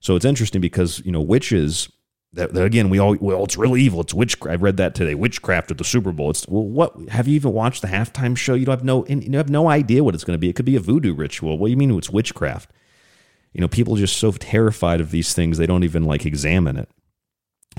So 0.00 0.16
it's 0.16 0.24
interesting 0.24 0.60
because 0.60 1.00
you 1.04 1.12
know 1.12 1.20
witches 1.20 1.88
that, 2.32 2.52
that, 2.52 2.64
again 2.64 2.90
we 2.90 2.98
all 2.98 3.16
well 3.20 3.44
it's 3.44 3.56
real 3.56 3.76
evil. 3.76 4.00
It's 4.00 4.12
witchcraft 4.12 4.58
i 4.58 4.60
read 4.60 4.76
that 4.78 4.96
today. 4.96 5.14
Witchcraft 5.14 5.70
at 5.70 5.78
the 5.78 5.84
super 5.84 6.10
bowl. 6.10 6.30
It's 6.30 6.48
well 6.48 6.64
what 6.64 6.96
have 7.10 7.28
you 7.28 7.36
even 7.36 7.52
watched 7.52 7.82
the 7.82 7.88
halftime 7.88 8.36
show? 8.36 8.54
You 8.54 8.66
don't 8.66 8.76
have 8.76 8.84
no 8.84 9.06
you 9.06 9.38
have 9.38 9.48
no 9.48 9.68
idea 9.68 10.02
what 10.02 10.16
it's 10.16 10.24
going 10.24 10.34
to 10.34 10.40
be. 10.40 10.48
It 10.48 10.56
could 10.56 10.66
be 10.66 10.74
a 10.74 10.80
voodoo 10.80 11.14
ritual. 11.14 11.58
What 11.58 11.68
do 11.68 11.70
you 11.70 11.76
mean 11.76 11.96
it's 11.96 12.10
witchcraft? 12.10 12.72
You 13.52 13.60
know 13.60 13.68
people 13.68 13.94
are 13.94 14.00
just 14.00 14.16
so 14.16 14.32
terrified 14.32 15.00
of 15.00 15.12
these 15.12 15.32
things 15.32 15.58
they 15.58 15.66
don't 15.66 15.84
even 15.84 16.02
like 16.02 16.26
examine 16.26 16.76
it 16.76 16.88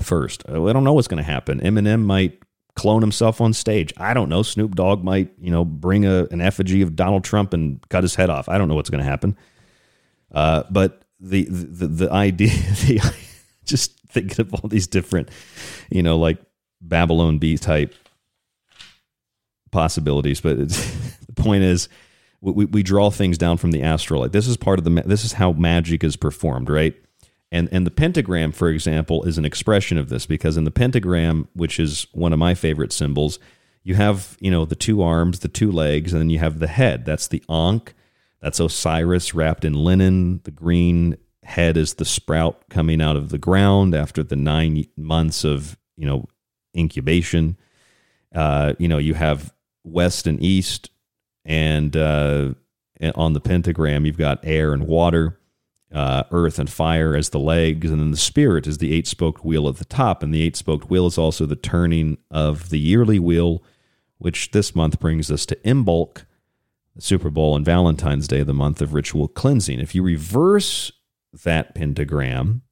first. 0.00 0.42
Uh, 0.48 0.64
i 0.64 0.72
don't 0.72 0.84
know 0.84 0.94
what's 0.94 1.06
going 1.06 1.22
to 1.22 1.30
happen. 1.30 1.60
Eminem 1.60 2.06
might 2.06 2.40
clone 2.78 3.02
himself 3.02 3.40
on 3.40 3.52
stage 3.52 3.92
i 3.96 4.14
don't 4.14 4.28
know 4.28 4.42
snoop 4.42 4.74
dogg 4.74 5.02
might 5.02 5.32
you 5.40 5.50
know 5.50 5.64
bring 5.64 6.06
a, 6.06 6.26
an 6.30 6.40
effigy 6.40 6.80
of 6.80 6.94
donald 6.94 7.24
trump 7.24 7.52
and 7.52 7.86
cut 7.88 8.04
his 8.04 8.14
head 8.14 8.30
off 8.30 8.48
i 8.48 8.56
don't 8.56 8.68
know 8.68 8.74
what's 8.74 8.90
going 8.90 9.02
to 9.02 9.10
happen 9.10 9.36
uh, 10.32 10.62
but 10.70 11.02
the, 11.20 11.44
the 11.44 11.86
the 11.86 12.12
idea 12.12 12.48
the 12.86 13.00
just 13.64 13.98
thinking 14.08 14.40
of 14.40 14.54
all 14.54 14.68
these 14.68 14.86
different, 14.86 15.30
you 15.90 16.02
know, 16.02 16.18
like 16.18 16.38
Babylon 16.80 17.38
Bee 17.38 17.58
type 17.58 17.94
possibilities. 19.70 20.40
But 20.40 20.58
the 20.68 21.32
point 21.36 21.62
is, 21.62 21.88
we, 22.40 22.64
we 22.66 22.82
draw 22.82 23.10
things 23.10 23.36
down 23.38 23.56
from 23.56 23.72
the 23.72 23.82
astral. 23.82 24.20
Like 24.20 24.32
this 24.32 24.46
is 24.46 24.56
part 24.56 24.78
of 24.78 24.84
the 24.84 25.02
this 25.02 25.24
is 25.24 25.32
how 25.32 25.52
magic 25.52 26.04
is 26.04 26.16
performed, 26.16 26.70
right? 26.70 26.94
And 27.50 27.68
and 27.72 27.86
the 27.86 27.90
pentagram, 27.90 28.52
for 28.52 28.68
example, 28.68 29.24
is 29.24 29.38
an 29.38 29.44
expression 29.44 29.96
of 29.96 30.08
this 30.08 30.26
because 30.26 30.56
in 30.56 30.64
the 30.64 30.70
pentagram, 30.70 31.48
which 31.54 31.80
is 31.80 32.06
one 32.12 32.32
of 32.32 32.38
my 32.38 32.54
favorite 32.54 32.92
symbols, 32.92 33.38
you 33.82 33.94
have 33.94 34.36
you 34.40 34.50
know 34.50 34.64
the 34.64 34.76
two 34.76 35.02
arms, 35.02 35.40
the 35.40 35.48
two 35.48 35.72
legs, 35.72 36.12
and 36.12 36.20
then 36.20 36.30
you 36.30 36.38
have 36.38 36.58
the 36.58 36.66
head. 36.66 37.04
That's 37.04 37.28
the 37.28 37.42
Ankh. 37.48 37.94
That's 38.40 38.60
Osiris 38.60 39.34
wrapped 39.34 39.64
in 39.64 39.72
linen. 39.72 40.40
The 40.44 40.50
green 40.50 41.16
head 41.42 41.78
is 41.78 41.94
the 41.94 42.04
sprout 42.04 42.68
coming 42.68 43.00
out 43.00 43.16
of 43.16 43.30
the 43.30 43.38
ground 43.38 43.94
after 43.94 44.22
the 44.22 44.36
nine 44.36 44.84
months 44.96 45.42
of 45.44 45.78
you 45.96 46.06
know 46.06 46.26
incubation. 46.76 47.56
Uh, 48.34 48.74
you 48.78 48.88
know, 48.88 48.98
you 48.98 49.14
have 49.14 49.54
west 49.84 50.26
and 50.26 50.42
east, 50.42 50.90
and 51.44 51.96
uh, 51.96 52.52
on 53.14 53.32
the 53.32 53.40
pentagram, 53.40 54.04
you've 54.04 54.18
got 54.18 54.40
air 54.44 54.72
and 54.72 54.86
water, 54.86 55.40
uh, 55.92 56.24
earth 56.30 56.58
and 56.58 56.70
fire 56.70 57.14
as 57.14 57.30
the 57.30 57.38
legs, 57.38 57.90
and 57.90 58.00
then 58.00 58.10
the 58.10 58.16
spirit 58.16 58.66
is 58.66 58.78
the 58.78 58.92
eight 58.92 59.06
spoked 59.06 59.44
wheel 59.44 59.68
at 59.68 59.76
the 59.76 59.84
top. 59.84 60.22
And 60.22 60.32
the 60.32 60.42
eight 60.42 60.56
spoked 60.56 60.90
wheel 60.90 61.06
is 61.06 61.18
also 61.18 61.46
the 61.46 61.56
turning 61.56 62.18
of 62.30 62.70
the 62.70 62.78
yearly 62.78 63.18
wheel, 63.18 63.62
which 64.18 64.50
this 64.50 64.74
month 64.74 65.00
brings 65.00 65.30
us 65.30 65.46
to 65.46 65.56
Imbolc, 65.56 66.24
the 66.94 67.02
Super 67.02 67.30
Bowl, 67.30 67.56
and 67.56 67.64
Valentine's 67.64 68.28
Day, 68.28 68.42
the 68.42 68.52
month 68.52 68.82
of 68.82 68.92
ritual 68.92 69.28
cleansing. 69.28 69.80
If 69.80 69.94
you 69.94 70.02
reverse 70.02 70.92
that 71.44 71.74
pentagram, 71.74 72.62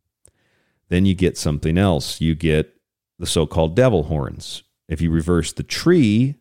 then 0.88 1.06
you 1.06 1.14
get 1.14 1.38
something 1.38 1.78
else. 1.78 2.20
You 2.20 2.34
get 2.34 2.74
the 3.18 3.26
so 3.26 3.46
called 3.46 3.74
devil 3.74 4.04
horns. 4.04 4.62
If 4.88 5.00
you 5.00 5.10
reverse 5.10 5.52
the 5.52 5.62
tree, 5.62 6.36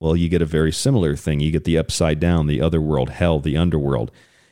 well, 0.00 0.16
you 0.16 0.28
get 0.28 0.42
a 0.42 0.46
very 0.46 0.72
similar 0.72 1.14
thing. 1.14 1.40
You 1.40 1.52
get 1.52 1.64
the 1.64 1.78
upside 1.78 2.20
down, 2.20 2.46
the 2.46 2.60
other 2.60 2.80
world, 2.80 3.10
hell, 3.10 3.38
the 3.38 3.56
underworld. 3.56 4.10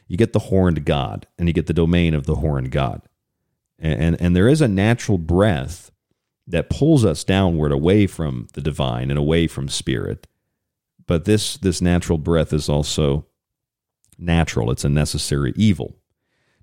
You 0.08 0.16
get 0.16 0.32
the 0.32 0.38
horned 0.38 0.84
god, 0.84 1.26
and 1.38 1.48
you 1.48 1.54
get 1.54 1.66
the 1.66 1.72
domain 1.72 2.14
of 2.14 2.24
the 2.24 2.36
horned 2.36 2.72
god. 2.72 3.02
And, 3.78 4.00
and, 4.00 4.20
and 4.20 4.36
there 4.36 4.48
is 4.48 4.60
a 4.60 4.68
natural 4.68 5.18
breath 5.18 5.90
that 6.46 6.70
pulls 6.70 7.04
us 7.04 7.24
downward 7.24 7.72
away 7.72 8.06
from 8.06 8.48
the 8.54 8.60
divine 8.60 9.10
and 9.10 9.18
away 9.18 9.46
from 9.46 9.68
spirit. 9.68 10.26
But 11.06 11.26
this, 11.26 11.56
this 11.58 11.80
natural 11.80 12.18
breath 12.18 12.52
is 12.52 12.68
also 12.68 13.26
natural, 14.18 14.70
it's 14.70 14.84
a 14.84 14.88
necessary 14.88 15.52
evil. 15.56 15.96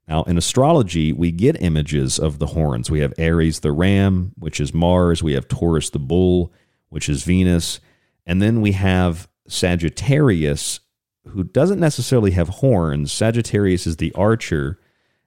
Now, 0.07 0.23
in 0.23 0.37
astrology, 0.37 1.13
we 1.13 1.31
get 1.31 1.61
images 1.61 2.19
of 2.19 2.37
the 2.37 2.47
horns. 2.47 2.91
We 2.91 2.99
have 2.99 3.13
Aries 3.17 3.61
the 3.61 3.71
ram, 3.71 4.33
which 4.37 4.59
is 4.59 4.73
Mars. 4.73 5.23
We 5.23 5.33
have 5.33 5.47
Taurus 5.47 5.89
the 5.89 5.99
bull, 5.99 6.53
which 6.89 7.09
is 7.09 7.23
Venus. 7.23 7.79
And 8.25 8.39
then 8.39 8.61
we 8.61 8.73
have 8.73 9.27
Sagittarius, 9.47 10.79
who 11.27 11.43
doesn't 11.43 11.79
necessarily 11.79 12.31
have 12.31 12.49
horns. 12.49 13.11
Sagittarius 13.11 13.87
is 13.87 13.97
the 13.97 14.13
archer, 14.13 14.79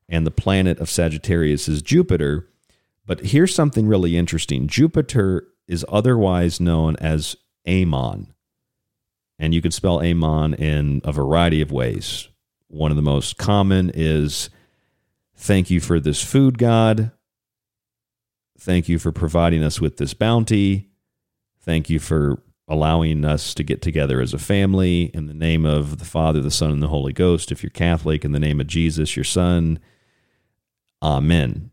and 0.09 0.27
the 0.27 0.31
planet 0.31 0.79
of 0.79 0.91
Sagittarius 0.91 1.69
is 1.69 1.83
Jupiter. 1.83 2.49
But 3.07 3.21
here's 3.21 3.55
something 3.55 3.87
really 3.87 4.17
interesting 4.17 4.67
Jupiter 4.67 5.49
is 5.67 5.85
otherwise 5.89 6.61
known 6.61 6.97
as 6.97 7.37
Amon. 7.67 8.33
And 9.39 9.55
you 9.55 9.63
can 9.63 9.71
spell 9.71 10.03
Amon 10.03 10.55
in 10.55 11.01
a 11.05 11.13
variety 11.13 11.61
of 11.61 11.71
ways. 11.71 12.29
One 12.69 12.91
of 12.91 12.97
the 12.97 13.03
most 13.03 13.39
common 13.39 13.91
is 13.95 14.51
Thank 15.41 15.71
you 15.71 15.79
for 15.79 16.01
this 16.01 16.23
food, 16.23 16.59
God. 16.59 17.13
Thank 18.59 18.89
you 18.89 18.99
for 18.99 19.13
providing 19.13 19.63
us 19.63 19.81
with 19.81 19.97
this 19.97 20.13
bounty. 20.13 20.91
Thank 21.61 21.89
you 21.89 22.01
for 22.01 22.43
allowing 22.69 23.25
us 23.25 23.55
to 23.55 23.63
get 23.63 23.81
together 23.81 24.21
as 24.21 24.35
a 24.35 24.39
family 24.39 25.05
in 25.15 25.27
the 25.27 25.35
name 25.35 25.65
of 25.65 25.99
the 25.99 26.05
Father, 26.05 26.41
the 26.41 26.51
Son, 26.51 26.71
and 26.71 26.83
the 26.83 26.89
Holy 26.89 27.13
Ghost. 27.13 27.51
If 27.51 27.63
you're 27.63 27.71
Catholic, 27.71 28.25
in 28.25 28.33
the 28.33 28.39
name 28.39 28.61
of 28.61 28.67
Jesus, 28.67 29.17
your 29.17 29.25
Son. 29.25 29.79
Amen. 31.03 31.71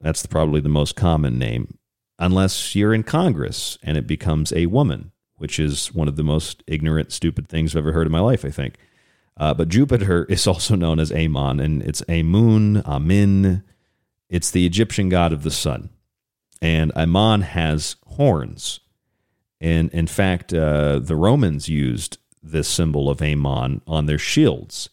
That's 0.00 0.26
probably 0.26 0.60
the 0.60 0.68
most 0.68 0.96
common 0.96 1.38
name, 1.38 1.78
unless 2.18 2.74
you're 2.74 2.94
in 2.94 3.02
Congress 3.02 3.78
and 3.82 3.96
it 3.96 4.06
becomes 4.06 4.52
a 4.52 4.66
woman, 4.66 5.12
which 5.36 5.58
is 5.58 5.94
one 5.94 6.08
of 6.08 6.16
the 6.16 6.22
most 6.24 6.62
ignorant, 6.66 7.12
stupid 7.12 7.48
things 7.48 7.74
I've 7.74 7.78
ever 7.78 7.92
heard 7.92 8.06
in 8.06 8.12
my 8.12 8.20
life, 8.20 8.44
I 8.44 8.50
think. 8.50 8.76
Uh, 9.36 9.54
but 9.54 9.68
Jupiter 9.68 10.24
is 10.28 10.46
also 10.46 10.74
known 10.74 10.98
as 10.98 11.12
Amon, 11.12 11.60
and 11.60 11.82
it's 11.82 12.02
Amun, 12.08 12.82
Amin. 12.84 13.62
It's 14.28 14.50
the 14.50 14.66
Egyptian 14.66 15.08
god 15.08 15.32
of 15.32 15.42
the 15.42 15.50
sun. 15.50 15.90
And 16.60 16.90
Amon 16.92 17.42
has 17.42 17.96
horns. 18.06 18.80
And 19.60 19.90
in 19.90 20.06
fact, 20.06 20.54
uh, 20.54 20.98
the 21.00 21.16
Romans 21.16 21.68
used 21.68 22.18
this 22.42 22.68
symbol 22.68 23.10
of 23.10 23.20
Amon 23.20 23.82
on 23.86 24.06
their 24.06 24.18
shields 24.18 24.88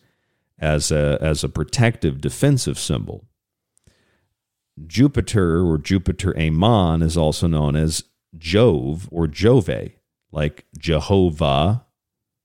as 0.57 0.91
a, 0.91 1.17
as 1.21 1.43
a 1.43 1.49
protective 1.49 2.21
defensive 2.21 2.79
symbol. 2.79 3.25
Jupiter 4.87 5.65
or 5.65 5.77
Jupiter 5.77 6.37
Amon 6.37 7.01
is 7.01 7.15
also 7.15 7.47
known 7.47 7.75
as 7.75 8.03
Jove 8.37 9.07
or 9.11 9.27
Jove, 9.27 9.91
like 10.31 10.65
Jehovah, 10.77 11.85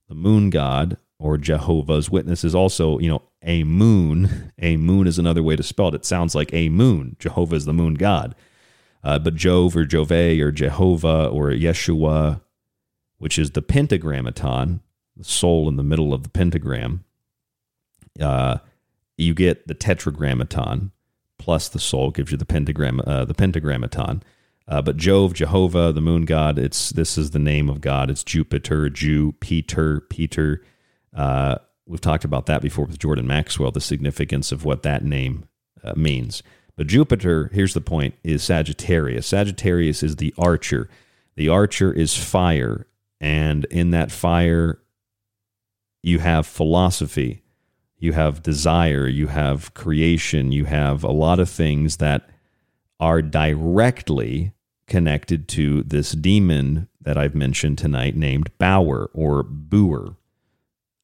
the 0.09 0.15
moon 0.15 0.51
god, 0.51 0.97
or 1.19 1.37
Jehovah's 1.37 2.11
Witness 2.11 2.45
is 2.45 2.55
also, 2.55 2.99
you 2.99 3.09
know, 3.09 3.23
a 3.43 3.65
moon. 3.65 4.53
A 4.63 4.77
moon 4.77 5.07
is 5.07 5.19
another 5.19 5.43
way 5.43 5.57
to 5.57 5.63
spell 5.63 5.89
it. 5.89 5.95
It 5.95 6.05
sounds 6.05 6.35
like 6.35 6.53
a 6.53 6.69
moon. 6.69 7.17
Jehovah 7.19 7.57
is 7.57 7.65
the 7.65 7.73
moon 7.73 7.95
god. 7.95 8.35
Uh, 9.03 9.19
but 9.19 9.35
Jove 9.35 9.77
or 9.77 9.85
Jove 9.85 10.13
or 10.13 10.53
Jehovah 10.53 11.29
or 11.29 11.51
Yeshua, 11.51 12.41
which 13.19 13.39
is 13.39 13.53
the 13.53 13.63
pentagrammaton, 13.63 14.81
the 15.17 15.25
soul 15.25 15.69
in 15.69 15.77
the 15.77 15.83
middle 15.83 16.13
of 16.13 16.23
the 16.23 16.29
pentagram, 16.29 17.05
uh, 18.21 18.59
you 19.17 19.35
get 19.35 19.67
the 19.67 19.75
tetragrammaton 19.75 20.93
plus 21.41 21.69
the 21.69 21.79
soul 21.79 22.11
gives 22.11 22.31
you 22.31 22.37
the 22.37 22.45
pentagram, 22.45 23.01
uh, 23.07 23.25
the 23.25 23.35
pentagrammaton. 23.35 24.23
Uh, 24.69 24.81
but 24.81 24.97
Jove, 24.97 25.35
Jehovah, 25.35 25.91
the 25.93 26.01
moon 26.01 26.25
god, 26.27 26.59
it's 26.59 26.91
this 26.91 27.19
is 27.19 27.31
the 27.31 27.39
name 27.39 27.69
of 27.69 27.81
God. 27.81 28.11
It's 28.11 28.23
Jupiter, 28.23 28.89
Jew, 28.89 29.33
Peter, 29.41 30.01
Peter. 30.03 30.63
Uh, 31.15 31.57
we've 31.87 32.01
talked 32.01 32.25
about 32.25 32.47
that 32.47 32.63
before 32.63 32.85
with 32.85 32.99
Jordan 32.99 33.27
Maxwell, 33.27 33.73
the 33.73 33.81
significance 33.81 34.53
of 34.53 34.65
what 34.65 34.83
that 34.85 35.03
name 35.03 35.49
uh, 35.83 35.95
means. 35.97 36.43
But 36.81 36.87
Jupiter, 36.87 37.51
here's 37.53 37.75
the 37.75 37.83
point, 37.83 38.15
is 38.25 38.43
Sagittarius. 38.43 39.27
Sagittarius 39.27 40.03
is 40.03 40.17
the 40.17 40.33
archer. 40.39 40.89
The 41.37 41.47
archer 41.47 41.93
is 41.93 42.17
fire, 42.17 42.87
and 43.21 43.67
in 43.67 43.91
that 43.91 44.11
fire, 44.11 44.81
you 46.03 46.21
have 46.21 46.47
philosophy, 46.47 47.43
you 47.99 48.15
have 48.15 48.43
desire, 48.43 49.07
you 49.07 49.27
have 49.27 49.75
creation, 49.75 50.53
you 50.53 50.65
have 50.65 51.05
a 51.05 51.13
lot 51.13 51.39
of 51.39 51.51
things 51.51 51.99
that 51.99 52.31
are 52.99 53.21
directly 53.21 54.55
connected 54.87 55.49
to 55.49 55.83
this 55.83 56.13
demon 56.13 56.89
that 56.99 57.19
I've 57.19 57.35
mentioned 57.35 57.77
tonight 57.77 58.17
named 58.17 58.57
Bauer 58.57 59.11
or 59.13 59.43
Booer. 59.43 60.17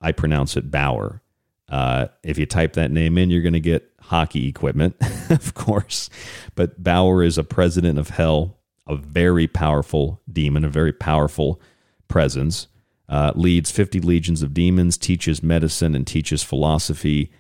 I 0.00 0.12
pronounce 0.12 0.56
it 0.56 0.70
Bauer. 0.70 1.20
Uh, 1.68 2.06
if 2.22 2.38
you 2.38 2.46
type 2.46 2.72
that 2.74 2.90
name 2.90 3.18
in, 3.18 3.28
you're 3.28 3.42
going 3.42 3.52
to 3.52 3.60
get 3.60 3.92
hockey 4.06 4.48
equipment, 4.48 4.96
of 5.30 5.54
course. 5.54 6.10
But 6.54 6.82
Bauer 6.82 7.22
is 7.22 7.38
a 7.38 7.44
president 7.44 7.98
of 7.98 8.10
hell, 8.10 8.58
a 8.86 8.96
very 8.96 9.46
powerful 9.46 10.20
demon, 10.30 10.64
a 10.64 10.68
very 10.68 10.92
powerful 10.92 11.60
presence 12.08 12.68
uh, 13.08 13.32
leads 13.34 13.70
50 13.70 14.00
legions 14.00 14.42
of 14.42 14.54
demons, 14.54 14.98
teaches 14.98 15.42
medicine, 15.42 15.94
and 15.94 16.06
teaches 16.06 16.42
philosophy. 16.42 17.30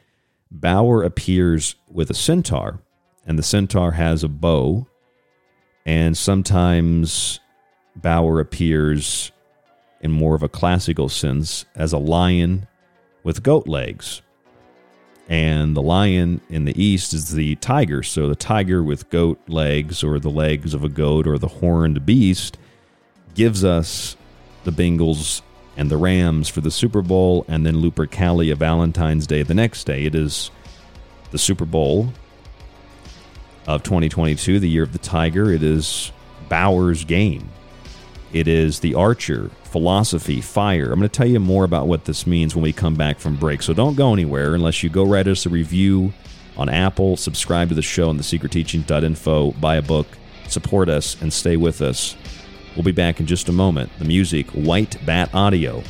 Bauer 0.50 1.02
appears 1.02 1.74
with 1.88 2.10
a 2.10 2.14
centaur, 2.14 2.80
and 3.26 3.38
the 3.38 3.42
centaur 3.42 3.92
has 3.92 4.22
a 4.22 4.28
bow. 4.28 4.86
And 5.84 6.16
sometimes 6.16 7.40
Bauer 7.96 8.40
appears 8.40 9.32
in 10.00 10.12
more 10.12 10.34
of 10.34 10.42
a 10.42 10.48
classical 10.48 11.08
sense 11.08 11.64
as 11.74 11.92
a 11.92 11.98
lion 11.98 12.68
with 13.22 13.42
goat 13.42 13.66
legs. 13.66 14.22
And 15.28 15.76
the 15.76 15.82
lion 15.82 16.40
in 16.48 16.66
the 16.66 16.80
east 16.80 17.12
is 17.12 17.32
the 17.32 17.56
tiger. 17.56 18.02
So 18.02 18.28
the 18.28 18.36
tiger 18.36 18.82
with 18.82 19.10
goat 19.10 19.40
legs, 19.48 20.04
or 20.04 20.18
the 20.20 20.30
legs 20.30 20.72
of 20.72 20.84
a 20.84 20.88
goat, 20.88 21.26
or 21.26 21.38
the 21.38 21.48
horned 21.48 22.06
beast, 22.06 22.58
gives 23.34 23.64
us 23.64 24.16
the 24.64 24.70
Bengals 24.70 25.42
and 25.76 25.90
the 25.90 25.96
Rams 25.96 26.48
for 26.48 26.60
the 26.60 26.70
Super 26.70 27.02
Bowl, 27.02 27.44
and 27.48 27.66
then 27.66 27.76
Lupercalia 27.76 28.56
Valentine's 28.56 29.26
Day 29.26 29.42
the 29.42 29.54
next 29.54 29.84
day. 29.84 30.04
It 30.04 30.14
is 30.14 30.50
the 31.32 31.38
Super 31.38 31.66
Bowl 31.66 32.12
of 33.66 33.82
2022, 33.82 34.60
the 34.60 34.68
year 34.68 34.84
of 34.84 34.92
the 34.92 34.98
Tiger. 34.98 35.50
It 35.50 35.62
is 35.62 36.12
Bauer's 36.48 37.04
game. 37.04 37.48
It 38.32 38.48
is 38.48 38.80
the 38.80 38.94
Archer, 38.94 39.50
philosophy, 39.66 40.40
fire. 40.40 40.92
I'm 40.92 40.98
going 40.98 41.02
to 41.02 41.08
tell 41.08 41.26
you 41.26 41.40
more 41.40 41.64
about 41.64 41.86
what 41.86 42.04
this 42.04 42.26
means 42.26 42.54
when 42.54 42.62
we 42.62 42.72
come 42.72 42.94
back 42.94 43.18
from 43.18 43.36
break. 43.36 43.62
So 43.62 43.74
don't 43.74 43.96
go 43.96 44.12
anywhere 44.12 44.54
unless 44.54 44.82
you 44.82 44.90
go 44.90 45.04
write 45.04 45.28
us 45.28 45.46
a 45.46 45.50
review 45.50 46.12
on 46.56 46.68
Apple, 46.68 47.16
subscribe 47.16 47.68
to 47.68 47.74
the 47.74 47.82
show 47.82 48.08
on 48.08 48.18
thesecretteaching.info, 48.18 49.52
buy 49.52 49.76
a 49.76 49.82
book, 49.82 50.06
support 50.48 50.88
us, 50.88 51.20
and 51.20 51.32
stay 51.32 51.56
with 51.56 51.82
us 51.82 52.16
We'll 52.76 52.84
be 52.84 52.92
back 52.92 53.20
in 53.20 53.26
just 53.26 53.48
a 53.48 53.52
moment. 53.52 53.90
The 53.98 54.04
music, 54.04 54.50
White 54.50 55.04
Bat 55.06 55.34
Audio. 55.34 55.82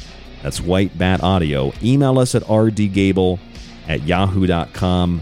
That's 0.43 0.61
White 0.61 0.97
Bat 0.97 1.21
Audio. 1.21 1.73
Email 1.83 2.21
us 2.21 2.37
at 2.37 2.43
rdgable 2.45 3.41
at 3.89 4.05
yahoo.com. 4.05 5.21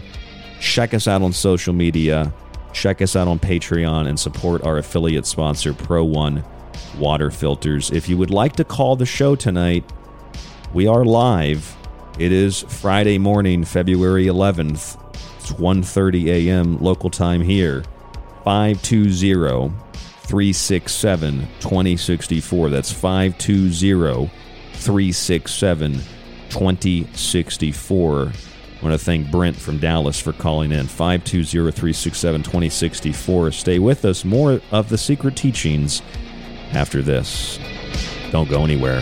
Check 0.59 0.93
us 0.93 1.07
out 1.07 1.23
on 1.23 1.33
social 1.33 1.73
media. 1.73 2.31
Check 2.71 3.01
us 3.01 3.15
out 3.15 3.27
on 3.27 3.39
Patreon 3.39 4.07
and 4.07 4.19
support 4.19 4.61
our 4.63 4.77
affiliate 4.77 5.25
sponsor, 5.25 5.73
Pro 5.73 6.03
One 6.03 6.43
Water 6.97 7.31
Filters. 7.31 7.91
If 7.91 8.07
you 8.09 8.17
would 8.17 8.31
like 8.31 8.53
to 8.57 8.63
call 8.63 8.95
the 8.95 9.05
show 9.05 9.35
tonight, 9.35 9.83
we 10.73 10.87
are 10.87 11.05
live. 11.05 11.75
It 12.17 12.31
is 12.31 12.61
Friday 12.63 13.17
morning, 13.17 13.63
February 13.63 14.25
11th. 14.25 15.01
It's 15.39 15.51
1.30 15.51 16.27
a.m. 16.27 16.77
local 16.79 17.09
time 17.09 17.41
here. 17.41 17.83
520 18.43 19.73
367 20.27 21.47
2064. 21.59 22.69
That's 22.69 22.91
520 22.91 24.31
367 24.73 25.93
2064. 26.49 28.21
I 28.21 28.83
want 28.83 28.99
to 28.99 29.03
thank 29.03 29.31
Brent 29.31 29.55
from 29.55 29.77
Dallas 29.79 30.19
for 30.19 30.33
calling 30.33 30.71
in 30.71 30.87
520 30.87 31.71
367 31.71 32.43
2064. 32.43 33.51
Stay 33.51 33.79
with 33.79 34.05
us. 34.05 34.23
More 34.23 34.61
of 34.71 34.89
the 34.89 34.97
secret 34.97 35.35
teachings 35.35 36.01
after 36.73 37.01
this. 37.01 37.59
Don't 38.31 38.49
go 38.49 38.63
anywhere. 38.63 39.01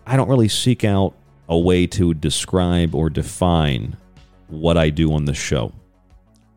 I 0.07 0.17
don't 0.17 0.29
really 0.29 0.49
seek 0.49 0.85
out 0.85 1.15
a 1.49 1.59
way 1.59 1.87
to 1.87 2.15
describe 2.15 2.95
or 2.95 3.09
define 3.09 3.97
what 4.49 4.77
I 4.77 4.91
do 4.91 5.13
on 5.13 5.25
the 5.25 5.35
show. 5.35 5.73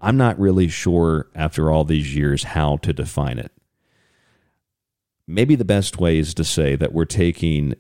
I'm 0.02 0.18
not 0.18 0.40
really 0.40 0.68
sure 0.68 1.28
after 1.36 1.72
all 1.72 1.84
these 1.84 2.16
years 2.16 2.44
how 2.44 2.78
to 2.78 2.94
define 2.94 3.38
it. 3.38 3.52
Maybe 5.30 5.54
the 5.54 5.64
best 5.64 6.00
way 6.00 6.18
is 6.18 6.34
to 6.34 6.44
say 6.44 6.76
that 6.76 6.92
we're 6.92 7.06
taking 7.06 7.76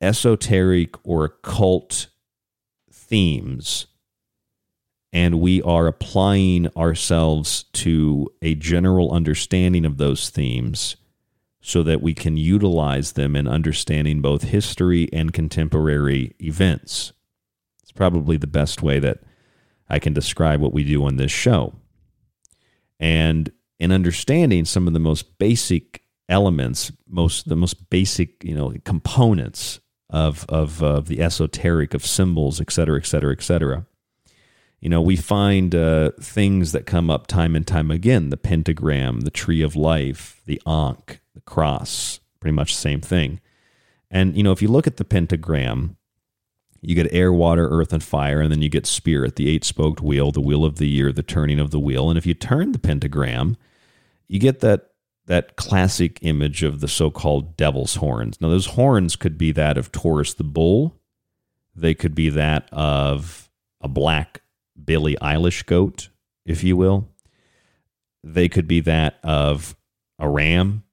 esoteric 0.00 0.96
or 1.04 1.24
occult 1.24 2.08
themes 2.90 3.86
and 5.12 5.40
we 5.40 5.62
are 5.62 5.86
applying 5.86 6.66
ourselves 6.76 7.62
to 7.74 8.28
a 8.42 8.56
general 8.56 9.12
understanding 9.12 9.84
of 9.84 9.98
those 9.98 10.30
themes 10.30 10.96
so 11.60 11.84
that 11.84 12.02
we 12.02 12.12
can 12.12 12.36
utilize 12.36 13.12
them 13.12 13.36
in 13.36 13.46
understanding 13.46 14.20
both 14.20 14.42
history 14.42 15.08
and 15.12 15.32
contemporary 15.32 16.34
events. 16.40 17.12
It's 17.82 17.92
probably 17.92 18.36
the 18.36 18.48
best 18.48 18.82
way 18.82 18.98
that 18.98 19.20
I 19.88 20.00
can 20.00 20.12
describe 20.12 20.60
what 20.60 20.74
we 20.74 20.82
do 20.82 21.04
on 21.04 21.18
this 21.18 21.32
show. 21.32 21.76
And 22.98 23.52
in 23.78 23.92
understanding 23.92 24.64
some 24.64 24.88
of 24.88 24.92
the 24.92 24.98
most 24.98 25.38
basic 25.38 26.02
elements, 26.28 26.92
most 27.08 27.48
the 27.48 27.56
most 27.56 27.90
basic, 27.90 28.42
you 28.44 28.54
know, 28.54 28.74
components 28.84 29.80
of 30.10 30.44
of, 30.48 30.82
of 30.82 31.08
the 31.08 31.20
esoteric 31.20 31.94
of 31.94 32.04
symbols, 32.06 32.60
et 32.60 32.70
cetera, 32.70 32.98
et 32.98 33.06
cetera, 33.06 33.32
et 33.32 33.42
cetera. 33.42 33.86
You 34.80 34.88
know, 34.88 35.02
we 35.02 35.16
find 35.16 35.74
uh, 35.74 36.12
things 36.20 36.72
that 36.72 36.86
come 36.86 37.10
up 37.10 37.26
time 37.26 37.56
and 37.56 37.66
time 37.66 37.90
again: 37.90 38.30
the 38.30 38.36
pentagram, 38.36 39.20
the 39.20 39.30
tree 39.30 39.62
of 39.62 39.74
life, 39.74 40.40
the 40.46 40.60
ankh, 40.66 41.20
the 41.34 41.40
cross. 41.40 42.20
Pretty 42.40 42.54
much 42.54 42.74
the 42.74 42.80
same 42.80 43.00
thing. 43.00 43.40
And 44.10 44.36
you 44.36 44.42
know, 44.42 44.52
if 44.52 44.62
you 44.62 44.68
look 44.68 44.86
at 44.86 44.96
the 44.96 45.04
pentagram, 45.04 45.96
you 46.80 46.94
get 46.94 47.12
air, 47.12 47.32
water, 47.32 47.68
earth, 47.68 47.92
and 47.92 48.02
fire, 48.02 48.40
and 48.40 48.52
then 48.52 48.62
you 48.62 48.68
get 48.68 48.86
spirit, 48.86 49.34
the 49.34 49.48
eight 49.48 49.64
spoked 49.64 50.00
wheel, 50.00 50.30
the 50.30 50.40
wheel 50.40 50.64
of 50.64 50.76
the 50.76 50.88
year, 50.88 51.12
the 51.12 51.24
turning 51.24 51.58
of 51.58 51.72
the 51.72 51.80
wheel. 51.80 52.08
And 52.08 52.16
if 52.16 52.24
you 52.24 52.34
turn 52.34 52.70
the 52.70 52.78
pentagram, 52.78 53.56
you 54.28 54.38
get 54.38 54.60
that 54.60 54.90
that 55.28 55.56
classic 55.56 56.18
image 56.22 56.62
of 56.62 56.80
the 56.80 56.88
so-called 56.88 57.54
devil's 57.56 57.96
horns. 57.96 58.40
Now, 58.40 58.48
those 58.48 58.66
horns 58.66 59.14
could 59.14 59.36
be 59.36 59.52
that 59.52 59.76
of 59.76 59.92
Taurus 59.92 60.32
the 60.32 60.42
bull. 60.42 60.96
They 61.76 61.94
could 61.94 62.14
be 62.14 62.30
that 62.30 62.66
of 62.72 63.50
a 63.82 63.88
black 63.88 64.40
Billie 64.82 65.18
Eilish 65.20 65.66
goat, 65.66 66.08
if 66.46 66.64
you 66.64 66.78
will. 66.78 67.08
They 68.24 68.48
could 68.48 68.66
be 68.66 68.80
that 68.80 69.18
of 69.22 69.76
a 70.18 70.28
ram. 70.28 70.84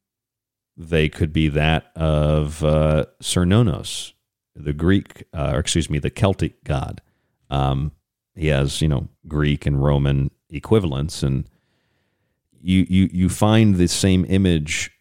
They 0.76 1.08
could 1.08 1.32
be 1.32 1.48
that 1.48 1.92
of 1.96 2.62
uh, 2.62 3.06
Cernunnos, 3.22 4.12
the 4.54 4.74
Greek, 4.74 5.24
uh, 5.34 5.52
or 5.54 5.60
excuse 5.60 5.90
me, 5.90 5.98
the 5.98 6.10
Celtic 6.10 6.62
god. 6.66 7.02
Um, 7.50 7.94
he 8.36 8.48
has, 8.48 8.82
you 8.82 8.90
know, 8.90 9.08
Greek 9.30 9.66
and 9.66 9.82
Roman 9.82 10.30
equivalents, 10.50 11.24
and 11.24 11.50
you 12.66 12.86
you 12.90 13.10
you 13.14 13.30
find 13.30 13.76
the 13.76 13.88
same 13.88 14.26
image 14.28 14.92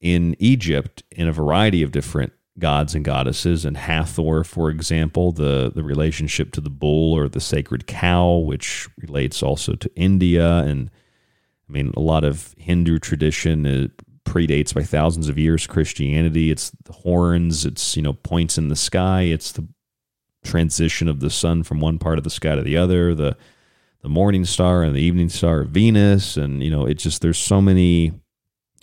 in 0.00 0.34
Egypt 0.38 1.04
in 1.12 1.28
a 1.28 1.32
variety 1.32 1.82
of 1.82 1.92
different 1.92 2.32
gods 2.58 2.94
and 2.94 3.04
goddesses. 3.04 3.64
And 3.64 3.76
Hathor 3.76 4.42
for 4.42 4.68
example 4.68 5.30
the 5.30 5.70
the 5.72 5.84
relationship 5.84 6.52
to 6.52 6.60
the 6.60 6.70
bull 6.70 7.14
or 7.14 7.28
the 7.28 7.40
sacred 7.40 7.86
cow 7.86 8.38
which 8.38 8.88
relates 8.98 9.42
also 9.42 9.74
to 9.74 9.90
India. 9.94 10.58
And 10.58 10.90
I 11.68 11.72
mean 11.72 11.92
a 11.96 12.00
lot 12.00 12.24
of 12.24 12.54
Hindu 12.58 12.98
tradition 12.98 13.64
it 13.64 13.92
predates 14.24 14.74
by 14.74 14.82
thousands 14.82 15.28
of 15.28 15.38
years 15.38 15.68
Christianity. 15.68 16.50
It's 16.50 16.72
the 16.84 16.92
horns 16.92 17.64
it's 17.64 17.96
you 17.96 18.02
know 18.02 18.14
points 18.14 18.58
in 18.58 18.66
the 18.68 18.76
sky. 18.76 19.22
It's 19.22 19.52
the 19.52 19.66
transition 20.44 21.06
of 21.08 21.20
the 21.20 21.30
sun 21.30 21.62
from 21.62 21.80
one 21.80 21.98
part 21.98 22.18
of 22.18 22.24
the 22.24 22.30
sky 22.30 22.56
to 22.56 22.62
the 22.62 22.76
other 22.76 23.14
the 23.14 23.36
the 24.06 24.10
morning 24.10 24.44
star 24.44 24.84
and 24.84 24.94
the 24.94 25.00
evening 25.00 25.28
star 25.28 25.64
Venus, 25.64 26.36
and 26.36 26.62
you 26.62 26.70
know, 26.70 26.86
it 26.86 26.94
just 26.94 27.22
there's 27.22 27.36
so 27.36 27.60
many 27.60 28.12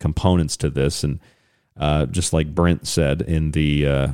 components 0.02 0.58
to 0.58 0.70
this, 0.70 1.02
and 1.02 1.22
uh, 1.78 2.06
just 2.08 2.34
like 2.34 2.54
Brent 2.54 2.86
said 2.86 3.22
in 3.22 3.52
the 3.52 3.88
uh, 3.88 4.08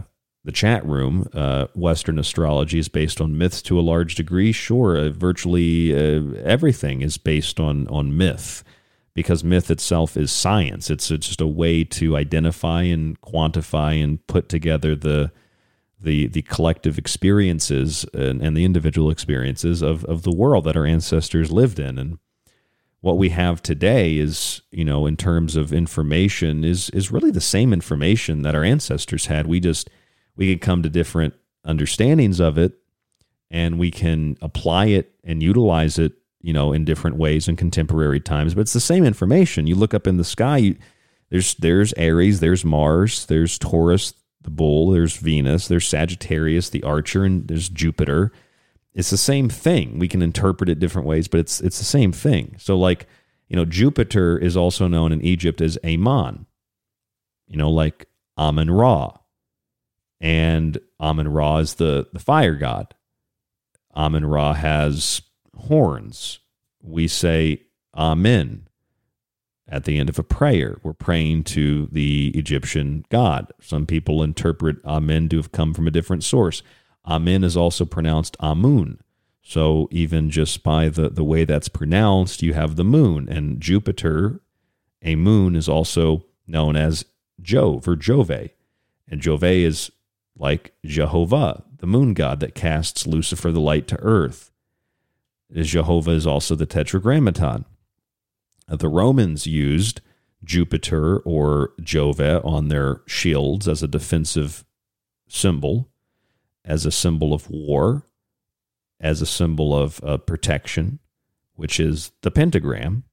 the 0.43 0.51
chat 0.51 0.85
room, 0.85 1.27
uh, 1.33 1.65
Western 1.73 2.19
astrology 2.19 2.77
is 2.77 2.89
based 2.89 3.19
on 3.19 3.39
myths 3.39 3.63
to 3.63 3.79
a 3.79 3.81
large 3.81 4.13
degree. 4.13 4.51
Sure, 4.51 4.97
uh, 4.97 5.09
virtually 5.09 5.95
uh, 5.95 6.35
everything 6.43 7.01
is 7.01 7.17
based 7.17 7.59
on 7.59 7.87
on 7.87 8.15
myth 8.15 8.63
because 9.15 9.43
myth 9.43 9.71
itself 9.71 10.15
is 10.15 10.31
science. 10.31 10.91
It's, 10.91 11.09
it's 11.09 11.25
just 11.29 11.41
a 11.41 11.47
way 11.47 11.83
to 11.85 12.17
identify 12.17 12.83
and 12.83 13.19
quantify 13.21 14.01
and 14.03 14.25
put 14.27 14.47
together 14.47 14.95
the 14.95 15.31
the 16.01 16.27
the 16.27 16.41
collective 16.43 16.97
experiences 16.97 18.05
and, 18.13 18.41
and 18.41 18.55
the 18.55 18.65
individual 18.65 19.09
experiences 19.09 19.81
of, 19.81 20.05
of 20.05 20.23
the 20.23 20.35
world 20.35 20.63
that 20.65 20.77
our 20.77 20.85
ancestors 20.85 21.51
lived 21.51 21.79
in. 21.79 21.97
And 21.97 22.19
what 23.01 23.17
we 23.17 23.29
have 23.29 23.61
today 23.61 24.17
is, 24.17 24.61
you 24.71 24.85
know, 24.85 25.05
in 25.05 25.17
terms 25.17 25.55
of 25.55 25.73
information, 25.73 26.63
is 26.63 26.89
is 26.91 27.11
really 27.11 27.31
the 27.31 27.41
same 27.41 27.73
information 27.73 28.41
that 28.43 28.55
our 28.55 28.63
ancestors 28.63 29.25
had. 29.25 29.47
We 29.47 29.59
just 29.59 29.89
we 30.35 30.49
can 30.49 30.59
come 30.59 30.83
to 30.83 30.89
different 30.89 31.33
understandings 31.65 32.39
of 32.39 32.57
it 32.57 32.73
and 33.51 33.79
we 33.79 33.91
can 33.91 34.37
apply 34.41 34.85
it 34.85 35.13
and 35.23 35.43
utilize 35.43 35.99
it 35.99 36.13
you 36.41 36.53
know 36.53 36.71
in 36.71 36.85
different 36.85 37.17
ways 37.17 37.47
in 37.47 37.55
contemporary 37.55 38.19
times 38.19 38.53
but 38.53 38.61
it's 38.61 38.73
the 38.73 38.79
same 38.79 39.03
information 39.03 39.67
you 39.67 39.75
look 39.75 39.93
up 39.93 40.07
in 40.07 40.17
the 40.17 40.23
sky 40.23 40.57
you, 40.57 40.75
there's 41.29 41.55
there's 41.55 41.93
aries 41.93 42.39
there's 42.39 42.63
mars 42.63 43.25
there's 43.25 43.59
taurus 43.59 44.13
the 44.41 44.49
bull 44.49 44.91
there's 44.91 45.17
venus 45.17 45.67
there's 45.67 45.87
sagittarius 45.87 46.69
the 46.69 46.83
archer 46.83 47.23
and 47.23 47.47
there's 47.47 47.69
jupiter. 47.69 48.31
It's 48.93 49.11
the 49.11 49.17
same 49.17 49.49
thing. 49.49 49.99
We 49.99 50.07
can 50.07 50.21
interpret 50.21 50.69
it 50.69 50.79
different 50.79 51.07
ways 51.07 51.27
but 51.27 51.39
it's 51.39 51.61
it's 51.61 51.79
the 51.79 51.85
same 51.85 52.11
thing. 52.11 52.55
So 52.57 52.77
like 52.77 53.07
you 53.47 53.55
know 53.55 53.65
jupiter 53.65 54.37
is 54.37 54.55
also 54.55 54.87
known 54.87 55.11
in 55.11 55.21
egypt 55.21 55.61
as 55.61 55.77
amon 55.83 56.45
you 57.47 57.57
know 57.57 57.69
like 57.69 58.07
amun 58.37 58.71
ra. 58.71 59.19
And 60.21 60.77
Amun 60.99 61.29
Ra 61.29 61.57
is 61.57 61.75
the, 61.75 62.07
the 62.11 62.19
fire 62.19 62.55
god. 62.55 62.93
Amun 63.95 64.25
Ra 64.25 64.53
has 64.53 65.21
horns. 65.55 66.39
We 66.81 67.07
say 67.07 67.63
Amen 67.95 68.68
at 69.69 69.85
the 69.85 69.97
end 69.97 70.09
of 70.09 70.19
a 70.19 70.23
prayer. 70.23 70.79
We're 70.83 70.93
praying 70.93 71.43
to 71.45 71.87
the 71.91 72.31
Egyptian 72.35 73.05
god. 73.09 73.51
Some 73.61 73.85
people 73.85 74.23
interpret 74.23 74.83
Amen 74.83 75.29
to 75.29 75.37
have 75.37 75.51
come 75.51 75.73
from 75.73 75.87
a 75.87 75.91
different 75.91 76.23
source. 76.23 76.63
Amen 77.05 77.43
is 77.43 77.55
also 77.55 77.85
pronounced 77.85 78.35
Amun. 78.39 78.99
So 79.41 79.87
even 79.91 80.29
just 80.29 80.63
by 80.63 80.89
the, 80.89 81.09
the 81.09 81.23
way 81.23 81.43
that's 81.45 81.69
pronounced, 81.69 82.43
you 82.43 82.53
have 82.53 82.75
the 82.75 82.83
moon. 82.83 83.27
And 83.29 83.61
Jupiter, 83.61 84.41
a 85.01 85.15
moon, 85.15 85.55
is 85.55 85.69
also 85.69 86.25
known 86.45 86.75
as 86.75 87.05
Jove 87.41 87.87
or 87.87 87.95
Jove. 87.95 88.51
And 89.07 89.21
Jove 89.21 89.43
is 89.43 89.91
like 90.37 90.73
Jehovah, 90.85 91.63
the 91.77 91.87
moon 91.87 92.13
god 92.13 92.39
that 92.41 92.55
casts 92.55 93.07
Lucifer 93.07 93.51
the 93.51 93.59
light 93.59 93.87
to 93.87 93.99
earth. 94.01 94.51
Jehovah 95.51 96.11
is 96.11 96.27
also 96.27 96.55
the 96.55 96.67
tetragrammaton. 96.67 97.65
The 98.69 98.87
Romans 98.87 99.47
used 99.47 100.01
Jupiter 100.43 101.17
or 101.19 101.71
Jove 101.81 102.19
on 102.19 102.67
their 102.67 103.01
shields 103.07 103.67
as 103.67 103.83
a 103.83 103.87
defensive 103.87 104.63
symbol, 105.27 105.89
as 106.63 106.85
a 106.85 106.91
symbol 106.91 107.33
of 107.33 107.49
war, 107.49 108.03
as 108.99 109.21
a 109.21 109.25
symbol 109.25 109.75
of 109.75 110.03
uh, 110.03 110.17
protection, 110.17 110.99
which 111.55 111.79
is 111.79 112.11
the 112.21 112.31
pentagram. 112.31 113.03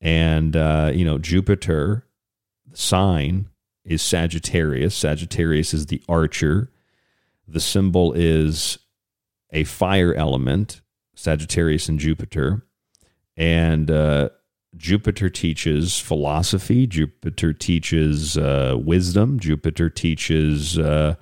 And, 0.00 0.56
uh, 0.56 0.90
you 0.92 1.04
know, 1.04 1.18
Jupiter, 1.18 2.06
the 2.70 2.76
sign 2.76 3.48
is 3.84 4.02
Sagittarius. 4.02 4.94
Sagittarius 4.94 5.72
is 5.72 5.86
the 5.86 6.02
archer. 6.08 6.70
The 7.46 7.60
symbol 7.60 8.12
is 8.12 8.78
a 9.52 9.64
fire 9.64 10.14
element, 10.14 10.80
Sagittarius 11.14 11.88
and 11.88 11.98
Jupiter. 11.98 12.66
And 13.36 13.90
uh, 13.90 14.30
Jupiter 14.76 15.28
teaches 15.30 15.98
philosophy. 15.98 16.86
Jupiter 16.86 17.52
teaches 17.52 18.36
uh, 18.36 18.76
wisdom. 18.78 19.38
Jupiter 19.38 19.88
teaches, 19.88 20.78
uh, 20.78 21.14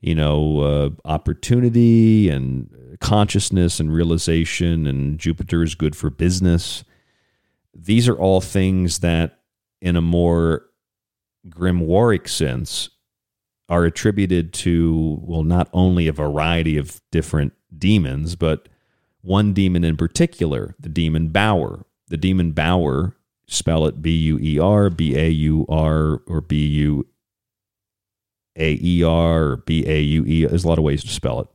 you 0.00 0.14
know, 0.14 0.60
uh, 0.60 0.90
opportunity 1.04 2.28
and 2.28 2.98
consciousness 3.00 3.80
and 3.80 3.92
realization. 3.92 4.86
And 4.86 5.18
Jupiter 5.18 5.62
is 5.62 5.74
good 5.74 5.94
for 5.96 6.10
business. 6.10 6.84
These 7.74 8.08
are 8.08 8.16
all 8.16 8.40
things 8.40 9.00
that, 9.00 9.40
in 9.80 9.96
a 9.96 10.00
more 10.00 10.66
grimoire 11.48 12.26
sense 12.28 12.88
are 13.68 13.84
attributed 13.84 14.52
to, 14.52 15.18
well, 15.22 15.42
not 15.42 15.68
only 15.72 16.06
a 16.06 16.12
variety 16.12 16.76
of 16.76 17.00
different 17.10 17.52
demons, 17.76 18.36
but 18.36 18.68
one 19.22 19.52
demon 19.52 19.84
in 19.84 19.96
particular, 19.96 20.74
the 20.78 20.88
demon 20.88 21.28
Bauer. 21.28 21.84
The 22.08 22.16
demon 22.16 22.52
Bauer, 22.52 23.16
spell 23.46 23.86
it 23.86 24.02
B 24.02 24.10
U 24.16 24.38
E 24.38 24.58
R, 24.58 24.90
B 24.90 25.16
A 25.16 25.28
U 25.28 25.66
R, 25.68 26.22
or 26.26 26.40
B 26.40 26.66
U 26.66 27.06
A 28.56 28.78
E 28.80 29.02
R, 29.02 29.42
or 29.42 29.56
B 29.58 29.84
A 29.86 30.00
U 30.00 30.24
E. 30.24 30.46
There's 30.46 30.64
a 30.64 30.68
lot 30.68 30.78
of 30.78 30.84
ways 30.84 31.02
to 31.02 31.10
spell 31.10 31.40
it. 31.40 31.48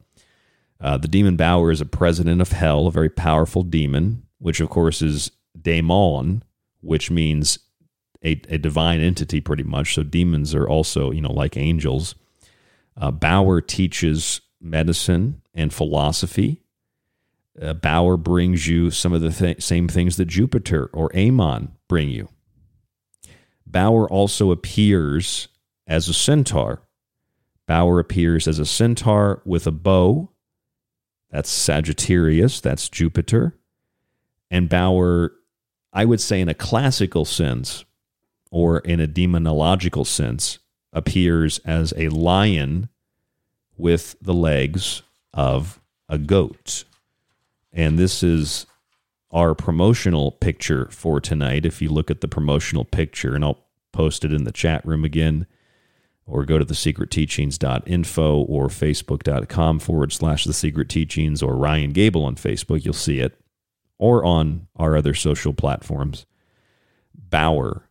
Uh, 0.82 0.98
the 0.98 1.08
demon 1.08 1.36
Bauer 1.36 1.72
is 1.72 1.82
a 1.82 1.86
president 1.86 2.42
of 2.42 2.52
hell, 2.52 2.88
a 2.88 2.92
very 2.92 3.10
powerful 3.10 3.64
demon, 3.64 4.24
which 4.38 4.60
of 4.60 4.70
course 4.70 5.02
is 5.02 5.32
daemon, 5.60 6.44
which 6.82 7.12
means 7.12 7.60
a, 8.24 8.42
a 8.50 8.58
divine 8.58 9.02
entity 9.02 9.42
pretty 9.42 9.64
much. 9.64 9.94
So 9.94 10.04
demons 10.04 10.56
are 10.56 10.68
also, 10.68 11.12
you 11.12 11.22
know, 11.22 11.32
like 11.32 11.58
angels. 11.58 12.16
Uh, 12.96 13.12
Bauer 13.12 13.62
teaches 13.62 14.42
medicine 14.62 15.42
and 15.54 15.74
philosophy. 15.74 16.64
Uh, 17.62 17.74
Bauer 17.74 18.16
brings 18.16 18.68
you 18.68 18.90
some 18.90 19.12
of 19.12 19.22
the 19.22 19.32
th- 19.32 19.62
same 19.62 19.88
things 19.88 20.16
that 20.18 20.26
Jupiter 20.26 20.90
or 20.94 21.16
Amon 21.16 21.74
bring 21.88 22.10
you. 22.10 22.30
Bauer 23.66 24.10
also 24.10 24.52
appears 24.52 25.48
as 25.86 26.08
a 26.08 26.14
centaur. 26.14 26.82
Bauer 27.68 28.00
appears 28.00 28.48
as 28.48 28.60
a 28.60 28.66
centaur 28.66 29.42
with 29.46 29.68
a 29.68 29.72
bow. 29.72 30.30
That's 31.30 31.50
Sagittarius, 31.50 32.62
that's 32.62 32.90
Jupiter. 32.90 33.56
And 34.50 34.70
Bauer, 34.70 35.34
I 35.94 36.06
would 36.06 36.22
say, 36.22 36.42
in 36.42 36.50
a 36.50 36.56
classical 36.56 37.26
sense, 37.26 37.86
or 38.50 38.80
in 38.80 39.00
a 39.00 39.08
demonological 39.08 40.08
sense, 40.08 40.58
appears 40.92 41.60
as 41.60 41.94
a 41.96 42.10
lion 42.10 42.90
with 43.78 44.16
the 44.20 44.34
legs 44.34 45.04
of 45.34 45.80
a 46.08 46.18
goat. 46.18 46.86
And 47.72 47.98
this 47.98 48.24
is 48.24 48.66
our 49.32 49.54
promotional 49.54 50.32
picture 50.32 50.88
for 50.92 51.20
tonight. 51.22 51.66
If 51.66 51.82
you 51.82 51.90
look 51.90 52.10
at 52.10 52.22
the 52.22 52.28
promotional 52.28 52.86
picture, 52.86 53.36
and 53.36 53.44
I'll 53.44 53.66
post 53.92 54.26
it 54.26 54.34
in 54.34 54.44
the 54.44 54.52
chat 54.52 54.86
room 54.86 55.06
again, 55.06 55.46
or 56.26 56.46
go 56.46 56.60
to 56.60 56.66
thesecretteachings.info 56.66 58.42
or 58.42 58.68
facebook.com 58.68 59.80
forward 59.80 60.14
slash 60.14 60.46
the 60.46 60.54
secret 60.54 60.90
teachings 60.90 61.42
or 61.42 61.56
Ryan 61.56 61.92
Gable 61.92 62.24
on 62.24 62.36
Facebook, 62.36 62.86
you'll 62.86 62.94
see 62.94 63.20
it, 63.20 63.40
or 63.98 64.24
on 64.24 64.68
our 64.76 64.96
other 64.96 65.14
social 65.14 65.54
platforms. 65.54 66.26
Bauer 67.16 67.89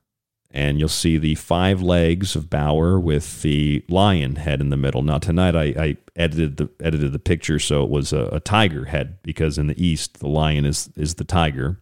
and 0.50 0.78
you'll 0.78 0.88
see 0.88 1.18
the 1.18 1.34
five 1.34 1.82
legs 1.82 2.34
of 2.34 2.48
Bauer 2.48 2.98
with 2.98 3.42
the 3.42 3.84
lion 3.88 4.36
head 4.36 4.60
in 4.60 4.70
the 4.70 4.76
middle. 4.76 5.02
Now 5.02 5.18
tonight 5.18 5.54
I, 5.54 5.64
I 5.78 5.96
edited 6.16 6.56
the 6.56 6.70
edited 6.80 7.12
the 7.12 7.18
picture 7.18 7.58
so 7.58 7.84
it 7.84 7.90
was 7.90 8.12
a, 8.12 8.24
a, 8.32 8.40
tiger 8.40 8.86
head 8.86 9.18
because 9.22 9.58
in 9.58 9.66
the 9.66 9.84
east 9.84 10.20
the 10.20 10.28
lion 10.28 10.64
is 10.64 10.90
is 10.96 11.14
the 11.14 11.24
tiger, 11.24 11.80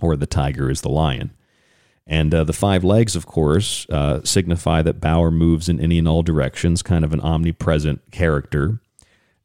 or 0.00 0.16
the 0.16 0.26
tiger 0.26 0.70
is 0.70 0.82
the 0.82 0.88
lion, 0.88 1.32
and 2.06 2.34
uh, 2.34 2.44
the 2.44 2.52
five 2.52 2.84
legs, 2.84 3.16
of 3.16 3.26
course, 3.26 3.86
uh, 3.90 4.20
signify 4.24 4.82
that 4.82 5.00
Bauer 5.00 5.30
moves 5.30 5.68
in 5.68 5.80
any 5.80 5.98
and 5.98 6.06
all 6.06 6.22
directions, 6.22 6.82
kind 6.82 7.04
of 7.04 7.12
an 7.12 7.20
omnipresent 7.20 8.10
character. 8.10 8.80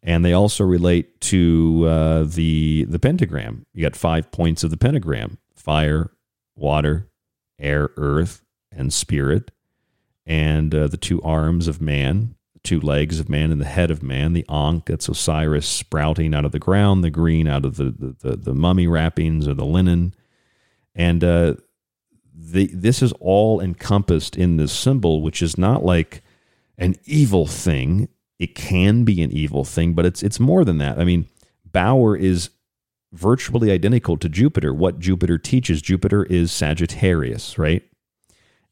And 0.04 0.24
they 0.24 0.34
also 0.34 0.64
relate 0.64 1.20
to 1.22 1.86
uh, 1.88 2.24
the 2.24 2.86
the 2.88 3.00
pentagram. 3.00 3.66
You 3.74 3.84
got 3.84 3.96
five 3.96 4.32
points 4.32 4.64
of 4.64 4.70
the 4.70 4.78
pentagram: 4.78 5.40
fire, 5.56 6.12
water, 6.56 7.09
air, 7.60 7.92
earth, 7.98 8.44
and 8.72 8.94
spirit, 8.94 9.52
and 10.26 10.74
uh, 10.74 10.88
the 10.88 10.98
two 10.98 11.22
arms 11.22 11.68
of 11.68 11.82
man, 11.82 12.36
the 12.54 12.60
two 12.60 12.80
legs 12.80 13.20
of 13.20 13.30
man, 13.30 13.52
and 13.52 13.60
the 13.60 13.66
head 13.66 13.92
of 13.92 14.04
man, 14.04 14.34
the 14.34 14.46
Ankh, 14.50 14.86
that's 14.86 15.10
Osiris 15.10 15.68
sprouting 15.68 16.34
out 16.34 16.46
of 16.46 16.52
the 16.52 16.60
ground, 16.60 17.04
the 17.04 17.10
green 17.10 17.48
out 17.48 17.66
of 17.66 17.78
the, 17.78 17.86
the, 17.86 18.16
the, 18.20 18.36
the 18.38 18.56
mummy 18.56 18.88
wrappings 18.88 19.48
or 19.48 19.54
the 19.54 19.66
linen. 19.66 20.14
And 20.96 21.24
uh, 21.24 21.56
the, 22.34 22.68
this 22.68 23.02
is 23.02 23.14
all 23.20 23.60
encompassed 23.60 24.38
in 24.38 24.58
this 24.58 24.72
symbol, 24.72 25.22
which 25.22 25.42
is 25.42 25.58
not 25.58 25.84
like 25.84 26.24
an 26.78 26.96
evil 27.06 27.46
thing. 27.46 28.10
It 28.38 28.56
can 28.56 29.04
be 29.04 29.22
an 29.22 29.32
evil 29.32 29.66
thing, 29.66 29.94
but 29.94 30.06
it's 30.06 30.24
it's 30.24 30.40
more 30.40 30.64
than 30.64 30.78
that. 30.78 30.98
I 30.98 31.04
mean, 31.04 31.28
Bauer 31.66 32.16
is 32.16 32.50
virtually 33.12 33.72
identical 33.72 34.18
to 34.18 34.30
Jupiter. 34.30 34.74
What 34.74 35.00
Jupiter 35.00 35.38
teaches, 35.38 35.82
Jupiter 35.82 36.24
is 36.26 36.52
Sagittarius, 36.52 37.58
right? 37.58 37.84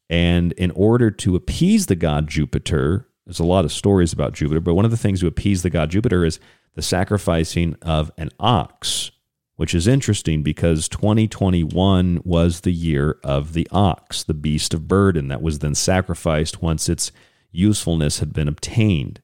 And 0.08 0.52
in 0.52 0.70
order 0.72 1.10
to 1.10 1.36
appease 1.36 1.86
the 1.86 1.96
god 1.96 2.28
Jupiter, 2.28 3.08
There's 3.28 3.40
a 3.40 3.44
lot 3.44 3.66
of 3.66 3.72
stories 3.72 4.14
about 4.14 4.32
Jupiter, 4.32 4.58
but 4.58 4.72
one 4.72 4.86
of 4.86 4.90
the 4.90 4.96
things 4.96 5.20
to 5.20 5.26
appease 5.26 5.62
the 5.62 5.68
god 5.68 5.90
Jupiter 5.90 6.24
is 6.24 6.40
the 6.74 6.80
sacrificing 6.80 7.76
of 7.82 8.10
an 8.16 8.30
ox, 8.40 9.10
which 9.56 9.74
is 9.74 9.86
interesting 9.86 10.42
because 10.42 10.88
2021 10.88 12.22
was 12.24 12.62
the 12.62 12.72
year 12.72 13.18
of 13.22 13.52
the 13.52 13.68
ox, 13.70 14.22
the 14.24 14.32
beast 14.32 14.72
of 14.72 14.88
burden 14.88 15.28
that 15.28 15.42
was 15.42 15.58
then 15.58 15.74
sacrificed 15.74 16.62
once 16.62 16.88
its 16.88 17.12
usefulness 17.52 18.20
had 18.20 18.32
been 18.32 18.48
obtained. 18.48 19.20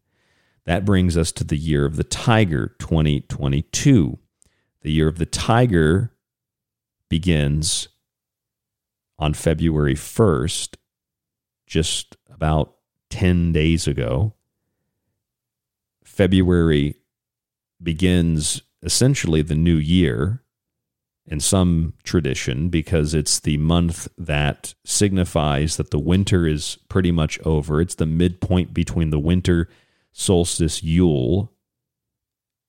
That 0.67 0.85
brings 0.85 1.17
us 1.17 1.33
to 1.33 1.45
the 1.45 1.57
year 1.57 1.87
of 1.87 1.97
the 1.97 2.05
tiger, 2.05 2.77
2022. 2.79 4.19
The 4.85 4.93
year 4.93 5.09
of 5.09 5.17
the 5.17 5.27
tiger 5.27 6.13
begins 7.09 7.89
on 9.19 9.33
February 9.33 9.95
1st, 9.95 10.77
just 11.67 12.17
about 12.31 12.75
10 13.09 13.53
days 13.53 13.89
ago. 13.89 14.35
February 16.05 16.97
begins 17.83 18.61
essentially 18.83 19.41
the 19.41 19.55
new 19.55 19.77
year 19.77 20.43
in 21.27 21.41
some 21.41 21.95
tradition 22.03 22.69
because 22.69 23.15
it's 23.15 23.41
the 23.41 23.57
month 23.57 24.07
that 24.19 24.75
signifies 24.85 25.79
that 25.79 25.93
the 25.93 25.99
winter 25.99 26.47
is 26.47 26.77
pretty 26.91 27.11
much 27.11 27.41
over. 27.47 27.81
It's 27.81 27.95
the 27.95 28.05
midpoint 28.05 28.75
between 28.75 29.09
the 29.09 29.19
winter 29.19 29.67
solstice 30.13 30.83
Yule 30.83 31.54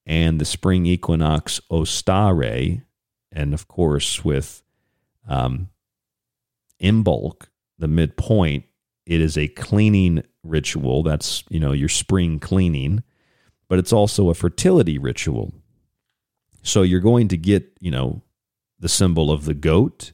and 0.06 0.40
the 0.40 0.46
spring 0.46 0.86
equinox 0.86 1.60
Ostara. 1.72 2.84
And 3.32 3.54
of 3.54 3.68
course, 3.68 4.24
with 4.24 4.62
um, 5.28 5.70
Imbolc, 6.82 7.48
the 7.78 7.88
midpoint, 7.88 8.66
it 9.06 9.22
is 9.22 9.38
a 9.38 9.48
cleaning 9.48 10.24
ritual. 10.44 11.04
That's, 11.04 11.44
you 11.50 11.60
know, 11.60 11.72
your 11.72 11.90
spring 11.90 12.40
cleaning, 12.40 13.04
but 13.68 13.80
it's 13.80 13.94
also 13.94 14.30
a 14.30 14.34
fertility 14.34 14.98
ritual. 14.98 15.54
So 16.62 16.82
you're 16.82 17.00
going 17.00 17.28
to 17.30 17.38
get, 17.38 17.78
you 17.80 17.92
know, 17.92 18.24
the 18.80 18.90
symbol 18.90 19.32
of 19.32 19.46
the 19.46 19.54
goat, 19.54 20.14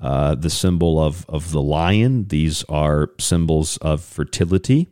uh, 0.00 0.34
the 0.34 0.50
symbol 0.50 1.00
of, 1.00 1.24
of 1.28 1.52
the 1.52 1.62
lion. 1.62 2.28
These 2.28 2.64
are 2.64 3.10
symbols 3.20 3.76
of 3.78 4.02
fertility. 4.02 4.88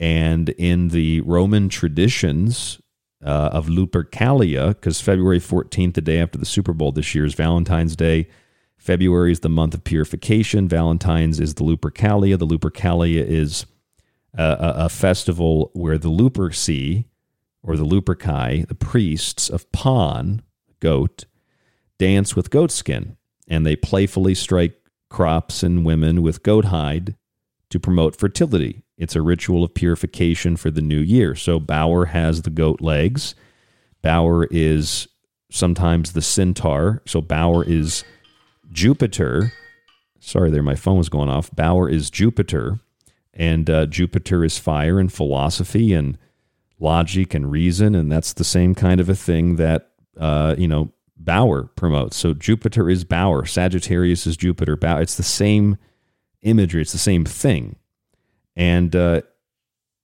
And 0.00 0.48
in 0.50 0.88
the 0.88 1.20
Roman 1.20 1.68
traditions 1.68 2.80
uh, 3.24 3.50
of 3.52 3.66
Lupercalia, 3.66 4.68
because 4.68 5.00
February 5.00 5.40
14th, 5.40 5.94
the 5.94 6.00
day 6.00 6.20
after 6.20 6.38
the 6.38 6.46
Super 6.46 6.72
Bowl 6.72 6.92
this 6.92 7.14
year, 7.14 7.24
is 7.24 7.34
Valentine's 7.34 7.96
Day. 7.96 8.28
February 8.78 9.32
is 9.32 9.40
the 9.40 9.48
month 9.48 9.74
of 9.74 9.84
purification. 9.84 10.68
Valentine's 10.68 11.38
is 11.38 11.54
the 11.54 11.64
Lupercalia. 11.64 12.38
The 12.38 12.46
Lupercalia 12.46 13.22
is 13.22 13.66
a, 14.34 14.56
a, 14.76 14.88
festival 14.88 15.70
where 15.74 15.98
the 15.98 16.08
Luperci, 16.08 17.04
or 17.62 17.76
the 17.76 17.84
Luperci, 17.84 18.66
the 18.66 18.74
priests 18.74 19.50
of 19.50 19.70
Pan, 19.72 20.40
goat, 20.80 21.26
dance 21.98 22.34
with 22.34 22.48
goat 22.48 22.70
skin, 22.70 23.18
and 23.46 23.66
they 23.66 23.76
playfully 23.76 24.34
strike 24.34 24.80
crops 25.10 25.62
and 25.62 25.84
women 25.84 26.22
with 26.22 26.42
goat 26.42 26.66
hide 26.66 27.16
to 27.68 27.78
promote 27.78 28.16
fertility. 28.16 28.82
It's 29.00 29.16
a 29.16 29.22
ritual 29.22 29.64
of 29.64 29.72
purification 29.72 30.56
for 30.56 30.70
the 30.70 30.82
new 30.82 31.00
year. 31.00 31.34
So 31.34 31.58
Bauer 31.58 32.04
has 32.06 32.42
the 32.42 32.50
goat 32.50 32.82
legs. 32.82 33.34
Bauer 34.02 34.46
is 34.50 35.08
sometimes 35.50 36.12
the 36.12 36.20
centaur. 36.22 37.02
So 37.06 37.22
Bauer 37.22 37.64
is 37.64 38.04
Jupiter. 38.70 39.52
Sorry, 40.20 40.50
there, 40.50 40.62
my 40.62 40.74
phone 40.74 40.98
was 40.98 41.08
going 41.08 41.30
off. 41.30 41.50
Bauer 41.56 41.88
is 41.88 42.10
Jupiter, 42.10 42.78
and 43.32 43.70
uh, 43.70 43.86
Jupiter 43.86 44.44
is 44.44 44.58
fire 44.58 45.00
and 45.00 45.10
philosophy 45.10 45.94
and 45.94 46.18
logic 46.78 47.32
and 47.32 47.50
reason, 47.50 47.94
and 47.94 48.12
that's 48.12 48.34
the 48.34 48.44
same 48.44 48.74
kind 48.74 49.00
of 49.00 49.08
a 49.08 49.14
thing 49.14 49.56
that 49.56 49.92
uh, 50.18 50.54
you 50.58 50.68
know 50.68 50.92
Bauer 51.16 51.64
promotes. 51.74 52.18
So 52.18 52.34
Jupiter 52.34 52.90
is 52.90 53.04
Bauer, 53.04 53.46
Sagittarius 53.46 54.26
is 54.26 54.36
Jupiter. 54.36 54.76
Bauer. 54.76 55.00
It's 55.00 55.16
the 55.16 55.22
same 55.22 55.78
imagery. 56.42 56.82
It's 56.82 56.92
the 56.92 56.98
same 56.98 57.24
thing, 57.24 57.76
and 58.56 58.94
uh, 58.94 59.22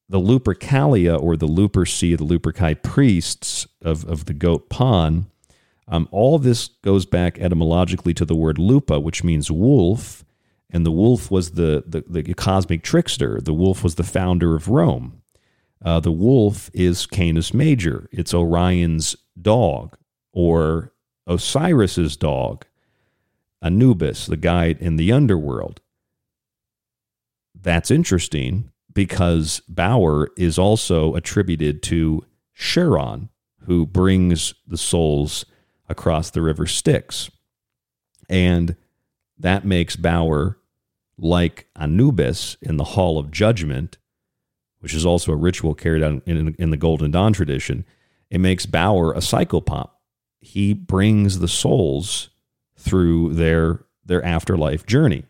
the 0.09 0.21
Lupercalia 0.21 1.21
or 1.21 1.37
the 1.37 1.49
Luperci, 1.49 2.17
the 2.17 2.25
Luperci 2.25 2.81
priests 2.83 3.67
of 3.83 4.05
of 4.05 4.27
the 4.27 4.35
goat 4.35 4.69
Pan 4.69 5.27
um, 5.89 6.09
all 6.11 6.39
this 6.39 6.69
goes 6.83 7.07
back 7.07 7.39
etymologically 7.39 8.13
to 8.15 8.25
the 8.25 8.35
word 8.35 8.59
lupa, 8.59 8.99
which 8.99 9.23
means 9.23 9.51
wolf, 9.51 10.25
and 10.71 10.85
the 10.85 10.91
wolf 10.91 11.31
was 11.31 11.53
the, 11.53 11.85
the, 11.87 12.05
the 12.09 12.35
cosmic 12.35 12.83
trickster. 12.83 13.41
The 13.41 13.55
wolf 13.55 13.85
was 13.85 13.95
the 13.95 14.03
founder 14.03 14.55
of 14.57 14.69
Rome. 14.69 15.23
Uh, 15.85 16.01
the 16.01 16.13
wolf 16.13 16.71
is 16.75 17.07
Canis 17.07 17.55
Major. 17.55 18.09
It's 18.11 18.35
Orion's 18.35 19.15
dog, 19.41 19.97
or 20.33 20.93
Osiris's 21.29 22.17
dog, 22.17 22.67
Anubis, 23.63 24.27
the 24.27 24.37
guide 24.37 24.79
in 24.81 24.97
the 24.97 25.13
underworld. 25.13 25.81
That's 27.67 27.91
interesting 27.91 28.71
because 28.95 29.61
Bauer 29.69 30.29
is 30.37 30.57
also 30.57 31.17
attributed 31.17 31.83
to 31.83 32.25
Charon, 32.55 33.29
who 33.65 33.85
brings 33.85 34.55
the 34.69 34.77
souls 34.77 35.45
across 35.89 36.31
the 36.31 36.43
river 36.43 36.69
Styx. 36.69 37.29
And 38.29 38.77
that 39.37 39.65
makes 39.65 39.97
Bauer 39.97 40.61
like 41.19 41.67
Anubis 41.75 42.57
in 42.63 42.77
the 42.77 42.85
Hall 42.85 43.19
of 43.19 43.33
Judgment, 43.33 43.99
which 44.79 44.95
is 44.95 45.05
also 45.05 45.33
a 45.33 45.37
ritual 45.37 45.75
carried 45.75 46.05
out 46.05 46.23
in, 46.25 46.55
in 46.61 46.71
the 46.71 46.77
Golden 46.77 47.11
Dawn 47.11 47.33
tradition. 47.33 47.85
It 48.31 48.39
makes 48.39 48.65
Bauer 48.65 49.13
a 49.13 49.19
psychopomp. 49.19 49.91
He 50.39 50.73
brings 50.73 51.41
the 51.41 51.49
souls 51.49 52.31
through 52.79 53.35
their 53.35 53.81
their 54.05 54.25
afterlife 54.25 54.87
journey. 54.87 55.25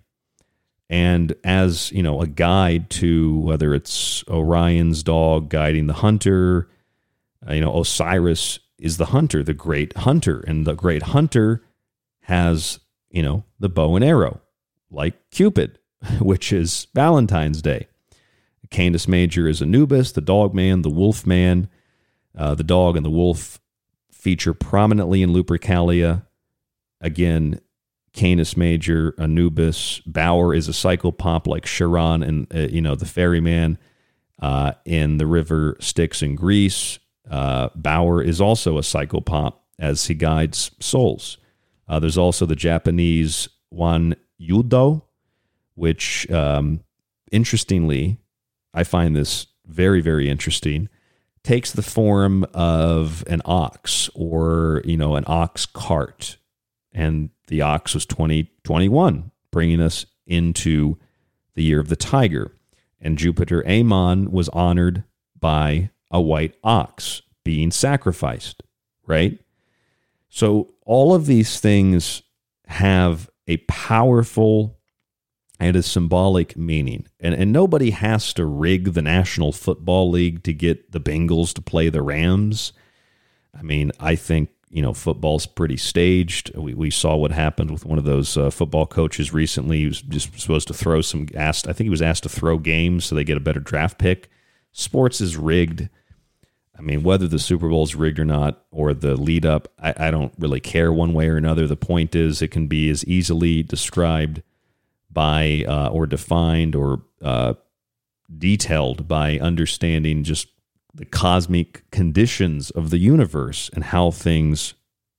And 0.88 1.34
as, 1.42 1.90
you 1.92 2.02
know, 2.02 2.20
a 2.20 2.26
guide 2.26 2.90
to 2.90 3.38
whether 3.40 3.74
it's 3.74 4.22
Orion's 4.28 5.02
dog 5.02 5.48
guiding 5.48 5.88
the 5.88 5.94
hunter, 5.94 6.68
uh, 7.46 7.54
you 7.54 7.60
know, 7.60 7.80
Osiris 7.80 8.60
is 8.78 8.96
the 8.96 9.06
hunter, 9.06 9.42
the 9.42 9.54
great 9.54 9.96
hunter. 9.96 10.40
And 10.40 10.66
the 10.66 10.74
great 10.74 11.02
hunter 11.02 11.62
has, 12.22 12.78
you 13.10 13.22
know, 13.22 13.44
the 13.58 13.68
bow 13.68 13.96
and 13.96 14.04
arrow, 14.04 14.40
like 14.90 15.14
Cupid, 15.30 15.78
which 16.20 16.52
is 16.52 16.86
Valentine's 16.94 17.62
Day. 17.62 17.88
Canis 18.70 19.08
Major 19.08 19.48
is 19.48 19.62
Anubis, 19.62 20.12
the 20.12 20.20
dog 20.20 20.54
man, 20.54 20.82
the 20.82 20.90
wolf 20.90 21.26
man. 21.26 21.68
Uh, 22.36 22.54
the 22.54 22.64
dog 22.64 22.96
and 22.96 23.06
the 23.06 23.10
wolf 23.10 23.60
feature 24.12 24.52
prominently 24.52 25.22
in 25.22 25.32
Lupercalia. 25.32 26.26
Again, 27.00 27.60
Canis 28.16 28.56
Major, 28.56 29.14
Anubis, 29.18 30.00
Bauer 30.00 30.54
is 30.54 30.68
a 30.68 30.72
psychopomp 30.72 31.46
like 31.46 31.66
Charon 31.66 32.22
and, 32.22 32.46
uh, 32.52 32.68
you 32.68 32.80
know, 32.80 32.94
the 32.96 33.06
ferryman 33.06 33.78
uh, 34.40 34.72
in 34.84 35.18
the 35.18 35.26
river 35.26 35.76
Styx 35.80 36.22
in 36.22 36.34
Greece. 36.34 36.98
Uh, 37.30 37.68
Bauer 37.74 38.22
is 38.22 38.40
also 38.40 38.78
a 38.78 38.80
psychopomp 38.80 39.54
as 39.78 40.06
he 40.06 40.14
guides 40.14 40.70
souls. 40.80 41.36
Uh, 41.86 42.00
there's 42.00 42.18
also 42.18 42.46
the 42.46 42.56
Japanese 42.56 43.48
Wan 43.70 44.16
Yudo, 44.40 45.02
which 45.74 46.28
um, 46.30 46.80
interestingly, 47.30 48.18
I 48.72 48.82
find 48.82 49.14
this 49.14 49.46
very, 49.66 50.00
very 50.00 50.30
interesting, 50.30 50.88
takes 51.42 51.70
the 51.72 51.82
form 51.82 52.44
of 52.54 53.24
an 53.28 53.42
ox 53.44 54.08
or, 54.14 54.82
you 54.84 54.96
know, 54.96 55.16
an 55.16 55.24
ox 55.26 55.66
cart. 55.66 56.38
And 56.92 57.30
the 57.46 57.62
ox 57.62 57.94
was 57.94 58.06
2021, 58.06 59.30
bringing 59.50 59.80
us 59.80 60.06
into 60.26 60.98
the 61.54 61.62
year 61.62 61.80
of 61.80 61.88
the 61.88 61.96
tiger. 61.96 62.52
And 63.00 63.18
Jupiter 63.18 63.66
Ammon 63.66 64.30
was 64.30 64.48
honored 64.50 65.04
by 65.38 65.90
a 66.10 66.20
white 66.20 66.56
ox 66.64 67.22
being 67.44 67.70
sacrificed, 67.70 68.62
right? 69.06 69.38
So 70.28 70.74
all 70.84 71.14
of 71.14 71.26
these 71.26 71.60
things 71.60 72.22
have 72.66 73.30
a 73.46 73.58
powerful 73.58 74.76
and 75.58 75.76
a 75.76 75.82
symbolic 75.82 76.56
meaning. 76.56 77.06
And, 77.20 77.34
and 77.34 77.52
nobody 77.52 77.90
has 77.90 78.32
to 78.34 78.44
rig 78.44 78.92
the 78.92 79.02
National 79.02 79.52
Football 79.52 80.10
League 80.10 80.42
to 80.44 80.52
get 80.52 80.92
the 80.92 81.00
Bengals 81.00 81.54
to 81.54 81.62
play 81.62 81.88
the 81.88 82.02
Rams. 82.02 82.72
I 83.56 83.62
mean, 83.62 83.92
I 83.98 84.16
think, 84.16 84.50
you 84.68 84.82
know, 84.82 84.92
football's 84.92 85.46
pretty 85.46 85.76
staged. 85.76 86.54
We, 86.56 86.74
we 86.74 86.90
saw 86.90 87.16
what 87.16 87.30
happened 87.30 87.70
with 87.70 87.84
one 87.84 87.98
of 87.98 88.04
those 88.04 88.36
uh, 88.36 88.50
football 88.50 88.86
coaches 88.86 89.32
recently. 89.32 89.78
He 89.78 89.86
was 89.86 90.02
just 90.02 90.38
supposed 90.38 90.68
to 90.68 90.74
throw 90.74 91.00
some, 91.00 91.28
asked, 91.34 91.68
I 91.68 91.72
think 91.72 91.86
he 91.86 91.90
was 91.90 92.02
asked 92.02 92.24
to 92.24 92.28
throw 92.28 92.58
games 92.58 93.04
so 93.04 93.14
they 93.14 93.24
get 93.24 93.36
a 93.36 93.40
better 93.40 93.60
draft 93.60 93.98
pick. 93.98 94.28
Sports 94.72 95.20
is 95.20 95.36
rigged. 95.36 95.88
I 96.78 96.82
mean, 96.82 97.02
whether 97.02 97.26
the 97.26 97.38
Super 97.38 97.68
Bowl 97.68 97.84
is 97.84 97.94
rigged 97.94 98.18
or 98.18 98.24
not, 98.24 98.64
or 98.70 98.92
the 98.92 99.16
lead 99.16 99.46
up, 99.46 99.68
I, 99.78 99.94
I, 99.96 100.10
don't 100.10 100.34
really 100.38 100.60
care 100.60 100.92
one 100.92 101.14
way 101.14 101.28
or 101.28 101.38
another. 101.38 101.66
The 101.66 101.76
point 101.76 102.14
is, 102.14 102.42
it 102.42 102.50
can 102.50 102.66
be 102.66 102.90
as 102.90 103.02
easily 103.06 103.62
described 103.62 104.42
by 105.10 105.64
uh, 105.66 105.88
or 105.88 106.06
defined 106.06 106.76
or 106.76 107.00
uh, 107.22 107.54
detailed 108.36 109.08
by 109.08 109.38
understanding 109.38 110.22
just 110.22 110.48
the 110.96 111.04
cosmic 111.04 111.88
conditions 111.90 112.70
of 112.70 112.90
the 112.90 112.98
universe 112.98 113.70
and 113.74 113.84
how 113.84 114.10
things 114.10 114.74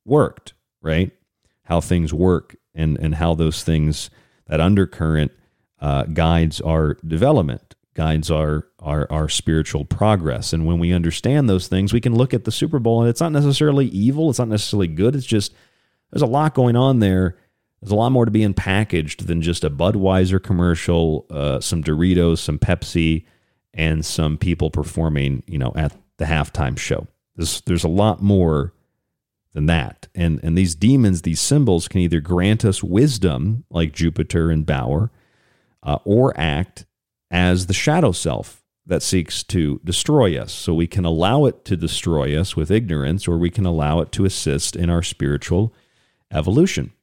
worked, 0.05 0.53
right? 0.81 1.11
How 1.63 1.81
things 1.81 2.13
work 2.13 2.55
and 2.73 2.97
and 2.97 3.15
how 3.15 3.35
those 3.35 3.63
things 3.63 4.09
that 4.47 4.59
undercurrent 4.59 5.31
uh, 5.79 6.03
guides 6.03 6.59
our 6.61 6.95
development, 7.05 7.75
guides 7.93 8.31
our, 8.31 8.67
our 8.79 9.11
our 9.11 9.29
spiritual 9.29 9.85
progress. 9.85 10.51
And 10.51 10.65
when 10.65 10.79
we 10.79 10.93
understand 10.93 11.47
those 11.47 11.67
things, 11.67 11.93
we 11.93 12.01
can 12.01 12.15
look 12.15 12.33
at 12.33 12.45
the 12.45 12.51
Super 12.51 12.79
Bowl 12.79 13.01
and 13.01 13.09
it's 13.09 13.21
not 13.21 13.31
necessarily 13.31 13.87
evil, 13.87 14.29
it's 14.29 14.39
not 14.39 14.47
necessarily 14.47 14.87
good. 14.87 15.15
It's 15.15 15.25
just 15.25 15.53
there's 16.11 16.21
a 16.23 16.27
lot 16.27 16.55
going 16.55 16.75
on 16.75 16.99
there. 16.99 17.37
There's 17.81 17.91
a 17.91 17.95
lot 17.95 18.11
more 18.11 18.25
to 18.25 18.31
be 18.31 18.41
unpackaged 18.45 19.27
than 19.27 19.43
just 19.43 19.63
a 19.63 19.69
Budweiser 19.69 20.41
commercial, 20.41 21.27
uh, 21.29 21.59
some 21.59 21.83
Doritos, 21.83 22.39
some 22.39 22.57
Pepsi, 22.57 23.25
and 23.77 24.03
some 24.03 24.37
people 24.37 24.71
performing, 24.71 25.43
you 25.45 25.59
know, 25.59 25.71
at 25.75 25.95
the 26.17 26.25
halftime 26.25 26.77
show. 26.77 27.07
There's 27.35 27.61
there's 27.61 27.83
a 27.83 27.89
lot 27.89 28.21
more 28.21 28.73
than 29.53 29.67
that. 29.67 30.07
And 30.13 30.39
and 30.43 30.57
these 30.57 30.75
demons, 30.75 31.21
these 31.21 31.39
symbols 31.39 31.87
can 31.87 32.01
either 32.01 32.19
grant 32.19 32.65
us 32.65 32.83
wisdom, 32.83 33.63
like 33.69 33.93
Jupiter 33.93 34.49
and 34.49 34.65
Bauer, 34.65 35.11
uh, 35.83 35.99
or 36.03 36.37
act 36.37 36.85
as 37.29 37.67
the 37.67 37.73
shadow 37.73 38.11
self 38.11 38.63
that 38.85 39.03
seeks 39.03 39.43
to 39.43 39.79
destroy 39.83 40.39
us. 40.39 40.51
So 40.51 40.73
we 40.73 40.87
can 40.87 41.05
allow 41.05 41.45
it 41.45 41.63
to 41.65 41.75
destroy 41.75 42.39
us 42.39 42.55
with 42.55 42.71
ignorance, 42.71 43.27
or 43.27 43.37
we 43.37 43.49
can 43.49 43.65
allow 43.65 43.99
it 43.99 44.11
to 44.13 44.25
assist 44.25 44.75
in 44.75 44.89
our 44.89 45.03
spiritual 45.03 45.73
evolution. 46.31 46.93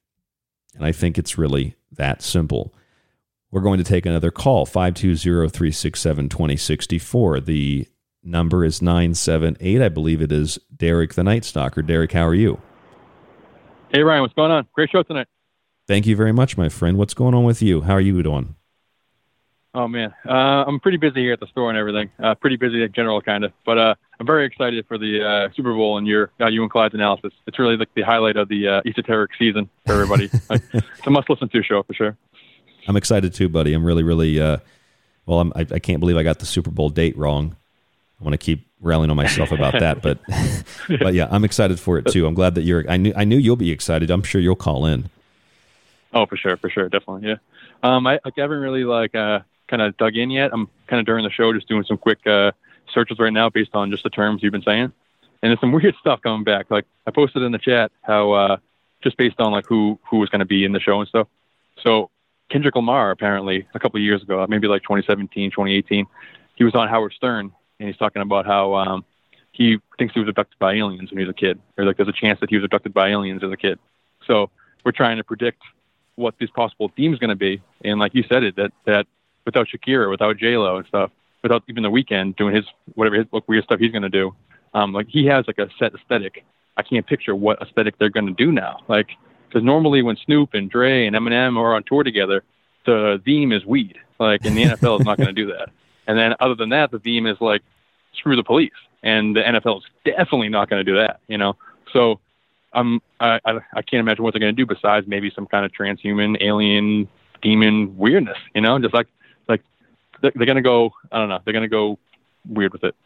And 0.74 0.84
I 0.84 0.92
think 0.92 1.18
it's 1.18 1.38
really 1.38 1.76
that 1.92 2.22
simple. 2.22 2.74
We're 3.54 3.60
going 3.60 3.78
to 3.78 3.84
take 3.84 4.04
another 4.04 4.32
call, 4.32 4.66
520 4.66 5.48
367 5.48 6.28
2064. 6.28 7.38
The 7.38 7.86
number 8.24 8.64
is 8.64 8.82
978. 8.82 9.80
I 9.80 9.88
believe 9.88 10.20
it 10.20 10.32
is 10.32 10.58
Derek 10.76 11.14
the 11.14 11.22
Night 11.22 11.44
Stalker. 11.44 11.80
Derek, 11.80 12.10
how 12.10 12.26
are 12.26 12.34
you? 12.34 12.60
Hey, 13.92 14.02
Ryan, 14.02 14.22
what's 14.22 14.34
going 14.34 14.50
on? 14.50 14.66
Great 14.72 14.90
show 14.90 15.04
tonight. 15.04 15.28
Thank 15.86 16.04
you 16.04 16.16
very 16.16 16.32
much, 16.32 16.56
my 16.56 16.68
friend. 16.68 16.98
What's 16.98 17.14
going 17.14 17.32
on 17.32 17.44
with 17.44 17.62
you? 17.62 17.82
How 17.82 17.92
are 17.92 18.00
you 18.00 18.20
doing? 18.24 18.56
Oh, 19.72 19.86
man. 19.86 20.12
Uh, 20.28 20.64
I'm 20.66 20.80
pretty 20.80 20.98
busy 20.98 21.20
here 21.20 21.34
at 21.34 21.38
the 21.38 21.46
store 21.46 21.70
and 21.70 21.78
everything. 21.78 22.10
Uh, 22.20 22.34
pretty 22.34 22.56
busy 22.56 22.82
in 22.82 22.92
general, 22.92 23.20
kind 23.20 23.44
of. 23.44 23.52
But 23.64 23.78
uh, 23.78 23.94
I'm 24.18 24.26
very 24.26 24.46
excited 24.46 24.84
for 24.88 24.98
the 24.98 25.24
uh, 25.24 25.54
Super 25.54 25.74
Bowl 25.74 25.96
and 25.96 26.08
your 26.08 26.32
uh, 26.40 26.48
you 26.48 26.62
and 26.62 26.70
Clyde's 26.72 26.94
analysis. 26.94 27.32
It's 27.46 27.60
really 27.60 27.76
like 27.76 27.94
the 27.94 28.02
highlight 28.02 28.36
of 28.36 28.48
the 28.48 28.66
uh, 28.66 28.82
esoteric 28.84 29.30
season 29.38 29.70
for 29.86 29.92
everybody. 29.92 30.28
like, 30.50 30.62
it's 30.72 31.06
a 31.06 31.10
must 31.10 31.30
listen 31.30 31.48
to 31.50 31.62
show 31.62 31.84
for 31.84 31.94
sure. 31.94 32.16
I'm 32.86 32.96
excited 32.96 33.34
too, 33.34 33.48
buddy. 33.48 33.72
I'm 33.72 33.84
really, 33.84 34.02
really, 34.02 34.40
uh, 34.40 34.58
well, 35.26 35.40
I'm, 35.40 35.52
I, 35.54 35.66
I 35.72 35.78
can't 35.78 36.00
believe 36.00 36.16
I 36.16 36.22
got 36.22 36.38
the 36.38 36.46
Super 36.46 36.70
Bowl 36.70 36.90
date 36.90 37.16
wrong. 37.16 37.56
I 38.20 38.24
want 38.24 38.34
to 38.34 38.38
keep 38.38 38.68
railing 38.80 39.10
on 39.10 39.16
myself 39.16 39.50
about 39.50 39.72
that, 39.80 40.02
but 40.02 40.18
but 41.00 41.14
yeah, 41.14 41.28
I'm 41.30 41.44
excited 41.44 41.80
for 41.80 41.98
it 41.98 42.06
too. 42.06 42.26
I'm 42.26 42.34
glad 42.34 42.54
that 42.54 42.62
you're. 42.62 42.88
I 42.88 42.96
knew 42.96 43.12
I 43.16 43.24
knew 43.24 43.36
you'll 43.36 43.56
be 43.56 43.70
excited. 43.70 44.10
I'm 44.10 44.22
sure 44.22 44.40
you'll 44.40 44.54
call 44.54 44.86
in. 44.86 45.10
Oh, 46.12 46.26
for 46.26 46.36
sure, 46.36 46.56
for 46.56 46.70
sure, 46.70 46.88
definitely, 46.88 47.28
yeah. 47.28 47.36
Um, 47.82 48.06
I, 48.06 48.20
I 48.24 48.30
haven't 48.36 48.60
really 48.60 48.84
like 48.84 49.14
uh, 49.14 49.40
kind 49.68 49.82
of 49.82 49.96
dug 49.96 50.16
in 50.16 50.30
yet. 50.30 50.52
I'm 50.52 50.68
kind 50.86 51.00
of 51.00 51.06
during 51.06 51.24
the 51.24 51.30
show 51.30 51.52
just 51.52 51.66
doing 51.68 51.84
some 51.84 51.98
quick 51.98 52.24
uh, 52.26 52.52
searches 52.92 53.18
right 53.18 53.32
now 53.32 53.50
based 53.50 53.74
on 53.74 53.90
just 53.90 54.04
the 54.04 54.10
terms 54.10 54.42
you've 54.42 54.52
been 54.52 54.62
saying, 54.62 54.84
and 54.84 54.92
there's 55.42 55.60
some 55.60 55.72
weird 55.72 55.96
stuff 56.00 56.22
coming 56.22 56.44
back. 56.44 56.70
Like 56.70 56.84
I 57.06 57.10
posted 57.10 57.42
in 57.42 57.52
the 57.52 57.58
chat 57.58 57.90
how 58.02 58.32
uh, 58.32 58.56
just 59.02 59.16
based 59.16 59.40
on 59.40 59.50
like 59.50 59.66
who 59.66 59.98
who 60.08 60.18
was 60.18 60.28
going 60.28 60.40
to 60.40 60.46
be 60.46 60.64
in 60.64 60.72
the 60.72 60.80
show 60.80 61.00
and 61.00 61.08
stuff. 61.08 61.26
So 61.82 62.10
Kendrick 62.50 62.76
Lamar 62.76 63.10
apparently 63.10 63.66
a 63.74 63.78
couple 63.78 63.98
of 63.98 64.02
years 64.02 64.22
ago, 64.22 64.44
maybe 64.48 64.68
like 64.68 64.82
2017, 64.82 65.50
2018, 65.50 66.06
he 66.56 66.64
was 66.64 66.74
on 66.74 66.88
Howard 66.88 67.12
Stern 67.16 67.52
and 67.78 67.88
he's 67.88 67.96
talking 67.96 68.22
about 68.22 68.46
how 68.46 68.74
um, 68.74 69.04
he 69.52 69.78
thinks 69.98 70.14
he 70.14 70.20
was 70.20 70.28
abducted 70.28 70.58
by 70.58 70.74
aliens 70.74 71.10
when 71.10 71.18
he 71.18 71.24
was 71.24 71.32
a 71.32 71.38
kid, 71.38 71.58
or 71.76 71.84
like 71.84 71.96
there's 71.96 72.08
a 72.08 72.12
chance 72.12 72.40
that 72.40 72.50
he 72.50 72.56
was 72.56 72.64
abducted 72.64 72.92
by 72.92 73.10
aliens 73.10 73.42
as 73.42 73.50
a 73.50 73.56
kid. 73.56 73.78
So 74.26 74.50
we're 74.84 74.92
trying 74.92 75.16
to 75.16 75.24
predict 75.24 75.62
what 76.16 76.34
this 76.38 76.50
possible 76.50 76.90
theme 76.96 77.12
is 77.12 77.18
going 77.18 77.30
to 77.30 77.36
be, 77.36 77.62
and 77.84 77.98
like 77.98 78.14
you 78.14 78.24
said 78.28 78.42
it, 78.44 78.56
that 78.56 78.72
that 78.84 79.06
without 79.44 79.66
Shakira, 79.68 80.10
without 80.10 80.36
J 80.36 80.56
Lo 80.56 80.76
and 80.76 80.86
stuff, 80.86 81.10
without 81.42 81.62
even 81.68 81.82
the 81.82 81.90
Weeknd 81.90 82.36
doing 82.36 82.54
his 82.54 82.64
whatever 82.94 83.16
his 83.16 83.26
what 83.30 83.48
weird 83.48 83.64
stuff 83.64 83.80
he's 83.80 83.92
going 83.92 84.02
to 84.02 84.08
do, 84.08 84.34
um, 84.74 84.92
like 84.92 85.06
he 85.08 85.26
has 85.26 85.46
like 85.46 85.58
a 85.58 85.68
set 85.78 85.94
aesthetic. 85.94 86.44
I 86.76 86.82
can't 86.82 87.06
picture 87.06 87.34
what 87.34 87.62
aesthetic 87.62 87.98
they're 87.98 88.10
going 88.10 88.26
to 88.26 88.32
do 88.32 88.50
now, 88.50 88.80
like 88.88 89.10
because 89.54 89.64
normally 89.64 90.02
when 90.02 90.16
Snoop 90.16 90.52
and 90.54 90.68
Dre 90.68 91.06
and 91.06 91.14
Eminem 91.14 91.56
are 91.56 91.76
on 91.76 91.84
tour 91.84 92.02
together, 92.02 92.42
the 92.86 93.22
theme 93.24 93.52
is 93.52 93.64
weed. 93.64 93.96
Like, 94.18 94.44
and 94.44 94.56
the 94.56 94.62
NFL 94.64 95.00
is 95.00 95.06
not 95.06 95.16
going 95.16 95.28
to 95.28 95.32
do 95.32 95.46
that. 95.52 95.70
And 96.08 96.18
then 96.18 96.34
other 96.40 96.56
than 96.56 96.70
that, 96.70 96.90
the 96.90 96.98
theme 96.98 97.26
is 97.28 97.40
like 97.40 97.62
screw 98.14 98.34
the 98.34 98.42
police, 98.42 98.72
and 99.04 99.36
the 99.36 99.42
NFL 99.42 99.78
is 99.78 99.84
definitely 100.04 100.48
not 100.48 100.68
going 100.68 100.84
to 100.84 100.90
do 100.92 100.98
that. 100.98 101.20
You 101.28 101.38
know, 101.38 101.56
so 101.92 102.18
um, 102.72 103.00
I, 103.20 103.38
I 103.44 103.60
I 103.74 103.82
can't 103.82 104.00
imagine 104.00 104.24
what 104.24 104.34
they're 104.34 104.40
going 104.40 104.54
to 104.54 104.60
do 104.60 104.66
besides 104.66 105.06
maybe 105.06 105.30
some 105.30 105.46
kind 105.46 105.64
of 105.64 105.72
transhuman, 105.72 106.36
alien, 106.42 107.08
demon 107.42 107.96
weirdness. 107.96 108.38
You 108.54 108.60
know, 108.60 108.78
just 108.80 108.92
like 108.92 109.06
like 109.48 109.62
they're, 110.20 110.32
they're 110.34 110.46
going 110.46 110.56
to 110.56 110.62
go. 110.62 110.92
I 111.12 111.18
don't 111.18 111.28
know. 111.28 111.38
They're 111.44 111.52
going 111.54 111.62
to 111.62 111.68
go 111.68 111.98
weird 112.46 112.72
with 112.72 112.82
it. 112.84 112.96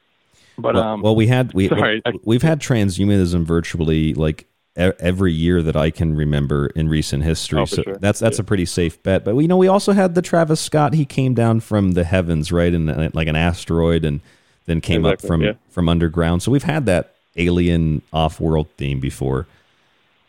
But 0.56 0.74
well, 0.74 0.82
um, 0.82 1.02
well, 1.02 1.14
we 1.14 1.26
had 1.28 1.52
we 1.52 1.68
sorry, 1.68 2.02
I- 2.04 2.14
we've 2.24 2.42
had 2.42 2.58
transhumanism 2.60 3.44
virtually 3.44 4.14
like 4.14 4.47
every 4.78 5.32
year 5.32 5.62
that 5.62 5.76
I 5.76 5.90
can 5.90 6.14
remember 6.14 6.68
in 6.68 6.88
recent 6.88 7.24
history. 7.24 7.60
Oh, 7.60 7.64
so 7.64 7.82
sure. 7.82 7.96
that's 7.96 8.20
that's 8.20 8.38
a 8.38 8.44
pretty 8.44 8.64
safe 8.64 9.02
bet. 9.02 9.24
But 9.24 9.34
we 9.34 9.44
you 9.44 9.48
know 9.48 9.56
we 9.56 9.68
also 9.68 9.92
had 9.92 10.14
the 10.14 10.22
Travis 10.22 10.60
Scott. 10.60 10.94
He 10.94 11.04
came 11.04 11.34
down 11.34 11.60
from 11.60 11.92
the 11.92 12.04
heavens, 12.04 12.52
right, 12.52 12.72
and 12.72 12.90
uh, 12.90 13.10
like 13.12 13.28
an 13.28 13.36
asteroid, 13.36 14.04
and 14.04 14.20
then 14.66 14.80
came 14.80 15.04
up 15.04 15.20
from 15.20 15.42
yeah. 15.42 15.52
from 15.68 15.88
underground. 15.88 16.42
So 16.42 16.50
we've 16.50 16.62
had 16.62 16.86
that 16.86 17.14
alien 17.36 18.02
off-world 18.12 18.68
theme 18.76 19.00
before. 19.00 19.46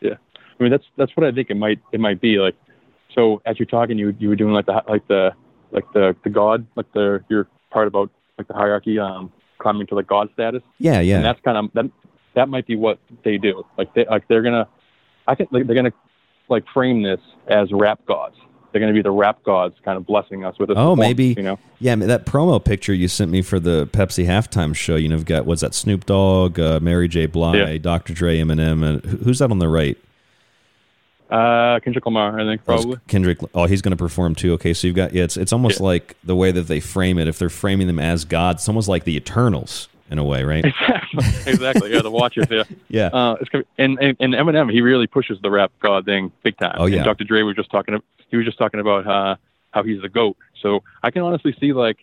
Yeah, 0.01 0.15
I 0.59 0.63
mean 0.63 0.71
that's 0.71 0.85
that's 0.97 1.15
what 1.15 1.26
I 1.26 1.31
think 1.31 1.49
it 1.49 1.57
might 1.57 1.80
it 1.91 1.99
might 1.99 2.19
be 2.19 2.39
like. 2.39 2.55
So 3.13 3.41
as 3.45 3.59
you're 3.59 3.65
talking, 3.65 3.97
you 3.97 4.15
you 4.19 4.30
were 4.30 4.35
doing 4.35 4.53
like 4.53 4.65
the 4.65 4.84
like 4.88 5.07
the 5.07 5.31
like 5.71 5.91
the 5.93 6.15
the 6.23 6.30
god 6.30 6.65
like 6.76 6.91
the 6.93 7.23
your 7.30 7.47
part 7.69 7.88
about 7.88 8.09
like 8.38 8.47
the 8.47 8.53
hierarchy 8.53 8.97
um 8.97 9.31
climbing 9.59 9.85
to 9.88 9.95
the 9.95 10.03
god 10.03 10.30
status. 10.34 10.63
Yeah, 10.80 11.01
yeah. 11.01 11.17
And 11.17 11.26
that's 11.26 11.41
kind 11.41 11.57
of 11.57 11.71
that 11.73 11.91
that 12.35 12.49
might 12.49 12.68
be 12.68 12.76
what 12.76 12.99
they 13.23 13.38
do. 13.38 13.65
Like 13.77 13.93
they 13.93 14.06
like 14.06 14.27
they're 14.27 14.41
gonna 14.41 14.68
I 15.27 15.35
think 15.35 15.51
like, 15.51 15.65
they're 15.68 15.76
gonna 15.76 15.93
like 16.49 16.65
frame 16.73 17.03
this 17.03 17.19
as 17.47 17.72
rap 17.72 18.06
gods. 18.06 18.35
They're 18.72 18.80
gonna 18.81 18.93
be 18.93 19.01
the 19.01 19.11
rap 19.11 19.41
gods 19.43 19.76
kind 19.84 19.97
of 19.97 20.06
blessing 20.06 20.45
us 20.45 20.57
with 20.60 20.69
this. 20.69 20.77
Oh, 20.80 20.95
maybe 20.95 21.34
you 21.38 21.43
know. 21.43 21.60
Yeah, 21.80 21.95
that 21.95 22.26
promo 22.26 22.64
picture 22.64 22.93
you 22.93 23.07
sent 23.07 23.31
me 23.31 23.41
for 23.41 23.60
the 23.60 23.88
Pepsi 23.88 24.26
halftime 24.26 24.76
show. 24.76 24.95
You 24.95 25.10
know, 25.10 25.15
you've 25.15 25.26
got 25.26 25.45
what's 25.45 25.61
that? 25.61 25.73
Snoop 25.73 26.06
Dogg, 26.06 26.60
uh, 26.60 26.80
Mary 26.80 27.07
J. 27.07 27.26
Blige, 27.26 27.56
Yeah. 27.57 27.77
Dr. 27.80 28.14
Dre, 28.14 28.38
Eminem, 28.38 28.84
and 28.84 29.03
who's 29.23 29.39
that 29.39 29.49
on 29.49 29.60
the 29.60 29.68
right? 29.69 29.97
Uh, 31.30 31.80
Kendrick 31.81 32.06
Lamar, 32.07 32.39
I 32.39 32.43
think 32.43 32.61
Oh, 32.61 32.65
probably. 32.76 32.97
Kendrick. 33.07 33.38
Oh, 33.53 33.65
he's 33.65 33.84
going 33.84 33.91
to 33.91 33.97
perform 33.97 34.34
too. 34.34 34.53
Okay, 34.53 34.73
so 34.73 34.88
you've 34.88 34.95
got 34.95 35.14
yeah. 35.14 35.23
It's 35.23 35.38
it's 35.38 35.53
almost 35.53 35.80
Yeah. 35.80 35.85
like 35.85 36.15
the 36.23 36.35
way 36.35 36.51
that 36.51 36.64
they 36.68 36.80
frame 36.80 37.19
it. 37.19 37.27
If 37.27 37.38
they're 37.38 37.49
framing 37.49 37.85
them 37.88 37.99
as 37.99 38.26
gods, 38.26 38.61
it's 38.61 38.69
almost 38.69 38.88
like 38.88 39.03
the 39.03 39.15
Eternals 39.15 39.89
in 40.10 40.18
a 40.18 40.23
way, 40.23 40.44
right? 40.44 40.65
Exactly. 40.65 41.52
exactly. 41.52 41.94
Yeah, 41.94 42.02
the 42.02 42.11
Watchers. 42.11 42.48
Yeah. 42.49 42.64
Yeah. 42.90 43.07
Uh, 43.07 43.36
it's 43.40 43.68
and, 43.77 43.99
and 43.99 44.18
and 44.19 44.34
Eminem, 44.34 44.72
he 44.72 44.81
really 44.81 45.06
pushes 45.06 45.40
the 45.41 45.52
rap 45.52 45.72
god 45.80 46.06
thing 46.06 46.31
big 46.44 46.57
time. 46.57 46.76
Oh, 46.80 46.88
yeah. 46.88 46.98
And 46.98 47.06
Dr. 47.06 47.23
Dre 47.23 47.44
was 47.44 47.56
just 47.56 47.69
talking. 47.69 48.02
He 48.30 48.38
was 48.38 48.45
just 48.45 48.57
talking 48.57 48.80
about 48.80 49.06
uh, 49.06 49.36
how 49.72 49.84
he's 49.84 50.02
the 50.02 50.10
goat. 50.10 50.38
So 50.61 50.84
I 51.03 51.11
can 51.11 51.22
honestly 51.22 51.56
see 51.60 51.73
like 51.73 51.98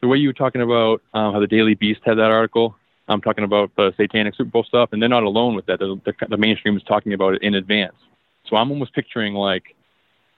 the 0.00 0.08
way 0.08 0.18
you 0.18 0.28
were 0.28 0.34
talking 0.34 0.60
about 0.60 1.02
um, 1.14 1.32
how 1.32 1.40
the 1.40 1.46
Daily 1.46 1.74
Beast 1.74 2.00
had 2.04 2.18
that 2.18 2.30
article. 2.30 2.76
I'm 3.08 3.22
talking 3.22 3.44
about 3.44 3.70
the 3.76 3.94
satanic 3.96 4.34
Super 4.34 4.50
Bowl 4.50 4.64
stuff, 4.64 4.90
and 4.92 5.00
they're 5.00 5.08
not 5.08 5.22
alone 5.22 5.54
with 5.54 5.66
that. 5.66 5.78
The, 5.78 5.98
the, 6.04 6.26
the 6.28 6.36
mainstream 6.36 6.76
is 6.76 6.82
talking 6.82 7.14
about 7.14 7.34
it 7.34 7.42
in 7.42 7.54
advance. 7.54 7.94
So 8.48 8.56
I'm 8.56 8.70
almost 8.70 8.92
picturing 8.94 9.34
like 9.34 9.74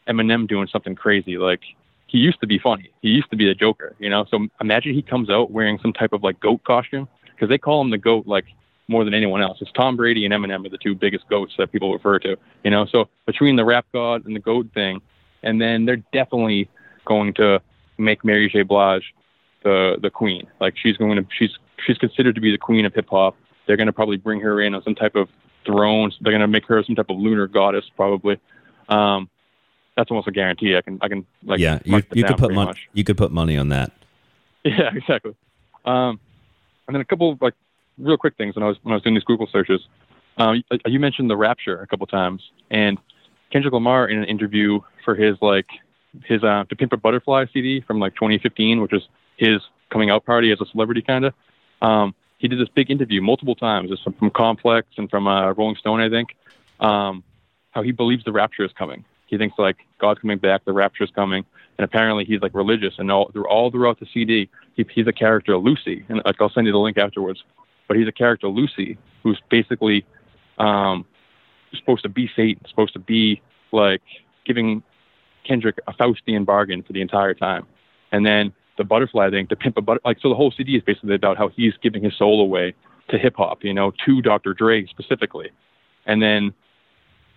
Eminem 0.09 0.47
doing 0.49 0.69
something 0.69 0.95
crazy. 0.95 1.37
Like 1.37 1.63
he 2.11 2.19
used 2.19 2.41
to 2.41 2.47
be 2.47 2.59
funny. 2.59 2.91
He 3.03 3.09
used 3.09 3.31
to 3.31 3.37
be 3.37 3.49
a 3.49 3.55
joker, 3.55 3.95
you 4.01 4.11
know. 4.11 4.25
So 4.31 4.49
imagine 4.61 4.95
he 4.95 5.03
comes 5.03 5.31
out 5.31 5.53
wearing 5.53 5.79
some 5.81 5.93
type 5.93 6.13
of 6.13 6.25
like 6.25 6.41
goat 6.41 6.65
costume 6.65 7.09
because 7.25 7.49
they 7.49 7.59
call 7.59 7.81
him 7.81 7.91
the 7.91 7.99
goat 7.99 8.27
like 8.27 8.47
more 8.89 9.05
than 9.05 9.15
anyone 9.15 9.41
else. 9.41 9.59
It's 9.61 9.71
Tom 9.73 9.97
Brady 9.97 10.25
and 10.25 10.35
Eminem 10.35 10.67
are 10.67 10.69
the 10.69 10.79
two 10.79 10.97
biggest 10.97 11.29
goats 11.29 11.55
that 11.57 11.71
people 11.71 11.93
refer 11.93 12.19
to, 12.19 12.37
you 12.65 12.71
know. 12.71 12.85
So 12.87 13.09
between 13.27 13.55
the 13.55 13.65
rap 13.65 13.87
god 13.93 14.27
and 14.27 14.35
the 14.35 14.41
goat 14.41 14.67
thing, 14.75 15.01
and 15.45 15.61
then 15.61 15.85
they're 15.85 16.03
definitely 16.13 16.69
going 17.05 17.33
to 17.35 17.61
make 17.97 18.25
Mary 18.25 18.49
J. 18.49 18.63
Blige 18.63 19.15
the 19.63 19.97
the 20.03 20.11
queen. 20.11 20.49
Like 20.61 20.75
she's 20.77 20.97
going 20.97 21.17
to 21.17 21.27
she's 21.39 21.51
she's 21.87 21.99
considered 21.99 22.35
to 22.35 22.41
be 22.41 22.51
the 22.51 22.59
queen 22.59 22.85
of 22.87 22.93
hip 22.93 23.07
hop. 23.09 23.37
They're 23.67 23.77
going 23.77 23.87
to 23.87 23.93
probably 23.93 24.17
bring 24.17 24.41
her 24.41 24.61
in 24.61 24.75
on 24.75 24.83
some 24.83 24.97
type 24.97 25.15
of 25.15 25.29
throne. 25.65 26.11
They're 26.21 26.33
going 26.33 26.41
to 26.41 26.49
make 26.49 26.67
her 26.67 26.83
some 26.83 26.97
type 26.97 27.09
of 27.09 27.19
lunar 27.19 27.47
goddess 27.47 27.85
probably. 27.95 28.41
Um, 28.89 29.31
that's 29.97 30.11
almost 30.11 30.29
a 30.29 30.33
guarantee. 30.33 30.77
I 30.77 30.83
can 30.83 30.99
I 31.01 31.09
can 31.09 31.27
like 31.45 31.61
yeah, 31.61 31.81
you 31.85 32.03
you 32.13 32.25
could 32.25 32.39
put 32.39 32.53
money. 32.53 32.79
You 32.93 33.05
could 33.05 33.17
put 33.17 33.33
money 33.33 33.57
on 33.57 33.69
that. 33.71 33.93
Yeah, 34.63 34.91
exactly. 34.95 35.35
Um, 35.87 36.21
and 36.87 36.95
then 36.95 37.01
a 37.01 37.05
couple 37.07 37.33
of 37.33 37.41
like 37.41 37.55
real 37.97 38.19
quick 38.19 38.37
things 38.37 38.55
when 38.57 38.63
I 38.63 38.69
was 38.69 38.77
when 38.83 38.93
I 38.93 38.97
was 38.97 39.03
doing 39.03 39.15
these 39.15 39.25
Google 39.25 39.47
searches. 39.51 39.81
Um, 40.37 40.57
you, 40.57 40.79
you 40.85 41.01
mentioned 41.01 41.31
the 41.31 41.37
Rapture 41.37 41.81
a 41.81 41.87
couple 41.87 42.07
times, 42.07 42.43
and 42.71 42.99
Kendrick 43.51 43.73
Lamar 43.73 44.07
in 44.07 44.19
an 44.19 44.25
interview 44.25 44.81
for 45.03 45.15
his 45.15 45.37
like 45.41 45.67
his 46.25 46.45
uh, 46.45 46.65
"To 46.69 46.77
Pimp 46.77 46.93
a 46.93 46.99
Butterfly" 46.99 47.47
CD 47.55 47.81
from 47.81 48.01
like 48.01 48.15
2015, 48.17 48.83
which 48.83 48.93
is 48.93 49.03
his 49.39 49.63
coming 49.89 50.11
out 50.11 50.27
party 50.27 50.53
as 50.53 50.61
a 50.61 50.67
celebrity, 50.67 51.01
kind 51.03 51.25
of. 51.25 51.35
Um, 51.81 52.15
he 52.39 52.49
did 52.49 52.59
this 52.59 52.69
big 52.69 52.91
interview 52.91 53.21
multiple 53.21 53.55
times. 53.55 53.91
It's 53.91 54.03
from, 54.03 54.15
from 54.15 54.31
Complex 54.31 54.89
and 54.97 55.11
from 55.11 55.27
uh, 55.27 55.53
Rolling 55.53 55.77
Stone, 55.77 56.01
I 56.01 56.09
think. 56.09 56.37
Um, 56.81 57.23
how 57.73 57.83
he 57.83 57.93
believes 57.93 58.25
the 58.25 58.33
rapture 58.33 58.65
is 58.65 58.73
coming. 58.73 59.05
He 59.31 59.39
thinks 59.39 59.57
like 59.59 59.77
God's 59.99 60.21
coming 60.21 60.39
back, 60.39 60.65
the 60.65 60.73
rapture 60.73 61.05
is 61.05 61.11
coming, 61.11 61.45
and 61.79 61.85
apparently 61.85 62.25
he's 62.25 62.43
like 62.43 62.53
religious. 62.53 62.95
And 62.99 63.13
all 63.13 63.31
through 63.31 63.47
all 63.47 63.71
throughout 63.71 64.01
the 64.01 64.07
CD, 64.13 64.51
he, 64.75 64.85
he's 64.93 65.07
a 65.07 65.13
character 65.13 65.57
Lucy, 65.57 66.05
and 66.09 66.21
like 66.25 66.41
I'll 66.41 66.51
send 66.51 66.67
you 66.67 66.73
the 66.73 66.79
link 66.79 66.99
afterwards. 66.99 67.45
But 67.87 67.97
he's 67.97 68.09
a 68.09 68.13
character 68.13 68.49
Lucy 68.49 68.99
who's 69.23 69.41
basically 69.49 70.05
um, 70.59 71.07
supposed 71.73 72.03
to 72.03 72.09
be 72.09 72.29
Satan, 72.35 72.65
supposed 72.69 72.93
to 72.95 72.99
be 72.99 73.41
like 73.71 74.03
giving 74.45 74.83
Kendrick 75.45 75.79
a 75.87 75.93
Faustian 75.93 76.45
bargain 76.45 76.83
for 76.83 76.93
the 76.93 77.01
entire 77.01 77.35
time. 77.35 77.67
And 78.11 78.27
then 78.27 78.53
the 78.79 78.85
butterfly 78.85 79.31
thing, 79.31 79.47
to 79.47 79.57
pimp 79.57 79.77
a 79.77 79.81
butter, 79.81 80.01
like 80.05 80.19
so 80.21 80.29
the 80.29 80.35
whole 80.35 80.51
CD 80.51 80.77
is 80.77 80.83
basically 80.83 81.15
about 81.15 81.39
how 81.39 81.49
he's 81.49 81.75
giving 81.83 82.03
his 82.03 82.17
soul 82.17 82.41
away 82.41 82.75
to 83.11 83.19
hip 83.19 83.37
hop, 83.37 83.63
you 83.63 83.75
know, 83.75 83.93
to 84.07 84.23
Dr. 84.23 84.55
Dre 84.55 84.87
specifically. 84.87 85.51
And 86.07 86.21
then 86.21 86.53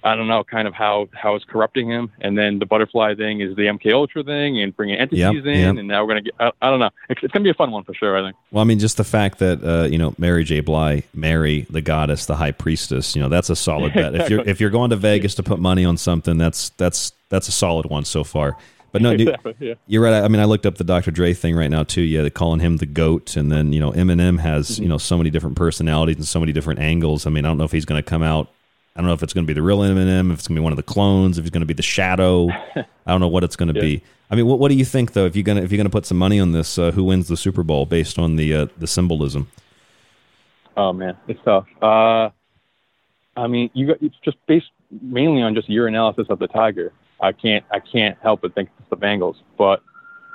I 0.03 0.15
don't 0.15 0.27
know, 0.27 0.43
kind 0.43 0.67
of 0.67 0.73
how 0.73 1.07
how 1.13 1.35
it's 1.35 1.45
corrupting 1.45 1.89
him. 1.89 2.11
And 2.21 2.37
then 2.37 2.59
the 2.59 2.65
butterfly 2.65 3.15
thing 3.15 3.39
is 3.41 3.55
the 3.55 3.63
MK 3.67 3.93
Ultra 3.93 4.23
thing 4.23 4.61
and 4.61 4.75
bringing 4.75 4.97
entities 4.97 5.19
Yep, 5.19 5.33
in. 5.45 5.59
yep. 5.59 5.75
And 5.77 5.87
now 5.87 6.03
we're 6.03 6.09
gonna 6.09 6.21
get. 6.21 6.33
I, 6.39 6.51
I 6.61 6.69
don't 6.69 6.79
know. 6.79 6.89
It's, 7.09 7.21
it's 7.23 7.31
gonna 7.31 7.43
be 7.43 7.49
a 7.49 7.53
fun 7.53 7.71
one 7.71 7.83
for 7.83 7.93
sure. 7.93 8.17
I 8.17 8.21
think. 8.27 8.35
Well, 8.51 8.61
I 8.61 8.65
mean, 8.65 8.79
just 8.79 8.97
the 8.97 9.03
fact 9.03 9.39
that 9.39 9.63
uh, 9.63 9.87
you 9.87 9.97
know 9.97 10.13
Mary 10.17 10.43
J. 10.43 10.59
Blige, 10.59 11.03
Mary, 11.13 11.65
the 11.69 11.81
goddess, 11.81 12.25
the 12.25 12.35
high 12.35 12.51
priestess, 12.51 13.15
you 13.15 13.21
know, 13.21 13.29
that's 13.29 13.49
a 13.49 13.55
solid 13.55 13.93
bet. 13.95 14.13
If 14.15 14.29
you're 14.29 14.41
if 14.47 14.59
you're 14.59 14.69
going 14.69 14.89
to 14.89 14.95
Vegas 14.97 15.35
to 15.35 15.43
put 15.43 15.59
money 15.59 15.85
on 15.85 15.97
something, 15.97 16.37
that's 16.37 16.69
that's 16.71 17.13
that's 17.29 17.47
a 17.47 17.51
solid 17.53 17.85
one 17.87 18.03
so 18.05 18.23
far. 18.23 18.57
But 18.91 19.01
no, 19.01 19.17
dude, 19.17 19.29
Exactly, 19.29 19.55
yeah. 19.59 19.73
you're 19.87 20.03
right. 20.03 20.13
I 20.23 20.27
mean, 20.27 20.39
I 20.39 20.45
looked 20.45 20.67
up 20.67 20.75
the 20.77 20.83
Dr. 20.83 21.09
Dre 21.09 21.33
thing 21.33 21.55
right 21.55 21.71
now 21.71 21.81
too. 21.81 22.01
Yeah, 22.03 22.21
they're 22.21 22.29
calling 22.29 22.59
him 22.59 22.77
the 22.77 22.85
goat, 22.85 23.35
and 23.35 23.51
then 23.51 23.73
you 23.73 23.79
know 23.79 23.91
Eminem 23.91 24.39
has 24.39 24.69
Mm-hmm. 24.71 24.83
you 24.83 24.89
know 24.89 24.99
so 24.99 25.17
many 25.17 25.29
different 25.31 25.55
personalities 25.55 26.17
and 26.17 26.27
so 26.27 26.39
many 26.39 26.51
different 26.51 26.79
angles. 26.79 27.25
I 27.25 27.31
mean, 27.31 27.43
I 27.43 27.47
don't 27.47 27.57
know 27.57 27.63
if 27.63 27.71
he's 27.71 27.85
going 27.85 28.03
to 28.03 28.07
come 28.07 28.21
out. 28.21 28.49
I 28.95 29.01
don't 29.01 29.07
know 29.07 29.13
if 29.13 29.23
it's 29.23 29.33
going 29.33 29.45
to 29.45 29.47
be 29.47 29.53
the 29.53 29.63
real 29.63 29.79
Eminem, 29.79 30.31
if 30.31 30.39
it's 30.39 30.47
going 30.47 30.55
to 30.55 30.59
be 30.61 30.63
one 30.63 30.73
of 30.73 30.77
the 30.77 30.83
clones, 30.83 31.37
if 31.37 31.45
it's 31.45 31.51
going 31.51 31.61
to 31.61 31.65
be 31.67 31.73
the 31.73 31.81
shadow. 31.81 32.49
I 32.75 32.85
don't 33.07 33.19
know 33.19 33.27
what 33.27 33.43
it's 33.43 33.55
going 33.55 33.73
to 33.73 33.79
be. 33.79 34.03
I 34.29 34.35
mean, 34.35 34.45
what, 34.45 34.59
what 34.59 34.69
do 34.69 34.75
you 34.75 34.85
think 34.85 35.13
though? 35.13 35.25
If 35.25 35.35
you're 35.35 35.43
gonna 35.43 35.61
if 35.61 35.71
you're 35.71 35.77
gonna 35.77 35.91
put 35.91 36.07
some 36.07 36.17
money 36.17 36.39
on 36.39 36.53
this, 36.53 36.79
uh, 36.79 36.89
who 36.91 37.03
wins 37.03 37.27
the 37.27 37.37
Super 37.37 37.61
Bowl 37.61 37.85
based 37.85 38.17
on 38.17 38.35
the 38.35 38.53
uh, 38.53 38.67
the 38.77 38.87
symbolism? 38.87 39.47
Oh 40.75 40.91
man, 40.91 41.15
it's 41.27 41.39
tough. 41.45 41.67
Uh, 41.81 42.31
I 43.37 43.47
mean, 43.47 43.69
you 43.73 43.85
got 43.85 44.01
it's 44.01 44.15
just 44.25 44.37
based 44.47 44.71
mainly 45.01 45.43
on 45.43 45.53
just 45.53 45.69
your 45.69 45.87
analysis 45.87 46.27
of 46.29 46.39
the 46.39 46.47
Tiger. 46.47 46.93
I 47.21 47.31
can't 47.31 47.63
I 47.69 47.79
can't 47.79 48.17
help 48.23 48.41
but 48.41 48.55
think 48.55 48.69
it's 48.79 48.89
the 48.89 48.97
Bengals, 48.97 49.35
but 49.57 49.83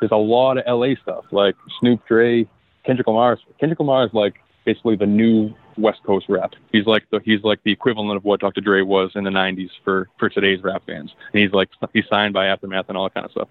there's 0.00 0.12
a 0.12 0.16
lot 0.16 0.58
of 0.58 0.64
LA 0.66 0.94
stuff 1.02 1.24
like 1.32 1.56
Snoop 1.80 2.06
Dre, 2.06 2.46
Kendrick 2.84 3.06
Lamar. 3.06 3.38
Kendrick 3.58 3.80
Lamar 3.80 4.06
is 4.06 4.14
like 4.14 4.36
basically 4.68 4.96
the 4.96 5.06
new 5.06 5.50
West 5.78 6.02
Coast 6.04 6.26
rap. 6.28 6.52
He's 6.72 6.84
like 6.84 7.04
the 7.10 7.20
he's 7.24 7.42
like 7.42 7.62
the 7.64 7.72
equivalent 7.72 8.16
of 8.18 8.24
what 8.24 8.40
Dr. 8.40 8.60
Dre 8.60 8.82
was 8.82 9.12
in 9.14 9.24
the 9.24 9.30
'90s 9.30 9.70
for 9.84 10.08
for 10.18 10.28
today's 10.28 10.62
rap 10.62 10.82
fans. 10.86 11.10
And 11.32 11.42
he's 11.42 11.52
like 11.52 11.70
he's 11.94 12.04
signed 12.10 12.34
by 12.34 12.46
Aftermath 12.48 12.86
and 12.88 12.98
all 12.98 13.04
that 13.04 13.14
kind 13.14 13.24
of 13.24 13.32
stuff, 13.32 13.48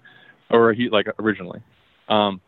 or 0.50 0.72
he 0.72 0.88
like 0.90 1.08
originally. 1.18 1.60
Um, 2.08 2.40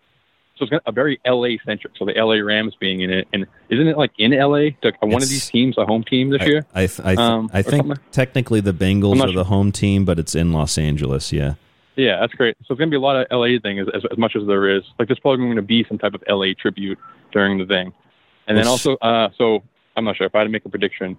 so 0.57 0.67
it's 0.71 0.85
a 0.87 0.93
very 0.93 1.19
LA 1.27 1.57
centric. 1.67 1.95
So 1.99 2.05
the 2.05 2.13
LA 2.13 2.35
Rams 2.35 2.77
being 2.79 3.01
in 3.01 3.11
it, 3.11 3.27
and 3.33 3.47
isn't 3.71 3.89
it 3.89 3.97
like 3.97 4.13
in 4.19 4.31
LA? 4.33 4.71
Like 4.85 5.01
one 5.03 5.23
of 5.23 5.29
these 5.29 5.49
teams 5.51 5.77
a 5.79 5.85
home 5.87 6.05
team 6.05 6.31
this 6.31 6.43
year? 6.47 6.65
I 6.75 6.87
th- 6.87 7.01
I, 7.01 7.15
th- 7.17 7.19
Um, 7.19 7.51
I 7.53 7.63
think 7.63 7.87
something? 7.87 8.05
technically 8.13 8.61
the 8.61 8.75
Bengals 8.75 9.21
are 9.21 9.33
the 9.33 9.45
home 9.45 9.73
team, 9.73 10.05
but 10.05 10.19
it's 10.19 10.35
in 10.35 10.53
Los 10.53 10.79
Angeles. 10.79 11.33
Yeah. 11.33 11.55
Yeah, 11.97 12.21
that's 12.21 12.35
great. 12.35 12.57
So 12.67 12.73
it's 12.75 12.79
gonna 12.79 12.91
be 12.91 12.97
a 12.97 13.01
lot 13.01 13.17
of 13.17 13.27
LA 13.31 13.59
thing 13.61 13.79
as, 13.79 13.89
as, 13.95 14.03
as 14.13 14.17
much 14.19 14.37
as 14.37 14.47
there 14.47 14.69
is. 14.69 14.85
Like 14.99 15.09
there's 15.09 15.19
probably 15.19 15.45
going 15.47 15.57
to 15.57 15.63
be 15.63 15.85
some 15.89 15.99
type 15.99 16.15
of 16.15 16.23
LA 16.29 16.49
tribute 16.59 16.99
during 17.33 17.59
the 17.59 17.67
thing, 17.67 17.93
and 18.51 18.59
then 18.59 18.67
also, 18.67 18.97
uh, 18.97 19.29
so 19.39 19.63
I'm 19.97 20.05
not 20.05 20.17
sure 20.17 20.27
if 20.27 20.35
I 20.35 20.39
had 20.39 20.45
to 20.45 20.51
make 20.51 20.65
a 20.65 20.69
prediction. 20.69 21.17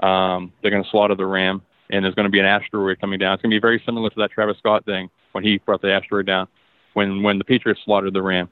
Um, 0.00 0.52
they're 0.60 0.70
going 0.70 0.84
to 0.84 0.90
slaughter 0.90 1.14
the 1.14 1.26
ram, 1.26 1.62
and 1.90 2.04
there's 2.04 2.14
going 2.14 2.26
to 2.26 2.30
be 2.30 2.38
an 2.38 2.44
asteroid 2.44 3.00
coming 3.00 3.18
down. 3.18 3.34
It's 3.34 3.42
going 3.42 3.50
to 3.50 3.56
be 3.56 3.60
very 3.60 3.82
similar 3.86 4.10
to 4.10 4.16
that 4.18 4.30
Travis 4.30 4.58
Scott 4.58 4.84
thing 4.84 5.08
when 5.32 5.44
he 5.44 5.58
brought 5.58 5.82
the 5.82 5.92
asteroid 5.92 6.26
down, 6.26 6.46
when 6.92 7.22
when 7.22 7.38
the 7.38 7.44
Patriots 7.44 7.80
slaughtered 7.84 8.12
the 8.12 8.22
ram, 8.22 8.48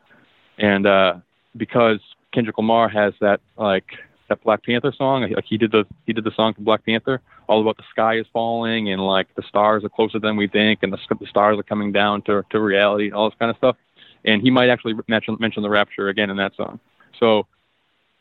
and 0.58 0.86
uh, 0.86 1.14
because 1.56 2.00
Kendrick 2.32 2.56
Lamar 2.58 2.88
has 2.88 3.12
that 3.20 3.40
like 3.56 3.84
that 4.28 4.42
Black 4.42 4.64
Panther 4.64 4.92
song, 4.96 5.30
like 5.30 5.44
he 5.44 5.58
did 5.58 5.72
the 5.72 5.84
he 6.06 6.12
did 6.12 6.24
the 6.24 6.32
song 6.34 6.54
for 6.54 6.62
Black 6.62 6.84
Panther, 6.84 7.20
all 7.48 7.60
about 7.60 7.76
the 7.76 7.84
sky 7.90 8.16
is 8.16 8.26
falling 8.32 8.90
and 8.90 9.00
like 9.04 9.28
the 9.36 9.42
stars 9.42 9.84
are 9.84 9.88
closer 9.88 10.18
than 10.18 10.36
we 10.36 10.48
think, 10.48 10.80
and 10.82 10.92
the, 10.92 10.98
the 11.20 11.26
stars 11.26 11.58
are 11.58 11.62
coming 11.62 11.92
down 11.92 12.22
to 12.22 12.42
to 12.50 12.60
reality, 12.60 13.10
all 13.12 13.28
this 13.28 13.38
kind 13.38 13.50
of 13.50 13.56
stuff. 13.56 13.76
And 14.24 14.42
he 14.42 14.50
might 14.50 14.70
actually 14.70 14.94
mention 15.06 15.36
mention 15.38 15.62
the 15.62 15.70
rapture 15.70 16.08
again 16.08 16.30
in 16.30 16.36
that 16.38 16.56
song. 16.56 16.80
So 17.20 17.46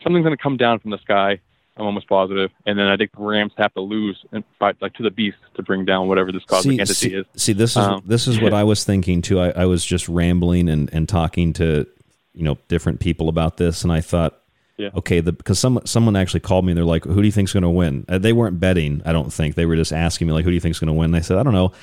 something's 0.03 0.23
going 0.23 0.35
to 0.35 0.41
come 0.41 0.57
down 0.57 0.80
from 0.80 0.91
the 0.91 0.97
sky. 0.99 1.39
I'm 1.77 1.85
almost 1.85 2.07
positive. 2.07 2.51
and 2.65 2.80
then 2.80 2.88
I 2.88 2.95
think 2.95 3.11
the 3.11 3.22
Rams 3.22 3.51
have 3.57 3.73
to 3.73 3.81
lose 3.81 4.17
and 4.31 4.45
fight 4.59 4.77
like 4.81 4.93
to 4.93 5.03
the 5.03 5.09
beast 5.11 5.38
to 5.55 5.61
bring 5.63 5.84
down 5.84 6.07
whatever 6.07 6.31
this 6.31 6.45
cosmic 6.45 6.76
see, 6.76 6.80
entity 6.80 7.09
see, 7.09 7.15
is. 7.15 7.26
see, 7.35 7.53
this 7.53 7.72
is 7.72 7.77
Um, 7.77 8.01
this 8.05 8.27
is 8.27 8.39
what 8.39 8.53
I 8.53 8.63
was 8.63 8.85
thinking 8.85 9.22
too. 9.22 9.41
I, 9.41 9.49
I 9.49 9.65
was 9.65 9.84
just 9.85 10.07
rambling 10.07 10.69
and, 10.69 10.89
and 10.93 11.09
talking 11.09 11.51
to 11.53 11.85
you 12.34 12.43
know 12.43 12.57
different 12.69 13.01
people 13.01 13.27
about 13.27 13.57
this, 13.57 13.84
and 13.84 13.91
I 13.91 13.99
thought, 13.99 14.39
Yeah. 14.77 14.89
okay, 14.95 15.19
because 15.19 15.59
some 15.59 15.81
someone 15.84 16.15
actually 16.15 16.39
called 16.41 16.63
me 16.63 16.72
and 16.72 16.77
they're 16.77 16.85
like, 16.85 17.03
"Who 17.03 17.15
do 17.15 17.23
you 17.26 17.31
think's 17.31 17.51
going 17.51 17.63
to 17.63 17.69
win?" 17.69 18.05
Uh, 18.07 18.19
they 18.19 18.31
weren't 18.34 18.57
betting, 18.59 19.01
I 19.05 19.11
don't 19.11 19.31
think. 19.34 19.55
They 19.55 19.65
were 19.65 19.76
just 19.76 19.91
asking 19.91 20.27
me 20.27 20.34
like, 20.34 20.45
"Who 20.45 20.51
do 20.51 20.55
you 20.55 20.61
think's 20.61 20.80
going 20.80 20.88
to 20.88 20.93
win?" 20.93 21.05
And 21.05 21.15
I 21.17 21.22
said, 21.22 21.38
"I 21.38 21.43
don't 21.43 21.53
know." 21.53 21.73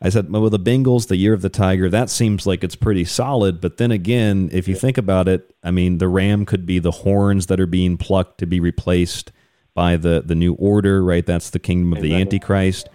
I 0.00 0.10
said, 0.10 0.30
well, 0.30 0.48
the 0.48 0.60
Bengals, 0.60 1.08
the 1.08 1.16
year 1.16 1.34
of 1.34 1.42
the 1.42 1.48
Tiger, 1.48 1.90
that 1.90 2.08
seems 2.08 2.46
like 2.46 2.62
it's 2.62 2.76
pretty 2.76 3.04
solid. 3.04 3.60
But 3.60 3.78
then 3.78 3.90
again, 3.90 4.48
if 4.52 4.68
you 4.68 4.76
think 4.76 4.96
about 4.96 5.26
it, 5.26 5.54
I 5.64 5.72
mean, 5.72 5.98
the 5.98 6.06
Ram 6.06 6.46
could 6.46 6.64
be 6.64 6.78
the 6.78 6.92
horns 6.92 7.46
that 7.46 7.58
are 7.58 7.66
being 7.66 7.96
plucked 7.96 8.38
to 8.38 8.46
be 8.46 8.60
replaced 8.60 9.32
by 9.74 9.96
the 9.96 10.22
the 10.24 10.34
new 10.34 10.54
order, 10.54 11.02
right? 11.04 11.26
That's 11.26 11.50
the 11.50 11.58
kingdom 11.58 11.92
of 11.92 12.02
the 12.02 12.14
Antichrist. 12.14 12.88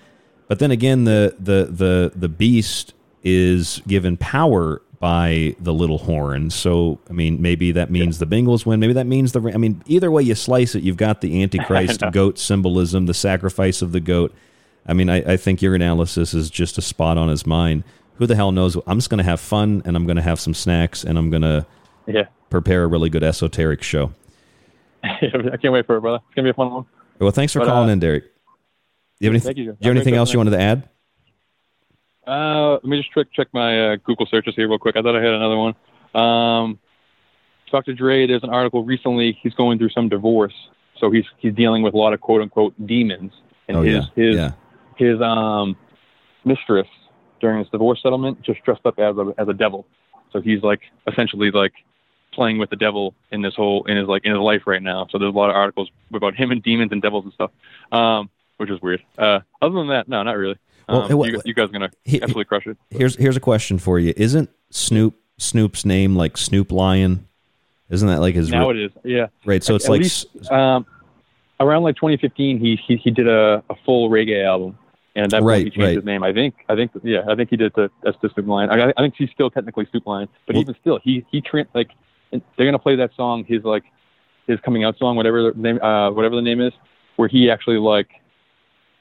But 0.47 0.59
then 0.59 0.71
again, 0.71 1.03
the 1.03 1.35
the 1.39 1.67
the 1.71 2.11
the 2.15 2.29
beast 2.29 2.93
is 3.23 3.81
given 3.87 4.17
power 4.17 4.81
by 4.99 5.53
the 5.59 5.73
little 5.73 5.97
horn. 5.97 6.49
So 6.49 6.99
I 7.09 7.13
mean, 7.13 7.41
maybe 7.41 7.73
that 7.73 7.91
means 7.91 8.19
the 8.19 8.27
Bengals 8.27 8.65
win. 8.65 8.79
Maybe 8.79 8.93
that 8.93 9.07
means 9.07 9.33
the. 9.33 9.41
I 9.53 9.57
mean, 9.57 9.81
either 9.85 10.09
way 10.09 10.23
you 10.23 10.35
slice 10.35 10.75
it, 10.75 10.83
you've 10.83 10.97
got 10.97 11.19
the 11.19 11.41
Antichrist 11.43 12.01
goat 12.13 12.39
symbolism, 12.39 13.05
the 13.05 13.13
sacrifice 13.13 13.81
of 13.81 13.91
the 13.91 13.99
goat. 13.99 14.33
I 14.87 14.93
mean, 14.93 15.09
I, 15.09 15.33
I 15.33 15.37
think 15.37 15.61
your 15.61 15.75
analysis 15.75 16.33
is 16.33 16.49
just 16.49 16.77
a 16.77 16.81
spot 16.81 17.17
on 17.17 17.29
his 17.29 17.45
mind. 17.45 17.83
Who 18.15 18.25
the 18.27 18.35
hell 18.35 18.51
knows? 18.51 18.77
I'm 18.87 18.97
just 18.97 19.09
going 19.09 19.17
to 19.19 19.23
have 19.23 19.39
fun, 19.39 19.81
and 19.85 19.95
I'm 19.95 20.05
going 20.05 20.17
to 20.17 20.21
have 20.21 20.39
some 20.39 20.53
snacks, 20.53 21.03
and 21.03 21.17
I'm 21.17 21.29
going 21.29 21.41
to 21.41 21.65
Yeah. 22.05 22.25
prepare 22.49 22.83
a 22.83 22.87
really 22.87 23.09
good 23.09 23.23
esoteric 23.23 23.81
show. 23.81 24.11
I 25.03 25.57
can't 25.61 25.73
wait 25.73 25.85
for 25.85 25.97
it, 25.97 26.01
brother. 26.01 26.19
It's 26.27 26.35
gonna 26.35 26.45
be 26.45 26.49
a 26.51 26.53
fun 26.53 26.71
one. 26.71 26.85
Well, 27.19 27.31
thanks 27.31 27.51
for 27.51 27.59
But, 27.59 27.67
calling 27.67 27.89
uh, 27.89 27.93
in, 27.93 27.99
Derek. 27.99 28.23
Do 28.23 28.29
you 29.19 29.27
have, 29.27 29.33
anything? 29.33 29.45
thank 29.47 29.57
you. 29.57 29.63
do 29.63 29.67
you 29.67 29.69
have 29.71 29.83
Have 29.83 29.95
anything 29.95 30.15
else 30.15 30.31
you 30.31 30.39
wanted 30.39 30.51
to 30.51 30.59
add? 30.61 30.89
Uh, 32.25 32.73
let 32.75 32.85
me 32.85 32.97
just 32.97 33.11
check 33.13 33.27
check 33.33 33.47
my 33.53 33.93
uh, 33.93 33.95
Google 33.97 34.25
searches 34.27 34.55
here 34.55 34.69
real 34.69 34.79
quick. 34.79 34.95
I 34.95 35.01
thought 35.01 35.15
I 35.15 35.21
had 35.21 35.33
another 35.33 35.57
one. 35.57 35.75
Um, 36.15 36.79
Dr. 37.71 37.93
Dre, 37.93 38.27
there's 38.27 38.43
an 38.43 38.49
article 38.49 38.83
recently. 38.85 39.37
He's 39.43 39.53
going 39.55 39.77
through 39.77 39.89
some 39.89 40.07
divorce, 40.07 40.53
so 40.99 41.11
he's 41.11 41.25
he's 41.37 41.53
dealing 41.53 41.83
with 41.83 41.93
a 41.93 41.97
lot 41.97 42.13
of 42.13 42.21
quote 42.21 42.41
unquote 42.41 42.73
demons, 42.87 43.33
and 43.67 43.75
Oh, 43.77 43.81
his 43.81 44.05
yeah. 44.15 44.23
his 44.23 44.35
Yeah. 44.37 44.51
His 44.97 45.21
um 45.21 45.75
mistress 46.45 46.87
during 47.39 47.59
his 47.59 47.69
divorce 47.69 47.99
settlement 48.01 48.41
just 48.41 48.63
dressed 48.63 48.85
up 48.85 48.97
as 48.99 49.17
a 49.17 49.33
as 49.37 49.47
a 49.47 49.53
devil. 49.53 49.85
So 50.31 50.41
he's 50.41 50.61
like 50.63 50.81
essentially 51.07 51.51
like 51.51 51.73
playing 52.33 52.57
with 52.57 52.69
the 52.71 52.75
devil 52.75 53.13
in 53.31 53.41
this 53.43 53.53
whole 53.55 53.83
in 53.85 53.97
his 53.97 54.07
like 54.07 54.25
in 54.25 54.31
his 54.31 54.39
life 54.39 54.63
right 54.65 54.81
now. 54.81 55.07
So 55.11 55.17
there's 55.19 55.33
a 55.33 55.37
lot 55.37 55.49
of 55.49 55.55
articles 55.55 55.89
about 56.13 56.35
him 56.35 56.51
and 56.51 56.61
demons 56.63 56.91
and 56.91 57.01
devils 57.01 57.25
and 57.25 57.33
stuff, 57.33 57.51
um, 57.91 58.29
which 58.57 58.69
is 58.69 58.81
weird. 58.81 59.03
Uh, 59.17 59.39
other 59.61 59.75
than 59.75 59.87
that, 59.89 60.07
no, 60.07 60.23
not 60.23 60.37
really. 60.37 60.57
Um, 60.89 61.07
hey, 61.07 61.13
what- 61.13 61.29
you, 61.29 61.41
you 61.45 61.53
guys 61.53 61.65
are 61.69 61.71
gonna 61.73 61.91
he- 62.03 62.21
absolutely 62.21 62.45
crush 62.45 62.67
it. 62.67 62.77
Here's 62.89 63.15
here's 63.15 63.37
a 63.37 63.41
question 63.41 63.77
for 63.77 63.99
you. 63.99 64.13
Isn't 64.17 64.49
Snoop 64.71 65.15
Snoop's 65.37 65.85
name 65.85 66.15
like 66.15 66.37
Snoop 66.37 66.71
Lion? 66.71 67.27
Isn't 67.89 68.07
that 68.07 68.19
like 68.21 68.33
his 68.35 68.49
Now 68.49 68.69
re- 68.69 68.81
it 68.83 68.85
is, 68.85 68.91
yeah. 69.03 69.27
Right, 69.45 69.63
so 69.63 69.75
it's 69.75 69.85
At 69.85 69.91
like 69.91 70.01
least, 70.01 70.51
um, 70.51 70.85
around 71.59 71.83
like 71.83 71.95
2015, 71.95 72.59
he 72.59 72.75
he, 72.87 72.95
he 72.97 73.11
did 73.11 73.27
a, 73.27 73.63
a 73.69 73.75
full 73.85 74.09
reggae 74.09 74.43
album, 74.43 74.77
and 75.15 75.25
at 75.25 75.31
that 75.31 75.43
Right, 75.43 75.65
he 75.65 75.69
changed 75.69 75.79
right. 75.79 75.95
his 75.95 76.05
name. 76.05 76.23
I 76.23 76.33
think 76.33 76.55
I 76.69 76.75
think 76.75 76.91
yeah, 77.03 77.21
I 77.27 77.35
think 77.35 77.49
he 77.49 77.57
did 77.57 77.73
the 77.75 77.89
that's 78.03 78.17
the 78.21 78.29
Snoop 78.33 78.47
Lion. 78.47 78.69
I, 78.69 78.89
I 78.89 79.01
think 79.01 79.15
he's 79.17 79.29
still 79.31 79.49
technically 79.49 79.87
Snoop 79.91 80.07
Lion, 80.07 80.27
but 80.47 80.55
even 80.55 80.75
still, 80.81 80.99
he 81.03 81.25
he 81.31 81.41
tra- 81.41 81.67
like 81.73 81.89
they're 82.31 82.65
gonna 82.65 82.79
play 82.79 82.95
that 82.95 83.11
song, 83.15 83.43
his 83.45 83.63
like 83.63 83.83
his 84.47 84.59
coming 84.61 84.83
out 84.83 84.97
song, 84.97 85.15
whatever 85.15 85.51
the 85.51 85.59
name 85.59 85.81
uh 85.81 86.11
whatever 86.11 86.35
the 86.35 86.41
name 86.41 86.61
is, 86.61 86.73
where 87.15 87.27
he 87.27 87.49
actually 87.49 87.77
like 87.77 88.09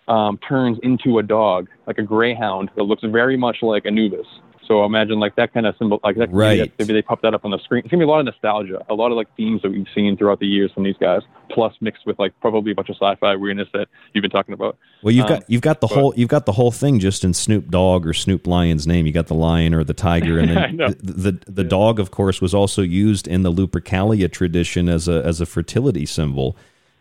um 0.08 0.38
turns 0.46 0.78
into 0.82 1.18
a 1.18 1.22
dog, 1.22 1.68
like 1.86 1.98
a 1.98 2.02
greyhound 2.02 2.70
that 2.76 2.84
looks 2.84 3.02
very 3.04 3.36
much 3.36 3.58
like 3.62 3.86
Anubis. 3.86 4.26
So 4.72 4.86
imagine 4.86 5.20
like 5.20 5.36
that 5.36 5.52
kind 5.52 5.66
of 5.66 5.74
symbol, 5.78 6.00
like 6.02 6.16
that. 6.16 6.32
Right. 6.32 6.60
Maybe, 6.60 6.72
maybe 6.78 6.92
they 6.94 7.02
pop 7.02 7.20
that 7.20 7.34
up 7.34 7.44
on 7.44 7.50
the 7.50 7.58
screen. 7.58 7.80
It's 7.84 7.90
gonna 7.90 8.00
be 8.00 8.06
a 8.06 8.08
lot 8.08 8.20
of 8.20 8.24
nostalgia, 8.24 8.82
a 8.88 8.94
lot 8.94 9.10
of 9.10 9.18
like 9.18 9.28
themes 9.36 9.60
that 9.60 9.70
we've 9.70 9.86
seen 9.94 10.16
throughout 10.16 10.40
the 10.40 10.46
years 10.46 10.72
from 10.72 10.84
these 10.84 10.96
guys, 10.98 11.20
plus 11.50 11.74
mixed 11.82 12.06
with 12.06 12.18
like 12.18 12.32
probably 12.40 12.72
a 12.72 12.74
bunch 12.74 12.88
of 12.88 12.94
sci-fi 12.94 13.36
weirdness 13.36 13.68
that 13.74 13.88
you've 14.14 14.22
been 14.22 14.30
talking 14.30 14.54
about. 14.54 14.78
Well, 15.02 15.12
you've 15.12 15.26
Um, 15.26 15.28
got 15.28 15.50
you've 15.50 15.60
got 15.60 15.82
the 15.82 15.88
but- 15.88 15.94
whole 15.94 16.14
you've 16.16 16.30
got 16.30 16.46
the 16.46 16.52
whole 16.52 16.70
thing 16.70 17.00
just 17.00 17.22
in 17.22 17.34
Snoop 17.34 17.68
Dogg 17.68 18.06
or 18.06 18.14
Snoop 18.14 18.46
Lion's 18.46 18.86
name. 18.86 19.04
You 19.04 19.12
got 19.12 19.26
the 19.26 19.34
lion 19.34 19.74
or 19.74 19.84
the 19.84 19.92
tiger, 19.92 20.38
and 20.38 20.48
then 20.56 20.76
the, 20.78 21.12
the 21.12 21.52
the 21.52 21.64
dog, 21.64 22.00
of 22.00 22.10
course, 22.10 22.40
was 22.40 22.54
also 22.54 22.80
used 22.80 23.28
in 23.28 23.42
the 23.42 23.52
Lupercalia 23.52 24.32
tradition 24.32 24.88
as 24.88 25.06
a 25.06 25.22
as 25.22 25.42
a 25.42 25.44
fertility 25.44 26.06
symbol, 26.06 26.56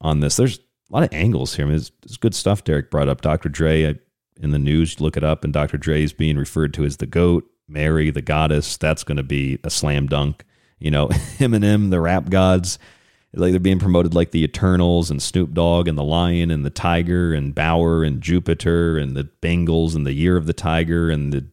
on 0.00 0.20
this. 0.20 0.36
There's 0.36 0.58
a 0.58 0.62
lot 0.90 1.02
of 1.02 1.12
angles 1.12 1.54
here. 1.54 1.66
I 1.66 1.68
mean, 1.68 1.76
it's, 1.76 2.16
good 2.16 2.34
stuff. 2.34 2.64
Derek 2.64 2.90
brought 2.90 3.08
up 3.08 3.20
Dr. 3.20 3.48
Dre 3.48 3.88
I, 3.88 3.94
in 4.40 4.52
the 4.52 4.58
news. 4.58 5.00
Look 5.00 5.16
it 5.16 5.24
up, 5.24 5.44
and 5.44 5.52
Dr. 5.52 5.76
Dre 5.76 6.02
is 6.02 6.12
being 6.12 6.36
referred 6.36 6.72
to 6.74 6.84
as 6.84 6.98
the 6.98 7.06
goat, 7.06 7.44
Mary, 7.68 8.10
the 8.10 8.22
goddess. 8.22 8.76
That's 8.76 9.04
going 9.04 9.16
to 9.16 9.22
be 9.22 9.58
a 9.64 9.70
slam 9.70 10.06
dunk. 10.06 10.44
You 10.78 10.90
know, 10.90 11.08
Eminem, 11.38 11.90
the 11.90 12.00
rap 12.00 12.30
gods 12.30 12.78
like 13.36 13.50
they're 13.50 13.60
being 13.60 13.78
promoted 13.78 14.14
like 14.14 14.30
the 14.30 14.42
Eternals 14.42 15.10
and 15.10 15.20
Snoop 15.20 15.52
Dogg 15.52 15.88
and 15.88 15.98
the 15.98 16.04
Lion 16.04 16.50
and 16.50 16.64
the 16.64 16.70
Tiger 16.70 17.34
and 17.34 17.54
Bauer 17.54 18.02
and 18.02 18.22
Jupiter 18.22 18.96
and 18.96 19.14
the 19.14 19.28
Bengals 19.42 19.94
and 19.94 20.06
the 20.06 20.14
Year 20.14 20.36
of 20.38 20.46
the 20.46 20.54
Tiger 20.54 21.10
and 21.10 21.32
the 21.32 21.46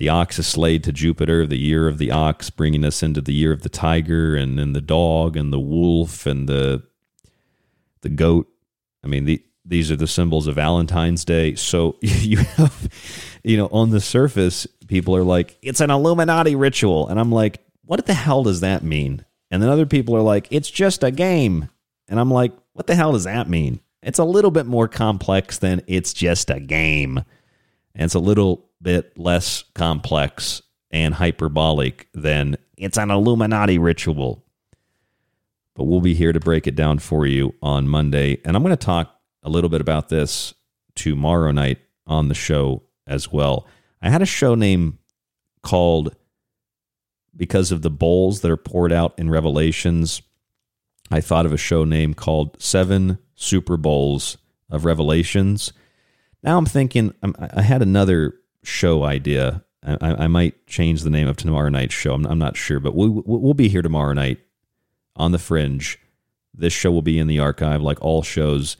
the 0.00 0.08
ox 0.08 0.38
is 0.38 0.46
slayed 0.46 0.82
to 0.84 0.92
Jupiter, 0.92 1.46
the 1.46 1.58
year 1.58 1.86
of 1.86 1.98
the 1.98 2.10
ox, 2.10 2.48
bringing 2.48 2.86
us 2.86 3.02
into 3.02 3.20
the 3.20 3.34
year 3.34 3.52
of 3.52 3.60
the 3.60 3.68
tiger, 3.68 4.34
and 4.34 4.58
then 4.58 4.72
the 4.72 4.80
dog 4.80 5.36
and 5.36 5.52
the 5.52 5.60
wolf 5.60 6.24
and 6.24 6.48
the 6.48 6.82
the 8.00 8.08
goat. 8.08 8.48
I 9.04 9.08
mean, 9.08 9.26
the, 9.26 9.44
these 9.62 9.90
are 9.90 9.96
the 9.96 10.06
symbols 10.06 10.46
of 10.46 10.54
Valentine's 10.54 11.22
Day. 11.22 11.54
So 11.54 11.98
you 12.00 12.38
have, 12.38 12.88
you 13.44 13.58
know, 13.58 13.68
on 13.70 13.90
the 13.90 14.00
surface, 14.00 14.66
people 14.88 15.14
are 15.14 15.22
like, 15.22 15.58
it's 15.60 15.82
an 15.82 15.90
Illuminati 15.90 16.56
ritual, 16.56 17.06
and 17.08 17.20
I'm 17.20 17.30
like, 17.30 17.62
what 17.84 18.06
the 18.06 18.14
hell 18.14 18.42
does 18.42 18.60
that 18.60 18.82
mean? 18.82 19.26
And 19.50 19.62
then 19.62 19.68
other 19.68 19.84
people 19.84 20.16
are 20.16 20.22
like, 20.22 20.48
it's 20.50 20.70
just 20.70 21.04
a 21.04 21.10
game, 21.10 21.68
and 22.08 22.18
I'm 22.18 22.30
like, 22.30 22.52
what 22.72 22.86
the 22.86 22.94
hell 22.94 23.12
does 23.12 23.24
that 23.24 23.50
mean? 23.50 23.80
It's 24.02 24.18
a 24.18 24.24
little 24.24 24.50
bit 24.50 24.64
more 24.64 24.88
complex 24.88 25.58
than 25.58 25.82
it's 25.86 26.14
just 26.14 26.48
a 26.48 26.58
game. 26.58 27.18
And 27.94 28.04
it's 28.04 28.14
a 28.14 28.18
little 28.18 28.69
bit 28.82 29.18
less 29.18 29.64
complex 29.74 30.62
and 30.90 31.14
hyperbolic 31.14 32.08
than 32.14 32.56
it's 32.76 32.98
an 32.98 33.10
Illuminati 33.10 33.78
ritual. 33.78 34.44
But 35.74 35.84
we'll 35.84 36.00
be 36.00 36.14
here 36.14 36.32
to 36.32 36.40
break 36.40 36.66
it 36.66 36.76
down 36.76 36.98
for 36.98 37.26
you 37.26 37.54
on 37.62 37.88
Monday. 37.88 38.38
And 38.44 38.56
I'm 38.56 38.62
going 38.62 38.76
to 38.76 38.84
talk 38.84 39.14
a 39.42 39.50
little 39.50 39.70
bit 39.70 39.80
about 39.80 40.08
this 40.08 40.54
tomorrow 40.94 41.52
night 41.52 41.78
on 42.06 42.28
the 42.28 42.34
show 42.34 42.82
as 43.06 43.30
well. 43.30 43.66
I 44.02 44.10
had 44.10 44.22
a 44.22 44.26
show 44.26 44.54
name 44.54 44.98
called 45.62 46.14
because 47.36 47.72
of 47.72 47.82
the 47.82 47.90
bowls 47.90 48.40
that 48.40 48.50
are 48.50 48.56
poured 48.56 48.92
out 48.92 49.14
in 49.18 49.30
Revelations. 49.30 50.22
I 51.10 51.20
thought 51.20 51.46
of 51.46 51.52
a 51.52 51.58
show 51.58 51.84
name 51.84 52.14
called 52.14 52.60
Seven 52.60 53.18
Super 53.34 53.76
Bowls 53.76 54.36
of 54.68 54.84
Revelations. 54.84 55.72
Now 56.42 56.58
I'm 56.58 56.66
thinking 56.66 57.14
um, 57.22 57.34
I'm, 57.38 57.62
had 57.62 57.82
another 57.82 58.34
show 58.62 59.04
idea. 59.04 59.64
I, 59.82 60.24
I 60.24 60.26
might 60.26 60.66
change 60.66 61.02
the 61.02 61.10
name 61.10 61.28
of 61.28 61.36
tomorrow 61.36 61.70
night's 61.70 61.94
show. 61.94 62.14
I'm, 62.14 62.26
I'm 62.26 62.38
not 62.38 62.56
sure, 62.56 62.80
but 62.80 62.94
we'll, 62.94 63.22
we'll 63.24 63.54
be 63.54 63.68
here 63.68 63.82
tomorrow 63.82 64.12
night 64.12 64.38
on 65.16 65.32
the 65.32 65.38
Fringe. 65.38 65.98
This 66.52 66.72
show 66.72 66.90
will 66.90 67.02
be 67.02 67.18
in 67.18 67.26
the 67.26 67.38
archive, 67.38 67.80
like 67.80 68.02
all 68.02 68.22
shows. 68.22 68.76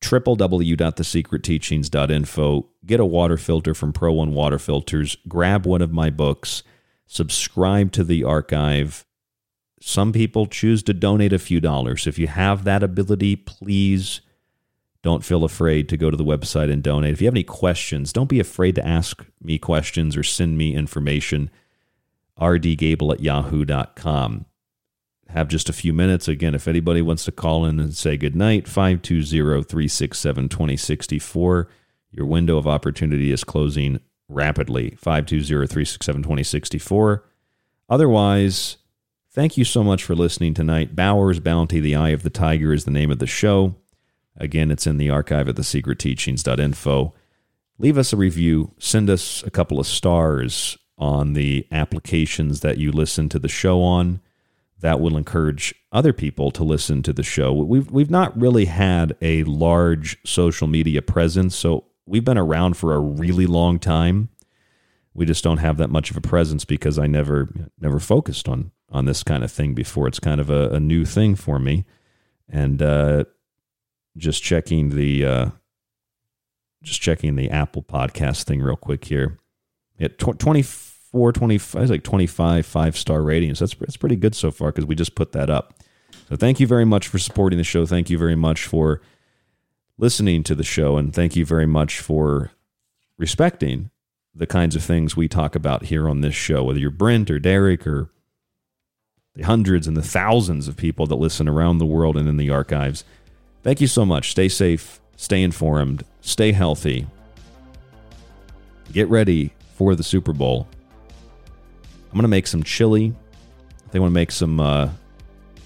www.thesecretteachings.info. 0.00 2.68
Get 2.86 3.00
a 3.00 3.04
water 3.04 3.36
filter 3.36 3.74
from 3.74 3.92
Pro 3.92 4.12
One 4.12 4.32
Water 4.32 4.58
Filters. 4.58 5.16
Grab 5.28 5.66
one 5.66 5.82
of 5.82 5.92
my 5.92 6.08
books. 6.08 6.62
Subscribe 7.06 7.92
to 7.92 8.04
the 8.04 8.24
archive. 8.24 9.04
Some 9.82 10.12
people 10.12 10.46
choose 10.46 10.82
to 10.84 10.94
donate 10.94 11.32
a 11.32 11.38
few 11.38 11.60
dollars. 11.60 12.06
If 12.06 12.18
you 12.18 12.28
have 12.28 12.64
that 12.64 12.82
ability, 12.82 13.36
please 13.36 14.20
don't 15.02 15.24
feel 15.24 15.44
afraid 15.44 15.88
to 15.88 15.96
go 15.96 16.10
to 16.10 16.16
the 16.16 16.24
website 16.24 16.70
and 16.70 16.82
donate. 16.82 17.12
If 17.12 17.20
you 17.20 17.26
have 17.26 17.34
any 17.34 17.44
questions, 17.44 18.12
don't 18.12 18.28
be 18.28 18.40
afraid 18.40 18.74
to 18.74 18.86
ask 18.86 19.24
me 19.42 19.58
questions 19.58 20.16
or 20.16 20.22
send 20.22 20.58
me 20.58 20.74
information. 20.74 21.50
rdgable 22.38 23.12
at 23.12 23.20
yahoo.com. 23.20 24.46
Have 25.28 25.48
just 25.48 25.68
a 25.68 25.72
few 25.72 25.92
minutes. 25.92 26.28
Again, 26.28 26.54
if 26.54 26.66
anybody 26.66 27.00
wants 27.00 27.24
to 27.24 27.32
call 27.32 27.64
in 27.64 27.78
and 27.78 27.94
say 27.94 28.16
goodnight, 28.16 28.66
520 28.66 29.62
367 29.62 30.48
2064. 30.48 31.68
Your 32.10 32.26
window 32.26 32.56
of 32.58 32.66
opportunity 32.66 33.30
is 33.30 33.44
closing 33.44 34.00
rapidly. 34.28 34.90
520 34.98 35.66
367 35.66 36.22
2064. 36.22 37.24
Otherwise, 37.88 38.78
thank 39.30 39.56
you 39.56 39.64
so 39.64 39.84
much 39.84 40.02
for 40.02 40.16
listening 40.16 40.52
tonight. 40.52 40.96
Bauer's 40.96 41.40
Bounty, 41.40 41.80
The 41.80 41.94
Eye 41.94 42.10
of 42.10 42.24
the 42.24 42.30
Tiger 42.30 42.72
is 42.72 42.84
the 42.84 42.90
name 42.90 43.10
of 43.10 43.20
the 43.20 43.26
show. 43.26 43.76
Again, 44.36 44.70
it's 44.70 44.86
in 44.86 44.96
the 44.96 45.10
archive 45.10 45.48
at 45.48 45.56
thesecretteachings.info. 45.56 47.14
Leave 47.78 47.98
us 47.98 48.12
a 48.12 48.16
review. 48.16 48.72
Send 48.78 49.10
us 49.10 49.42
a 49.44 49.50
couple 49.50 49.80
of 49.80 49.86
stars 49.86 50.78
on 50.98 51.32
the 51.32 51.66
applications 51.72 52.60
that 52.60 52.78
you 52.78 52.92
listen 52.92 53.28
to 53.30 53.38
the 53.38 53.48
show 53.48 53.82
on. 53.82 54.20
That 54.80 55.00
will 55.00 55.16
encourage 55.16 55.74
other 55.92 56.12
people 56.12 56.50
to 56.52 56.64
listen 56.64 57.02
to 57.02 57.12
the 57.12 57.22
show. 57.22 57.52
We've 57.52 57.90
we've 57.90 58.10
not 58.10 58.38
really 58.38 58.64
had 58.64 59.14
a 59.20 59.44
large 59.44 60.16
social 60.24 60.68
media 60.68 61.02
presence, 61.02 61.54
so 61.54 61.84
we've 62.06 62.24
been 62.24 62.38
around 62.38 62.78
for 62.78 62.94
a 62.94 62.98
really 62.98 63.46
long 63.46 63.78
time. 63.78 64.30
We 65.12 65.26
just 65.26 65.44
don't 65.44 65.58
have 65.58 65.76
that 65.78 65.90
much 65.90 66.10
of 66.10 66.16
a 66.16 66.22
presence 66.22 66.64
because 66.64 66.98
I 66.98 67.06
never 67.06 67.48
never 67.78 67.98
focused 67.98 68.48
on 68.48 68.70
on 68.90 69.04
this 69.04 69.22
kind 69.22 69.44
of 69.44 69.52
thing 69.52 69.74
before. 69.74 70.06
It's 70.06 70.20
kind 70.20 70.40
of 70.40 70.48
a, 70.48 70.70
a 70.70 70.80
new 70.80 71.04
thing 71.04 71.34
for 71.34 71.58
me, 71.58 71.84
and 72.48 72.80
uh, 72.80 73.24
just 74.16 74.42
checking 74.42 74.90
the 74.90 75.24
uh, 75.24 75.50
just 76.82 77.00
checking 77.00 77.36
the 77.36 77.50
Apple 77.50 77.82
podcast 77.82 78.44
thing 78.44 78.60
real 78.60 78.76
quick 78.76 79.04
here. 79.04 79.38
At 79.98 80.18
tw- 80.18 80.38
24, 80.38 81.32
25, 81.32 81.82
it's 81.82 81.90
like 81.90 82.02
25 82.02 82.64
five 82.64 82.96
star 82.96 83.22
ratings. 83.22 83.58
That's, 83.58 83.74
that's 83.74 83.96
pretty 83.96 84.16
good 84.16 84.34
so 84.34 84.50
far 84.50 84.72
because 84.72 84.86
we 84.86 84.94
just 84.94 85.14
put 85.14 85.32
that 85.32 85.50
up. 85.50 85.74
So 86.28 86.36
thank 86.36 86.60
you 86.60 86.66
very 86.66 86.84
much 86.84 87.08
for 87.08 87.18
supporting 87.18 87.58
the 87.58 87.64
show. 87.64 87.84
Thank 87.86 88.08
you 88.08 88.16
very 88.16 88.36
much 88.36 88.64
for 88.64 89.00
listening 89.98 90.42
to 90.44 90.54
the 90.54 90.64
show. 90.64 90.96
And 90.96 91.12
thank 91.12 91.36
you 91.36 91.44
very 91.44 91.66
much 91.66 92.00
for 92.00 92.50
respecting 93.18 93.90
the 94.34 94.46
kinds 94.46 94.76
of 94.76 94.82
things 94.82 95.16
we 95.16 95.28
talk 95.28 95.54
about 95.54 95.84
here 95.84 96.08
on 96.08 96.20
this 96.20 96.34
show, 96.34 96.62
whether 96.64 96.78
you're 96.78 96.90
Brent 96.90 97.30
or 97.30 97.38
Derek 97.38 97.86
or 97.86 98.10
the 99.34 99.42
hundreds 99.42 99.86
and 99.86 99.96
the 99.96 100.02
thousands 100.02 100.68
of 100.68 100.76
people 100.76 101.06
that 101.06 101.16
listen 101.16 101.48
around 101.48 101.78
the 101.78 101.86
world 101.86 102.16
and 102.16 102.28
in 102.28 102.36
the 102.36 102.50
archives. 102.50 103.04
Thank 103.62 103.80
you 103.80 103.86
so 103.86 104.06
much. 104.06 104.30
Stay 104.30 104.48
safe, 104.48 105.00
stay 105.16 105.42
informed, 105.42 106.04
stay 106.20 106.52
healthy. 106.52 107.06
Get 108.92 109.08
ready 109.08 109.52
for 109.74 109.94
the 109.94 110.02
Super 110.02 110.32
Bowl. 110.32 110.66
I'm 112.10 112.14
going 112.14 112.22
to 112.22 112.28
make 112.28 112.46
some 112.46 112.62
chili. 112.62 113.14
They 113.92 114.00
want 114.00 114.10
to 114.10 114.14
make 114.14 114.32
some 114.32 114.58
uh, 114.58 114.90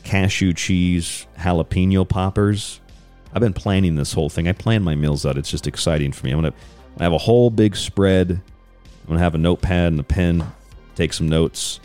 cashew 0.02 0.52
cheese 0.52 1.26
jalapeno 1.38 2.06
poppers. 2.08 2.80
I've 3.32 3.40
been 3.40 3.52
planning 3.52 3.96
this 3.96 4.12
whole 4.12 4.28
thing. 4.28 4.46
I 4.46 4.52
plan 4.52 4.82
my 4.82 4.94
meals 4.94 5.24
out. 5.26 5.38
It's 5.38 5.50
just 5.50 5.66
exciting 5.66 6.12
for 6.12 6.26
me. 6.26 6.32
I'm 6.32 6.38
gonna 6.38 6.54
I 6.98 7.02
have 7.02 7.12
a 7.12 7.18
whole 7.18 7.50
big 7.50 7.74
spread. 7.74 8.30
I'm 8.30 9.08
gonna 9.08 9.18
have 9.18 9.34
a 9.34 9.38
notepad 9.38 9.92
and 9.92 10.00
a 10.00 10.04
pen, 10.04 10.46
take 10.94 11.12
some 11.12 11.28
notes, 11.28 11.80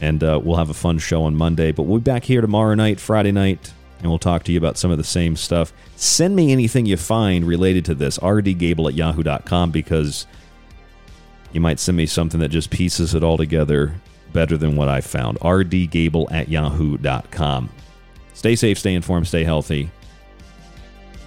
and 0.00 0.24
uh, 0.24 0.40
we'll 0.42 0.56
have 0.56 0.70
a 0.70 0.74
fun 0.74 0.98
show 0.98 1.22
on 1.22 1.36
Monday. 1.36 1.70
But 1.70 1.84
we'll 1.84 2.00
be 2.00 2.10
back 2.10 2.24
here 2.24 2.40
tomorrow 2.40 2.74
night, 2.74 2.98
Friday 2.98 3.32
night, 3.32 3.72
and 4.00 4.08
we'll 4.08 4.18
talk 4.18 4.44
to 4.44 4.52
you 4.52 4.58
about 4.58 4.76
some 4.76 4.90
of 4.90 4.98
the 4.98 5.04
same 5.04 5.36
stuff. 5.36 5.72
Send 5.96 6.36
me 6.36 6.52
anything 6.52 6.86
you 6.86 6.96
find 6.96 7.46
related 7.46 7.84
to 7.86 7.94
this, 7.94 8.18
rdgable 8.18 8.88
at 8.88 8.94
yahoo.com, 8.94 9.70
because 9.70 10.26
you 11.52 11.60
might 11.60 11.80
send 11.80 11.96
me 11.96 12.06
something 12.06 12.40
that 12.40 12.48
just 12.48 12.70
pieces 12.70 13.14
it 13.14 13.24
all 13.24 13.36
together 13.36 13.94
better 14.32 14.56
than 14.56 14.76
what 14.76 14.88
I 14.88 15.00
found. 15.00 15.38
rdgable 15.40 16.30
at 16.30 16.48
yahoo.com. 16.48 17.70
Stay 18.34 18.54
safe, 18.54 18.78
stay 18.78 18.94
informed, 18.94 19.26
stay 19.26 19.44
healthy, 19.44 19.90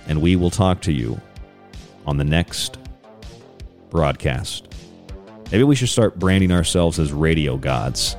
and 0.07 0.21
we 0.21 0.35
will 0.35 0.51
talk 0.51 0.81
to 0.81 0.91
you 0.91 1.19
on 2.05 2.17
the 2.17 2.23
next 2.23 2.77
broadcast. 3.89 4.67
Maybe 5.51 5.63
we 5.63 5.75
should 5.75 5.89
start 5.89 6.19
branding 6.19 6.51
ourselves 6.51 6.99
as 6.99 7.11
radio 7.11 7.57
gods. 7.57 8.15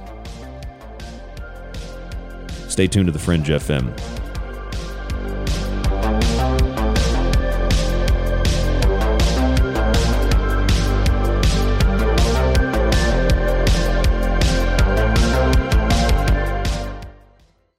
Stay 2.69 2.89
tuned 2.89 3.07
to 3.07 3.13
the 3.13 3.19
Fringe 3.19 3.47
FM. 3.47 4.20